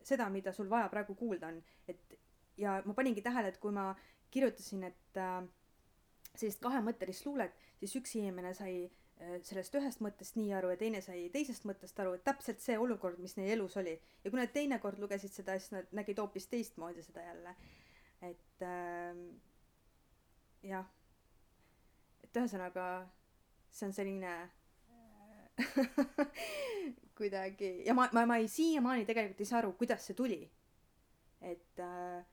seda, 0.06 0.28
mida 0.34 0.54
sul 0.54 0.70
vaja 0.70 0.90
praegu 0.90 1.16
kuulda 1.18 1.50
on, 1.52 1.60
et 1.90 2.05
ja 2.58 2.82
ma 2.86 2.94
paningi 2.98 3.24
tähele, 3.26 3.52
et 3.52 3.60
kui 3.62 3.74
ma 3.76 3.90
kirjutasin, 4.34 4.84
et 4.90 5.20
äh, 5.22 5.40
sellist 6.36 6.62
kahemõttelist 6.64 7.26
luulet, 7.28 7.56
siis 7.80 7.96
üks 8.00 8.16
inimene 8.20 8.54
sai 8.58 8.76
äh, 8.86 9.38
sellest 9.46 9.76
ühest 9.80 10.04
mõttest 10.04 10.40
nii 10.40 10.52
aru 10.58 10.74
ja 10.74 10.80
teine 10.80 11.02
sai 11.06 11.28
teisest 11.34 11.68
mõttest 11.70 12.00
aru, 12.04 12.16
et 12.18 12.26
täpselt 12.28 12.64
see 12.64 12.78
olukord, 12.80 13.20
mis 13.24 13.38
neil 13.40 13.56
elus 13.58 13.78
oli. 13.82 13.96
ja 14.24 14.32
kui 14.32 14.42
nad 14.42 14.54
teinekord 14.56 15.00
lugesid 15.02 15.34
seda, 15.36 15.58
siis 15.60 15.76
nad 15.76 15.96
nägid 15.96 16.20
hoopis 16.22 16.50
teistmoodi 16.52 17.04
seda 17.06 17.26
jälle. 17.28 17.56
et 18.22 18.68
äh, 18.68 19.24
jah, 20.64 20.86
et 22.24 22.44
ühesõnaga 22.44 22.90
see 23.72 23.90
on 23.90 23.96
selline 23.96 24.36
kuidagi 27.18 27.72
ja 27.86 27.96
ma, 27.96 28.08
ma, 28.16 28.26
ma 28.28 28.38
ei 28.42 28.48
siiamaani 28.52 29.06
tegelikult 29.08 29.44
ei 29.44 29.48
saa 29.48 29.62
aru, 29.62 29.74
kuidas 29.80 30.08
see 30.08 30.18
tuli. 30.18 30.42
et 31.42 31.80
äh, 31.80 32.24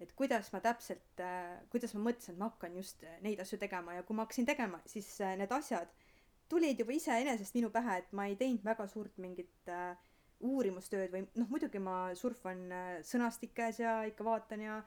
et 0.00 0.12
kuidas 0.18 0.52
ma 0.54 0.60
täpselt 0.62 1.20
äh,, 1.20 1.56
kuidas 1.70 1.94
ma 1.94 2.04
mõtlesin, 2.10 2.36
et 2.36 2.42
ma 2.42 2.50
hakkan 2.52 2.76
just 2.78 3.02
neid 3.24 3.40
asju 3.42 3.58
tegema 3.58 3.96
ja 3.98 4.04
kui 4.06 4.16
ma 4.16 4.26
hakkasin 4.26 4.46
tegema, 4.46 4.80
siis 4.86 5.10
äh, 5.20 5.34
need 5.40 5.52
asjad 5.52 5.90
tulid 6.48 6.80
juba 6.80 6.94
iseenesest 6.96 7.56
minu 7.58 7.70
pähe, 7.72 7.98
et 8.02 8.14
ma 8.16 8.26
ei 8.28 8.36
teinud 8.40 8.64
väga 8.64 8.86
suurt 8.90 9.18
mingit 9.22 9.72
äh, 9.72 9.92
uurimustööd 10.48 11.12
või 11.12 11.24
noh, 11.36 11.48
muidugi 11.50 11.80
ma 11.82 11.98
surfan 12.18 12.64
äh, 12.72 12.90
sõnastikes 13.06 13.82
ja 13.82 14.00
ikka 14.08 14.26
vaatan 14.26 14.64
ja 14.64 14.78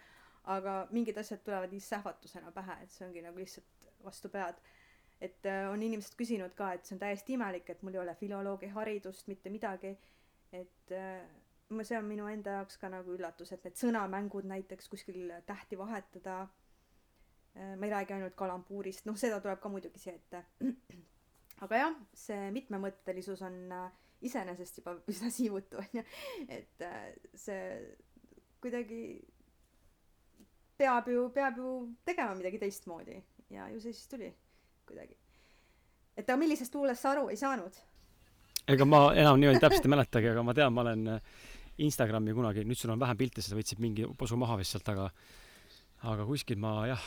aga 0.52 0.76
mingid 0.96 1.20
asjad 1.22 1.44
tulevad 1.46 1.74
lihtsalt 1.74 2.00
sähvatusena 2.00 2.54
pähe, 2.56 2.80
et 2.82 2.94
see 2.94 3.06
ongi 3.06 3.22
nagu 3.26 3.42
lihtsalt 3.42 3.90
vastu 4.06 4.32
pead. 4.34 4.62
et 5.22 5.46
äh, 5.46 5.68
on 5.70 5.84
inimesed 5.86 6.16
küsinud 6.18 6.56
ka, 6.58 6.72
et 6.74 6.88
see 6.88 6.96
on 6.96 7.04
täiesti 7.04 7.38
imelik, 7.38 7.70
et 7.70 7.84
mul 7.86 7.94
ei 7.94 8.02
ole 8.02 8.16
filoloogi 8.18 8.72
haridust, 8.74 9.28
mitte 9.30 9.54
midagi. 9.54 9.98
et 10.52 10.92
äh, 11.72 11.86
see 11.88 11.98
on 11.98 12.10
minu 12.10 12.28
enda 12.32 12.58
jaoks 12.60 12.78
ka 12.82 12.90
nagu 12.92 13.16
üllatus, 13.16 13.54
et 13.56 13.64
need 13.68 13.80
sõnamängud 13.80 14.48
näiteks 14.50 14.92
kuskil 14.92 15.32
tähti 15.46 15.80
vahetada 15.80 16.42
äh,. 16.44 17.76
ma 17.78 17.88
ei 17.88 17.96
räägi 17.96 18.18
ainult 18.18 18.36
kalambuurist, 18.36 19.06
noh, 19.06 19.18
seda 19.18 19.40
tuleb 19.44 19.60
ka 19.62 19.70
muidugi 19.70 20.00
siia 20.00 20.16
ette. 20.16 20.46
aga 21.66 21.84
jah, 21.84 21.98
see 22.18 22.52
mitmemõttelisus 22.56 23.44
on 23.48 23.60
äh, 23.76 23.90
iseenesest 24.22 24.82
juba 24.82 24.96
üsna 25.12 25.32
siivutu, 25.34 25.82
onju. 25.82 26.06
et 26.48 26.88
äh, 26.88 27.12
see 27.36 27.62
kuidagi 28.62 29.04
peab 30.78 31.08
ju, 31.10 31.30
peab 31.34 31.58
ju 31.58 31.72
tegema 32.06 32.36
midagi 32.38 32.60
teistmoodi 32.62 33.22
ja 33.54 33.68
ju 33.70 33.82
see 33.82 33.94
siis 33.94 34.08
tuli 34.10 34.30
kuidagi. 34.88 35.18
et 36.18 36.30
aga 36.30 36.38
millisest 36.38 36.76
luulest 36.76 37.02
sa 37.02 37.16
aru 37.16 37.30
ei 37.30 37.38
saanud? 37.38 37.80
ega 38.68 38.86
ma 38.86 39.02
enam 39.18 39.40
niimoodi 39.40 39.62
täpselt 39.62 39.86
ei 39.86 39.94
mäletagi, 39.96 40.32
aga 40.34 40.44
ma 40.46 40.54
tean, 40.58 40.74
ma 40.74 40.86
olen 40.86 41.08
äh, 41.16 41.22
Instagrami 41.82 42.34
kunagi, 42.38 42.66
nüüd 42.68 42.78
sul 42.78 42.94
on 42.94 43.00
vähem 43.02 43.18
pilte, 43.18 43.42
seda 43.42 43.58
võtsid 43.58 43.82
mingi 43.82 44.06
posu 44.18 44.38
maha 44.40 44.58
vist 44.60 44.76
sealt, 44.76 44.90
aga 44.94 45.10
aga 46.12 46.26
kuskil 46.26 46.58
ma 46.58 46.72
jah, 46.90 47.04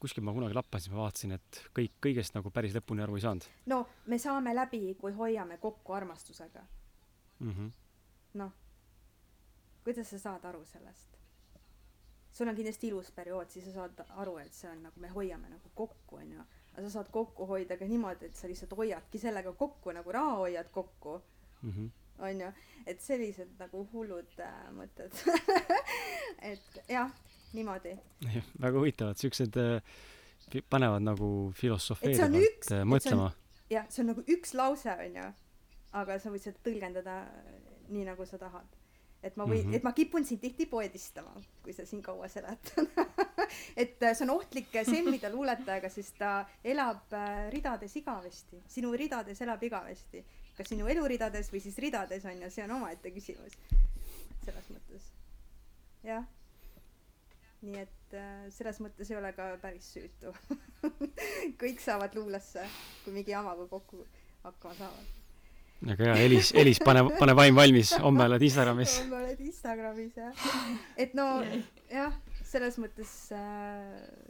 kuskil 0.00 0.24
ma 0.24 0.32
kunagi 0.32 0.56
lappasin, 0.56 0.94
ma 0.94 1.02
vaatasin, 1.02 1.36
et 1.36 1.60
kõik, 1.76 1.98
kõigest 2.06 2.36
nagu 2.36 2.52
päris 2.54 2.72
lõpuni 2.76 3.04
aru 3.04 3.18
ei 3.18 3.24
saanud. 3.26 3.48
no 3.72 3.82
me 4.06 4.18
saame 4.18 4.54
läbi, 4.56 4.94
kui 5.00 5.12
hoiame 5.16 5.58
kokku 5.60 5.92
armastusega 5.96 6.64
mm 7.40 7.52
-hmm.. 7.52 7.70
noh, 8.40 8.52
kuidas 9.84 10.10
sa 10.10 10.18
saad 10.18 10.44
aru 10.44 10.64
sellest? 10.64 11.18
sul 12.32 12.48
on 12.48 12.56
kindlasti 12.56 12.88
ilus 12.88 13.10
periood, 13.10 13.50
siis 13.50 13.64
sa 13.64 13.72
saad 13.72 14.04
aru, 14.08 14.38
et 14.38 14.52
see 14.52 14.70
on 14.70 14.82
nagu 14.82 15.00
me 15.00 15.08
hoiame 15.08 15.48
nagu 15.48 15.70
kokku, 15.74 16.16
onju. 16.16 16.40
aga 16.72 16.82
sa 16.82 16.90
saad 16.90 17.10
kokku 17.10 17.46
hoida 17.46 17.76
ka 17.76 17.84
niimoodi, 17.84 18.26
et 18.26 18.36
sa 18.36 18.48
lihtsalt 18.48 18.76
hoiadki 18.76 19.18
sellega 19.18 19.52
kokku 19.52 19.92
nagu 19.92 20.12
raha 20.12 20.36
hoiad 20.36 20.68
kokku 20.72 21.22
mm. 21.62 21.70
-hmm 21.70 21.99
onju, 22.26 22.52
et 22.86 23.02
sellised 23.02 23.52
nagu 23.60 23.84
hullud 23.92 24.40
äh, 24.44 24.56
mõtted 24.76 25.14
et 26.52 26.80
jah, 26.88 27.12
niimoodi. 27.56 27.96
väga 28.60 28.74
huvitavad, 28.78 29.20
siuksed 29.20 29.60
äh, 29.60 30.00
panevad 30.68 31.04
nagu 31.06 31.30
filosofeerivalt 31.56 32.72
äh, 32.72 32.84
mõtlema. 32.88 33.30
jah, 33.70 33.88
see 33.90 34.04
on 34.04 34.12
nagu 34.14 34.26
üks 34.28 34.54
lause 34.58 34.96
onju, 35.06 35.30
aga 36.02 36.20
sa 36.20 36.32
võid 36.34 36.46
seda 36.46 36.62
tõlgendada 36.66 37.22
nii 37.90 38.06
nagu 38.06 38.26
sa 38.28 38.38
tahad 38.40 38.78
et 39.22 39.36
ma 39.36 39.44
või 39.44 39.60
mm, 39.60 39.68
-hmm. 39.68 39.76
et 39.76 39.84
ma 39.84 39.92
kipun 39.92 40.24
sind 40.24 40.40
tihti 40.40 40.66
poedistama, 40.66 41.34
kui 41.62 41.72
sa 41.76 41.84
siin 41.86 42.02
kaua 42.02 42.28
seletad 42.28 42.86
et 43.82 44.02
äh, 44.02 44.14
see 44.14 44.24
on 44.24 44.36
ohtlik 44.36 44.72
semmida 44.86 45.30
luuletajaga, 45.32 45.90
sest 45.92 46.16
ta 46.18 46.44
elab 46.64 47.12
äh, 47.12 47.48
ridades 47.52 47.96
igavesti, 47.96 48.62
sinu 48.68 48.92
ridades 48.96 49.40
elab 49.42 49.62
igavesti. 49.62 50.24
Kas 50.60 50.68
sinu 50.74 50.88
eluridades 50.92 51.48
või 51.52 51.62
siis 51.64 51.78
ridades 51.80 52.26
on 52.28 52.42
ju, 52.44 52.50
see 52.52 52.66
on 52.66 52.76
omaette 52.76 53.12
küsimus. 53.14 53.56
selles 54.44 54.68
mõttes, 54.72 55.06
jah. 56.04 56.26
nii 57.64 57.80
et 57.80 58.16
äh, 58.16 58.44
selles 58.52 58.80
mõttes 58.84 59.10
ei 59.10 59.16
ole 59.16 59.32
ka 59.36 59.54
päris 59.62 59.88
süütu 59.94 60.34
kõik 61.62 61.80
saavad 61.80 62.14
luulesse, 62.16 62.66
kui 63.04 63.16
mingi 63.16 63.32
jamaga 63.32 63.66
kokku 63.72 64.04
hakkama 64.44 64.76
saavad. 64.78 65.16
väga 65.90 66.10
hea, 66.10 66.28
Elis, 66.28 66.52
Elis, 66.52 66.80
pane, 66.84 67.06
pane 67.18 67.36
vaim 67.36 67.56
valmis, 67.56 67.94
homme 68.04 68.28
oled 68.28 68.44
Instagramis. 68.50 68.98
homme 69.00 69.22
oled 69.24 69.40
Instagramis 69.48 70.20
jah. 70.20 70.44
et 70.96 71.16
no 71.16 71.30
jah, 71.88 72.20
selles 72.52 72.76
mõttes 72.82 73.16
äh, 73.36 74.29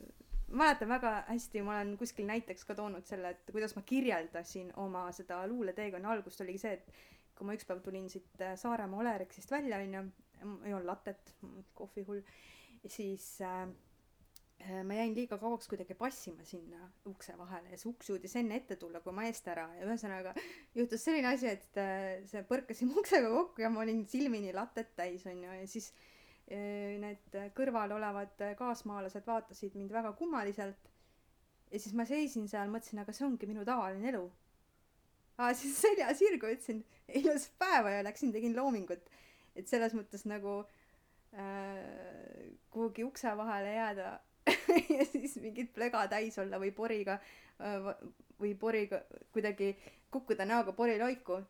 mäletan 0.50 0.88
väga 0.88 1.12
hästi, 1.28 1.62
ma 1.62 1.76
olen 1.78 1.96
kuskil 1.98 2.26
näiteks 2.28 2.64
ka 2.68 2.74
toonud 2.78 3.06
selle, 3.06 3.34
et 3.34 3.52
kuidas 3.52 3.76
ma 3.76 3.82
kirjeldasin 3.86 4.72
oma 4.82 5.06
seda 5.14 5.42
luuleteekonna. 5.50 6.10
Algust, 6.14 6.42
oligi 6.44 6.62
see, 6.62 6.72
et 6.78 6.90
kui 7.38 7.48
ma 7.48 7.56
ükspäev 7.56 7.82
tulin 7.84 8.08
siit 8.12 8.42
äh, 8.42 8.56
Saaremaa 8.58 9.00
Olerexist 9.00 9.52
välja, 9.52 9.80
onju, 9.84 10.02
ei 10.66 10.74
olnud 10.74 10.88
latet, 10.88 11.34
kohvihull, 11.78 12.20
siis 12.86 13.26
äh, 13.44 13.62
äh, 14.66 14.82
ma 14.86 14.98
jäin 14.98 15.14
liiga 15.16 15.38
kauaks 15.40 15.70
kuidagi 15.70 15.96
passima 15.98 16.44
sinna 16.48 16.90
ukse 17.08 17.36
vahele 17.38 17.72
ja 17.72 17.80
see 17.80 17.90
uks 17.92 18.12
jõudis 18.12 18.36
enne 18.40 18.60
ette 18.60 18.76
tulla 18.80 19.02
kui 19.04 19.14
ma 19.16 19.26
eest 19.28 19.48
ära 19.52 19.68
ja 19.78 19.88
ühesõnaga 19.88 20.34
juhtus 20.76 21.04
selline 21.04 21.32
asi, 21.32 21.52
et 21.52 21.80
äh, 21.80 22.22
see 22.28 22.44
põrkasime 22.48 22.96
uksega 23.00 23.32
kokku 23.36 23.64
ja 23.64 23.72
ma 23.72 23.84
olin 23.84 24.06
silmini 24.08 24.52
latet 24.56 24.96
täis 24.96 25.26
onju 25.28 25.60
ja 25.60 25.68
siis 25.68 25.92
äh, 25.92 26.09
need 26.50 27.36
kõrval 27.54 27.92
olevad 27.94 28.42
kaasmaalased 28.58 29.26
vaatasid 29.26 29.76
mind 29.78 29.92
väga 29.94 30.10
kummaliselt 30.18 30.88
ja 31.70 31.78
siis 31.78 31.94
ma 31.94 32.06
seisin 32.08 32.48
seal, 32.50 32.72
mõtlesin, 32.72 32.98
aga 33.02 33.14
see 33.14 33.26
ongi 33.26 33.46
minu 33.46 33.62
tavaline 33.64 34.08
elu. 34.10 34.24
aa, 35.38 35.54
siis 35.54 35.76
selja 35.78 36.10
sirgu 36.18 36.50
ütlesin 36.50 36.82
ilusat 37.20 37.54
päeva 37.58 37.94
ja 37.94 38.02
läksin, 38.06 38.32
tegin 38.34 38.56
loomingut 38.56 39.06
et 39.58 39.70
selles 39.70 39.94
mõttes 39.96 40.24
nagu 40.30 40.60
äh, 41.34 42.50
kuhugi 42.72 43.04
ukse 43.06 43.32
vahele 43.38 43.74
jääda 43.74 44.12
ja 44.96 45.06
siis 45.12 45.36
mingit 45.42 45.72
plega 45.74 46.06
täis 46.10 46.38
olla 46.42 46.60
või 46.62 46.72
poriga 46.76 47.18
äh, 47.18 47.90
või 48.40 48.54
poriga 48.58 49.02
kuidagi 49.34 49.74
kukkuda 50.10 50.46
näoga 50.48 50.74
poriloiku, 50.76 51.42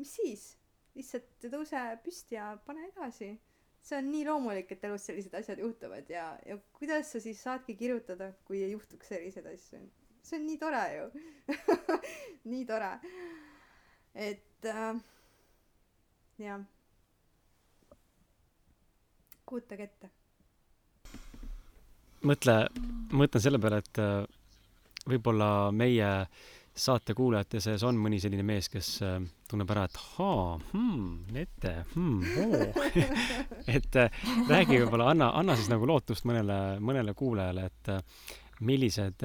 mis 0.00 0.14
siis? 0.20 0.52
lihtsalt 0.96 1.44
tõuse 1.52 1.80
püsti 2.00 2.38
ja 2.38 2.54
pane 2.64 2.86
edasi. 2.88 3.34
See 3.86 3.98
on 4.00 4.08
nii 4.10 4.24
loomulik, 4.26 4.72
et 4.74 4.84
elus 4.88 5.04
sellised 5.06 5.34
asjad 5.38 5.60
juhtuvad 5.62 6.10
ja, 6.10 6.28
ja 6.46 6.58
kuidas 6.78 7.12
sa 7.12 7.22
siis 7.22 7.42
saadki 7.42 7.76
kirjutada, 7.78 8.32
kui 8.44 8.62
ei 8.64 8.72
juhtuks 8.72 9.12
selliseid 9.14 9.46
asju. 9.52 9.82
see 10.26 10.40
on 10.40 10.46
nii 10.46 10.58
tore 10.58 10.86
ju 10.96 11.10
nii 12.52 12.64
tore. 12.66 12.94
et 14.14 14.72
äh, 14.72 15.04
jah 16.42 16.64
kujutage 19.46 19.86
ette. 19.86 20.10
mõtle, 22.26 22.54
mõtlen 23.14 23.42
selle 23.42 23.60
peale, 23.62 23.78
et 23.84 23.98
äh, 24.02 24.24
võib-olla 25.06 25.70
meie 25.70 26.08
saate 26.76 27.14
kuulajate 27.16 27.60
seas 27.64 27.84
on 27.88 27.98
mõni 28.00 28.18
selline 28.20 28.44
mees, 28.46 28.68
kes 28.72 28.90
äh, 29.06 29.16
tunneb 29.48 29.70
ära, 29.72 29.86
et 29.88 30.00
haa 30.16 30.56
hmm,, 30.72 31.14
Nete 31.32 31.72
hmm,, 31.94 32.20
oo 32.44 32.84
et 33.78 34.00
äh, 34.02 34.20
räägi 34.50 34.82
võib-olla, 34.82 35.10
anna, 35.14 35.30
anna 35.40 35.56
siis 35.56 35.70
nagu 35.72 35.88
lootust 35.88 36.28
mõnele, 36.28 36.60
mõnele 36.84 37.16
kuulajale, 37.16 37.70
et 37.70 38.62
millised 38.66 39.22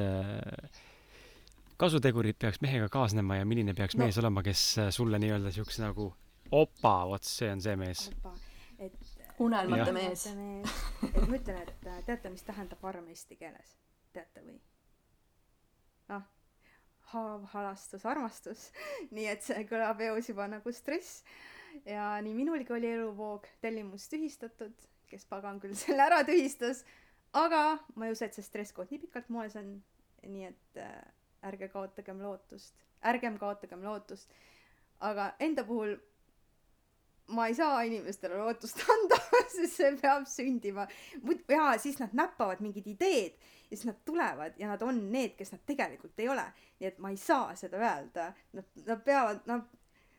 kasutegurid 1.80 2.36
peaks 2.40 2.60
mehega 2.62 2.90
kaasnema 2.92 3.40
ja 3.40 3.46
milline 3.48 3.74
peaks 3.74 3.96
no. 3.96 4.06
mees 4.06 4.20
olema, 4.22 4.44
kes 4.46 4.66
sulle 4.94 5.20
nii-öelda 5.22 5.54
siukse 5.56 5.84
nagu 5.84 6.12
opa, 6.52 6.96
vot 7.08 7.24
see 7.24 7.50
on 7.52 7.62
see 7.64 7.76
mees. 7.80 8.10
et 8.80 8.94
unelmate 9.40 9.92
mees. 9.96 10.26
et 10.28 11.28
ma 11.28 11.38
ütlen, 11.38 11.62
et 11.64 11.88
äh, 11.88 12.04
teate, 12.06 12.30
mis 12.34 12.44
tähendab 12.48 12.84
arm 12.86 13.08
eesti 13.14 13.38
keeles? 13.40 13.78
teate 14.14 14.44
või? 14.44 14.58
noh, 16.12 16.28
haav, 17.12 17.46
halastus, 17.54 18.06
armastus. 18.06 18.68
nii 19.16 19.28
et 19.34 19.46
see 19.46 19.66
kõlab 19.70 20.02
eos 20.08 20.30
juba 20.32 20.48
nagu 20.52 20.74
stress. 20.76 21.24
ja 21.86 22.18
nii 22.24 22.36
minulgi 22.36 22.74
oli 22.74 22.90
eluvoog 22.92 23.48
tellimus 23.62 24.10
tühistatud, 24.12 24.76
kes 25.12 25.26
pagan 25.30 25.60
küll 25.64 25.78
selle 25.84 26.04
ära 26.08 26.22
tühistas, 26.28 26.84
aga 27.34 27.80
ma 27.96 28.08
ei 28.08 28.16
usu, 28.16 28.26
et 28.28 28.38
see 28.38 28.46
stresskood 28.46 28.92
nii 28.92 29.04
pikalt 29.08 29.32
moes 29.34 29.58
on. 29.60 29.80
nii 30.22 30.46
et 30.52 30.78
äh, 30.78 31.02
ärge 31.50 31.72
kaotagem 31.74 32.20
lootust, 32.22 32.76
ärgem 33.10 33.40
kaotagem 33.42 33.84
lootust. 33.84 34.30
aga 35.02 35.32
enda 35.40 35.64
puhul 35.66 35.96
ma 37.28 37.48
ei 37.48 37.56
saa 37.56 37.82
inimestele 37.88 38.38
lootust 38.38 38.84
anda, 38.94 39.18
sest 39.48 39.78
see 39.78 39.92
peab 40.02 40.28
sündima. 40.30 40.88
jaa, 41.50 41.78
siis 41.82 42.00
nad 42.02 42.16
näppavad 42.18 42.62
mingid 42.64 42.88
ideed 42.88 43.38
ja 43.72 43.78
siis 43.78 43.86
nad 43.88 44.02
tulevad 44.06 44.58
ja 44.60 44.68
nad 44.68 44.82
on 44.82 45.00
need, 45.12 45.36
kes 45.38 45.54
nad 45.54 45.62
tegelikult 45.66 46.20
ei 46.20 46.30
ole. 46.30 46.46
nii 46.80 46.90
et 46.90 47.00
ma 47.00 47.12
ei 47.14 47.18
saa 47.18 47.56
seda 47.56 47.80
öelda. 47.80 48.32
Nad, 48.58 48.66
nad 48.88 49.04
peavad, 49.06 49.46
nad, 49.46 49.70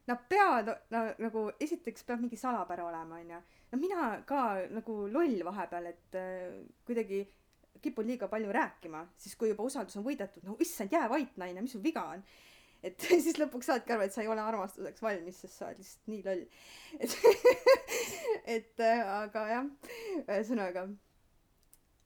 nad 0.07 0.25
peavad 0.29 0.73
na, 0.91 1.05
nagu, 1.19 1.51
esiteks 1.61 2.07
peab 2.09 2.23
mingi 2.23 2.39
salapära 2.41 2.87
olema, 2.87 3.21
onju. 3.21 3.43
no 3.73 3.79
mina 3.79 4.09
ka 4.27 4.43
nagu 4.71 5.07
loll 5.13 5.45
vahepeal, 5.45 5.91
et 5.93 6.19
äh, 6.19 6.63
kuidagi 6.87 7.25
kipun 7.83 8.07
liiga 8.07 8.29
palju 8.31 8.53
rääkima, 8.55 9.03
siis 9.19 9.35
kui 9.37 9.51
juba 9.51 9.67
usaldus 9.67 9.97
on 9.99 10.07
võidetud, 10.07 10.45
no 10.47 10.57
issand, 10.63 10.93
jää 10.95 11.09
vait, 11.11 11.37
naine, 11.37 11.65
mis 11.65 11.75
sul 11.75 11.83
viga 11.83 12.05
on 12.15 12.23
et 12.83 13.07
siis 13.25 13.39
lõpuks 13.39 13.71
saadki 13.71 13.95
aru, 13.95 14.07
et 14.07 14.15
sa 14.15 14.25
ei 14.25 14.31
ole 14.31 14.43
armastuseks 14.43 15.03
valmis, 15.05 15.39
sest 15.45 15.59
sa 15.59 15.69
oled 15.69 15.83
lihtsalt 15.83 16.13
nii 16.13 16.23
loll. 16.27 16.47
et 16.99 17.17
et 18.57 18.83
äh, 18.83 19.03
aga 19.23 19.45
jah, 19.51 19.69
ühesõnaga, 20.25 20.87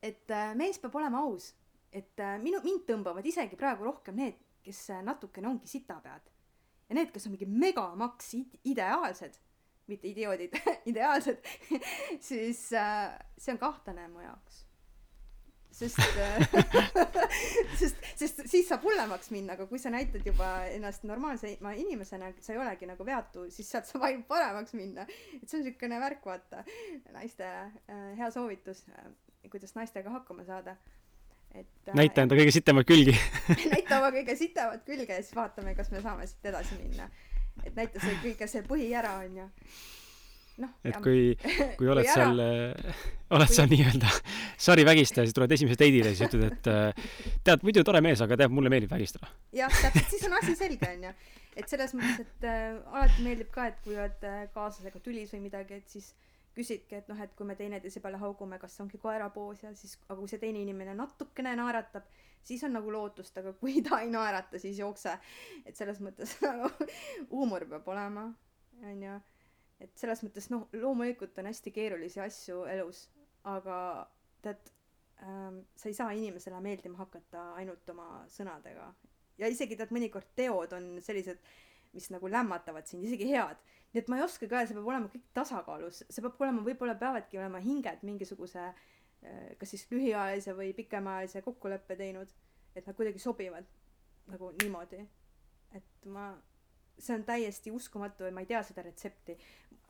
et 0.04 0.34
äh, 0.34 0.52
mees 0.58 0.80
peab 0.82 0.98
olema 1.00 1.24
aus, 1.24 1.52
et 1.92 2.20
äh, 2.20 2.36
minu, 2.42 2.60
mind 2.64 2.84
tõmbavad 2.88 3.26
isegi 3.26 3.58
praegu 3.58 3.88
rohkem 3.88 4.18
need, 4.20 4.38
kes 4.66 4.88
natukene 5.06 5.48
ongi 5.52 5.70
sitapead 5.70 6.30
ja 6.88 6.96
need, 6.98 7.12
kes 7.14 7.28
on 7.28 7.36
mingi 7.36 7.46
megamaks 7.46 8.34
ideaalsed, 8.66 9.38
mitte 9.86 10.10
idioodid 10.10 10.54
ideaalsed 10.90 11.38
siis 12.18 12.62
see 12.66 13.52
on 13.52 13.60
kahtlane 13.62 14.08
mu 14.10 14.24
jaoks 14.24 14.65
sest 15.76 16.00
sest, 17.80 18.00
sest 18.16 18.42
siis 18.48 18.68
saab 18.68 18.84
hullemaks 18.86 19.30
minna, 19.34 19.56
aga 19.56 19.66
kui 19.68 19.80
sa 19.80 19.92
näitad 19.92 20.24
juba 20.26 20.48
ennast 20.72 21.04
normaalse 21.08 21.52
inimesena, 21.56 22.32
sa 22.40 22.54
ei 22.54 22.60
olegi 22.62 22.88
nagu 22.88 23.06
veatu, 23.06 23.46
siis 23.52 23.68
sealt 23.70 23.88
saab 23.88 24.06
ainult 24.08 24.28
paremaks 24.30 24.76
minna. 24.78 25.06
et 25.36 25.48
see 25.48 25.60
on 25.60 25.66
siukene 25.66 26.00
värk, 26.02 26.24
vaata, 26.26 26.64
naistele 27.12 27.66
äh, 27.92 28.06
hea 28.20 28.30
soovitus, 28.32 28.84
äh, 28.92 29.10
kuidas 29.52 29.76
naistega 29.76 30.12
hakkama 30.16 30.46
saada. 30.48 30.76
et 31.52 31.90
äh, 31.90 31.98
näita 31.98 32.24
enda 32.24 32.38
kõige 32.38 32.56
sitemaid 32.56 32.88
külgi 32.88 33.16
näita 33.74 34.00
oma 34.00 34.10
kõige 34.16 34.38
sitemat 34.38 34.88
külge 34.88 35.20
ja 35.20 35.22
siis 35.22 35.36
vaatame, 35.36 35.76
kas 35.76 35.92
me 35.92 36.02
saame 36.04 36.26
siit 36.30 36.52
edasi 36.52 36.80
minna. 36.80 37.10
et 37.64 37.76
näita 37.76 38.00
see 38.00 38.18
kõige 38.24 38.48
see 38.50 38.64
põhi 38.64 38.90
ära, 38.96 39.18
onju 39.26 39.50
noh. 40.62 40.72
et 40.86 40.98
kui, 41.04 41.32
kui 41.78 41.88
oled 41.92 42.06
kui 42.06 42.12
seal, 42.12 42.42
äh, 42.42 43.00
oled 43.36 43.50
kui... 43.50 43.56
seal 43.58 43.70
nii-öelda 43.72 44.12
sarivägistaja, 44.68 45.26
siis 45.26 45.36
tuled 45.36 45.56
esimese 45.56 45.78
date'ile 45.80 46.12
ja 46.12 46.18
siis 46.18 46.28
ütled, 46.28 46.52
et 46.52 46.70
äh, 46.72 47.08
tead, 47.46 47.64
muidu 47.66 47.84
tore 47.86 48.02
mees, 48.04 48.22
aga 48.24 48.38
tead, 48.40 48.54
mulle 48.54 48.72
meeldib 48.72 48.92
vägistada. 48.92 49.30
jah, 49.56 49.72
täpselt, 49.72 50.12
siis 50.12 50.28
on 50.28 50.38
asi 50.40 50.56
selge, 50.58 50.92
onju. 50.92 51.12
et 51.56 51.72
selles 51.72 51.96
mõttes, 51.98 52.22
et 52.24 52.48
äh, 52.48 52.68
alati 52.92 53.26
meeldib 53.26 53.50
ka, 53.54 53.68
et 53.72 53.82
kui 53.84 53.98
oled 53.98 54.28
äh, 54.28 54.46
kaaslasega 54.54 55.02
tülis 55.04 55.34
või 55.34 55.44
midagi, 55.48 55.80
et 55.82 55.96
siis 55.98 56.12
küsidki, 56.56 57.02
et 57.02 57.10
noh, 57.12 57.18
et 57.20 57.34
kui 57.36 57.44
me 57.48 57.56
teineteise 57.58 58.00
peale 58.00 58.20
haugume, 58.20 58.56
kas 58.60 58.78
ongi 58.80 59.00
koerapoos 59.00 59.60
ja 59.66 59.74
siis, 59.76 59.98
aga 60.08 60.16
kui 60.22 60.30
see 60.30 60.40
teine 60.40 60.62
inimene 60.64 60.96
natukene 60.96 61.52
naeratab, 61.58 62.08
siis 62.46 62.62
on 62.64 62.72
nagu 62.78 62.92
lootust, 62.92 63.36
aga 63.42 63.52
kui 63.60 63.82
ta 63.86 64.00
ei 64.04 64.12
naerata, 64.12 64.60
siis 64.62 64.80
jookse. 64.80 65.18
et 65.66 65.76
selles 65.76 66.00
mõttes 66.00 66.38
nagu 66.46 66.70
huumor 67.32 67.68
peab 67.68 67.88
olema, 67.92 68.30
onju 68.80 69.20
et 69.80 69.92
selles 70.00 70.22
mõttes 70.24 70.48
noh, 70.52 70.66
loomulikult 70.72 71.36
on 71.40 71.50
hästi 71.50 71.72
keerulisi 71.74 72.20
asju 72.22 72.64
elus, 72.72 73.06
aga 73.44 73.78
tead 74.44 74.72
ähm,, 75.22 75.60
sa 75.76 75.90
ei 75.90 75.96
saa 75.98 76.10
inimesele 76.16 76.60
meeldima 76.64 77.00
hakata 77.02 77.52
ainult 77.60 77.88
oma 77.92 78.24
sõnadega. 78.32 78.90
ja 79.38 79.50
isegi 79.52 79.76
tead, 79.76 79.92
mõnikord 79.92 80.32
teod 80.38 80.72
on 80.76 80.96
sellised, 81.04 81.40
mis 81.96 82.10
nagu 82.12 82.28
lämmatavad 82.28 82.88
sind, 82.88 83.04
isegi 83.04 83.28
head. 83.32 83.60
nii 83.92 84.02
et 84.02 84.08
ma 84.12 84.18
ei 84.18 84.26
oskagi 84.26 84.52
öelda, 84.52 84.68
see 84.70 84.78
peab 84.78 84.92
olema 84.92 85.12
kõik 85.12 85.30
tasakaalus, 85.36 86.04
see 86.08 86.24
peab 86.24 86.40
olema, 86.40 86.64
võib-olla 86.64 86.96
peavadki 87.00 87.40
olema 87.40 87.60
hinged 87.64 88.04
mingisuguse 88.08 88.64
äh, 88.64 88.74
kas 89.60 89.72
siis 89.74 89.86
lühiajalise 89.90 90.56
või 90.56 90.72
pikemaajalise 90.76 91.42
kokkuleppe 91.44 91.96
teinud, 91.96 92.32
et 92.76 92.86
nad 92.86 92.96
kuidagi 92.96 93.22
sobivad 93.22 93.68
nagu 94.30 94.52
niimoodi. 94.62 95.06
et 95.76 96.06
ma 96.06 96.30
see 96.98 97.14
on 97.16 97.24
täiesti 97.24 97.72
uskumatu 97.74 98.28
ja 98.28 98.34
ma 98.34 98.44
ei 98.44 98.50
tea 98.50 98.62
seda 98.66 98.84
retsepti. 98.86 99.36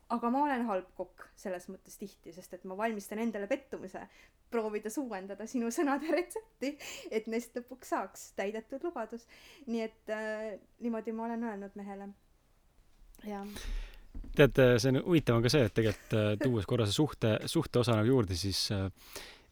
aga 0.09 0.29
ma 0.31 0.43
olen 0.43 0.63
halb 0.69 0.91
kokk 0.95 1.25
selles 1.35 1.67
mõttes 1.67 1.97
tihti, 1.99 2.31
sest 2.31 2.53
et 2.53 2.63
ma 2.63 2.77
valmistan 2.79 3.19
endale 3.19 3.47
pettumuse, 3.47 4.05
proovida 4.51 4.89
suurendada 4.89 5.47
sinu 5.47 5.67
sõnade 5.71 6.11
retsepti, 6.15 6.77
et 7.11 7.27
neist 7.27 7.57
lõpuks 7.57 7.91
saaks 7.91 8.29
täidetud 8.39 8.83
lubadus. 8.87 9.27
nii 9.67 9.83
et 9.83 10.13
äh, 10.15 10.53
niimoodi 10.79 11.11
ma 11.11 11.27
olen 11.27 11.43
öelnud 11.43 11.75
mehele. 11.75 12.09
jah 13.27 13.45
tead, 14.37 14.59
see 14.81 14.91
on 14.93 15.01
huvitav 15.05 15.37
on 15.37 15.45
ka 15.45 15.51
see, 15.51 15.65
et 15.67 15.73
tegelikult 15.77 16.13
äh, 16.17 16.29
tuues 16.41 16.67
korra 16.69 16.85
see 16.87 16.97
suhte, 16.97 17.33
suhte 17.49 17.81
osa 17.81 17.97
nagu 17.97 18.11
juurde, 18.11 18.37
siis 18.37 18.67
äh, 18.75 18.87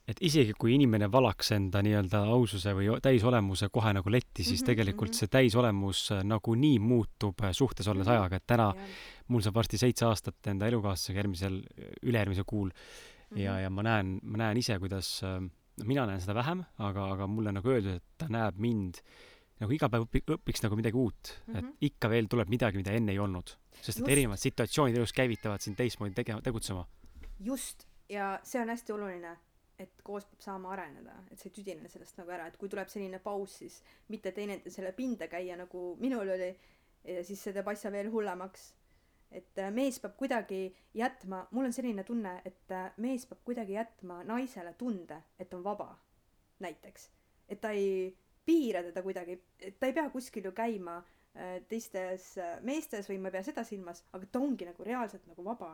et 0.08 0.18
isegi 0.22 0.54
kui 0.60 0.76
inimene 0.76 1.08
valaks 1.12 1.52
enda 1.56 1.82
nii-öelda 1.82 2.20
aususe 2.30 2.74
või 2.78 2.92
täisolemuse 3.02 3.70
kohe 3.74 3.94
nagu 3.94 4.10
letti, 4.14 4.44
siis 4.44 4.62
Mhm, 4.62 4.66
tegelikult 4.70 5.10
mhm. 5.10 5.18
see 5.18 5.28
täisolemus 5.28 6.12
äh, 6.12 6.24
nagunii 6.24 6.80
muutub 6.80 7.42
äh, 7.44 7.52
suhtes 7.52 7.88
olles 7.88 8.06
Mhm. 8.08 8.16
ajaga, 8.16 8.36
et 8.36 8.48
täna 8.48 8.68
jah. 8.76 8.88
mul 9.28 9.42
saab 9.42 9.56
varsti 9.56 9.78
seitse 9.78 10.06
aastat 10.06 10.48
enda 10.48 10.68
elukaaslasega 10.68 11.20
järgmisel, 11.24 11.62
ülejärgmisel 12.04 12.44
kuul 12.46 12.70
ja, 13.36 13.54
Mhm. 13.54 13.62
ja 13.64 13.70
ma 13.70 13.84
näen, 13.84 14.20
ma 14.24 14.38
näen 14.38 14.58
ise, 14.58 14.78
kuidas 14.80 15.24
äh, 15.24 15.40
no 15.42 15.86
mina 15.86 16.06
näen 16.06 16.22
seda 16.22 16.34
vähem, 16.36 16.64
aga, 16.80 17.12
aga 17.12 17.28
mulle 17.28 17.52
nagu 17.52 17.68
öeldud, 17.70 17.96
et 17.96 18.04
ta 18.18 18.28
näeb 18.30 18.56
mind 18.62 19.02
nagu 19.60 19.72
iga 19.72 19.90
päev 19.90 20.04
õpi-, 20.06 20.24
õpiks 20.38 20.62
nagu 20.64 20.76
midagi 20.76 20.96
uut 20.98 21.34
mm, 21.48 21.54
-hmm. 21.54 21.58
Et 21.58 21.66
ikka 21.90 22.10
veel 22.10 22.28
tuleb 22.28 22.50
midagi, 22.50 22.78
mida 22.78 22.92
enne 22.92 23.12
ei 23.12 23.20
olnud. 23.20 23.56
sest 23.82 24.00
et 24.00 24.04
Just. 24.06 24.10
erinevad 24.12 24.38
situatsioonid 24.40 24.96
elus 24.98 25.14
käivitavad 25.14 25.62
sind 25.62 25.76
teistmoodi 25.78 26.14
tegema, 26.14 26.42
tegutsema. 26.42 26.86
just 27.40 27.88
ja 28.10 28.40
see 28.44 28.62
on 28.62 28.70
hästi 28.70 28.94
oluline 28.94 29.38
et 29.80 30.02
koos 30.04 30.26
peab 30.30 30.42
saama 30.42 30.72
areneda 30.72 31.14
et 31.32 31.40
sa 31.40 31.50
ei 31.50 31.56
tüdine 31.56 31.90
sellest 31.92 32.18
nagu 32.18 32.32
ära 32.32 32.48
et 32.48 32.56
kui 32.58 32.70
tuleb 32.72 32.88
selline 32.88 33.20
paus 33.20 33.58
siis 33.60 33.82
mitte 34.10 34.32
teineteisele 34.32 34.94
pinda 34.96 35.28
käia 35.28 35.58
nagu 35.60 35.96
minul 36.00 36.32
oli 36.38 36.54
siis 37.06 37.44
see 37.44 37.54
teeb 37.54 37.68
asja 37.70 37.92
veel 37.94 38.10
hullemaks. 38.14 38.74
Et 39.36 39.60
äh, 39.60 39.72
mees 39.74 39.98
peab 40.00 40.14
kuidagi 40.20 40.70
jätma 40.96 41.42
mul 41.52 41.68
on 41.68 41.74
selline 41.76 42.06
tunne 42.08 42.38
et 42.46 42.72
äh, 42.72 42.92
mees 43.04 43.26
peab 43.28 43.42
kuidagi 43.48 43.76
jätma 43.76 44.22
naisele 44.24 44.76
tunde 44.80 45.18
et 45.40 45.54
on 45.54 45.64
vaba 45.66 45.90
näiteks. 46.64 47.10
Et 47.50 47.60
ta 47.62 47.74
ei 47.76 48.14
piira 48.46 48.84
teda 48.86 49.04
kuidagi 49.04 49.40
et 49.60 49.80
ta 49.80 49.90
ei 49.90 49.98
pea 49.98 50.08
kuskil 50.14 50.46
ju 50.46 50.54
käima 50.56 51.00
äh, 51.02 51.58
teistes 51.68 52.36
meestes 52.64 53.10
või 53.10 53.20
ma 53.20 53.32
ei 53.32 53.38
pea 53.38 53.50
seda 53.50 53.66
silmas 53.68 54.06
aga 54.14 54.30
ta 54.32 54.40
ongi 54.40 54.70
nagu 54.70 54.88
reaalselt 54.88 55.26
nagu 55.28 55.44
vaba 55.44 55.74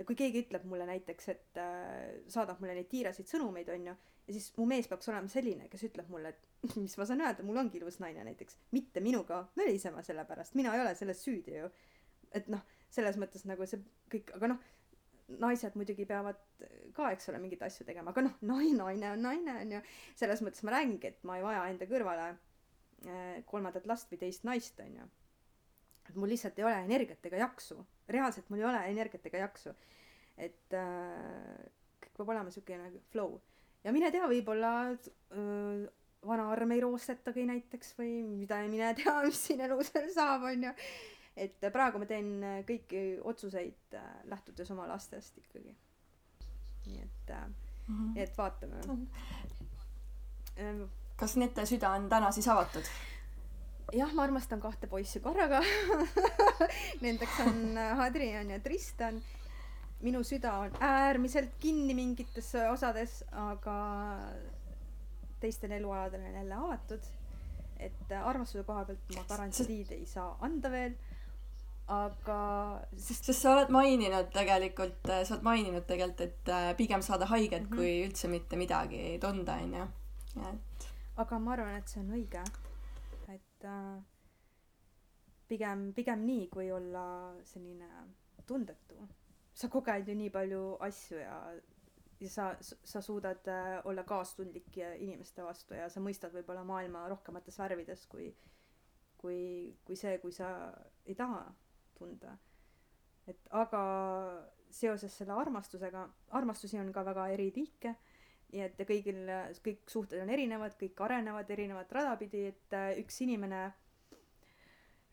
ja 0.00 0.06
kui 0.08 0.16
keegi 0.16 0.46
ütleb 0.46 0.64
mulle 0.68 0.86
näiteks 0.88 1.28
et 1.34 1.60
äh, 1.60 2.22
saadab 2.32 2.62
mulle 2.62 2.74
neid 2.78 2.88
tiirasid 2.88 3.28
sõnumeid 3.28 3.68
onju 3.74 3.92
ja 3.92 4.32
siis 4.32 4.48
mu 4.56 4.66
mees 4.70 4.88
peaks 4.88 5.10
olema 5.12 5.28
selline 5.28 5.68
kes 5.68 5.84
ütleb 5.90 6.08
mulle 6.12 6.32
et 6.32 6.50
mis 6.84 6.96
ma 6.96 7.06
saan 7.08 7.22
öelda 7.24 7.44
mul 7.46 7.60
ongi 7.60 7.80
ilus 7.80 8.00
naine 8.02 8.24
näiteks. 8.26 8.58
Mitte 8.76 9.00
minuga 9.04 9.42
mölisema 9.56 10.02
selle 10.04 10.26
pärast. 10.28 10.56
Mina 10.60 10.74
ei 10.76 10.82
ole 10.82 10.92
selles 10.98 11.22
süüdi 11.24 11.56
ju. 11.56 11.70
Et 12.36 12.48
noh 12.52 12.60
selles 12.92 13.16
mõttes 13.20 13.46
nagu 13.48 13.66
see 13.68 13.80
kõik 14.12 14.34
aga 14.36 14.54
noh 14.54 14.68
naised 15.40 15.76
muidugi 15.78 16.04
peavad 16.10 16.40
ka 16.96 17.12
eks 17.14 17.30
ole 17.30 17.38
mingeid 17.42 17.62
asju 17.68 17.86
tegema. 17.86 18.12
Aga 18.12 18.26
noh 18.26 18.36
nai- 18.50 18.74
naine 18.76 19.14
on 19.14 19.24
naine 19.28 19.56
onju 19.62 19.80
selles 20.18 20.42
mõttes 20.44 20.64
ma 20.66 20.76
räägingi 20.76 21.12
et 21.12 21.24
ma 21.24 21.38
ei 21.38 21.46
vaja 21.46 21.64
enda 21.70 21.88
kõrvale 21.90 22.28
äh, 22.32 23.40
kolmandat 23.46 23.88
last 23.90 24.10
või 24.12 24.24
teist 24.24 24.44
naist 24.48 24.80
onju 24.84 25.08
et 26.10 26.18
mul 26.18 26.30
lihtsalt 26.32 26.58
ei 26.58 26.66
ole 26.66 26.78
energiat 26.84 27.26
ega 27.30 27.44
jaksu 27.44 27.78
reaalselt 28.10 28.50
mul 28.50 28.62
ei 28.62 28.68
ole 28.70 28.82
energiat 28.90 29.30
ega 29.30 29.44
jaksu. 29.46 29.74
Et 30.40 30.76
äh, 30.76 31.62
kõik 32.00 32.18
peab 32.18 32.34
olema 32.34 32.52
siukene 32.54 32.90
flow. 33.12 33.38
Ja 33.84 33.94
mine 33.96 34.10
tea 34.12 34.28
võib-olla 34.28 34.74
äh, 34.90 35.86
vana 36.26 36.50
arm 36.52 36.74
ei 36.76 36.82
roostetagi 36.84 37.46
näiteks 37.48 37.94
või 37.98 38.20
mida 38.28 38.60
mine 38.68 38.92
tea 38.98 39.16
mis 39.28 39.40
siin 39.46 39.64
elus 39.64 39.92
veel 39.94 40.12
saab 40.14 40.48
onju 40.50 40.74
et 41.40 41.66
praegu 41.72 42.00
ma 42.00 42.08
teen 42.08 42.32
kõiki 42.68 43.02
otsuseid 43.26 43.96
äh, 43.96 44.08
lähtudes 44.30 44.70
oma 44.74 44.86
lastest 44.90 45.38
ikkagi. 45.40 45.74
Nii 46.88 47.02
et 47.04 47.32
äh, 47.36 47.46
nii 47.88 48.24
et 48.24 48.36
vaatame. 48.38 48.82
Ähm, 50.60 50.82
kas 51.20 51.36
nende 51.40 51.66
süda 51.68 51.94
on 51.96 52.08
täna 52.12 52.32
siis 52.34 52.48
avatud? 52.50 52.90
Jah 53.92 54.14
ma 54.14 54.24
armastan 54.26 54.60
kahte 54.60 54.86
poissi 54.86 55.20
korraga 55.20 55.60
nendeks 57.04 57.40
on 57.46 57.78
äh, 57.78 58.00
Adrian 58.06 58.50
ja 58.50 58.60
Tristan 58.60 59.20
minu 60.00 60.22
süda 60.24 60.52
on 60.64 60.76
äärmiselt 60.80 61.56
kinni 61.60 61.94
mingites 61.94 62.52
osades 62.70 63.20
aga 63.32 63.76
teistel 65.40 65.72
elualadel 65.76 66.24
on 66.28 66.38
jälle 66.40 66.54
avatud 66.54 67.08
et 67.78 68.12
äh, 68.12 68.26
armastuse 68.26 68.64
koha 68.64 68.84
pealt 68.84 69.16
ma 69.16 69.24
garantiid 69.28 69.94
ei 69.96 70.06
saa 70.06 70.36
anda 70.40 70.70
veel 70.70 70.94
aga 71.90 72.40
sest 72.94 73.26
sest 73.26 73.42
sa 73.42 73.54
oled 73.56 73.72
maininud 73.74 74.30
tegelikult, 74.34 75.00
sa 75.08 75.34
oled 75.34 75.46
maininud 75.46 75.86
tegelikult, 75.88 76.20
et 76.22 76.52
äh, 76.54 76.70
pigem 76.78 77.02
saada 77.02 77.26
haiget 77.26 77.64
mm. 77.64 77.68
-hmm. 77.68 77.76
kui 77.76 78.06
üldse 78.06 78.28
mitte 78.28 78.56
midagi 78.56 79.18
tunda, 79.20 79.58
onju. 79.64 79.86
et 80.50 80.90
aga 81.16 81.38
ma 81.38 81.52
arvan 81.52 81.74
et 81.76 81.88
see 81.88 82.00
on 82.00 82.12
õige 82.14 82.44
et 83.60 83.68
äh, 83.68 84.02
pigem 85.48 85.92
pigem 85.92 86.24
nii 86.26 86.48
kui 86.48 86.70
olla 86.72 87.34
selline 87.44 87.88
tundetu. 88.46 89.08
Sa 89.54 89.68
koged 89.68 90.08
ju 90.08 90.14
nii 90.16 90.30
palju 90.30 90.76
asju 90.80 91.18
ja 91.18 91.36
ja 92.20 92.28
sa 92.28 92.56
sa 92.60 93.00
suudad 93.00 93.48
äh, 93.48 93.80
olla 93.84 94.04
kaastundlik 94.04 94.76
inimeste 94.98 95.42
vastu 95.44 95.74
ja 95.74 95.88
sa 95.88 96.00
mõistad 96.00 96.32
võib-olla 96.32 96.64
maailma 96.64 97.08
rohkemates 97.08 97.58
värvides 97.58 98.06
kui 98.06 98.34
kui 99.18 99.76
kui 99.84 99.96
see 99.96 100.18
kui 100.18 100.32
sa 100.32 100.72
ei 101.04 101.14
taha 101.14 101.44
tunda. 101.94 102.36
Et 103.26 103.48
aga 103.50 103.82
seoses 104.70 105.12
selle 105.16 105.32
armastusega 105.32 106.08
armastusi 106.38 106.78
on 106.78 106.92
ka 106.92 107.04
väga 107.04 107.28
eri 107.28 107.50
liike 107.56 107.94
nii 108.52 108.64
et 108.66 108.80
kõigil 108.86 109.20
kõik 109.64 109.90
suhted 109.90 110.22
on 110.22 110.30
erinevad 110.30 110.74
kõik 110.80 111.04
arenevad 111.06 111.50
erinevat 111.50 111.92
rada 111.92 112.16
pidi 112.20 112.46
et 112.50 112.76
äh, 112.76 112.92
üks 113.02 113.20
inimene 113.26 113.68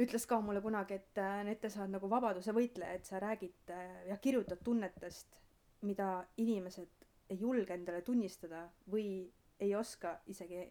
ütles 0.02 0.26
ka 0.30 0.40
mulle 0.42 0.62
kunagi 0.62 0.98
et 0.98 1.22
äh, 1.22 1.42
Nete 1.46 1.70
sa 1.74 1.84
oled 1.84 1.98
nagu 1.98 2.10
vabaduse 2.10 2.54
võitleja 2.54 2.98
et 2.98 3.06
sa 3.10 3.22
räägid 3.22 3.74
äh, 3.74 4.08
ja 4.10 4.18
kirjutad 4.22 4.64
tunnetest 4.64 5.38
mida 5.82 6.26
inimesed 6.38 7.06
ei 7.30 7.40
julge 7.40 7.74
endale 7.74 8.02
tunnistada 8.02 8.68
või 8.92 9.28
ei 9.60 9.76
oska 9.76 10.18
isegi 10.32 10.62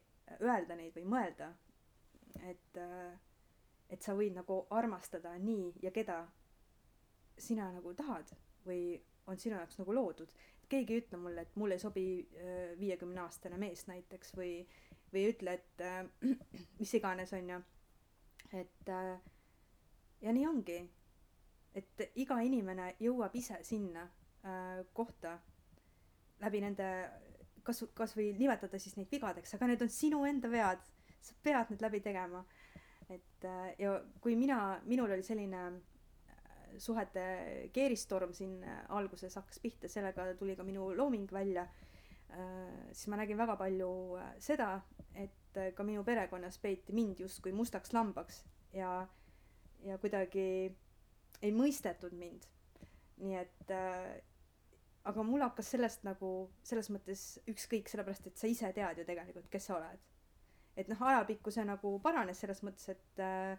öelda 0.40 0.76
neid 0.76 0.94
või 0.96 1.06
mõelda. 1.10 1.52
Et 2.50 2.80
äh, 2.80 3.14
et 3.90 4.02
sa 4.02 4.16
võid 4.18 4.34
nagu 4.34 4.64
armastada 4.74 5.36
nii 5.38 5.76
ja 5.84 5.92
keda 5.94 6.24
sina 7.38 7.68
nagu 7.70 7.92
tahad 7.94 8.32
või 8.66 8.96
on 9.30 9.38
sinu 9.38 9.54
jaoks 9.60 9.78
nagu 9.78 9.94
loodud 9.94 10.32
keegi 10.68 10.94
ei 10.94 11.02
ütle 11.04 11.18
mulle 11.22 11.46
et 11.46 11.56
mulle 11.56 11.76
ei 11.76 11.82
sobi 11.82 12.06
viiekümne 12.80 13.20
aastane 13.22 13.58
mees 13.58 13.86
näiteks 13.86 14.34
või 14.36 14.52
või 15.12 15.22
ei 15.22 15.32
ütle 15.32 15.56
et 15.60 15.84
äh, 15.86 16.04
mis 16.80 16.94
iganes 16.98 17.32
onju 17.36 17.62
et 18.52 18.88
äh, 18.88 19.18
ja 20.20 20.32
nii 20.32 20.46
ongi. 20.48 20.78
Et 21.76 22.06
iga 22.22 22.38
inimene 22.40 22.94
jõuab 23.02 23.34
ise 23.36 23.58
sinna 23.66 24.06
äh, 24.06 24.80
kohta 24.96 25.36
läbi 26.40 26.62
nende 26.64 26.86
kas 27.66 27.82
kasvõi 27.96 28.30
nimetada 28.38 28.78
siis 28.78 28.94
neid 28.96 29.10
vigadeks 29.10 29.56
aga 29.56 29.68
need 29.68 29.82
on 29.84 29.92
sinu 29.92 30.24
enda 30.28 30.48
vead. 30.52 30.80
Sa 31.20 31.34
pead 31.42 31.72
need 31.72 31.82
läbi 31.82 32.00
tegema. 32.00 32.44
Et 33.10 33.44
äh, 33.44 33.74
ja 33.82 33.98
kui 34.20 34.36
mina 34.38 34.80
minul 34.84 35.12
oli 35.16 35.26
selline 35.26 35.66
suhete 36.78 37.24
keeristorm 37.72 38.32
siin 38.36 38.60
alguses 38.88 39.36
hakkas 39.38 39.60
pihta 39.62 39.88
sellega 39.88 40.28
tuli 40.38 40.56
ka 40.56 40.64
minu 40.66 40.90
looming 40.96 41.32
välja. 41.32 41.66
Äh, 42.30 42.92
siis 42.92 43.08
ma 43.08 43.20
nägin 43.20 43.38
väga 43.38 43.56
palju 43.56 43.90
äh, 44.18 44.32
seda 44.42 44.80
et 45.14 45.56
äh, 45.56 45.72
ka 45.74 45.84
minu 45.86 46.04
perekonnas 46.04 46.58
peeti 46.58 46.92
mind 46.92 47.20
justkui 47.22 47.52
mustaks 47.52 47.92
lambaks 47.94 48.42
ja 48.74 49.06
ja 49.86 49.98
kuidagi 49.98 50.46
ei 51.42 51.52
mõistetud 51.52 52.16
mind. 52.16 52.48
Nii 53.22 53.36
et 53.38 53.70
aga 55.06 55.22
mul 55.22 55.44
hakkas 55.44 55.70
sellest 55.74 56.04
nagu 56.06 56.30
selles 56.66 56.88
mõttes 56.90 57.22
ükskõik 57.48 57.88
sellepärast 57.90 58.26
et 58.30 58.40
sa 58.40 58.50
ise 58.50 58.72
tead 58.74 59.00
ju 59.00 59.06
tegelikult 59.06 59.48
kes 59.52 59.68
sa 59.68 59.76
oled. 59.78 60.02
Et 60.76 60.88
noh 60.90 61.02
ajapikku 61.08 61.52
see 61.54 61.64
nagu 61.64 61.94
paranes 62.04 62.40
selles 62.42 62.60
mõttes 62.66 62.90
et 62.92 63.22
äh, 63.22 63.56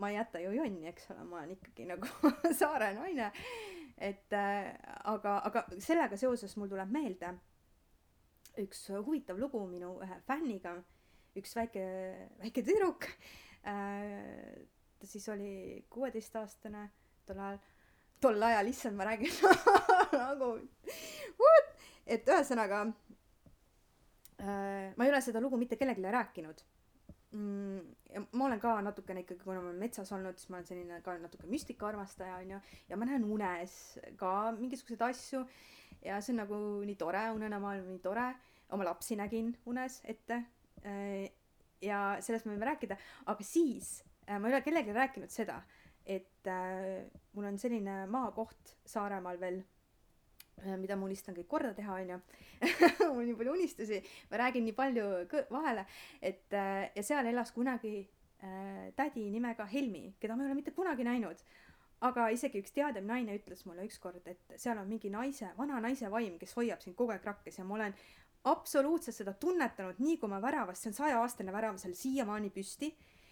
ma 0.00 0.10
ei 0.10 0.16
jäta 0.16 0.40
ju 0.42 0.52
jonni 0.56 0.88
eks 0.90 1.10
ole 1.14 1.24
ma 1.24 1.40
olen 1.40 1.54
ikkagi 1.56 1.86
nagu 1.88 2.30
saare 2.60 2.92
naine. 2.96 3.30
Et 3.98 4.32
äh, 4.34 4.74
aga 5.10 5.38
aga 5.46 5.64
sellega 5.78 6.16
seoses 6.18 6.56
mul 6.58 6.70
tuleb 6.70 6.90
meelde 6.90 7.30
üks 8.62 8.88
huvitav 9.06 9.38
lugu 9.38 9.62
minu 9.70 9.96
ühe 10.02 10.20
fänniga. 10.26 10.76
Üks 11.34 11.54
väike 11.56 11.84
väike 12.42 12.62
tüdruk 12.62 13.08
äh, 13.66 14.66
ta 14.98 15.10
siis 15.10 15.28
oli 15.28 15.84
kuueteistaastane 15.90 16.88
tol 17.26 17.38
ajal. 17.38 17.62
Tol 18.20 18.42
ajal 18.42 18.70
issand 18.70 18.96
ma 18.96 19.04
räägin 19.04 19.32
nagu 20.16 20.54
what? 21.40 21.74
Et 22.06 22.28
ühesõnaga 22.28 22.84
äh, 24.40 24.94
ma 24.96 25.04
ei 25.04 25.10
ole 25.10 25.20
seda 25.24 25.42
lugu 25.44 25.58
mitte 25.60 25.76
kellelegi 25.80 26.14
rääkinud 26.14 26.62
mm, 27.34 28.24
ma 28.38 28.48
olen 28.48 28.62
ka 28.62 28.76
natukene 28.86 29.24
ikkagi 29.24 29.44
kuna 29.44 29.60
ma 29.60 29.70
olen 29.70 29.82
metsas 29.82 30.12
olnud 30.14 30.38
siis 30.40 30.50
ma 30.52 30.60
olen 30.60 30.68
selline 30.70 31.00
ka 31.04 31.16
natuke 31.20 31.50
müstikaarmastaja 31.50 32.40
onju. 32.42 32.60
Ja 32.88 32.98
ma 33.00 33.08
näen 33.10 33.26
unes 33.36 33.76
ka 34.20 34.32
mingisuguseid 34.58 35.06
asju. 35.10 35.44
Ja 36.04 36.20
see 36.20 36.34
on 36.34 36.42
nagu 36.42 36.58
nii 36.86 36.98
tore 37.00 37.28
unenäomaailm 37.36 37.88
on 37.88 37.96
nii 37.98 38.04
tore. 38.04 38.28
Oma 38.74 38.86
lapsi 38.88 39.16
nägin 39.20 39.54
unes 39.70 40.00
ette. 40.08 40.42
Äh, 40.84 41.30
ja 41.84 42.18
sellest 42.24 42.48
me 42.48 42.54
võime 42.54 42.72
rääkida. 42.72 42.96
Aga 43.30 43.46
siis 43.46 43.98
äh, 44.28 44.38
ma 44.38 44.48
ei 44.48 44.56
ole 44.56 44.64
kellelegi 44.64 44.96
rääkinud 44.96 45.32
seda 45.32 45.60
et 46.06 46.46
äh, 46.46 47.04
mul 47.32 47.48
on 47.48 47.58
selline 47.58 48.04
maakoht 48.12 48.76
Saaremaal 48.86 49.40
veel 49.40 49.62
mida 50.80 50.96
ma 50.96 51.08
unistan 51.08 51.36
kõik 51.36 51.48
korda 51.50 51.72
teha, 51.76 51.98
onju. 52.02 52.20
mul 53.00 53.22
on 53.22 53.28
nii 53.28 53.36
palju 53.38 53.54
unistusi, 53.56 54.00
ma 54.30 54.40
räägin 54.44 54.66
nii 54.68 54.76
palju 54.76 55.06
vahele, 55.52 55.86
et 56.22 56.54
äh, 56.56 56.88
ja 56.94 57.04
seal 57.06 57.26
elas 57.30 57.52
kunagi 57.52 57.96
äh, 58.00 58.90
tädi 58.96 59.28
nimega 59.32 59.66
Helmi, 59.70 60.14
keda 60.20 60.36
ma 60.36 60.44
ei 60.44 60.52
ole 60.52 60.60
mitte 60.62 60.74
kunagi 60.76 61.06
näinud. 61.06 61.44
aga 62.04 62.26
isegi 62.34 62.60
üks 62.60 62.74
teadev 62.74 63.06
naine 63.06 63.32
ütles 63.38 63.62
mulle 63.64 63.86
ükskord, 63.86 64.26
et 64.28 64.58
seal 64.60 64.76
on 64.76 64.88
mingi 64.88 65.08
naise, 65.08 65.48
vana 65.56 65.78
naise 65.80 66.10
vaim, 66.12 66.34
kes 66.38 66.52
hoiab 66.58 66.82
sind 66.82 66.96
kogu 66.98 67.14
aeg 67.14 67.24
rakkes 67.24 67.56
ja 67.58 67.64
ma 67.64 67.78
olen 67.78 67.94
absoluutselt 68.50 69.16
seda 69.16 69.32
tunnetanud, 69.40 70.02
nii 70.04 70.18
kui 70.20 70.28
ma 70.28 70.40
väravast, 70.42 70.82
see 70.82 70.90
on 70.92 70.98
sajaaastane 70.98 71.52
värav 71.54 71.78
seal 71.80 71.94
siiamaani 71.96 72.50
püsti, 72.52 72.90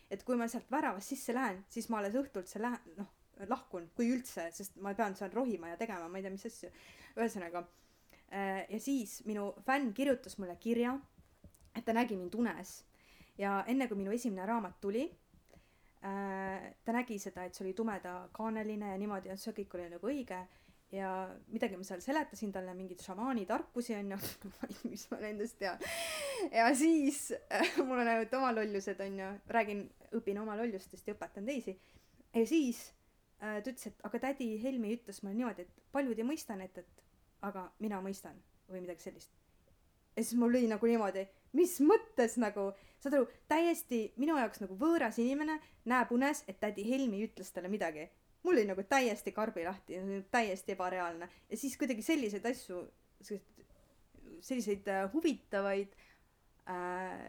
et 0.08 0.24
kui 0.24 0.38
ma 0.40 0.48
sealt 0.48 0.70
väravast 0.72 1.12
sisse 1.12 1.34
lähen, 1.36 1.60
siis 1.68 1.90
ma 1.92 2.00
alles 2.00 2.16
õhtult 2.16 2.48
seal 2.48 2.64
lähen, 2.64 2.96
noh, 2.96 3.10
lahkun, 3.48 3.88
kui 3.96 4.10
üldse, 4.14 4.48
sest 4.54 4.76
ma 4.82 4.94
pean 4.98 5.16
seal 5.18 5.32
rohima 5.34 5.72
ja 5.72 5.78
tegema, 5.80 6.08
ma 6.08 6.20
ei 6.20 6.26
tea, 6.26 6.34
mis 6.34 6.46
asju. 6.48 6.70
ühesõnaga 7.16 7.64
äh, 8.32 8.62
ja 8.68 8.80
siis 8.80 9.20
minu 9.28 9.50
fänn 9.66 9.92
kirjutas 9.96 10.38
mulle 10.38 10.56
kirja, 10.60 10.94
et 11.74 11.84
ta 11.84 11.94
nägi 11.96 12.16
mind 12.16 12.34
unes 12.38 12.82
ja 13.40 13.62
enne 13.68 13.88
kui 13.88 13.98
minu 14.00 14.12
esimene 14.12 14.46
raamat 14.46 14.80
tuli 14.80 15.04
äh,, 16.04 16.72
ta 16.84 16.94
nägi 16.94 17.18
seda, 17.18 17.46
et 17.46 17.56
see 17.56 17.66
oli 17.66 17.76
tumedakaaneline 17.76 18.92
ja 18.92 18.98
niimoodi 19.00 19.32
ja 19.32 19.38
see 19.40 19.56
kõik 19.56 19.78
oli 19.78 19.88
nagu 19.92 20.12
õige 20.12 20.40
ja 20.92 21.10
midagi 21.48 21.78
ma 21.80 21.86
seal 21.88 22.02
seletasin 22.04 22.52
talle, 22.52 22.74
mingeid 22.76 23.00
šamaani 23.00 23.46
tarkusi 23.48 23.96
onju 23.96 24.18
mis 24.90 25.06
ma 25.10 25.20
nendest 25.24 25.58
tean. 25.60 25.80
ja 26.52 26.68
siis 26.76 27.30
äh, 27.48 27.76
mul 27.80 28.04
on 28.04 28.08
ainult 28.08 28.34
oma 28.36 28.52
lollused 28.56 29.00
onju, 29.00 29.30
räägin, 29.56 29.86
õpin 30.20 30.42
oma 30.42 30.56
lollustest 30.60 31.08
ja 31.08 31.16
õpetan 31.16 31.48
teisi. 31.48 31.78
ja 32.34 32.44
siis 32.46 32.90
äh, 32.90 33.01
ta 33.42 33.58
ütles, 33.58 33.88
et 33.90 34.02
aga 34.06 34.22
tädi 34.28 34.48
Helmi 34.62 34.94
ütles 34.94 35.18
mulle 35.22 35.34
niimoodi, 35.40 35.66
et 35.66 35.84
paljud 35.94 36.18
ei 36.18 36.26
mõista 36.26 36.54
need, 36.58 36.78
et 36.78 37.04
aga 37.42 37.66
mina 37.82 37.98
mõistan 38.04 38.38
või 38.70 38.84
midagi 38.84 39.08
sellist. 39.08 39.34
ja 40.16 40.22
siis 40.22 40.38
mul 40.38 40.54
lõi 40.54 40.68
nagu 40.70 40.86
niimoodi, 40.86 41.26
mis 41.58 41.78
mõttes 41.82 42.38
nagu, 42.38 42.70
saad 43.02 43.18
aru, 43.18 43.28
täiesti 43.50 44.04
minu 44.16 44.38
jaoks 44.38 44.62
nagu 44.62 44.76
võõras 44.78 45.18
inimene 45.18 45.58
näeb 45.90 46.12
unes, 46.14 46.44
et 46.46 46.60
tädi 46.60 46.86
Helmi 46.86 47.24
ütles 47.26 47.50
talle 47.50 47.72
midagi 47.72 48.08
mul 48.42 48.56
oli 48.58 48.66
nagu 48.66 48.82
täiesti 48.82 49.32
karbi 49.32 49.64
lahti, 49.64 49.98
täiesti 50.30 50.74
ebareaalne 50.74 51.28
ja 51.50 51.56
siis 51.56 51.76
kuidagi 51.78 52.02
selliseid 52.02 52.46
asju, 52.46 52.82
selliseid 54.40 54.88
äh, 54.88 55.04
huvitavaid 55.12 55.94
äh, 56.68 57.20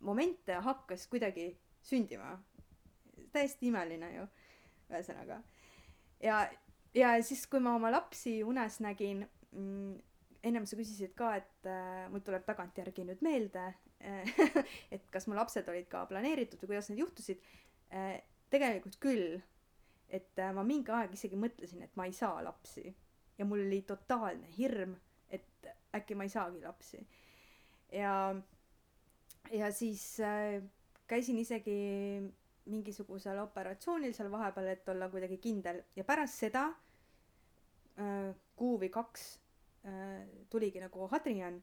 momente 0.00 0.54
hakkas 0.54 1.06
kuidagi 1.06 1.52
sündima. 1.82 2.38
täiesti 3.32 3.68
imeline 3.70 4.14
ju, 4.14 4.26
ühesõnaga. 4.90 5.36
Ja, 6.22 6.44
ja 6.96 7.12
siis, 7.22 7.46
kui 7.50 7.60
ma 7.60 7.74
oma 7.78 7.92
lapsi 7.92 8.40
unes 8.46 8.80
nägin 8.84 9.26
mm,, 9.52 9.94
ennem 10.46 10.66
sa 10.66 10.78
küsisid 10.78 11.14
ka, 11.18 11.34
et 11.40 11.68
äh, 11.68 12.08
mul 12.12 12.24
tuleb 12.24 12.46
tagantjärgi 12.48 13.04
nüüd 13.08 13.22
meelde 13.24 13.70
et 14.94 15.02
kas 15.12 15.26
mu 15.28 15.36
lapsed 15.36 15.66
olid 15.68 15.84
ka 15.92 16.06
planeeritud 16.08 16.62
või 16.62 16.72
kuidas 16.72 16.88
need 16.88 17.02
juhtusid 17.02 17.42
äh,. 17.92 18.22
tegelikult 18.50 18.96
küll 19.02 19.42
et 20.10 20.38
äh, 20.38 20.52
ma 20.54 20.64
mingi 20.66 20.92
aeg 20.94 21.14
isegi 21.14 21.38
mõtlesin, 21.38 21.84
et 21.86 21.94
ma 21.98 22.06
ei 22.08 22.14
saa 22.16 22.42
lapsi 22.44 22.90
ja 23.38 23.46
mul 23.48 23.62
oli 23.64 23.80
totaalne 23.88 24.50
hirm, 24.56 24.96
et 25.30 25.70
äkki 25.96 26.16
ma 26.18 26.26
ei 26.26 26.32
saagi 26.32 26.60
lapsi. 26.64 27.00
ja, 27.92 28.34
ja 29.52 29.70
siis 29.72 30.04
äh, 30.20 30.60
käisin 31.10 31.38
isegi 31.38 31.78
mingisugusel 32.70 33.38
operatsioonil 33.42 34.14
seal 34.16 34.30
vahepeal, 34.32 34.70
et 34.72 34.88
olla 34.88 35.08
kuidagi 35.12 35.38
kindel 35.42 35.82
ja 35.96 36.04
pärast 36.04 36.44
seda 36.44 36.68
äh, 36.70 38.30
kuu 38.56 38.78
või 38.80 38.90
kaks 38.94 39.26
äh, 39.84 40.22
tuligi 40.50 40.82
nagu 40.82 41.08
Hadrian, 41.12 41.60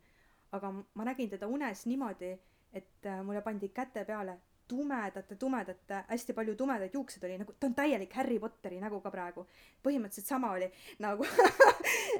aga 0.51 0.71
ma 0.71 1.07
nägin 1.07 1.31
teda 1.31 1.49
unes 1.51 1.85
niimoodi, 1.89 2.35
et 2.73 3.09
äh, 3.09 3.23
mulle 3.23 3.41
pandi 3.41 3.71
käte 3.73 4.05
peale 4.05 4.39
tumedate, 4.67 5.35
tumedate, 5.35 6.03
hästi 6.09 6.33
palju 6.35 6.55
tumedaid 6.55 6.93
juukseid 6.93 7.23
oli 7.23 7.37
nagu, 7.39 7.53
ta 7.59 7.69
on 7.69 7.75
täielik 7.75 8.13
Harry 8.19 8.39
Potteri 8.39 8.79
nägu 8.81 8.99
ka 9.01 9.11
praegu. 9.11 9.45
põhimõtteliselt 9.83 10.27
sama 10.27 10.51
oli 10.51 10.67
nagu 11.05 11.25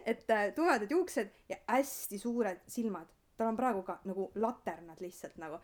et 0.06 0.30
äh, 0.32 0.54
tumedad 0.56 0.92
juuksed 0.92 1.30
ja 1.50 1.58
hästi 1.68 2.20
suured 2.20 2.64
silmad. 2.68 3.08
tal 3.38 3.52
on 3.52 3.58
praegu 3.58 3.84
ka 3.84 4.00
nagu 4.06 4.32
laternad 4.36 5.02
lihtsalt 5.02 5.38
nagu. 5.38 5.60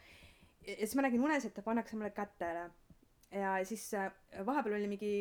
ja 0.68 0.76
siis 0.76 0.96
ma 0.96 1.08
nägin 1.08 1.24
unes, 1.24 1.46
et 1.46 1.54
ta 1.54 1.62
pannakse 1.62 1.96
mulle 1.96 2.12
kätele. 2.12 2.70
Ja 3.34 3.56
siis 3.68 3.88
äh, 3.98 4.12
vahepeal 4.46 4.78
oli 4.80 4.92
mingi 4.92 5.14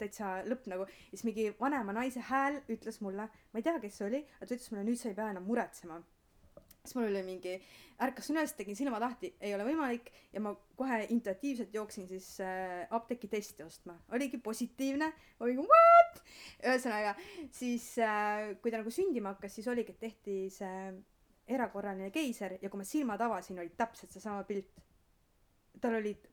täitsa 0.00 0.38
lõpp 0.48 0.70
nagu, 0.72 0.86
siis 1.10 1.26
mingi 1.28 1.50
vanema 1.60 1.92
naise 1.92 2.22
hääl 2.30 2.62
ütles 2.72 3.02
mulle, 3.04 3.28
ma 3.28 3.60
ei 3.60 3.66
tea, 3.66 3.76
kes 3.82 4.00
see 4.00 4.08
oli, 4.08 4.22
aga 4.38 4.48
ta 4.48 4.56
ütles 4.56 4.70
mulle, 4.72 4.86
nüüd 4.88 5.00
sa 5.00 5.10
ei 5.10 5.18
pea 5.18 5.28
enam 5.34 5.44
muretsema 5.48 6.00
siis 6.84 6.96
mul 6.96 7.08
oli 7.10 7.22
mingi, 7.24 7.54
ärkasin 8.00 8.36
üles, 8.36 8.54
tegin 8.56 8.76
silmad 8.78 9.02
lahti, 9.02 9.32
ei 9.44 9.52
ole 9.54 9.66
võimalik 9.68 10.08
ja 10.32 10.40
ma 10.42 10.54
kohe 10.78 11.02
intuitiivselt 11.12 11.74
jooksin 11.74 12.08
siis 12.08 12.28
äh, 12.44 12.86
apteeki 12.96 13.28
testi 13.28 13.64
ostma. 13.66 13.98
oligi 14.16 14.38
positiivne, 14.38 15.10
ma 15.38 15.46
olin 15.46 15.60
what? 15.60 16.22
ühesõnaga, 16.64 17.14
siis 17.52 17.92
äh, 18.04 18.54
kui 18.62 18.72
ta 18.72 18.80
nagu 18.80 18.92
sündima 18.94 19.34
hakkas, 19.34 19.58
siis 19.58 19.68
oligi, 19.68 19.92
et 19.94 20.00
tehti 20.06 20.38
see 20.54 20.92
erakorraline 21.50 22.10
keiser 22.14 22.56
ja 22.62 22.70
kui 22.70 22.80
ma 22.80 22.88
silmad 22.88 23.20
avasin, 23.26 23.60
oli 23.60 23.74
täpselt 23.76 24.12
seesama 24.14 24.44
pilt. 24.48 24.72
tal 25.80 25.94
olid 25.96 26.29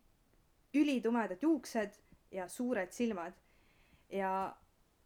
ülitumedad 0.78 1.44
juuksed 1.44 1.99
ja 2.32 2.48
suured 2.52 2.91
silmad. 2.91 3.34
ja, 4.12 4.32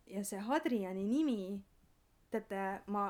ja 0.06 0.24
see 0.28 0.40
Hadriani 0.46 1.04
nimi, 1.08 1.60
teate, 2.30 2.82
ma 2.88 3.10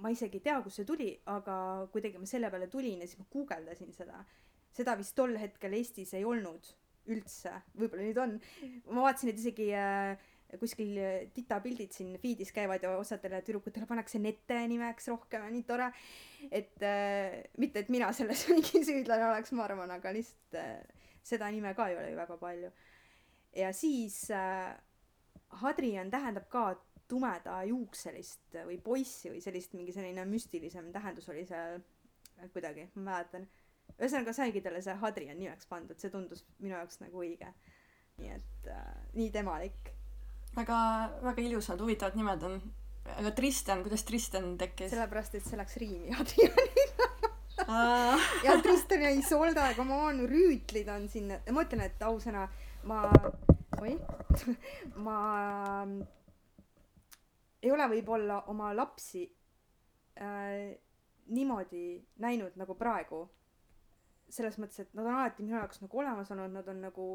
ma 0.00 0.12
isegi 0.12 0.40
ei 0.40 0.44
tea, 0.46 0.60
kust 0.64 0.80
see 0.80 0.88
tuli, 0.88 1.10
aga 1.28 1.54
kuidagi 1.92 2.20
ma 2.20 2.28
selle 2.28 2.50
peale 2.52 2.68
tulin 2.72 3.02
ja 3.02 3.08
siis 3.08 3.20
ma 3.20 3.26
guugeldasin 3.32 3.92
seda. 3.92 4.22
seda 4.72 4.94
vist 4.96 5.14
tol 5.16 5.36
hetkel 5.36 5.74
Eestis 5.76 6.14
ei 6.16 6.24
olnud 6.24 6.70
üldse, 7.12 7.52
võib-olla 7.76 8.06
nüüd 8.06 8.20
on. 8.22 8.36
ma 8.88 9.08
vaatasin, 9.08 9.32
et 9.32 9.42
isegi 9.42 9.68
äh, 9.76 10.30
kuskil 10.60 10.96
titapildid 11.34 11.92
siin 11.96 12.14
feed'is 12.22 12.52
käivad 12.54 12.84
ja 12.84 12.94
osadele 13.00 13.40
tüdrukutele 13.44 13.88
pannakse 13.88 14.20
nete 14.22 14.58
nimeks 14.70 15.08
rohkem 15.12 15.44
ja 15.46 15.52
nii 15.52 15.66
tore. 15.68 15.90
et 16.50 16.86
äh, 16.88 17.42
mitte, 17.60 17.84
et 17.84 17.92
mina 17.92 18.12
selles 18.16 18.46
mingi 18.52 18.84
süüdlane 18.86 19.28
oleks, 19.28 19.52
ma 19.56 19.66
arvan, 19.68 19.92
aga 19.92 20.14
lihtsalt 20.16 20.60
äh, 20.60 21.01
seda 21.22 21.50
nime 21.50 21.74
ka 21.74 21.88
ei 21.88 21.96
ole 21.96 22.10
ju 22.10 22.16
väga 22.16 22.36
palju. 22.36 22.70
ja 23.56 23.72
siis 23.72 24.30
äh, 24.30 24.74
Hadrian 25.62 26.10
tähendab 26.10 26.48
ka 26.48 26.74
tumedajuukselist 27.12 28.56
või 28.66 28.78
poissi 28.80 29.30
või 29.30 29.42
sellist 29.44 29.74
mingi 29.76 29.92
selline 29.92 30.24
müstilisem 30.28 30.88
tähendus 30.94 31.28
oli 31.28 31.44
seal 31.46 31.82
kuidagi, 32.54 32.88
ma 32.94 33.02
mäletan. 33.10 33.46
ühesõnaga 33.98 34.32
saigi 34.32 34.62
talle 34.64 34.80
see 34.82 34.94
Hadrian 35.02 35.38
nimeks 35.38 35.68
pandud, 35.70 35.98
see 36.00 36.10
tundus 36.10 36.44
minu 36.58 36.74
jaoks 36.74 37.02
nagu 37.02 37.24
õige. 37.24 37.52
nii 38.18 38.30
et 38.32 38.70
äh, 38.70 38.94
nii 39.14 39.30
temalik. 39.34 39.92
väga, 40.56 40.78
väga 41.22 41.42
ilusad, 41.42 41.80
huvitavad 41.80 42.16
nimed 42.16 42.48
on. 42.48 42.60
aga 43.18 43.30
Tristan, 43.36 43.82
kuidas 43.84 44.04
Tristan 44.08 44.56
tekkis? 44.58 44.90
sellepärast, 44.94 45.34
et 45.34 45.48
see 45.48 45.60
läks 45.60 45.76
riimi 45.82 46.16
Hadrianiga 46.16 47.08
ja 48.46 48.56
Tristan 48.62 49.02
ja 49.02 49.10
Isolda, 49.10 49.72
come 49.76 49.94
on, 49.94 50.22
rüütlid 50.28 50.88
on 50.92 51.08
siin, 51.08 51.30
ma 51.50 51.64
ütlen, 51.66 51.84
et 51.86 52.02
ausõna, 52.06 52.46
ma, 52.88 53.02
oi 53.80 53.96
ma 55.06 55.18
ei 57.62 57.70
ole 57.70 57.86
võib-olla 57.94 58.42
oma 58.50 58.72
lapsi 58.74 59.26
äh, 60.18 60.72
niimoodi 61.32 61.84
näinud 62.22 62.58
nagu 62.60 62.74
praegu. 62.78 63.28
selles 64.32 64.56
mõttes, 64.56 64.80
et 64.80 64.94
nad 64.96 65.04
on 65.04 65.12
alati 65.12 65.44
minu 65.44 65.58
jaoks 65.58 65.82
nagu 65.82 65.98
olemas 66.00 66.30
olnud, 66.32 66.54
nad 66.54 66.68
on 66.72 66.78
nagu 66.80 67.06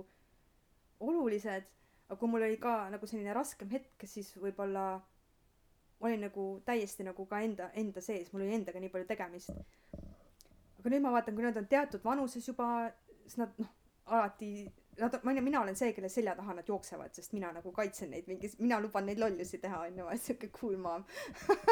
olulised, 1.01 1.63
aga 2.05 2.17
kui 2.19 2.29
mul 2.29 2.45
oli 2.45 2.59
ka 2.61 2.73
nagu 2.93 3.07
selline 3.09 3.33
raskem 3.33 3.71
hetk, 3.73 4.05
siis 4.05 4.29
võib-olla 4.37 4.99
olin 6.05 6.21
nagu 6.27 6.45
täiesti 6.65 7.05
nagu 7.07 7.25
ka 7.25 7.39
enda, 7.41 7.71
enda 7.73 8.03
sees, 8.05 8.29
mul 8.33 8.45
oli 8.45 8.53
endaga 8.59 8.79
nii 8.79 8.93
palju 8.93 9.09
tegemist. 9.09 9.49
Aga 10.87 10.95
nüüd 10.95 11.03
ma 11.03 11.11
vaatan, 11.17 11.35
kui 11.35 11.43
nad 11.43 11.57
on 11.59 11.67
teatud 11.67 12.03
vanuses 12.07 12.47
juba, 12.47 12.67
siis 13.25 13.41
nad 13.41 13.57
noh, 13.59 13.73
alati 14.15 14.51
nad, 14.97 15.17
ma, 15.23 15.33
mina 15.41 15.59
olen 15.61 15.75
see, 15.77 15.91
kelle 15.93 16.09
selja 16.09 16.33
taha 16.37 16.55
nad 16.57 16.69
jooksevad, 16.69 17.11
sest 17.13 17.33
mina 17.35 17.51
nagu 17.53 17.71
kaitsen 17.75 18.09
neid 18.13 18.29
mingi, 18.29 18.49
mina 18.61 18.79
luban 18.81 19.05
neid 19.05 19.19
lollusi 19.21 19.59
teha, 19.61 19.83
onju, 19.89 20.07
siuke 20.23 20.49
cool 20.55 20.77
mom. 20.81 21.03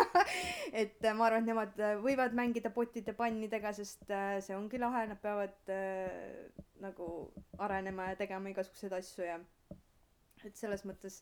Et 0.82 1.00
äh, 1.00 1.16
ma 1.16 1.30
arvan, 1.30 1.46
et 1.46 1.50
nemad 1.50 1.80
äh, 1.80 1.96
võivad 2.04 2.36
mängida 2.38 2.70
potide 2.76 3.16
pannidega, 3.18 3.72
sest 3.78 4.06
äh, 4.12 4.38
see 4.46 4.58
ongi 4.58 4.82
lahe, 4.82 5.06
nad 5.10 5.22
peavad 5.24 5.74
äh, 5.74 6.52
nagu 6.84 7.10
arenema 7.66 8.12
ja 8.12 8.20
tegema 8.20 8.52
igasuguseid 8.52 8.94
asju 9.00 9.26
ja 9.26 9.40
et 10.46 10.58
selles 10.60 10.84
mõttes 10.86 11.22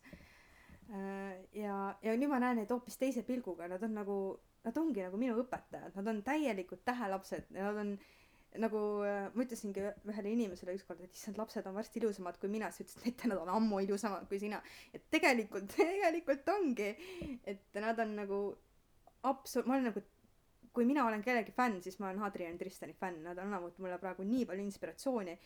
äh, 0.89 1.37
ja, 1.55 1.77
ja 2.03 2.17
nüüd 2.17 2.31
ma 2.31 2.41
näen 2.43 2.63
neid 2.63 2.73
hoopis 2.73 2.97
teise 2.99 3.23
pilguga, 3.27 3.69
nad 3.71 3.83
on 3.85 3.95
nagu, 4.01 4.17
nad 4.63 4.77
ongi 4.79 5.03
nagu 5.03 5.19
minu 5.19 5.37
õpetajad, 5.43 5.95
nad 5.97 6.11
on 6.11 6.21
täielikud 6.25 6.83
tähelapsed 6.87 7.49
ja 7.51 7.69
nad 7.69 7.81
on 7.83 7.95
nagu 8.61 8.79
äh, 9.05 9.29
ma 9.33 9.45
ütlesingi 9.45 9.81
ühele 9.81 10.33
inimesele 10.33 10.75
ükskord, 10.77 11.01
et 11.01 11.15
issand, 11.17 11.39
lapsed 11.41 11.65
on 11.69 11.75
varsti 11.77 11.99
ilusamad 12.01 12.37
kui 12.41 12.51
mina, 12.53 12.69
siis 12.71 12.91
ütles, 12.91 13.07
et 13.09 13.25
nad 13.29 13.39
on 13.41 13.49
ammu 13.55 13.81
ilusamad 13.85 14.27
kui 14.29 14.39
sina. 14.41 14.61
et 14.93 15.05
tegelikult, 15.13 15.71
tegelikult 15.77 16.49
ongi, 16.53 16.91
et 17.49 17.81
nad 17.81 17.99
on 18.03 18.15
nagu 18.21 18.41
absu-, 19.29 19.65
ma 19.65 19.77
olen 19.77 19.89
nagu, 19.89 20.03
kui 20.73 20.85
mina 20.89 21.05
olen 21.07 21.23
kellegi 21.25 21.53
fänn, 21.55 21.81
siis 21.85 21.99
ma 22.01 22.09
olen 22.09 22.21
Hadrian 22.23 22.57
Tristani 22.57 22.95
fänn, 22.97 23.23
nad 23.25 23.39
annavad 23.41 23.77
mulle 23.81 23.99
praegu 24.01 24.25
nii 24.27 24.45
palju 24.49 24.65
inspiratsiooni. 24.65 25.37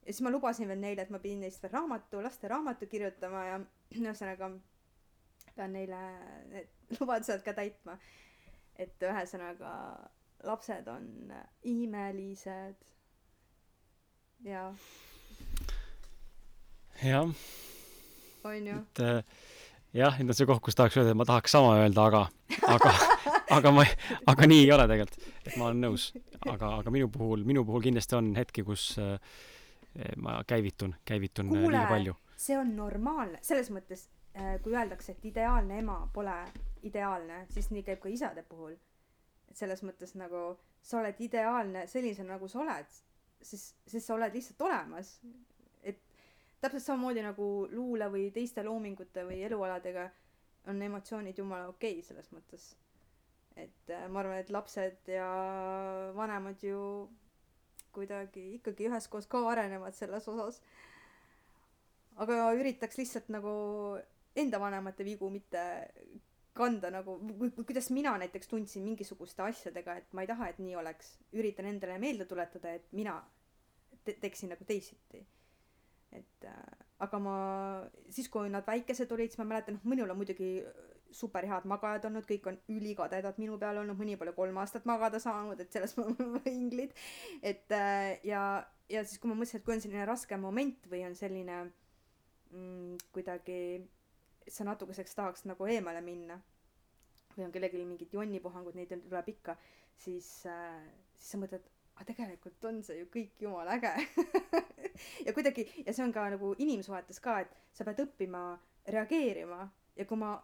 ja 0.00 0.12
siis 0.12 0.22
ma 0.24 0.32
lubasin 0.32 0.68
veel 0.68 0.80
neile, 0.80 1.04
et 1.04 1.12
ma 1.12 1.20
pidin 1.20 1.44
neist 1.44 1.62
veel 1.62 1.72
raamatu, 1.72 2.22
lasteraamatu 2.24 2.88
kirjutama 2.92 3.44
ja 3.46 3.60
ühesõnaga 4.00 4.52
pean 5.56 5.72
neile 5.76 6.00
need 6.52 6.68
lubadused 6.98 7.44
ka 7.46 7.56
täitma. 7.56 7.98
Et 8.80 9.04
ühesõnaga 9.04 9.72
lapsed 10.48 10.88
on 10.88 11.32
imelised. 11.68 12.76
ja. 14.44 14.74
jah. 17.02 17.32
on 18.44 18.66
ju? 18.66 18.76
et 18.76 19.02
äh, 19.04 19.22
jah, 19.92 20.16
nüüd 20.18 20.32
on 20.32 20.38
see 20.38 20.48
koht, 20.48 20.62
kus 20.64 20.78
tahaks 20.78 20.96
öelda, 21.00 21.12
et 21.12 21.20
ma 21.20 21.26
tahaks 21.28 21.56
sama 21.56 21.76
öelda, 21.82 22.06
aga, 22.08 22.22
aga, 22.76 22.94
aga 23.58 23.74
ma, 23.74 23.84
aga 24.32 24.48
nii 24.48 24.64
ei 24.64 24.72
ole 24.76 24.86
tegelikult. 24.88 25.28
et 25.44 25.56
ma 25.56 25.68
olen 25.68 25.84
nõus. 25.88 26.10
aga, 26.46 26.76
aga 26.80 26.94
minu 26.94 27.10
puhul, 27.12 27.44
minu 27.48 27.66
puhul 27.68 27.84
kindlasti 27.88 28.16
on 28.18 28.32
hetki, 28.38 28.64
kus 28.66 28.92
äh, 29.02 29.18
ma 30.16 30.40
käivitun, 30.46 30.96
käivitun 31.04 31.52
Kuule, 31.52 31.68
liiga 31.68 31.84
palju. 31.90 32.16
see 32.40 32.56
on 32.58 32.72
normaalne, 32.78 33.42
selles 33.44 33.68
mõttes 33.74 34.08
äh,, 34.08 34.19
kui 34.62 34.74
öeldakse, 34.76 35.12
et 35.12 35.24
ideaalne 35.24 35.78
ema 35.78 35.96
pole 36.14 36.36
ideaalne, 36.86 37.46
siis 37.50 37.70
nii 37.74 37.82
käib 37.82 37.98
ka 38.00 38.08
isade 38.08 38.44
puhul 38.48 38.76
et 39.50 39.58
selles 39.58 39.82
mõttes 39.84 40.14
nagu 40.18 40.54
sa 40.80 41.00
oled 41.00 41.22
ideaalne 41.22 41.84
sellisena, 41.90 42.36
nagu 42.36 42.48
sa 42.48 42.62
oled, 42.62 42.98
siis, 43.42 43.70
siis 43.86 44.06
sa 44.06 44.14
oled 44.14 44.34
lihtsalt 44.34 44.62
olemas. 44.68 45.18
et 45.82 45.98
täpselt 46.60 46.84
samamoodi 46.84 47.24
nagu 47.24 47.46
luule 47.72 48.10
või 48.12 48.28
teiste 48.34 48.64
loomingute 48.64 49.24
või 49.26 49.42
elualadega 49.48 50.10
on 50.70 50.82
emotsioonid 50.82 51.38
jumala 51.38 51.68
okei 51.68 51.98
okay, 51.98 52.06
selles 52.06 52.30
mõttes. 52.32 52.74
et 53.56 53.90
äh, 53.90 54.06
ma 54.08 54.22
arvan, 54.22 54.38
et 54.38 54.50
lapsed 54.50 55.10
ja 55.10 55.26
vanemad 56.16 56.62
ju 56.62 57.10
kuidagi 57.90 58.54
ikkagi 58.60 58.86
üheskoos 58.86 59.26
ka 59.26 59.42
arenevad 59.50 59.94
selles 59.98 60.28
osas. 60.28 60.62
aga 62.16 62.52
üritaks 62.54 62.98
lihtsalt 62.98 63.28
nagu 63.28 63.52
enda 64.36 64.60
vanemate 64.60 65.04
vigu 65.04 65.30
mitte 65.30 65.62
kanda 66.52 66.90
nagu, 66.90 67.16
kuidas 67.66 67.90
mina 67.94 68.16
näiteks 68.18 68.48
tundsin 68.50 68.82
mingisuguste 68.84 69.42
asjadega, 69.42 69.96
et 70.00 70.12
ma 70.12 70.24
ei 70.24 70.30
taha, 70.30 70.50
et 70.50 70.58
nii 70.62 70.76
oleks, 70.76 71.14
üritan 71.32 71.68
endale 71.70 71.98
meelde 72.02 72.26
tuletada, 72.28 72.74
et 72.74 72.88
mina 72.92 73.16
te 74.04 74.16
teeksin 74.20 74.52
nagu 74.54 74.66
teisiti. 74.66 75.26
et 76.12 76.44
äh, 76.44 76.86
aga 76.98 77.18
ma, 77.22 77.34
siis 78.10 78.28
kui 78.28 78.48
nad 78.50 78.66
väikesed 78.66 79.12
olid, 79.14 79.30
siis 79.30 79.38
ma 79.38 79.46
mäletan, 79.52 79.76
noh, 79.78 79.84
minul 79.92 80.10
on 80.10 80.18
muidugi 80.18 80.56
super 81.14 81.46
head 81.46 81.66
magajad 81.70 82.08
olnud, 82.08 82.26
kõik 82.26 82.48
on 82.50 82.58
ülikadedad 82.70 83.38
minu 83.38 83.58
peale 83.58 83.82
olnud, 83.82 83.98
mõni 83.98 84.16
pole 84.18 84.34
kolm 84.34 84.58
aastat 84.62 84.86
magada 84.90 85.20
saanud, 85.22 85.60
et 85.62 85.70
selles 85.72 85.94
ma 85.98 86.08
olen 86.08 86.50
inglid. 86.50 86.96
et 87.42 87.70
äh, 87.76 88.18
ja, 88.26 88.42
ja 88.90 89.04
siis, 89.06 89.22
kui 89.22 89.30
ma 89.30 89.38
mõtlesin, 89.38 89.62
et 89.62 89.68
kui 89.68 89.76
on 89.76 89.84
selline 89.86 90.08
raske 90.10 90.40
moment 90.40 90.90
või 90.90 91.04
on 91.06 91.14
selline 91.18 91.62
mm, 92.50 92.98
kuidagi 93.14 93.60
sa 94.50 94.66
natukeseks 94.68 95.14
tahaks 95.14 95.46
nagu 95.48 95.66
eemale 95.70 96.02
minna 96.04 96.40
või 97.36 97.46
on 97.46 97.52
kellelgi 97.54 97.84
mingid 97.86 98.14
jonnipuhangud, 98.14 98.74
neid 98.76 98.92
tuleb 99.04 99.28
ikka, 99.32 99.56
siis 100.02 100.28
äh,, 100.50 100.80
siis 101.14 101.34
sa 101.34 101.40
mõtled, 101.40 101.68
aga 101.94 102.08
tegelikult 102.10 102.66
on 102.68 102.82
see 102.84 102.98
ju 103.00 103.08
kõik 103.12 103.46
jumala 103.46 103.78
äge. 103.78 103.94
Ja 105.24 105.32
kuidagi, 105.32 105.62
ja 105.86 105.94
see 105.96 106.02
on 106.04 106.10
ka 106.12 106.26
nagu 106.28 106.50
inimsuhetes 106.60 107.22
ka, 107.24 107.38
et 107.40 107.54
sa 107.72 107.86
pead 107.88 108.02
õppima 108.02 108.42
reageerima. 108.92 109.62
Ja 109.96 110.04
kui 110.04 110.18
ma 110.20 110.34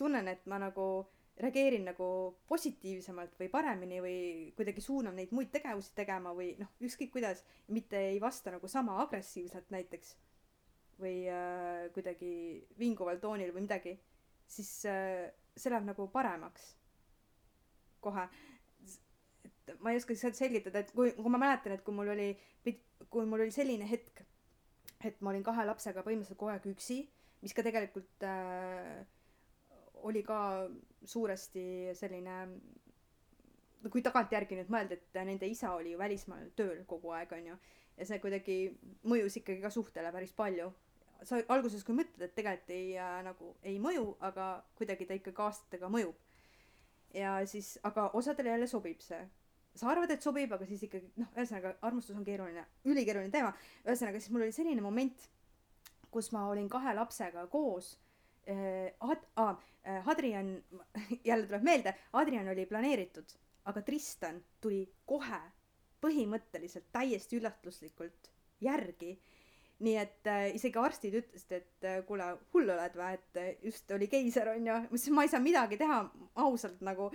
tunnen, 0.00 0.30
et 0.32 0.46
ma 0.48 0.56
nagu 0.62 0.86
reageerin 1.36 1.84
nagu 1.84 2.06
positiivsemalt 2.48 3.36
või 3.40 3.50
paremini 3.52 4.00
või 4.00 4.18
kuidagi 4.56 4.80
suunan 4.80 5.16
neid 5.18 5.34
muid 5.36 5.50
tegevusi 5.52 5.92
tegema 5.96 6.32
või 6.36 6.54
noh, 6.60 6.70
ükskõik 6.80 7.12
kuidas, 7.12 7.42
mitte 7.68 8.00
ei 8.14 8.20
vasta 8.22 8.54
nagu 8.54 8.68
sama 8.72 8.96
agressiivselt 9.04 9.68
näiteks 9.74 10.14
või 11.00 11.26
äh, 11.28 11.86
kuidagi 11.94 12.30
vinguval 12.78 13.20
toonil 13.22 13.52
või 13.54 13.66
midagi, 13.66 13.94
siis 14.48 14.70
äh, 14.88 15.26
see 15.56 15.72
läheb 15.72 15.88
nagu 15.88 16.08
paremaks 16.12 16.74
kohe. 18.00 18.28
et 19.44 19.74
ma 19.82 19.90
ei 19.90 19.98
oska 19.98 20.14
selgitada, 20.14 20.80
et 20.80 20.92
kui, 20.94 21.12
kui 21.16 21.32
ma 21.32 21.40
mäletan, 21.42 21.74
et 21.74 21.82
kui 21.84 21.94
mul 21.94 22.12
oli, 22.14 22.30
kui 23.10 23.26
mul 23.26 23.42
oli 23.44 23.52
selline 23.54 23.88
hetk, 23.90 24.22
et 25.04 25.20
ma 25.20 25.32
olin 25.32 25.44
kahe 25.44 25.66
lapsega 25.66 26.04
põhimõtteliselt 26.06 26.38
kogu 26.38 26.52
aeg 26.54 26.68
üksi, 26.70 27.00
mis 27.42 27.54
ka 27.54 27.64
tegelikult 27.66 28.26
äh, 28.26 29.04
oli 30.06 30.22
ka 30.22 30.40
suuresti 31.04 31.94
selline 31.98 32.36
no 33.82 33.92
kui 33.92 34.02
tagantjärgi 34.02 34.58
nüüd 34.58 34.70
mõelda, 34.72 34.98
et 34.98 35.18
nende 35.26 35.48
isa 35.50 35.72
oli 35.76 35.94
ju 35.94 36.00
välismaal 36.00 36.50
tööl 36.58 36.82
kogu 36.90 37.12
aeg, 37.16 37.32
onju, 37.36 37.58
ja 37.96 38.06
see 38.06 38.18
kuidagi 38.20 38.58
mõjus 39.08 39.38
ikkagi 39.40 39.62
ka 39.62 39.70
suhtele 39.72 40.12
päris 40.12 40.34
palju 40.36 40.72
sa 41.24 41.40
alguses 41.52 41.84
küll 41.86 41.98
mõtled, 42.00 42.22
et 42.26 42.34
tegelikult 42.36 42.72
ei 42.74 42.94
äh, 43.00 43.18
nagu 43.24 43.52
ei 43.66 43.76
mõju, 43.82 44.06
aga 44.26 44.48
kuidagi 44.78 45.06
ta 45.08 45.16
ikkagi 45.16 45.42
aastatega 45.46 45.90
mõjub. 45.92 46.16
ja 47.16 47.38
siis, 47.48 47.76
aga 47.86 48.10
osadele 48.18 48.52
jälle 48.52 48.66
sobib 48.68 49.00
see. 49.00 49.22
sa 49.76 49.88
arvad, 49.92 50.10
et 50.10 50.22
sobib, 50.22 50.52
aga 50.52 50.66
siis 50.66 50.82
ikkagi 50.88 51.10
noh, 51.16 51.30
ühesõnaga 51.36 51.76
armastus 51.82 52.16
on 52.16 52.24
keeruline, 52.24 52.66
ülikeeruline 52.84 53.32
teema. 53.32 53.54
ühesõnaga 53.86 54.20
siis 54.20 54.32
mul 54.34 54.46
oli 54.46 54.52
selline 54.52 54.84
moment, 54.84 55.28
kus 56.10 56.32
ma 56.32 56.46
olin 56.50 56.68
kahe 56.68 56.94
lapsega 56.94 57.46
koos 57.52 57.96
äh,. 58.48 58.92
Ad- 59.00 59.26
ah,, 59.36 59.56
Hadrian, 60.06 60.56
jälle 61.28 61.46
tuleb 61.46 61.62
meelde, 61.62 61.94
Adrian 62.12 62.48
oli 62.48 62.66
planeeritud, 62.66 63.36
aga 63.70 63.82
Tristan 63.82 64.42
tuli 64.60 64.84
kohe 65.06 65.40
põhimõtteliselt 66.02 66.90
täiesti 66.94 67.40
üllatuslikult 67.40 68.30
järgi. 68.64 69.16
Nii 69.84 69.96
et 70.00 70.28
äh, 70.32 70.46
isegi 70.56 70.80
arstid 70.80 71.18
ütlesid, 71.18 71.50
et 71.52 71.84
äh, 71.84 71.98
kuule, 72.08 72.30
hull 72.54 72.70
oled 72.72 72.94
või, 72.96 73.18
et 73.18 73.40
äh, 73.42 73.50
just 73.66 73.90
oli 73.92 74.08
keiser 74.08 74.48
onju, 74.54 74.72
ma 74.72 74.88
ütlesin, 74.88 75.16
ma 75.18 75.26
ei 75.26 75.32
saa 75.32 75.42
midagi 75.44 75.76
teha, 75.76 75.98
ausalt 76.40 76.80
nagu 76.86 77.10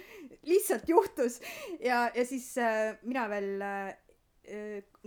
lihtsalt 0.45 0.85
juhtus. 0.89 1.39
Ja, 1.81 2.03
ja 2.13 2.25
siis 2.29 2.51
äh, 2.61 2.99
mina 3.01 3.25
veel 3.31 3.65
äh, 3.65 3.95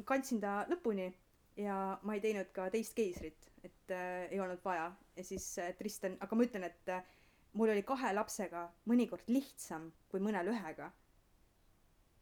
kandsin 0.09 0.43
ta 0.43 0.65
lõpuni 0.71 1.13
ja 1.61 1.99
ma 2.03 2.17
ei 2.17 2.23
teinud 2.23 2.51
ka 2.55 2.67
teist 2.73 2.95
keisrit, 2.97 3.51
et 3.63 3.95
äh, 3.95 4.27
ei 4.31 4.41
olnud 4.43 4.63
vaja. 4.65 4.91
Ja 5.17 5.25
siis 5.25 5.47
äh, 5.63 5.73
Tristan, 5.79 6.19
aga 6.21 6.37
ma 6.37 6.47
ütlen, 6.47 6.67
et 6.67 6.91
äh, 6.91 7.05
mul 7.55 7.73
oli 7.75 7.85
kahe 7.87 8.13
lapsega 8.15 8.67
mõnikord 8.91 9.29
lihtsam 9.31 9.91
kui 10.11 10.23
mõnel 10.23 10.51
ühega. 10.53 10.91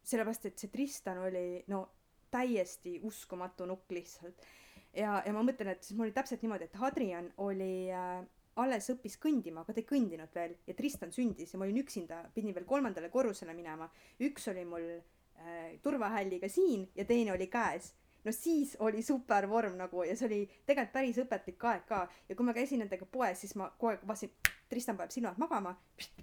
Sellepärast, 0.03 0.47
et 0.47 0.59
see 0.59 0.71
Tristan 0.73 1.23
oli 1.23 1.63
no 1.73 1.87
täiesti 2.33 2.99
uskumatu 3.05 3.67
nukk 3.69 3.93
lihtsalt. 3.93 4.47
Ja, 4.93 5.23
ja 5.25 5.33
ma 5.33 5.45
mõtlen, 5.45 5.73
et 5.73 5.85
siis 5.85 5.97
mul 5.97 6.11
oli 6.11 6.17
täpselt 6.17 6.43
niimoodi, 6.45 6.69
et 6.69 6.77
Hadrian 6.81 7.31
oli 7.41 7.89
äh, 7.97 8.21
alles 8.61 8.91
õppis 8.93 9.17
kõndima, 9.21 9.63
aga 9.63 9.73
ta 9.73 9.81
ei 9.81 9.89
kõndinud 9.89 10.35
veel. 10.37 10.55
Ja 10.69 10.77
Tristan 10.77 11.13
sündis 11.15 11.55
ja 11.55 11.61
ma 11.61 11.67
olin 11.69 11.81
üksinda, 11.81 12.21
pidin 12.35 12.55
veel 12.57 12.69
kolmandale 12.69 13.09
korrusele 13.13 13.55
minema. 13.57 13.89
üks 14.21 14.49
oli 14.53 14.65
mul 14.69 14.89
äh, 14.93 15.79
turvahälliga 15.83 16.49
siin 16.53 16.89
ja 16.97 17.05
teine 17.09 17.33
oli 17.33 17.49
käes. 17.53 17.95
no 18.25 18.33
siis 18.33 18.77
oli 18.79 19.03
super 19.03 19.49
vorm 19.51 19.77
nagu 19.77 20.05
ja 20.07 20.15
see 20.17 20.27
oli 20.27 20.41
tegelikult 20.67 20.93
päris 20.93 21.19
õpetlik 21.19 21.65
aeg 21.65 21.87
ka. 21.89 22.09
Ja 22.29 22.37
kui 22.37 22.47
ma 22.47 22.53
käisin 22.53 22.85
nendega 22.85 23.07
poes, 23.07 23.41
siis 23.41 23.57
ma 23.57 23.71
kogu 23.79 23.95
aeg 23.95 24.05
vaatasin, 24.07 24.37
Tristan 24.69 24.97
paneb 24.97 25.13
silmad 25.13 25.37
magama, 25.37 25.75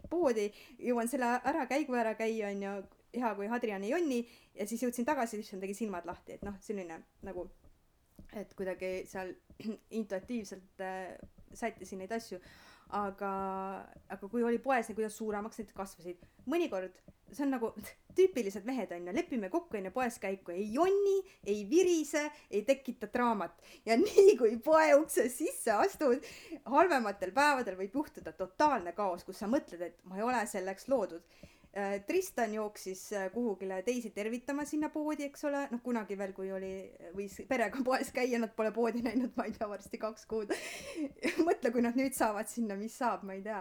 poodi, 0.10 0.48
jõuan 0.82 1.10
selle 1.10 1.36
ära 1.46 1.68
käigu 1.70 1.94
ära 1.94 2.16
käia, 2.18 2.50
onju, 2.50 2.72
hea 3.16 3.34
kui 3.36 3.50
Hadrian 3.52 3.84
ei 3.84 3.94
jonni 3.94 4.20
ja 4.56 4.68
siis 4.70 4.84
jõudsin 4.86 5.08
tagasi, 5.08 5.40
siis 5.40 5.56
ta 5.56 5.62
tegi 5.64 5.78
silmad 5.78 6.08
lahti, 6.10 6.38
et 6.38 6.46
noh, 6.46 6.58
selline 6.64 7.02
nagu 7.26 7.48
et 8.38 8.52
kuidagi 8.58 9.04
seal 9.10 9.34
intuitiivselt 10.00 10.84
äh, 10.86 11.14
sättisin 11.54 12.04
neid 12.04 12.12
asju, 12.14 12.40
aga, 12.96 13.32
aga 14.10 14.30
kui 14.30 14.44
oli 14.46 14.60
poes, 14.62 14.92
kuidas 14.94 15.18
suuremaks 15.18 15.62
need 15.62 15.74
kasvasid, 15.78 16.28
mõnikord 16.50 17.00
see 17.32 17.46
on 17.46 17.54
nagu 17.54 17.72
tüüpilised 18.18 18.66
mehed 18.68 18.92
onju, 18.96 19.14
lepime 19.16 19.50
kokku 19.54 19.78
enne 19.80 19.92
poes 19.96 20.18
käiku, 20.22 20.54
ei 20.56 20.66
jonni, 20.74 21.20
ei 21.48 21.62
virise, 21.70 22.26
ei 22.50 22.64
tekita 22.68 23.10
draamat. 23.14 23.62
Ja 23.86 23.98
nii 24.02 24.36
kui 24.40 24.58
poe 24.64 24.94
ukse 24.98 25.30
sisse 25.34 25.74
astud, 25.76 26.26
halvematel 26.70 27.34
päevadel 27.36 27.78
võib 27.80 28.02
juhtuda 28.02 28.34
totaalne 28.38 28.96
kaos, 28.98 29.26
kus 29.28 29.42
sa 29.42 29.50
mõtled, 29.52 29.86
et 29.86 30.04
ma 30.10 30.20
ei 30.20 30.26
ole 30.26 30.44
selleks 30.50 30.90
loodud 30.92 31.40
Tristan 32.08 32.54
jooksis 32.54 33.02
äh, 33.14 33.28
kuhugile 33.32 33.82
teisi 33.86 34.10
tervitama 34.10 34.64
sinna 34.66 34.88
poodi, 34.90 35.28
eks 35.30 35.44
ole, 35.46 35.60
noh 35.70 35.82
kunagi 35.86 36.16
veel, 36.18 36.32
kui 36.34 36.50
oli, 36.50 36.72
võis 37.14 37.36
perega 37.48 37.84
poes 37.86 38.10
käia, 38.14 38.40
nad 38.42 38.56
pole 38.58 38.72
poodi 38.74 39.04
näinud, 39.06 39.36
ma 39.38 39.46
ei 39.46 39.54
tea, 39.54 39.68
varsti 39.70 40.00
kaks 40.02 40.26
kuud 40.30 40.54
mõtle, 41.48 41.70
kui 41.76 41.84
nad 41.86 41.98
nüüd 42.00 42.16
saavad 42.18 42.50
sinna, 42.50 42.74
mis 42.80 42.96
saab, 42.98 43.22
ma 43.28 43.36
ei 43.38 43.44
tea. 43.46 43.60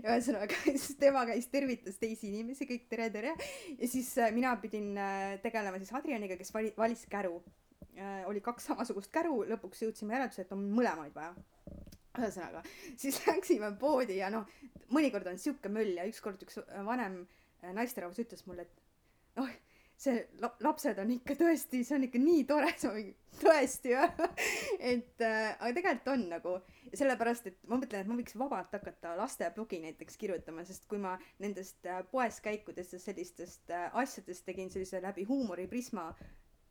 ühesõnaga, 0.00 0.56
siis 0.70 0.96
tema 1.00 1.26
käis, 1.28 1.50
tervitas 1.52 2.00
teisi 2.00 2.30
inimesi, 2.30 2.64
kõik 2.70 2.86
tere, 2.88 3.10
tere. 3.12 3.34
ja 3.76 3.88
siis 3.92 4.08
äh, 4.16 4.32
mina 4.32 4.54
pidin 4.62 4.94
äh, 4.96 5.34
tegelema 5.44 5.80
siis 5.82 5.92
Adrianiga, 6.00 6.38
kes 6.40 6.54
vali-, 6.56 6.72
valis 6.78 7.04
käru. 7.12 7.42
oli 8.30 8.40
kaks 8.40 8.70
samasugust 8.70 9.10
käru, 9.12 9.42
lõpuks 9.44 9.82
jõudsime 9.82 10.14
järeldusele, 10.14 10.46
et 10.46 10.52
on 10.54 10.62
mõlemaid 10.72 11.12
vaja 11.12 11.34
ühesõnaga, 12.16 12.62
siis 12.96 13.18
läksime 13.26 13.68
poodi 13.80 14.16
ja 14.16 14.30
noh, 14.32 14.48
mõnikord 14.94 15.28
on 15.28 15.36
sihuke 15.38 15.68
möll 15.68 15.98
ja 15.98 16.06
ükskord 16.08 16.40
üks 16.46 16.56
vanem 16.86 17.18
äh, 17.20 17.39
naisterahvas 17.62 18.20
ütles 18.22 18.46
mulle, 18.46 18.66
et 18.66 19.40
noh, 19.40 19.50
see 20.00 20.16
la- 20.40 20.54
lapsed 20.64 20.98
on 21.02 21.10
ikka 21.12 21.36
tõesti, 21.36 21.82
see 21.84 21.96
on 21.98 22.06
ikka 22.06 22.20
nii 22.22 22.44
tore, 22.48 22.70
siis 22.72 22.86
ma 22.88 22.94
mingi 22.96 23.14
tõesti 23.42 23.94
või? 23.94 24.28
et 24.92 25.24
äh, 25.26 25.50
aga 25.58 25.72
tegelikult 25.76 26.12
on 26.14 26.26
nagu 26.32 26.54
sellepärast, 26.96 27.50
et 27.50 27.58
ma 27.68 27.76
mõtlen, 27.76 28.04
et 28.04 28.10
ma 28.10 28.18
võiks 28.18 28.36
vabalt 28.40 28.72
hakata 28.78 29.14
lasteblogi 29.20 29.82
näiteks 29.84 30.16
kirjutama, 30.20 30.64
sest 30.68 30.88
kui 30.90 31.02
ma 31.02 31.16
nendest 31.42 31.86
äh, 31.86 32.00
poes 32.12 32.40
käikudest 32.44 32.96
ja 32.96 33.02
sellistest 33.02 33.72
äh, 33.76 33.88
asjadest 34.00 34.46
tegin 34.48 34.72
sellise 34.72 35.02
läbi 35.04 35.28
huumoriprisma 35.28 36.10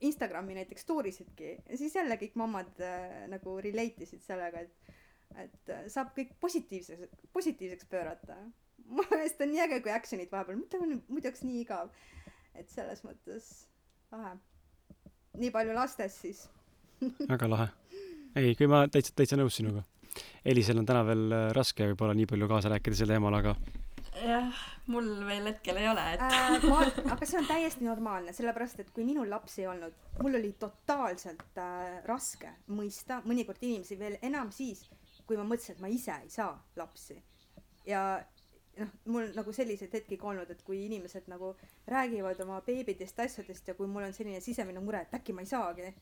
Instagrami 0.07 0.55
näiteks 0.55 0.81
story 0.87 1.11
sidki, 1.11 1.57
siis 1.75 1.95
jälle 1.95 2.15
kõik 2.21 2.37
mammad 2.39 2.81
äh, 2.81 3.27
nagu 3.31 3.57
relate 3.61 4.07
isid 4.07 4.23
sellega, 4.25 4.63
et 4.65 4.95
et 5.37 5.69
äh, 5.69 5.85
saab 5.91 6.15
kõik 6.15 6.33
positiivseks, 6.41 7.27
positiivseks 7.33 7.89
pöörata. 7.91 8.37
Mu 8.89 9.05
meelest 9.11 9.41
on 9.45 9.51
nii 9.53 9.63
äge, 9.65 9.81
kui 9.85 9.93
action'id 9.93 10.31
vahepeal, 10.33 10.59
muidu, 10.59 11.01
muidu 11.07 11.29
oleks 11.31 11.43
nii 11.45 11.61
igav. 11.63 11.91
et 12.57 12.69
selles 12.69 13.03
mõttes 13.05 13.49
lahe. 14.11 14.35
nii 15.39 15.51
palju 15.55 15.75
lastest 15.77 16.25
siis. 16.25 16.47
väga 17.33 17.49
lahe. 17.49 17.69
ei, 18.35 18.55
kui 18.55 18.67
ma 18.71 18.85
täitsa, 18.91 19.15
täitsa 19.15 19.39
nõus 19.39 19.59
sinuga. 19.59 19.85
Elisel 20.45 20.79
on 20.81 20.87
täna 20.89 21.03
veel 21.07 21.29
äh, 21.35 21.51
raske 21.55 21.91
võib-olla 21.91 22.17
nii 22.17 22.27
palju 22.29 22.49
kaasa 22.49 22.71
rääkida 22.73 22.97
sel 22.97 23.13
teemal, 23.13 23.37
aga 23.37 23.55
jah, 24.19 24.63
mul 24.91 25.07
veel 25.27 25.47
hetkel 25.51 25.77
ei 25.79 25.87
ole, 25.89 26.03
et 26.15 26.23
äh,. 26.25 26.65
ma, 26.67 26.81
aga 27.13 27.27
see 27.27 27.39
on 27.39 27.47
täiesti 27.47 27.85
normaalne, 27.85 28.33
sellepärast 28.35 28.81
et 28.83 28.89
kui 28.95 29.05
minul 29.07 29.29
lapsi 29.31 29.63
ei 29.63 29.69
olnud, 29.71 29.95
mul 30.23 30.39
oli 30.39 30.51
totaalselt 30.59 31.61
äh, 31.61 31.99
raske 32.07 32.51
mõista 32.73 33.21
mõnikord 33.27 33.61
inimesi 33.63 33.99
veel 33.99 34.17
enam 34.25 34.51
siis, 34.55 34.83
kui 35.29 35.37
ma 35.39 35.45
mõtlesin, 35.47 35.77
et 35.77 35.83
ma 35.83 35.91
ise 35.93 36.15
ei 36.25 36.33
saa 36.33 36.51
lapsi. 36.79 37.19
ja 37.87 38.03
noh, 38.79 38.95
mul 39.13 39.29
nagu 39.35 39.53
selliseid 39.55 39.93
hetki 39.93 40.17
ka 40.19 40.31
olnud, 40.31 40.49
et 40.53 40.63
kui 40.65 40.83
inimesed 40.85 41.29
nagu 41.31 41.53
räägivad 41.89 42.39
oma 42.45 42.61
beebidest, 42.65 43.19
asjadest 43.19 43.71
ja 43.71 43.75
kui 43.77 43.87
mul 43.87 44.07
on 44.07 44.15
selline 44.15 44.41
sisemine 44.43 44.81
mure, 44.83 45.03
et 45.05 45.15
äkki 45.19 45.35
ma 45.35 45.45
ei 45.45 45.51
saagi. 45.51 45.93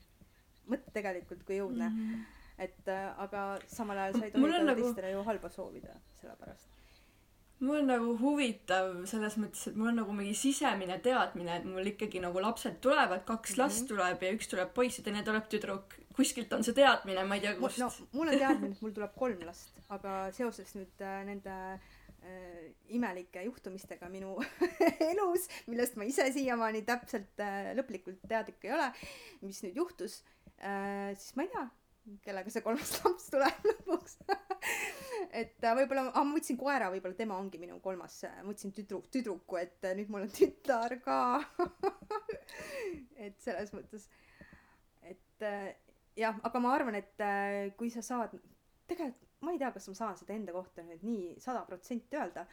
mõtle 0.67 0.91
tegelikult, 0.91 1.45
kui 1.47 1.61
õudne 1.63 1.89
mm. 1.89 1.99
-hmm. 1.99 2.63
et 2.63 2.89
äh, 2.91 3.19
aga 3.23 3.59
samal 3.71 3.97
ajal 3.97 4.17
sa 4.17 4.25
ei 4.25 4.31
tohi 4.31 4.63
nagu- 4.63 4.81
teistele 4.81 5.11
ju 5.11 5.21
halba 5.23 5.49
soovida, 5.49 5.93
sellepärast. 6.21 6.67
mul 7.59 7.77
on 7.77 7.87
nagu 7.87 8.17
huvitav 8.19 9.05
selles 9.05 9.37
mõttes, 9.37 9.67
et 9.67 9.75
mul 9.75 9.87
on 9.87 9.95
nagu 10.01 10.13
mingi 10.13 10.33
sisemine 10.33 10.99
teadmine, 10.99 11.55
et 11.57 11.63
mul 11.65 11.87
ikkagi 11.93 12.19
nagu 12.19 12.41
lapsed 12.41 12.81
tulevad, 12.81 13.23
kaks 13.25 13.51
mm 13.51 13.53
-hmm. 13.53 13.59
last 13.63 13.87
tuleb 13.87 14.23
ja 14.23 14.33
üks 14.33 14.47
tuleb 14.47 14.73
poiss 14.73 14.97
ja 14.97 15.03
teine 15.03 15.23
tuleb 15.23 15.47
tüdruk. 15.49 15.95
kuskilt 16.17 16.53
on 16.53 16.63
see 16.63 16.73
teadmine, 16.73 17.23
ma 17.23 17.35
ei 17.35 17.41
tea 17.41 17.51
mul 17.51 17.69
kust 17.69 17.79
no 17.79 17.91
mul 18.11 18.27
on 18.27 18.37
teadmine, 18.37 18.73
et 18.75 18.81
mul 18.81 18.91
tuleb 18.91 19.15
kolm 19.15 19.45
last, 19.45 19.73
aga 19.89 20.31
seoses 20.31 20.75
nüüd 20.75 21.01
äh, 21.01 21.25
nende 21.25 21.55
äh, 21.73 21.79
imelike 22.93 23.43
juhtumistega 23.47 24.09
minu 24.11 24.35
elus, 25.11 25.47
millest 25.67 25.97
ma 25.99 26.07
ise 26.07 26.27
siiamaani 26.35 26.83
täpselt 26.87 27.43
äh, 27.43 27.73
lõplikult 27.77 28.23
teadlik 28.27 28.63
ei 28.67 28.73
ole, 28.75 28.87
mis 29.43 29.61
nüüd 29.65 29.79
juhtus 29.81 30.21
äh,, 30.57 31.13
siis 31.17 31.35
ma 31.37 31.45
ei 31.45 31.51
tea, 31.53 31.65
kellega 32.25 32.53
see 32.53 32.63
kolmas 32.65 32.93
laps 33.01 33.31
tuleb 33.33 33.67
lõpuks. 33.71 34.19
Et 35.37 35.59
äh, 35.63 35.73
võib-olla 35.75 36.07
ah,, 36.13 36.23
ma 36.23 36.37
võtsin 36.37 36.59
koera, 36.59 36.91
võib-olla 36.93 37.17
tema 37.17 37.37
ongi 37.39 37.59
minu 37.61 37.81
kolmas, 37.83 38.21
ma 38.39 38.47
võtsin 38.51 38.71
tüdruk, 38.75 39.09
tüdruku, 39.13 39.59
et 39.59 39.83
äh, 39.85 39.95
nüüd 39.97 40.11
mul 40.13 40.27
on 40.27 40.31
tütar 40.33 40.95
ka. 41.03 41.19
Et 43.17 43.35
selles 43.43 43.73
mõttes, 43.75 44.07
et 45.03 45.45
äh, 45.45 45.73
jah, 46.17 46.37
aga 46.47 46.61
ma 46.63 46.73
arvan, 46.77 46.95
et 47.01 47.23
äh, 47.23 47.73
kui 47.77 47.91
sa 47.93 48.05
saad, 48.05 48.37
tegelikult 48.87 49.26
ma 49.45 49.53
ei 49.53 49.59
tea, 49.61 49.71
kas 49.75 49.87
ma 49.91 49.97
saan 49.97 50.17
seda 50.19 50.35
enda 50.35 50.53
kohta 50.55 50.85
nüüd 50.85 51.03
nii 51.05 51.25
sada 51.43 51.63
protsenti 51.67 52.17
öelda, 52.17 52.47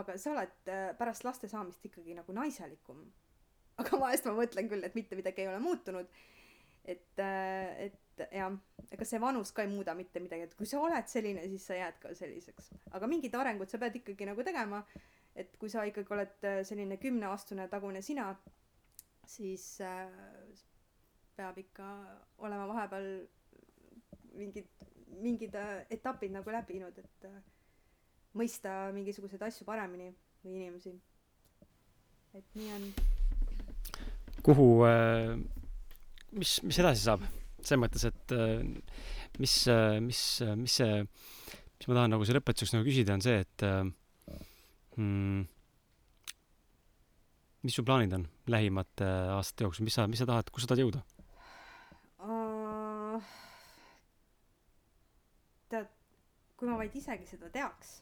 aga 0.00 0.16
sa 0.18 0.32
oled 0.34 0.70
äh, 0.72 0.86
pärast 0.98 1.26
laste 1.26 1.50
saamist 1.50 1.84
ikkagi 1.86 2.16
nagu 2.18 2.34
naiselikum. 2.36 3.04
aga 3.82 3.98
vahest 3.98 4.26
ma 4.28 4.36
mõtlen 4.38 4.70
küll, 4.70 4.86
et 4.86 4.94
mitte 4.94 5.18
midagi 5.18 5.42
ei 5.42 5.50
ole 5.50 5.60
muutunud. 5.62 6.10
et, 6.84 7.18
et 7.18 8.26
jah, 8.34 8.52
ega 8.92 9.06
see 9.08 9.20
vanus 9.22 9.52
ka 9.54 9.64
ei 9.64 9.70
muuda 9.70 9.94
mitte 9.96 10.20
midagi, 10.20 10.48
et 10.48 10.54
kui 10.58 10.68
sa 10.68 10.82
oled 10.82 11.08
selline, 11.10 11.46
siis 11.48 11.64
sa 11.70 11.78
jääd 11.78 11.98
ka 12.02 12.14
selliseks. 12.14 12.70
aga 12.92 13.08
mingid 13.10 13.34
arengud 13.34 13.70
sa 13.70 13.80
pead 13.82 13.96
ikkagi 14.02 14.28
nagu 14.28 14.44
tegema, 14.46 14.82
et 15.34 15.56
kui 15.58 15.70
sa 15.72 15.86
ikkagi 15.88 16.14
oled 16.14 16.46
äh, 16.46 16.60
selline 16.66 16.98
kümneaastane 17.02 17.68
tagune 17.72 18.02
sina, 18.02 18.28
siis 19.26 19.80
äh, 19.82 20.10
peab 21.36 21.58
ikka 21.58 21.88
olema 22.46 22.66
vahepeal 22.70 23.08
mingid, 24.38 24.68
mingid 25.22 25.54
äh, 25.58 25.84
etapid 25.94 26.34
nagu 26.34 26.50
läbinud, 26.54 26.98
et 26.98 27.28
äh, 27.28 27.38
mõista 28.38 28.74
mingisuguseid 28.94 29.42
asju 29.46 29.66
paremini 29.68 30.10
või 30.44 30.58
inimesi. 30.58 30.94
et 32.34 32.58
nii 32.58 32.72
on. 32.74 32.90
kuhu, 34.42 34.68
mis, 36.34 36.58
mis 36.66 36.78
edasi 36.82 37.06
saab? 37.06 37.24
selles 37.64 37.80
mõttes, 37.80 38.04
et 38.08 38.34
äh, 38.36 38.60
mis, 39.40 39.54
mis, 40.04 40.20
mis 40.60 40.78
see, 40.80 41.00
mis 41.78 41.88
ma 41.88 41.98
tahan 41.98 42.14
nagu 42.14 42.26
selle 42.26 42.40
lõpetuseks 42.42 42.76
nagu 42.76 42.86
küsida, 42.86 43.16
on 43.16 43.24
see, 43.24 43.40
et 43.44 43.64
äh, 43.66 43.80
mm, 45.00 45.46
mis 47.64 47.78
su 47.78 47.86
plaanid 47.86 48.14
on 48.18 48.28
lähimate 48.52 49.08
aastate 49.38 49.66
jooksul, 49.66 49.88
mis 49.88 49.96
sa, 49.96 50.06
mis 50.10 50.20
sa 50.20 50.28
tahad, 50.28 50.52
kus 50.52 50.66
sa 50.66 50.72
tahad 50.72 50.84
jõuda? 50.84 51.02
Uh, 52.24 53.16
tead, 55.72 55.88
kui 56.56 56.68
ma 56.70 56.78
vaid 56.78 56.94
isegi 56.96 57.26
seda 57.28 57.50
teaks, 57.52 57.96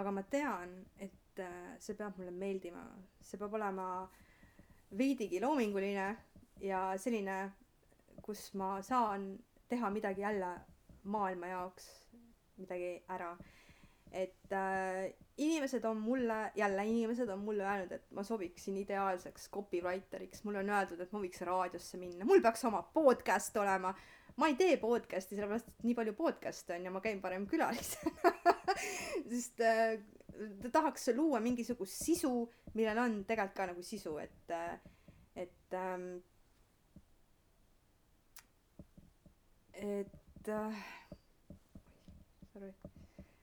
aga 0.00 0.12
ma 0.14 0.22
tean, 0.30 0.76
et 0.98 1.42
äh, 1.42 1.74
see 1.82 1.96
peab 1.98 2.18
mulle 2.18 2.34
meeldima, 2.34 2.84
see 3.20 3.40
peab 3.40 3.54
olema 3.58 3.88
veidigi 4.98 5.40
loominguline 5.42 6.08
ja 6.64 6.86
selline, 7.00 7.38
kus 8.24 8.52
ma 8.58 8.78
saan 8.82 9.34
teha 9.68 9.90
midagi 9.90 10.24
jälle 10.24 10.54
maailma 11.04 11.50
jaoks, 11.52 11.90
midagi 12.56 12.96
ära. 13.10 13.34
et 14.14 14.52
äh, 14.52 15.10
inimesed 15.36 15.84
on 15.84 15.96
mulle, 15.96 16.52
jälle 16.54 16.84
inimesed 16.86 17.28
on 17.28 17.38
mulle 17.38 17.64
öelnud, 17.64 17.92
et 17.92 18.10
ma 18.14 18.22
sobiksin 18.22 18.76
ideaalseks 18.76 19.48
copywriteriks, 19.50 20.44
mulle 20.44 20.60
on 20.62 20.70
öeldud, 20.70 21.00
et 21.00 21.12
ma 21.12 21.22
võiks 21.24 21.42
raadiosse 21.42 21.98
minna, 21.98 22.24
mul 22.24 22.42
peaks 22.42 22.64
oma 22.64 22.82
podcast 22.94 23.56
olema. 23.56 23.90
Ma 24.36 24.48
ei 24.50 24.56
tee 24.58 24.76
podcast'i 24.82 25.36
sellepärast, 25.36 25.70
et 25.70 25.86
nii 25.86 25.96
palju 25.98 26.14
podcast'e 26.18 26.76
on 26.76 26.88
ja 26.88 26.92
ma 26.94 27.02
käin 27.04 27.20
parem 27.22 27.46
külalisena. 27.50 28.34
Sest 29.30 29.62
äh, 29.62 29.96
ta 30.62 30.70
tahaks 30.80 31.08
luua 31.14 31.40
mingisugust 31.40 32.02
sisu, 32.02 32.32
millel 32.74 32.98
on 33.04 33.20
tegelikult 33.28 33.56
ka 33.56 33.68
nagu 33.70 33.84
sisu, 33.86 34.16
et, 34.22 34.54
et 35.38 35.78
ähm, 35.78 36.08
et 39.74 40.50
äh, 40.50 40.82
sorry, 42.52 42.72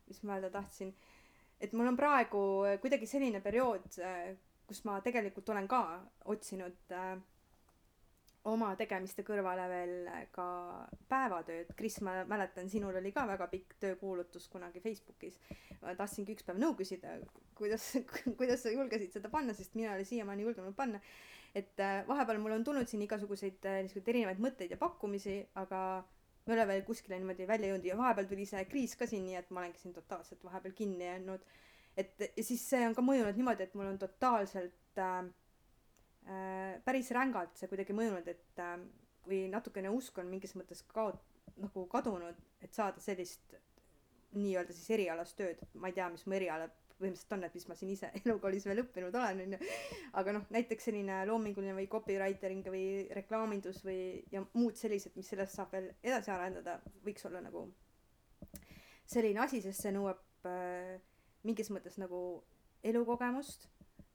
mis 0.07 0.23
ma 0.23 0.37
öelda 0.37 0.51
tahtsin, 0.51 0.93
et 1.59 1.73
mul 1.73 1.91
on 1.91 1.99
praegu 1.99 2.43
kuidagi 2.83 3.07
selline 3.07 3.41
periood, 3.43 3.87
kus 4.67 4.83
ma 4.87 4.99
tegelikult 5.03 5.49
olen 5.51 5.67
ka 5.71 5.81
otsinud 6.31 6.95
äh, 6.95 7.15
oma 8.49 8.71
tegemiste 8.77 9.23
kõrvale 9.25 9.65
veel 9.69 10.07
ka 10.33 10.45
päevatööd. 11.11 11.73
Kris, 11.77 11.99
ma 12.05 12.21
mäletan, 12.29 12.69
sinul 12.71 12.95
oli 12.97 13.11
ka 13.13 13.25
väga 13.29 13.47
pikk 13.51 13.75
töökuulutus 13.83 14.47
kunagi 14.49 14.81
Facebookis. 14.81 15.37
ma 15.81 15.93
tahtsingi 15.97 16.35
üks 16.35 16.45
päev 16.45 16.57
nõu 16.61 16.73
küsida, 16.77 17.17
kuidas, 17.57 17.91
kuidas 18.39 18.63
sa 18.63 18.73
julgesid 18.73 19.13
seda 19.17 19.29
panna, 19.29 19.53
sest 19.53 19.75
mina 19.77 19.91
ei 19.91 19.99
ole 19.99 20.07
siiamaani 20.09 20.47
julgenud 20.47 20.75
panna. 20.75 21.01
et 21.55 21.79
äh, 21.83 22.07
vahepeal 22.07 22.39
mul 22.39 22.55
on 22.55 22.63
tulnud 22.63 22.87
siin 22.87 23.01
igasuguseid 23.03 23.65
äh, 23.67 23.81
niisuguseid 23.83 24.07
erinevaid 24.13 24.39
mõtteid 24.39 24.71
ja 24.71 24.77
pakkumisi, 24.79 25.41
aga 25.59 25.81
ma 26.45 26.53
ei 26.53 26.55
ole 26.55 26.67
veel 26.69 26.85
kuskile 26.87 27.17
niimoodi 27.19 27.47
välja 27.47 27.73
jõudnud 27.73 27.89
ja 27.89 27.97
vahepeal 27.99 28.29
tuli 28.29 28.45
see 28.47 28.63
kriis 28.71 28.95
ka 28.95 29.05
siin, 29.09 29.25
nii 29.27 29.35
et 29.41 29.51
ma 29.51 29.59
olengi 29.61 29.81
siin 29.81 29.93
totaalselt 29.93 30.45
vahepeal 30.47 30.73
kinni 30.77 31.05
jäänud. 31.05 31.43
et 31.97 32.23
ja 32.23 32.43
siis 32.43 32.63
see 32.69 32.85
on 32.87 32.95
ka 32.95 33.03
mõjunud 33.03 33.37
niimoodi, 33.37 33.67
et 33.67 33.75
mul 33.75 33.91
on 33.91 33.99
totaalselt 33.99 34.97
äh, 34.97 35.27
päris 36.85 37.11
rängalt 37.15 37.57
see 37.57 37.69
kuidagi 37.71 37.95
mõjunud, 37.97 38.27
et 38.31 38.61
äh, 38.61 38.77
kui 39.25 39.45
natukene 39.51 39.91
usk 39.93 40.17
on 40.21 40.29
mingis 40.31 40.55
mõttes 40.57 40.83
kaot-, 40.91 41.21
nagu 41.61 41.85
kadunud, 41.91 42.37
et 42.61 42.73
saada 42.73 43.01
sellist 43.03 43.55
nii-öelda 44.31 44.73
siis 44.73 44.93
erialast 44.95 45.35
tööd, 45.39 45.59
ma 45.73 45.91
ei 45.91 45.97
tea, 45.97 46.07
mis 46.13 46.23
mu 46.27 46.37
eriala 46.37 46.69
põhimõtteliselt 47.01 47.33
on, 47.35 47.43
et 47.47 47.55
mis 47.57 47.67
ma 47.67 47.75
siin 47.77 47.91
ise 47.95 48.09
elukoolis 48.21 48.67
veel 48.69 48.83
õppinud 48.83 49.15
olen, 49.17 49.43
onju. 49.45 49.59
aga 50.21 50.35
noh, 50.37 50.47
näiteks 50.53 50.89
selline 50.89 51.21
loominguline 51.29 51.75
või 51.77 51.87
copywritering 51.91 52.67
või 52.73 52.85
reklaamindus 53.17 53.81
või, 53.87 54.01
ja 54.33 54.43
muud 54.53 54.77
sellised, 54.79 55.15
mis 55.17 55.31
sellest 55.33 55.57
saab 55.57 55.73
veel 55.75 55.91
edasi 56.03 56.33
arendada, 56.33 56.77
võiks 57.05 57.25
olla 57.29 57.41
nagu 57.43 57.65
selline 59.09 59.41
asi, 59.43 59.63
sest 59.65 59.83
see 59.83 59.93
nõuab 59.95 60.47
äh, 60.47 60.99
mingis 61.47 61.71
mõttes 61.73 61.97
nagu 62.01 62.21
elukogemust. 62.87 63.67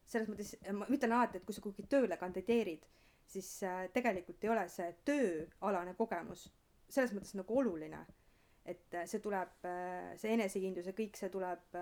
Selles 0.06 0.28
mõttes, 0.30 0.54
ma 0.72 0.86
ütlen 0.92 1.14
alati, 1.16 1.40
et 1.40 1.46
kui 1.46 1.54
sa 1.56 1.64
kuhugi 1.64 1.86
tööle 1.90 2.18
kandideerid, 2.20 2.84
siis 3.26 3.48
äh, 3.66 3.86
tegelikult 3.94 4.44
ei 4.44 4.52
ole 4.52 4.66
see 4.70 4.92
tööalane 5.06 5.96
kogemus 5.98 6.46
selles 6.86 7.14
mõttes 7.14 7.34
nagu 7.34 7.58
oluline. 7.58 8.04
et 8.66 8.94
äh, 8.94 9.06
see 9.06 9.20
tuleb, 9.22 9.58
äh, 9.66 10.14
see 10.18 10.32
enesekindlus 10.34 10.86
ja 10.90 10.94
kõik 10.94 11.18
see 11.18 11.30
tuleb 11.30 11.76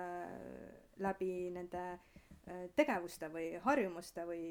läbi 1.01 1.51
nende 1.52 1.84
tegevuste 2.76 3.30
või 3.32 3.55
harjumuste 3.64 4.26
või 4.28 4.44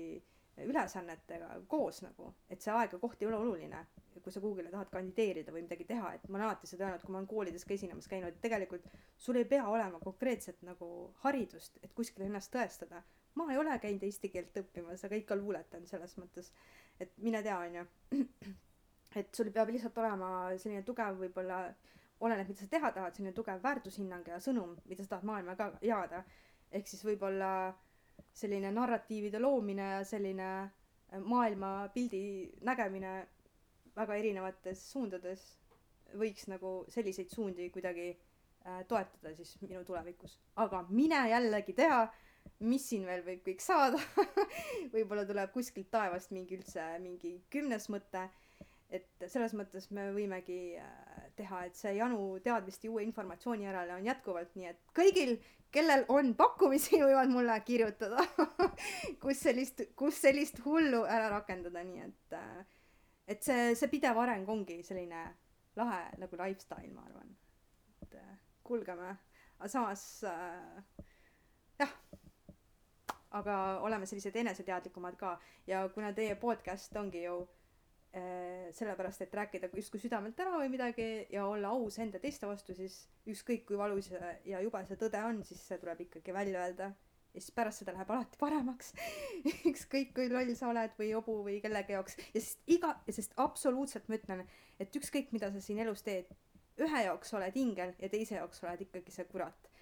ülesannetega 0.66 1.60
koos 1.70 2.02
nagu, 2.02 2.32
et 2.50 2.62
see 2.62 2.74
aeg 2.74 2.96
ja 2.96 3.00
koht 3.02 3.22
ei 3.22 3.28
ole 3.30 3.38
oluline, 3.38 3.84
kui 4.16 4.34
sa 4.34 4.42
kuhugile 4.42 4.72
tahad 4.74 4.90
kandideerida 4.94 5.54
või 5.54 5.66
midagi 5.66 5.86
teha, 5.90 6.14
et 6.16 6.26
ma 6.28 6.38
olen 6.40 6.48
alati 6.48 6.70
seda 6.70 6.88
öelnud, 6.88 7.04
kui 7.06 7.14
ma 7.14 7.20
olen 7.22 7.30
koolides 7.30 7.66
ka 7.66 7.74
esinemas 7.74 8.10
käinud, 8.10 8.34
et 8.34 8.42
tegelikult 8.42 8.86
sul 9.18 9.38
ei 9.38 9.46
pea 9.50 9.66
olema 9.70 10.02
konkreetset 10.02 10.62
nagu 10.66 10.90
haridust, 11.22 11.78
et 11.86 11.94
kuskil 11.94 12.26
ennast 12.26 12.54
tõestada. 12.54 13.02
Ma 13.36 13.48
ei 13.52 13.58
ole 13.58 13.78
käinud 13.82 14.04
eesti 14.06 14.30
keelt 14.30 14.58
õppimas, 14.62 15.06
aga 15.06 15.18
ikka 15.18 15.38
luuletan 15.40 15.88
selles 15.90 16.18
mõttes, 16.20 16.52
et 17.02 17.16
mine 17.26 17.42
tea, 17.46 17.58
onju. 17.60 17.86
et 19.20 19.34
sul 19.36 19.52
peab 19.54 19.72
lihtsalt 19.74 19.98
olema 20.02 20.30
selline 20.58 20.84
tugev 20.86 21.18
võib-olla, 21.22 21.64
oleneb, 22.24 22.48
mida 22.50 22.62
sa 22.62 22.70
teha 22.70 22.92
tahad, 22.96 23.16
selline 23.16 23.34
tugev 23.36 23.64
väärtushinnang 23.64 24.30
ja 24.30 24.40
sõnum, 24.42 24.78
mida 24.90 25.04
sa 25.04 25.16
tahad 25.16 25.30
maailmaga 25.30 25.72
jagada. 25.82 26.24
ehk 26.74 26.88
siis 26.90 27.04
võib-olla 27.06 27.74
selline 28.34 28.72
narratiivide 28.74 29.40
loomine 29.40 29.90
ja 29.92 30.04
selline 30.08 30.50
äh, 30.62 31.20
maailmapildi 31.22 32.24
nägemine 32.66 33.14
väga 33.96 34.16
erinevates 34.18 34.82
suundades 34.92 35.44
võiks 36.18 36.48
nagu 36.50 36.74
selliseid 36.94 37.30
suundi 37.34 37.70
kuidagi 37.74 38.10
äh, 38.14 38.82
toetada 38.88 39.34
siis 39.38 39.56
minu 39.62 39.84
tulevikus. 39.86 40.38
aga 40.56 40.86
mine 40.90 41.22
jällegi 41.30 41.74
tea, 41.78 42.08
mis 42.64 42.86
siin 42.90 43.06
veel 43.08 43.24
võib 43.26 43.44
kõik 43.46 43.64
saada. 43.64 44.00
Võib-olla 44.94 45.26
tuleb 45.28 45.52
kuskilt 45.54 45.92
taevast 45.94 46.32
mingi 46.36 46.58
üldse 46.60 46.86
mingi 47.04 47.38
kümnes 47.54 47.90
mõte. 47.94 48.28
Et 48.94 49.26
selles 49.26 49.56
mõttes 49.58 49.88
me 49.96 50.12
võimegi 50.14 50.76
äh, 50.78 51.14
teha, 51.38 51.64
et 51.66 51.78
see 51.78 51.96
janu 51.98 52.38
teadmiste 52.46 52.88
ja 52.88 52.94
uue 52.94 53.04
informatsiooni 53.08 53.66
järele 53.66 53.96
on 53.96 54.06
jätkuvalt 54.06 54.54
nii, 54.54 54.70
et 54.70 54.92
kõigil, 54.94 55.34
kellel 55.74 56.06
on 56.14 56.36
pakkumisi, 56.38 57.00
võivad 57.02 57.32
mulle 57.34 57.56
kirjutada 57.66 58.22
kus 59.24 59.42
sellist, 59.48 59.82
kus 59.98 60.20
sellist 60.22 60.62
hullu 60.66 61.02
ära 61.10 61.32
rakendada, 61.34 61.82
nii 61.88 62.04
et, 62.06 62.38
äh, 62.38 62.84
et 63.34 63.42
see, 63.42 63.72
see 63.80 63.90
pidev 63.96 64.22
areng 64.22 64.50
ongi 64.54 64.84
selline 64.86 65.26
lahe 65.80 66.04
nagu 66.22 66.38
lifestyle, 66.44 66.94
ma 66.94 67.08
arvan. 67.08 67.34
et 68.06 68.14
äh, 68.20 68.38
kulgeme, 68.64 69.16
aga 69.58 69.72
samas 69.72 70.06
äh, 70.30 71.08
aga 73.34 73.58
oleme 73.82 74.06
sellised 74.06 74.36
eneseteadlikumad 74.44 75.18
ka. 75.18 75.36
Ja 75.68 75.88
kuna 75.90 76.14
teie 76.14 76.36
podcast 76.40 76.96
ongi 76.98 77.26
ju 77.26 77.42
Äh, 78.14 78.68
sellepärast, 78.78 79.24
et 79.26 79.32
rääkida 79.34 79.72
justkui 79.74 79.98
südamelt 79.98 80.38
ära 80.38 80.52
või 80.62 80.68
midagi 80.70 81.06
ja 81.34 81.48
olla 81.50 81.72
aus 81.74 81.96
enda 81.98 82.20
teiste 82.22 82.46
vastu, 82.46 82.76
siis 82.78 83.00
ükskõik 83.26 83.64
kui 83.66 83.80
valus 83.80 84.12
ja 84.46 84.60
jube 84.62 84.84
see 84.86 85.00
tõde 85.02 85.24
on, 85.26 85.40
siis 85.48 85.64
see 85.66 85.80
tuleb 85.82 86.04
ikkagi 86.06 86.36
välja 86.36 86.62
öelda. 86.62 86.92
ja 87.34 87.42
siis 87.42 87.56
pärast 87.58 87.82
seda 87.82 87.96
läheb 87.96 88.12
alati 88.14 88.38
paremaks. 88.38 88.94
Ükskõik 89.72 90.14
kui 90.14 90.30
loll 90.30 90.54
sa 90.54 90.70
oled 90.70 90.94
või 91.00 91.10
jobu 91.10 91.40
või 91.48 91.58
kellegi 91.64 91.98
jaoks. 91.98 92.20
Ja 92.36 92.38
sest 92.38 92.62
iga, 92.70 92.94
sest 93.10 93.34
absoluutselt 93.42 94.06
ma 94.06 94.22
ütlen, 94.22 94.46
et 94.78 95.02
ükskõik 95.02 95.34
mida 95.34 95.50
sa 95.50 95.66
siin 95.66 95.82
elus 95.82 96.06
teed, 96.06 96.30
ühe 96.86 97.06
jaoks 97.08 97.34
oled 97.34 97.58
ingel 97.58 97.98
ja 97.98 98.14
teise 98.14 98.38
jaoks 98.38 98.62
oled 98.62 98.86
ikkagi 98.86 99.18
see 99.18 99.26
kurat 99.26 99.73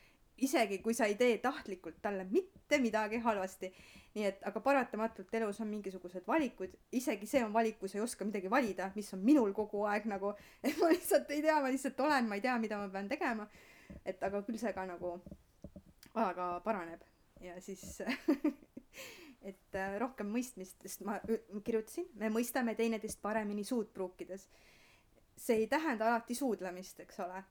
isegi 0.41 0.80
kui 0.81 0.93
sa 0.97 1.07
ei 1.09 1.15
tee 1.19 1.38
tahtlikult 1.41 2.01
talle 2.01 2.26
mitte 2.30 2.80
midagi 2.81 3.22
halvasti. 3.22 3.72
nii 4.11 4.26
et, 4.27 4.41
aga 4.43 4.59
paratamatult 4.59 5.30
elus 5.39 5.61
on 5.63 5.69
mingisugused 5.72 6.26
valikud, 6.27 6.73
isegi 6.91 7.27
see 7.27 7.43
on 7.45 7.53
valik, 7.53 7.77
kui 7.80 7.88
sa 7.88 7.95
ei 7.95 8.01
oska 8.03 8.26
midagi 8.27 8.49
valida, 8.51 8.89
mis 8.95 9.13
on 9.15 9.22
minul 9.23 9.53
kogu 9.55 9.85
aeg 9.88 10.09
nagu, 10.11 10.34
et 10.68 10.76
ma 10.81 10.89
lihtsalt 10.91 11.31
ei 11.31 11.39
tea, 11.45 11.61
ma 11.61 11.72
lihtsalt 11.72 11.99
olen, 12.03 12.27
ma 12.27 12.35
ei 12.35 12.43
tea, 12.43 12.57
mida 12.59 12.80
ma 12.81 12.89
pean 12.91 13.07
tegema. 13.07 13.47
et 14.05 14.23
aga 14.23 14.41
küll 14.47 14.59
see 14.59 14.73
ka 14.73 14.85
nagu 14.88 15.13
ajaga 16.15 16.47
paraneb 16.63 17.01
ja 17.41 17.55
siis 17.61 17.84
et 19.49 19.76
äh, 19.76 19.95
rohkem 19.99 20.30
mõistmist, 20.31 20.77
sest 20.84 21.05
ma 21.07 21.18
kirjutasin, 21.63 22.07
me 22.19 22.30
mõistame 22.34 22.76
teineteist 22.76 23.22
paremini 23.22 23.63
suud 23.68 23.89
pruukides 23.95 24.47
see 25.38 25.64
ei 25.64 25.68
tähenda 25.68 26.08
alati 26.10 26.36
suudlemist, 26.36 26.99
eks 26.99 27.20
ole. 27.20 27.44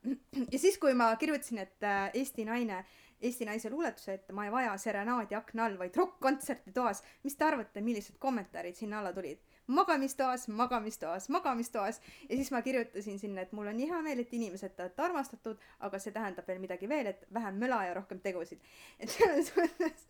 ja 0.53 0.59
siis, 0.59 0.79
kui 0.79 0.95
ma 0.95 1.13
kirjutasin, 1.17 1.59
et 1.59 1.87
äh, 1.87 2.11
Eesti 2.15 2.45
naine, 2.45 2.85
Eesti 3.21 3.45
naise 3.45 3.71
luuletuse, 3.71 4.15
et 4.15 4.33
ma 4.33 4.47
ei 4.47 4.53
vaja 4.53 4.77
serenaadi 4.79 5.37
akna 5.37 5.67
all, 5.67 5.79
vaid 5.79 5.97
rokk-kontserti 5.97 6.73
toas, 6.73 7.03
mis 7.25 7.37
te 7.37 7.45
arvate, 7.45 7.83
millised 7.85 8.19
kommentaarid 8.19 8.79
sinna 8.79 9.01
alla 9.01 9.13
tulid? 9.13 9.43
magamistoas, 9.71 10.49
magamistoas, 10.49 11.29
magamistoas 11.29 12.01
ja 12.29 12.37
siis 12.37 12.51
ma 12.51 12.63
kirjutasin 12.63 13.19
sinna, 13.19 13.45
et 13.45 13.53
mul 13.53 13.69
on 13.71 13.77
nii 13.79 13.87
hea 13.91 14.01
meel, 14.03 14.23
et 14.23 14.33
inimesed 14.35 14.75
te 14.75 14.83
olete 14.83 15.05
armastatud, 15.05 15.61
aga 15.87 16.01
see 16.03 16.15
tähendab 16.15 16.49
veel 16.51 16.59
midagi 16.63 16.89
veel, 16.91 17.13
et 17.13 17.23
vähem 17.35 17.61
möla 17.63 17.85
ja 17.87 17.95
rohkem 17.95 18.19
tegusid. 18.25 18.63
et 19.01 19.13
selles 19.15 19.53
mõttes, 19.55 20.07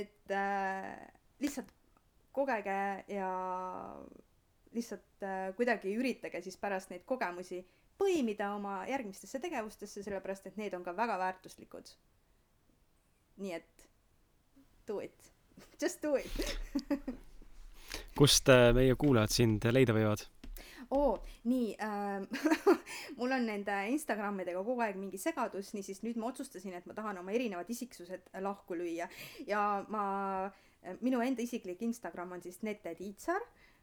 et 0.00 0.34
äh, 0.34 0.96
lihtsalt 1.44 1.70
kogege 2.34 2.80
ja 3.12 3.30
lihtsalt 4.76 5.24
äh, 5.24 5.50
kuidagi 5.56 5.94
üritage 5.96 6.42
siis 6.44 6.58
pärast 6.60 6.92
neid 6.92 7.04
kogemusi 7.08 7.62
põimida 7.98 8.52
oma 8.54 8.82
järgmistesse 8.88 9.40
tegevustesse, 9.42 10.02
sellepärast 10.06 10.46
et 10.50 10.58
need 10.60 10.74
on 10.76 10.84
ka 10.86 10.94
väga 10.96 11.18
väärtuslikud. 11.18 11.94
nii 13.38 13.52
et 13.54 13.88
do 14.86 15.00
it, 15.00 15.32
just 15.82 16.02
do 16.02 16.16
it 16.16 16.32
kust 18.18 18.48
äh, 18.48 18.72
meie 18.74 18.94
kuulajad 18.98 19.34
sind 19.34 19.66
leida 19.72 19.94
võivad? 19.94 20.24
oo, 20.90 21.18
nii 21.44 21.74
äh, 21.84 22.22
mul 23.18 23.34
on 23.36 23.46
nende 23.46 23.76
Instagramidega 23.92 24.62
kogu 24.64 24.82
aeg 24.84 24.98
mingi 25.00 25.20
segadus, 25.20 25.74
niisiis 25.74 26.02
nüüd 26.06 26.18
ma 26.20 26.30
otsustasin, 26.32 26.74
et 26.78 26.86
ma 26.86 26.96
tahan 26.96 27.20
oma 27.22 27.34
erinevad 27.34 27.70
isiksused 27.70 28.30
lahku 28.44 28.78
lüüa 28.78 29.08
ja 29.46 29.62
ma, 29.88 30.04
minu 31.00 31.20
enda 31.24 31.42
isiklik 31.42 31.82
Instagram 31.82 32.38
on 32.38 32.42
siis 32.42 32.62
Nete 32.62 32.94
Tiitsar 32.98 33.42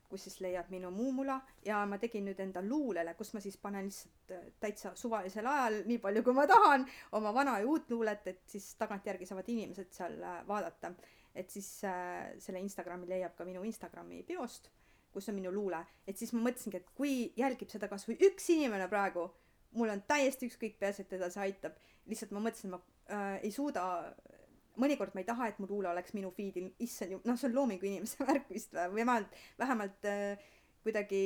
kus 0.09 0.27
siis 0.27 0.39
leiab 0.43 0.69
minu 0.73 0.91
muumula 0.93 1.39
ja 1.65 1.81
ma 1.89 1.97
tegin 2.01 2.25
nüüd 2.29 2.39
enda 2.43 2.63
luulele, 2.65 3.15
kus 3.17 3.33
ma 3.35 3.41
siis 3.43 3.57
panen 3.61 3.89
lihtsalt 3.89 4.33
äh, 4.35 4.47
täitsa 4.61 4.93
suvalisel 4.99 5.47
ajal, 5.49 5.81
nii 5.89 5.99
palju 6.03 6.23
kui 6.25 6.37
ma 6.37 6.47
tahan, 6.49 6.85
oma 7.19 7.33
vana 7.35 7.57
ja 7.61 7.67
uut 7.69 7.91
luulet, 7.91 8.27
et 8.31 8.43
siis 8.49 8.71
tagantjärgi 8.79 9.27
saavad 9.29 9.51
inimesed 9.53 9.93
seal 9.95 10.17
äh, 10.21 10.41
vaadata. 10.47 10.93
et 11.35 11.49
siis 11.51 11.67
äh, 11.83 12.31
selle 12.39 12.59
Instagrami 12.63 13.07
leiab 13.09 13.35
ka 13.35 13.45
minu 13.45 13.63
Instagrami 13.67 14.23
biost, 14.23 14.69
kus 15.11 15.29
on 15.29 15.35
minu 15.35 15.51
luule, 15.51 15.81
et 16.07 16.17
siis 16.17 16.31
ma 16.33 16.45
mõtlesingi, 16.45 16.79
et 16.79 16.93
kui 16.95 17.33
jälgib 17.39 17.71
seda 17.71 17.89
kasvõi 17.91 18.15
üks 18.29 18.49
inimene 18.55 18.87
praegu, 18.91 19.29
mul 19.75 19.91
on 19.91 20.03
täiesti 20.07 20.47
ükskõik, 20.49 20.77
peaasi, 20.79 21.03
et 21.03 21.11
teda 21.15 21.29
see 21.31 21.43
aitab. 21.49 21.75
lihtsalt 22.05 22.31
ma 22.31 22.41
mõtlesin, 22.45 22.71
ma 22.71 22.79
äh, 23.09 23.39
ei 23.43 23.51
suuda 23.51 23.83
mõnikord 24.81 25.15
ma 25.15 25.23
ei 25.23 25.27
taha, 25.27 25.49
et 25.49 25.59
mu 25.61 25.67
luule 25.69 25.89
oleks 25.91 26.13
minu 26.17 26.31
feed'il, 26.35 26.69
issand 26.83 27.15
ju, 27.15 27.21
noh, 27.25 27.37
see 27.39 27.49
on 27.49 27.57
loomingu 27.57 27.87
inimese 27.89 28.23
värk 28.29 28.51
vist 28.51 28.75
või? 28.75 29.01
Vähemalt, 29.01 29.35
vähemalt 29.61 30.07
äh, 30.11 30.45
kuidagi, 30.85 31.23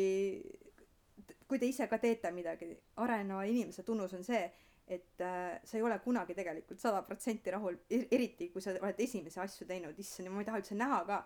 kui 1.49 1.59
te 1.59 1.69
ise 1.69 1.87
ka 1.91 1.99
teete 2.01 2.31
midagi, 2.35 2.71
areneva 3.03 3.43
inimese 3.49 3.85
tunnus 3.87 4.15
on 4.17 4.25
see, 4.27 4.41
et 4.89 5.21
äh, 5.21 5.59
sa 5.63 5.77
ei 5.77 5.85
ole 5.85 5.99
kunagi 6.01 6.33
tegelikult 6.37 6.81
sada 6.81 7.03
protsenti 7.05 7.53
rahul, 7.53 7.77
eriti 7.89 8.49
kui 8.53 8.63
sa 8.63 8.73
oled 8.77 9.01
esimesi 9.05 9.41
asju 9.41 9.67
teinud, 9.69 9.97
issand, 10.01 10.31
ma 10.33 10.41
ei 10.41 10.49
taha 10.49 10.61
üldse 10.63 10.77
näha 10.77 11.03
ka. 11.09 11.23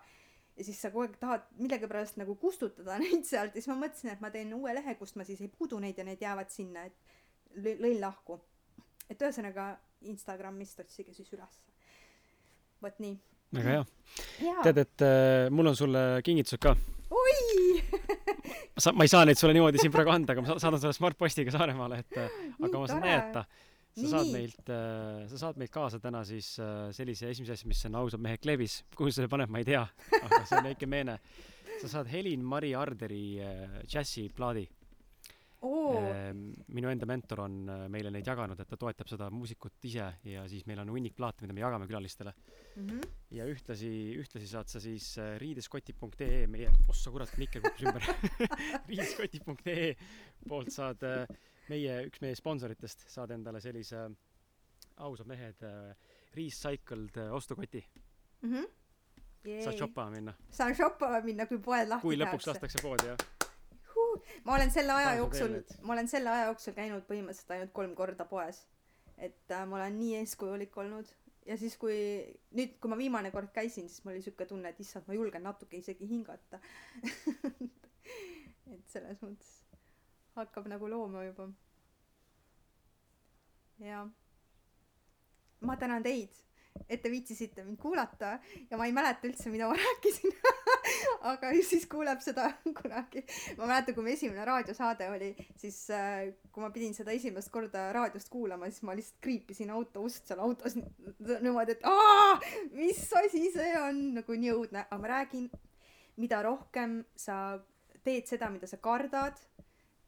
ja 0.54 0.64
siis 0.64 0.78
sa 0.80 0.90
kogu 0.94 1.08
aeg 1.08 1.16
tahad 1.18 1.46
millegipärast 1.58 2.20
nagu 2.20 2.36
kustutada 2.38 2.98
neid 3.02 3.24
sealt. 3.26 3.56
Ja 3.56 3.62
siis 3.62 3.70
ma 3.72 3.78
mõtlesin, 3.80 4.12
et 4.12 4.20
ma 4.22 4.30
teen 4.30 4.52
uue 4.54 4.74
lehe, 4.76 4.94
kust 5.00 5.16
ma 5.18 5.26
siis 5.26 5.40
ei 5.42 5.50
puudu 5.50 5.80
neid 5.82 5.98
ja 5.98 6.06
need 6.06 6.22
jäävad 6.22 6.52
sinna, 6.52 6.84
et 6.86 7.78
lõin 7.80 8.00
lahku. 8.00 8.40
et 9.10 9.20
ühesõnaga 9.20 9.74
Instagramist 10.08 10.80
otsige 10.80 11.12
siis 11.12 11.32
ülesse 11.32 11.73
vot 12.82 12.98
nii. 13.02 13.14
väga 13.54 13.76
hea. 13.76 13.84
tead, 14.66 14.80
et 14.82 15.04
äh, 15.06 15.50
mul 15.54 15.70
on 15.72 15.78
sulle 15.78 16.04
kingitused 16.26 16.62
ka. 16.62 16.74
oi 17.10 17.36
sa, 18.78 18.92
ma 18.92 19.06
ei 19.06 19.12
saa 19.12 19.24
neid 19.28 19.40
sulle 19.40 19.54
niimoodi 19.56 19.82
siin 19.82 19.94
praegu 19.94 20.12
anda, 20.14 20.34
aga 20.34 20.44
ma 20.44 20.58
saadan 20.58 20.82
sulle 20.82 20.96
Smart-postiga 20.96 21.54
Saaremaale, 21.54 22.02
et 22.04 22.20
äh, 22.20 22.36
aga 22.60 22.74
ma 22.82 22.90
saan 22.90 23.04
näidata. 23.06 23.44
sa 23.94 24.10
saad 24.10 24.30
meilt 24.34 24.70
äh,, 24.74 25.24
sa 25.30 25.42
saad 25.44 25.58
meilt 25.60 25.74
kaasa 25.74 26.00
täna 26.02 26.24
siis 26.26 26.54
äh, 26.58 26.88
sellise 26.96 27.30
esimese 27.30 27.54
asja, 27.54 27.68
mis 27.70 27.84
on 27.86 27.98
Ausad 28.02 28.22
mehed 28.24 28.42
kleebis. 28.42 28.80
kuhu 28.98 29.12
see 29.14 29.30
paneb, 29.30 29.52
ma 29.54 29.62
ei 29.62 29.68
tea, 29.68 29.84
aga 30.20 30.40
see 30.44 30.58
on 30.58 30.70
väike 30.70 30.90
meene. 30.90 31.20
sa 31.82 31.90
saad 31.98 32.10
Helin-Mari 32.10 32.74
Arderi 32.78 33.26
äh, 33.42 33.78
džässiplaadi 33.86 34.66
oh.. 35.64 36.08
minu 36.76 36.90
enda 36.90 37.08
mentor 37.08 37.44
on 37.46 37.56
äh, 37.68 37.84
meile 37.92 38.12
neid 38.14 38.26
jaganud, 38.28 38.60
et 38.60 38.70
ta 38.70 38.78
toetab 38.80 39.10
seda 39.10 39.30
muusikut 39.34 39.88
ise 39.88 40.10
ja 40.30 40.44
siis 40.50 40.66
meil 40.70 40.82
on 40.84 40.92
hunnik 40.94 41.16
plaate, 41.16 41.44
mida 41.44 41.56
me 41.56 41.64
jagame 41.64 41.88
külalistele 41.90 42.34
mm. 42.34 42.86
-hmm. 42.86 43.16
ja 43.38 43.48
ühtlasi, 43.50 43.94
ühtlasi 44.20 44.50
saad 44.50 44.70
sa 44.70 44.82
siis 44.82 45.14
äh, 45.18 45.34
riideskoti.ee 45.42 46.46
meie, 46.46 46.70
ossa 46.88 47.10
kurat, 47.14 47.32
mikker 47.40 47.64
kukkus 47.64 47.88
ümber 47.88 48.06
riideskoti.ee 48.90 49.90
poolt 50.48 50.72
saad 50.72 51.02
meie, 51.72 51.98
üks 52.08 52.20
meie 52.20 52.36
sponsoritest 52.38 53.08
saad 53.08 53.32
endale 53.34 53.60
sellise 53.64 54.08
ausad 54.96 55.26
mehed 55.26 55.62
äh, 55.62 55.94
recycled 56.36 57.16
äh, 57.16 57.32
ostukoti 57.34 57.84
mm. 58.42 58.52
-hmm. 58.52 59.64
saad 59.64 59.78
shoppama 59.78 60.10
minna. 60.10 60.34
saan 60.50 60.74
shoppama 60.74 61.20
minna, 61.20 61.46
kui 61.46 61.58
poed 61.58 61.88
lahti 61.88 62.02
kui 62.02 62.16
lõpuks 62.16 62.46
lastakse 62.46 62.82
poodi, 62.82 63.06
jah. 63.06 63.16
Ma 64.44 64.56
olen 64.56 64.72
selle 64.74 64.92
aja 64.92 65.16
jooksul, 65.20 65.58
ma 65.82 65.96
olen 65.96 66.08
selle 66.08 66.30
aja 66.30 66.46
jooksul 66.50 66.76
käinud 66.76 67.04
põhimõtteliselt 67.08 67.54
ainult 67.56 67.74
kolm 67.76 67.94
korda 67.98 68.26
poes. 68.28 68.64
et 69.18 69.50
äh, 69.50 69.66
ma 69.68 69.76
olen 69.76 69.98
nii 69.98 70.16
eeskujulik 70.20 70.76
olnud 70.76 71.10
ja 71.46 71.56
siis, 71.60 71.76
kui 71.78 71.96
nüüd, 72.56 72.78
kui 72.80 72.90
ma 72.90 72.98
viimane 72.98 73.30
kord 73.34 73.52
käisin, 73.54 73.88
siis 73.88 74.04
mul 74.04 74.16
oli 74.16 74.24
siuke 74.24 74.46
tunne, 74.50 74.72
et 74.72 74.80
issand, 74.80 75.06
ma 75.08 75.16
julgen 75.16 75.44
natuke 75.46 75.78
isegi 75.78 76.08
hingata 76.08 76.60
et 78.74 78.88
selles 78.90 79.20
mõttes 79.22 79.52
hakkab 80.34 80.66
nagu 80.70 80.88
looma 80.90 81.24
juba. 81.24 81.48
ja 83.78 84.06
ma 85.60 85.76
tänan 85.76 86.02
teid, 86.02 86.34
et 86.88 87.02
te 87.02 87.10
viitsisite 87.10 87.64
mind 87.64 87.78
kuulata 87.80 88.38
ja 88.70 88.78
ma 88.78 88.88
ei 88.88 88.94
mäleta 88.96 89.28
üldse, 89.28 89.50
mida 89.52 89.68
ma 89.70 89.78
rääkisin 89.82 90.34
aga 91.24 91.50
siis 91.64 91.86
kuuleb 91.90 92.20
seda 92.24 92.48
kunagi. 92.80 93.24
ma 93.58 93.68
mäletan, 93.68 93.94
kui 93.96 94.04
mu 94.04 94.12
esimene 94.12 94.44
raadiosaade 94.48 95.08
oli, 95.12 95.30
siis 95.60 95.78
äh, 95.94 96.32
kui 96.52 96.64
ma 96.64 96.70
pidin 96.74 96.94
seda 96.96 97.14
esimest 97.16 97.52
korda 97.54 97.86
raadiost 97.96 98.30
kuulama, 98.32 98.68
siis 98.70 98.84
ma 98.86 98.96
lihtsalt 98.96 99.20
kriipisin 99.24 99.72
auto 99.74 100.04
ust 100.04 100.28
seal 100.28 100.42
autos 100.44 100.76
niimoodi, 100.76 101.78
et 101.78 101.86
aa, 101.88 102.34
mis 102.76 103.02
asi 103.20 103.46
see 103.54 103.72
on, 103.80 104.02
nagu 104.20 104.38
nii 104.38 104.52
õudne, 104.54 104.84
aga 104.88 105.00
ma 105.00 105.12
räägin, 105.16 105.48
mida 106.20 106.42
rohkem 106.44 107.00
sa 107.18 107.58
teed 108.04 108.28
seda, 108.28 108.50
mida 108.52 108.68
sa 108.70 108.78
kardad 108.82 109.40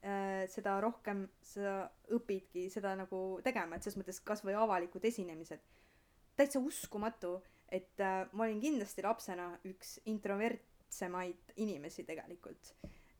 äh,, 0.05 0.45
seda 0.53 0.77
rohkem 0.83 1.25
sa 1.45 1.79
õpidki 2.13 2.67
seda 2.73 2.93
nagu 2.99 3.41
tegema, 3.45 3.77
et 3.77 3.87
selles 3.87 3.99
mõttes 3.99 4.21
kasvõi 4.25 4.55
avalikud 4.57 5.05
esinemised. 5.09 5.63
Täitsa 6.37 6.59
uskumatu, 6.63 7.37
et 7.69 7.99
äh, 7.99 8.23
ma 8.31 8.45
olin 8.45 8.61
kindlasti 8.63 9.03
lapsena 9.03 9.51
üks 9.67 9.97
introvert 10.05 10.63
tähtsamaid 10.87 11.53
inimesi 11.55 12.03
tegelikult. 12.03 12.75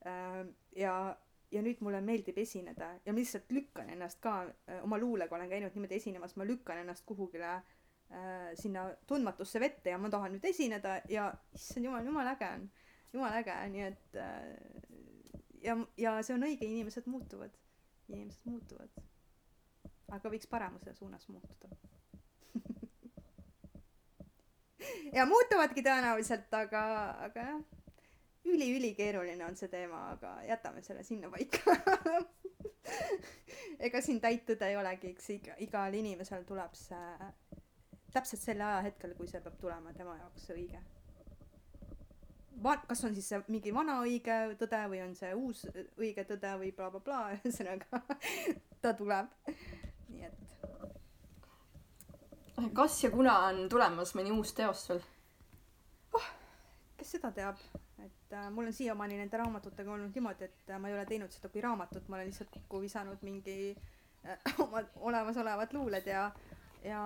Äh, 0.05 0.45
ja, 0.75 1.17
ja 1.51 1.61
nüüd 1.61 1.81
mulle 1.81 2.01
meeldib 2.01 2.37
esineda 2.37 2.93
ja 3.05 3.13
ma 3.13 3.19
lihtsalt 3.19 3.51
lükkan 3.51 3.89
ennast 3.89 4.21
ka, 4.23 4.43
äh, 4.67 4.83
oma 4.83 4.97
luulega 4.99 5.35
olen 5.35 5.49
käinud 5.49 5.75
niimoodi 5.75 5.99
esinemas, 5.99 6.35
ma 6.35 6.45
lükkan 6.47 6.77
ennast 6.83 7.05
kuhugile 7.05 7.53
äh, 7.55 8.53
sinna 8.55 8.87
tundmatusse 9.07 9.59
vette 9.59 9.89
ja 9.89 9.97
ma 9.97 10.09
tahan 10.09 10.37
nüüd 10.37 10.47
esineda 10.47 11.01
ja 11.09 11.31
issand 11.55 11.89
jumal, 11.89 12.05
jumala 12.05 12.35
äge 12.37 12.53
on, 12.55 12.69
jumala 13.13 13.43
äge, 13.43 13.57
nii 13.75 13.85
et 13.89 14.17
äh, 14.23 14.39
ja, 15.63 15.77
ja 15.97 16.17
see 16.23 16.37
on 16.37 16.47
õige, 16.47 16.67
inimesed 16.67 17.11
muutuvad, 17.11 17.59
inimesed 18.07 18.47
muutuvad. 18.47 19.03
aga 20.07 20.29
võiks 20.31 20.47
paremuse 20.47 20.93
suunas 20.95 21.27
muutuda 21.27 21.75
ja 25.13 25.25
muutuvadki 25.25 25.83
tõenäoliselt, 25.85 26.49
aga, 26.53 26.83
aga 27.27 27.49
jah, 27.51 27.61
üli-ülikeeruline 28.47 29.45
on 29.45 29.55
see 29.59 29.69
teema, 29.71 29.99
aga 30.15 30.33
jätame 30.47 30.81
selle 30.85 31.03
sinnapaika 31.03 31.75
ega 33.87 34.01
siin 34.01 34.21
täit 34.23 34.45
tõde 34.47 34.69
ei 34.71 34.77
olegi, 34.79 35.11
eks 35.13 35.29
iga, 35.35 35.53
igal 35.63 35.93
inimesel 35.97 36.45
tuleb 36.47 36.73
see 36.77 37.07
täpselt 38.13 38.41
selle 38.41 38.65
ajahetkel, 38.65 39.13
kui 39.17 39.27
see 39.29 39.41
peab 39.43 39.57
tulema 39.61 39.91
tema 39.93 40.15
jaoks 40.17 40.47
õige. 40.55 40.79
Va-, 42.63 42.81
kas 42.89 43.03
on 43.05 43.13
siis 43.13 43.27
see 43.29 43.37
mingi 43.53 43.73
vana 43.73 43.99
õige 44.01 44.37
tõde 44.57 44.79
või 44.89 45.01
on 45.03 45.13
see 45.17 45.33
uus 45.37 45.67
õige 45.99 46.23
tõde 46.25 46.55
või 46.63 46.71
blablabla 46.73 47.03
bla, 47.05 47.19
bla, 47.27 47.35
ühesõnaga 47.43 48.01
ta 48.81 48.89
tuleb. 48.97 49.27
Kas 52.73 53.03
ja 53.03 53.11
kuna 53.13 53.37
on 53.47 53.67
tulemas 53.69 54.13
mõni 54.17 54.31
uus 54.33 54.53
teos 54.57 54.85
sul 54.89 55.01
oh,? 56.17 56.29
kes 56.97 57.11
seda 57.17 57.29
teab, 57.31 57.59
et 58.01 58.33
äh, 58.33 58.47
mul 58.53 58.71
on 58.71 58.73
siiamaani 58.73 59.19
nende 59.19 59.37
raamatutega 59.37 59.93
olnud 59.93 60.15
niimoodi, 60.17 60.47
et 60.49 60.71
äh, 60.73 60.79
ma 60.81 60.89
ei 60.89 60.97
ole 60.97 61.05
teinud 61.05 61.33
seda 61.33 61.51
kui 61.53 61.61
raamatut, 61.61 62.07
ma 62.09 62.17
olen 62.17 62.31
lihtsalt 62.31 62.49
kokku 62.53 62.81
visanud 62.81 63.21
mingi 63.27 63.57
äh, 64.25 64.39
omad 64.65 64.89
olemasolevad 65.09 65.75
luuled 65.77 66.09
ja, 66.09 66.31
ja 66.83 67.03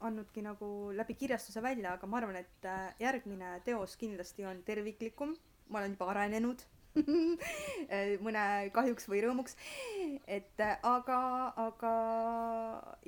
andnudki 0.00 0.42
nagu 0.42 0.90
läbi 0.96 1.14
kirjastuse 1.14 1.62
välja, 1.62 1.94
aga 1.94 2.10
ma 2.10 2.18
arvan, 2.18 2.40
et 2.42 2.66
äh, 2.66 2.90
järgmine 2.98 3.60
teos 3.64 3.94
kindlasti 4.00 4.46
on 4.48 4.64
terviklikum, 4.66 5.36
ma 5.68 5.82
olen 5.82 5.94
juba 5.94 6.10
arenenud 6.10 6.66
mõne 8.24 8.44
kahjuks 8.74 9.06
või 9.10 9.22
rõõmuks. 9.24 9.56
et 10.26 10.62
aga, 10.62 11.20
aga 11.64 11.92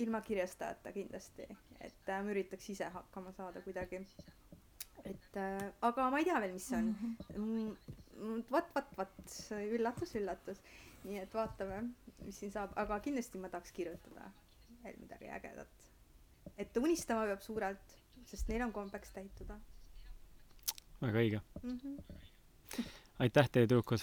ilma 0.03 0.21
kirjastajata 0.23 0.93
kindlasti, 0.95 1.49
et 1.81 2.13
äh, 2.13 2.23
ma 2.23 2.35
üritaks 2.35 2.69
ise 2.71 2.91
hakkama 2.95 3.33
saada 3.37 3.63
kuidagi. 3.65 4.05
et 5.05 5.37
äh, 5.37 5.73
aga 5.83 6.11
ma 6.11 6.21
ei 6.23 6.29
tea 6.29 6.41
veel, 6.45 6.55
mis 6.55 6.69
see 6.71 6.79
on. 6.79 6.95
Mm, 7.37 8.45
vat, 8.51 8.71
vat, 8.75 8.95
vat, 8.97 9.19
üllatus, 9.67 10.15
üllatus. 10.21 10.63
nii 11.03 11.19
et 11.25 11.35
vaatame, 11.35 11.83
mis 12.23 12.39
siin 12.39 12.55
saab, 12.55 12.77
aga 12.79 13.01
kindlasti 13.03 13.41
ma 13.43 13.51
tahaks 13.51 13.75
kirjutada 13.75 14.31
veel 14.85 14.99
midagi 15.01 15.31
ägedat. 15.31 15.91
et 16.57 16.77
unistama 16.77 17.27
peab 17.27 17.43
suurelt, 17.43 17.99
sest 18.31 18.49
neil 18.49 18.63
on 18.63 18.73
kombeks 18.73 19.11
täituda. 19.19 19.59
väga 21.03 21.19
õige 21.19 21.41
mm. 21.63 21.79
-hmm 21.79 23.02
aitäh 23.23 23.49
teile, 23.53 23.69
tüdrukud! 23.71 24.03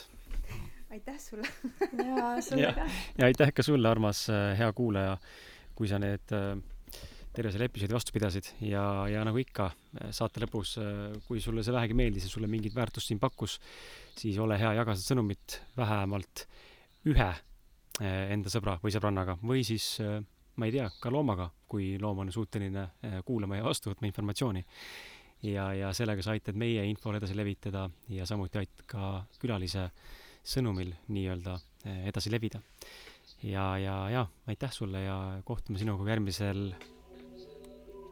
aitäh 0.93 1.19
sulle! 1.19 1.47
ja 2.09 2.41
sulle 2.41 2.73
ka! 2.75 2.87
ja 3.17 3.27
aitäh 3.27 3.51
ka 3.55 3.65
sulle, 3.65 3.89
armas 3.89 4.25
äh, 4.31 4.53
hea 4.59 4.69
kuulaja, 4.75 5.17
kui 5.75 5.89
sa 5.91 5.99
need 6.01 6.33
äh, 6.35 6.53
terve 7.35 7.51
selle 7.53 7.67
episoodi 7.69 7.95
vastu 7.95 8.15
pidasid 8.15 8.51
ja, 8.65 8.83
ja 9.11 9.25
nagu 9.27 9.41
ikka, 9.41 9.69
äh, 9.99 10.13
saate 10.15 10.43
lõpus, 10.45 10.77
kui 11.27 11.43
sulle 11.43 11.65
see 11.65 11.75
vähegi 11.75 11.97
meeldis 11.99 12.29
ja 12.29 12.31
sulle 12.31 12.49
mingit 12.51 12.75
väärtust 12.77 13.11
siin 13.11 13.19
pakkus, 13.19 13.59
siis 14.19 14.39
ole 14.39 14.59
hea, 14.61 14.73
jaga 14.79 14.95
seda 14.95 15.13
sõnumit 15.13 15.59
vähemalt 15.77 16.47
ühe 17.09 17.29
enda 17.99 18.47
sõbra 18.47 18.77
või 18.79 18.93
sõbrannaga 18.95 19.33
või 19.43 19.65
siis 19.67 19.97
ma 19.99 20.67
ei 20.67 20.71
tea, 20.71 20.85
ka 21.03 21.11
loomaga, 21.11 21.49
kui 21.67 21.97
loom 21.99 22.21
on 22.23 22.29
suuteline 22.31 22.85
kuulama 23.27 23.57
ja 23.59 23.65
vastu 23.65 23.91
võtma 23.91 24.07
informatsiooni 24.07 24.63
ja, 25.43 25.69
ja 25.73 25.91
sellega 25.95 26.23
sa 26.23 26.33
aitad 26.35 26.57
meie 26.59 26.83
infole 26.89 27.19
edasi 27.19 27.37
levitada 27.37 27.89
ja 28.11 28.25
samuti 28.29 28.61
aitad 28.61 28.85
ka 28.89 29.11
külalise 29.41 29.89
sõnumil 30.43 30.93
nii-öelda 31.11 31.57
eh, 31.85 32.07
edasi 32.11 32.31
levida. 32.31 32.61
ja, 33.43 33.77
ja, 33.77 34.09
ja 34.09 34.25
aitäh 34.47 34.71
sulle 34.73 35.03
ja 35.03 35.17
kohtume 35.45 35.79
sinuga 35.79 36.09
järgmisel, 36.09 36.73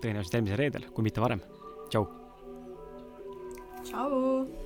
tõenäoliselt 0.02 0.40
järgmisel 0.40 0.62
reedel, 0.64 0.88
kui 0.94 1.04
mitte 1.08 1.22
varem. 1.24 1.44
tšau. 1.90 2.08
tšau. 3.84 4.66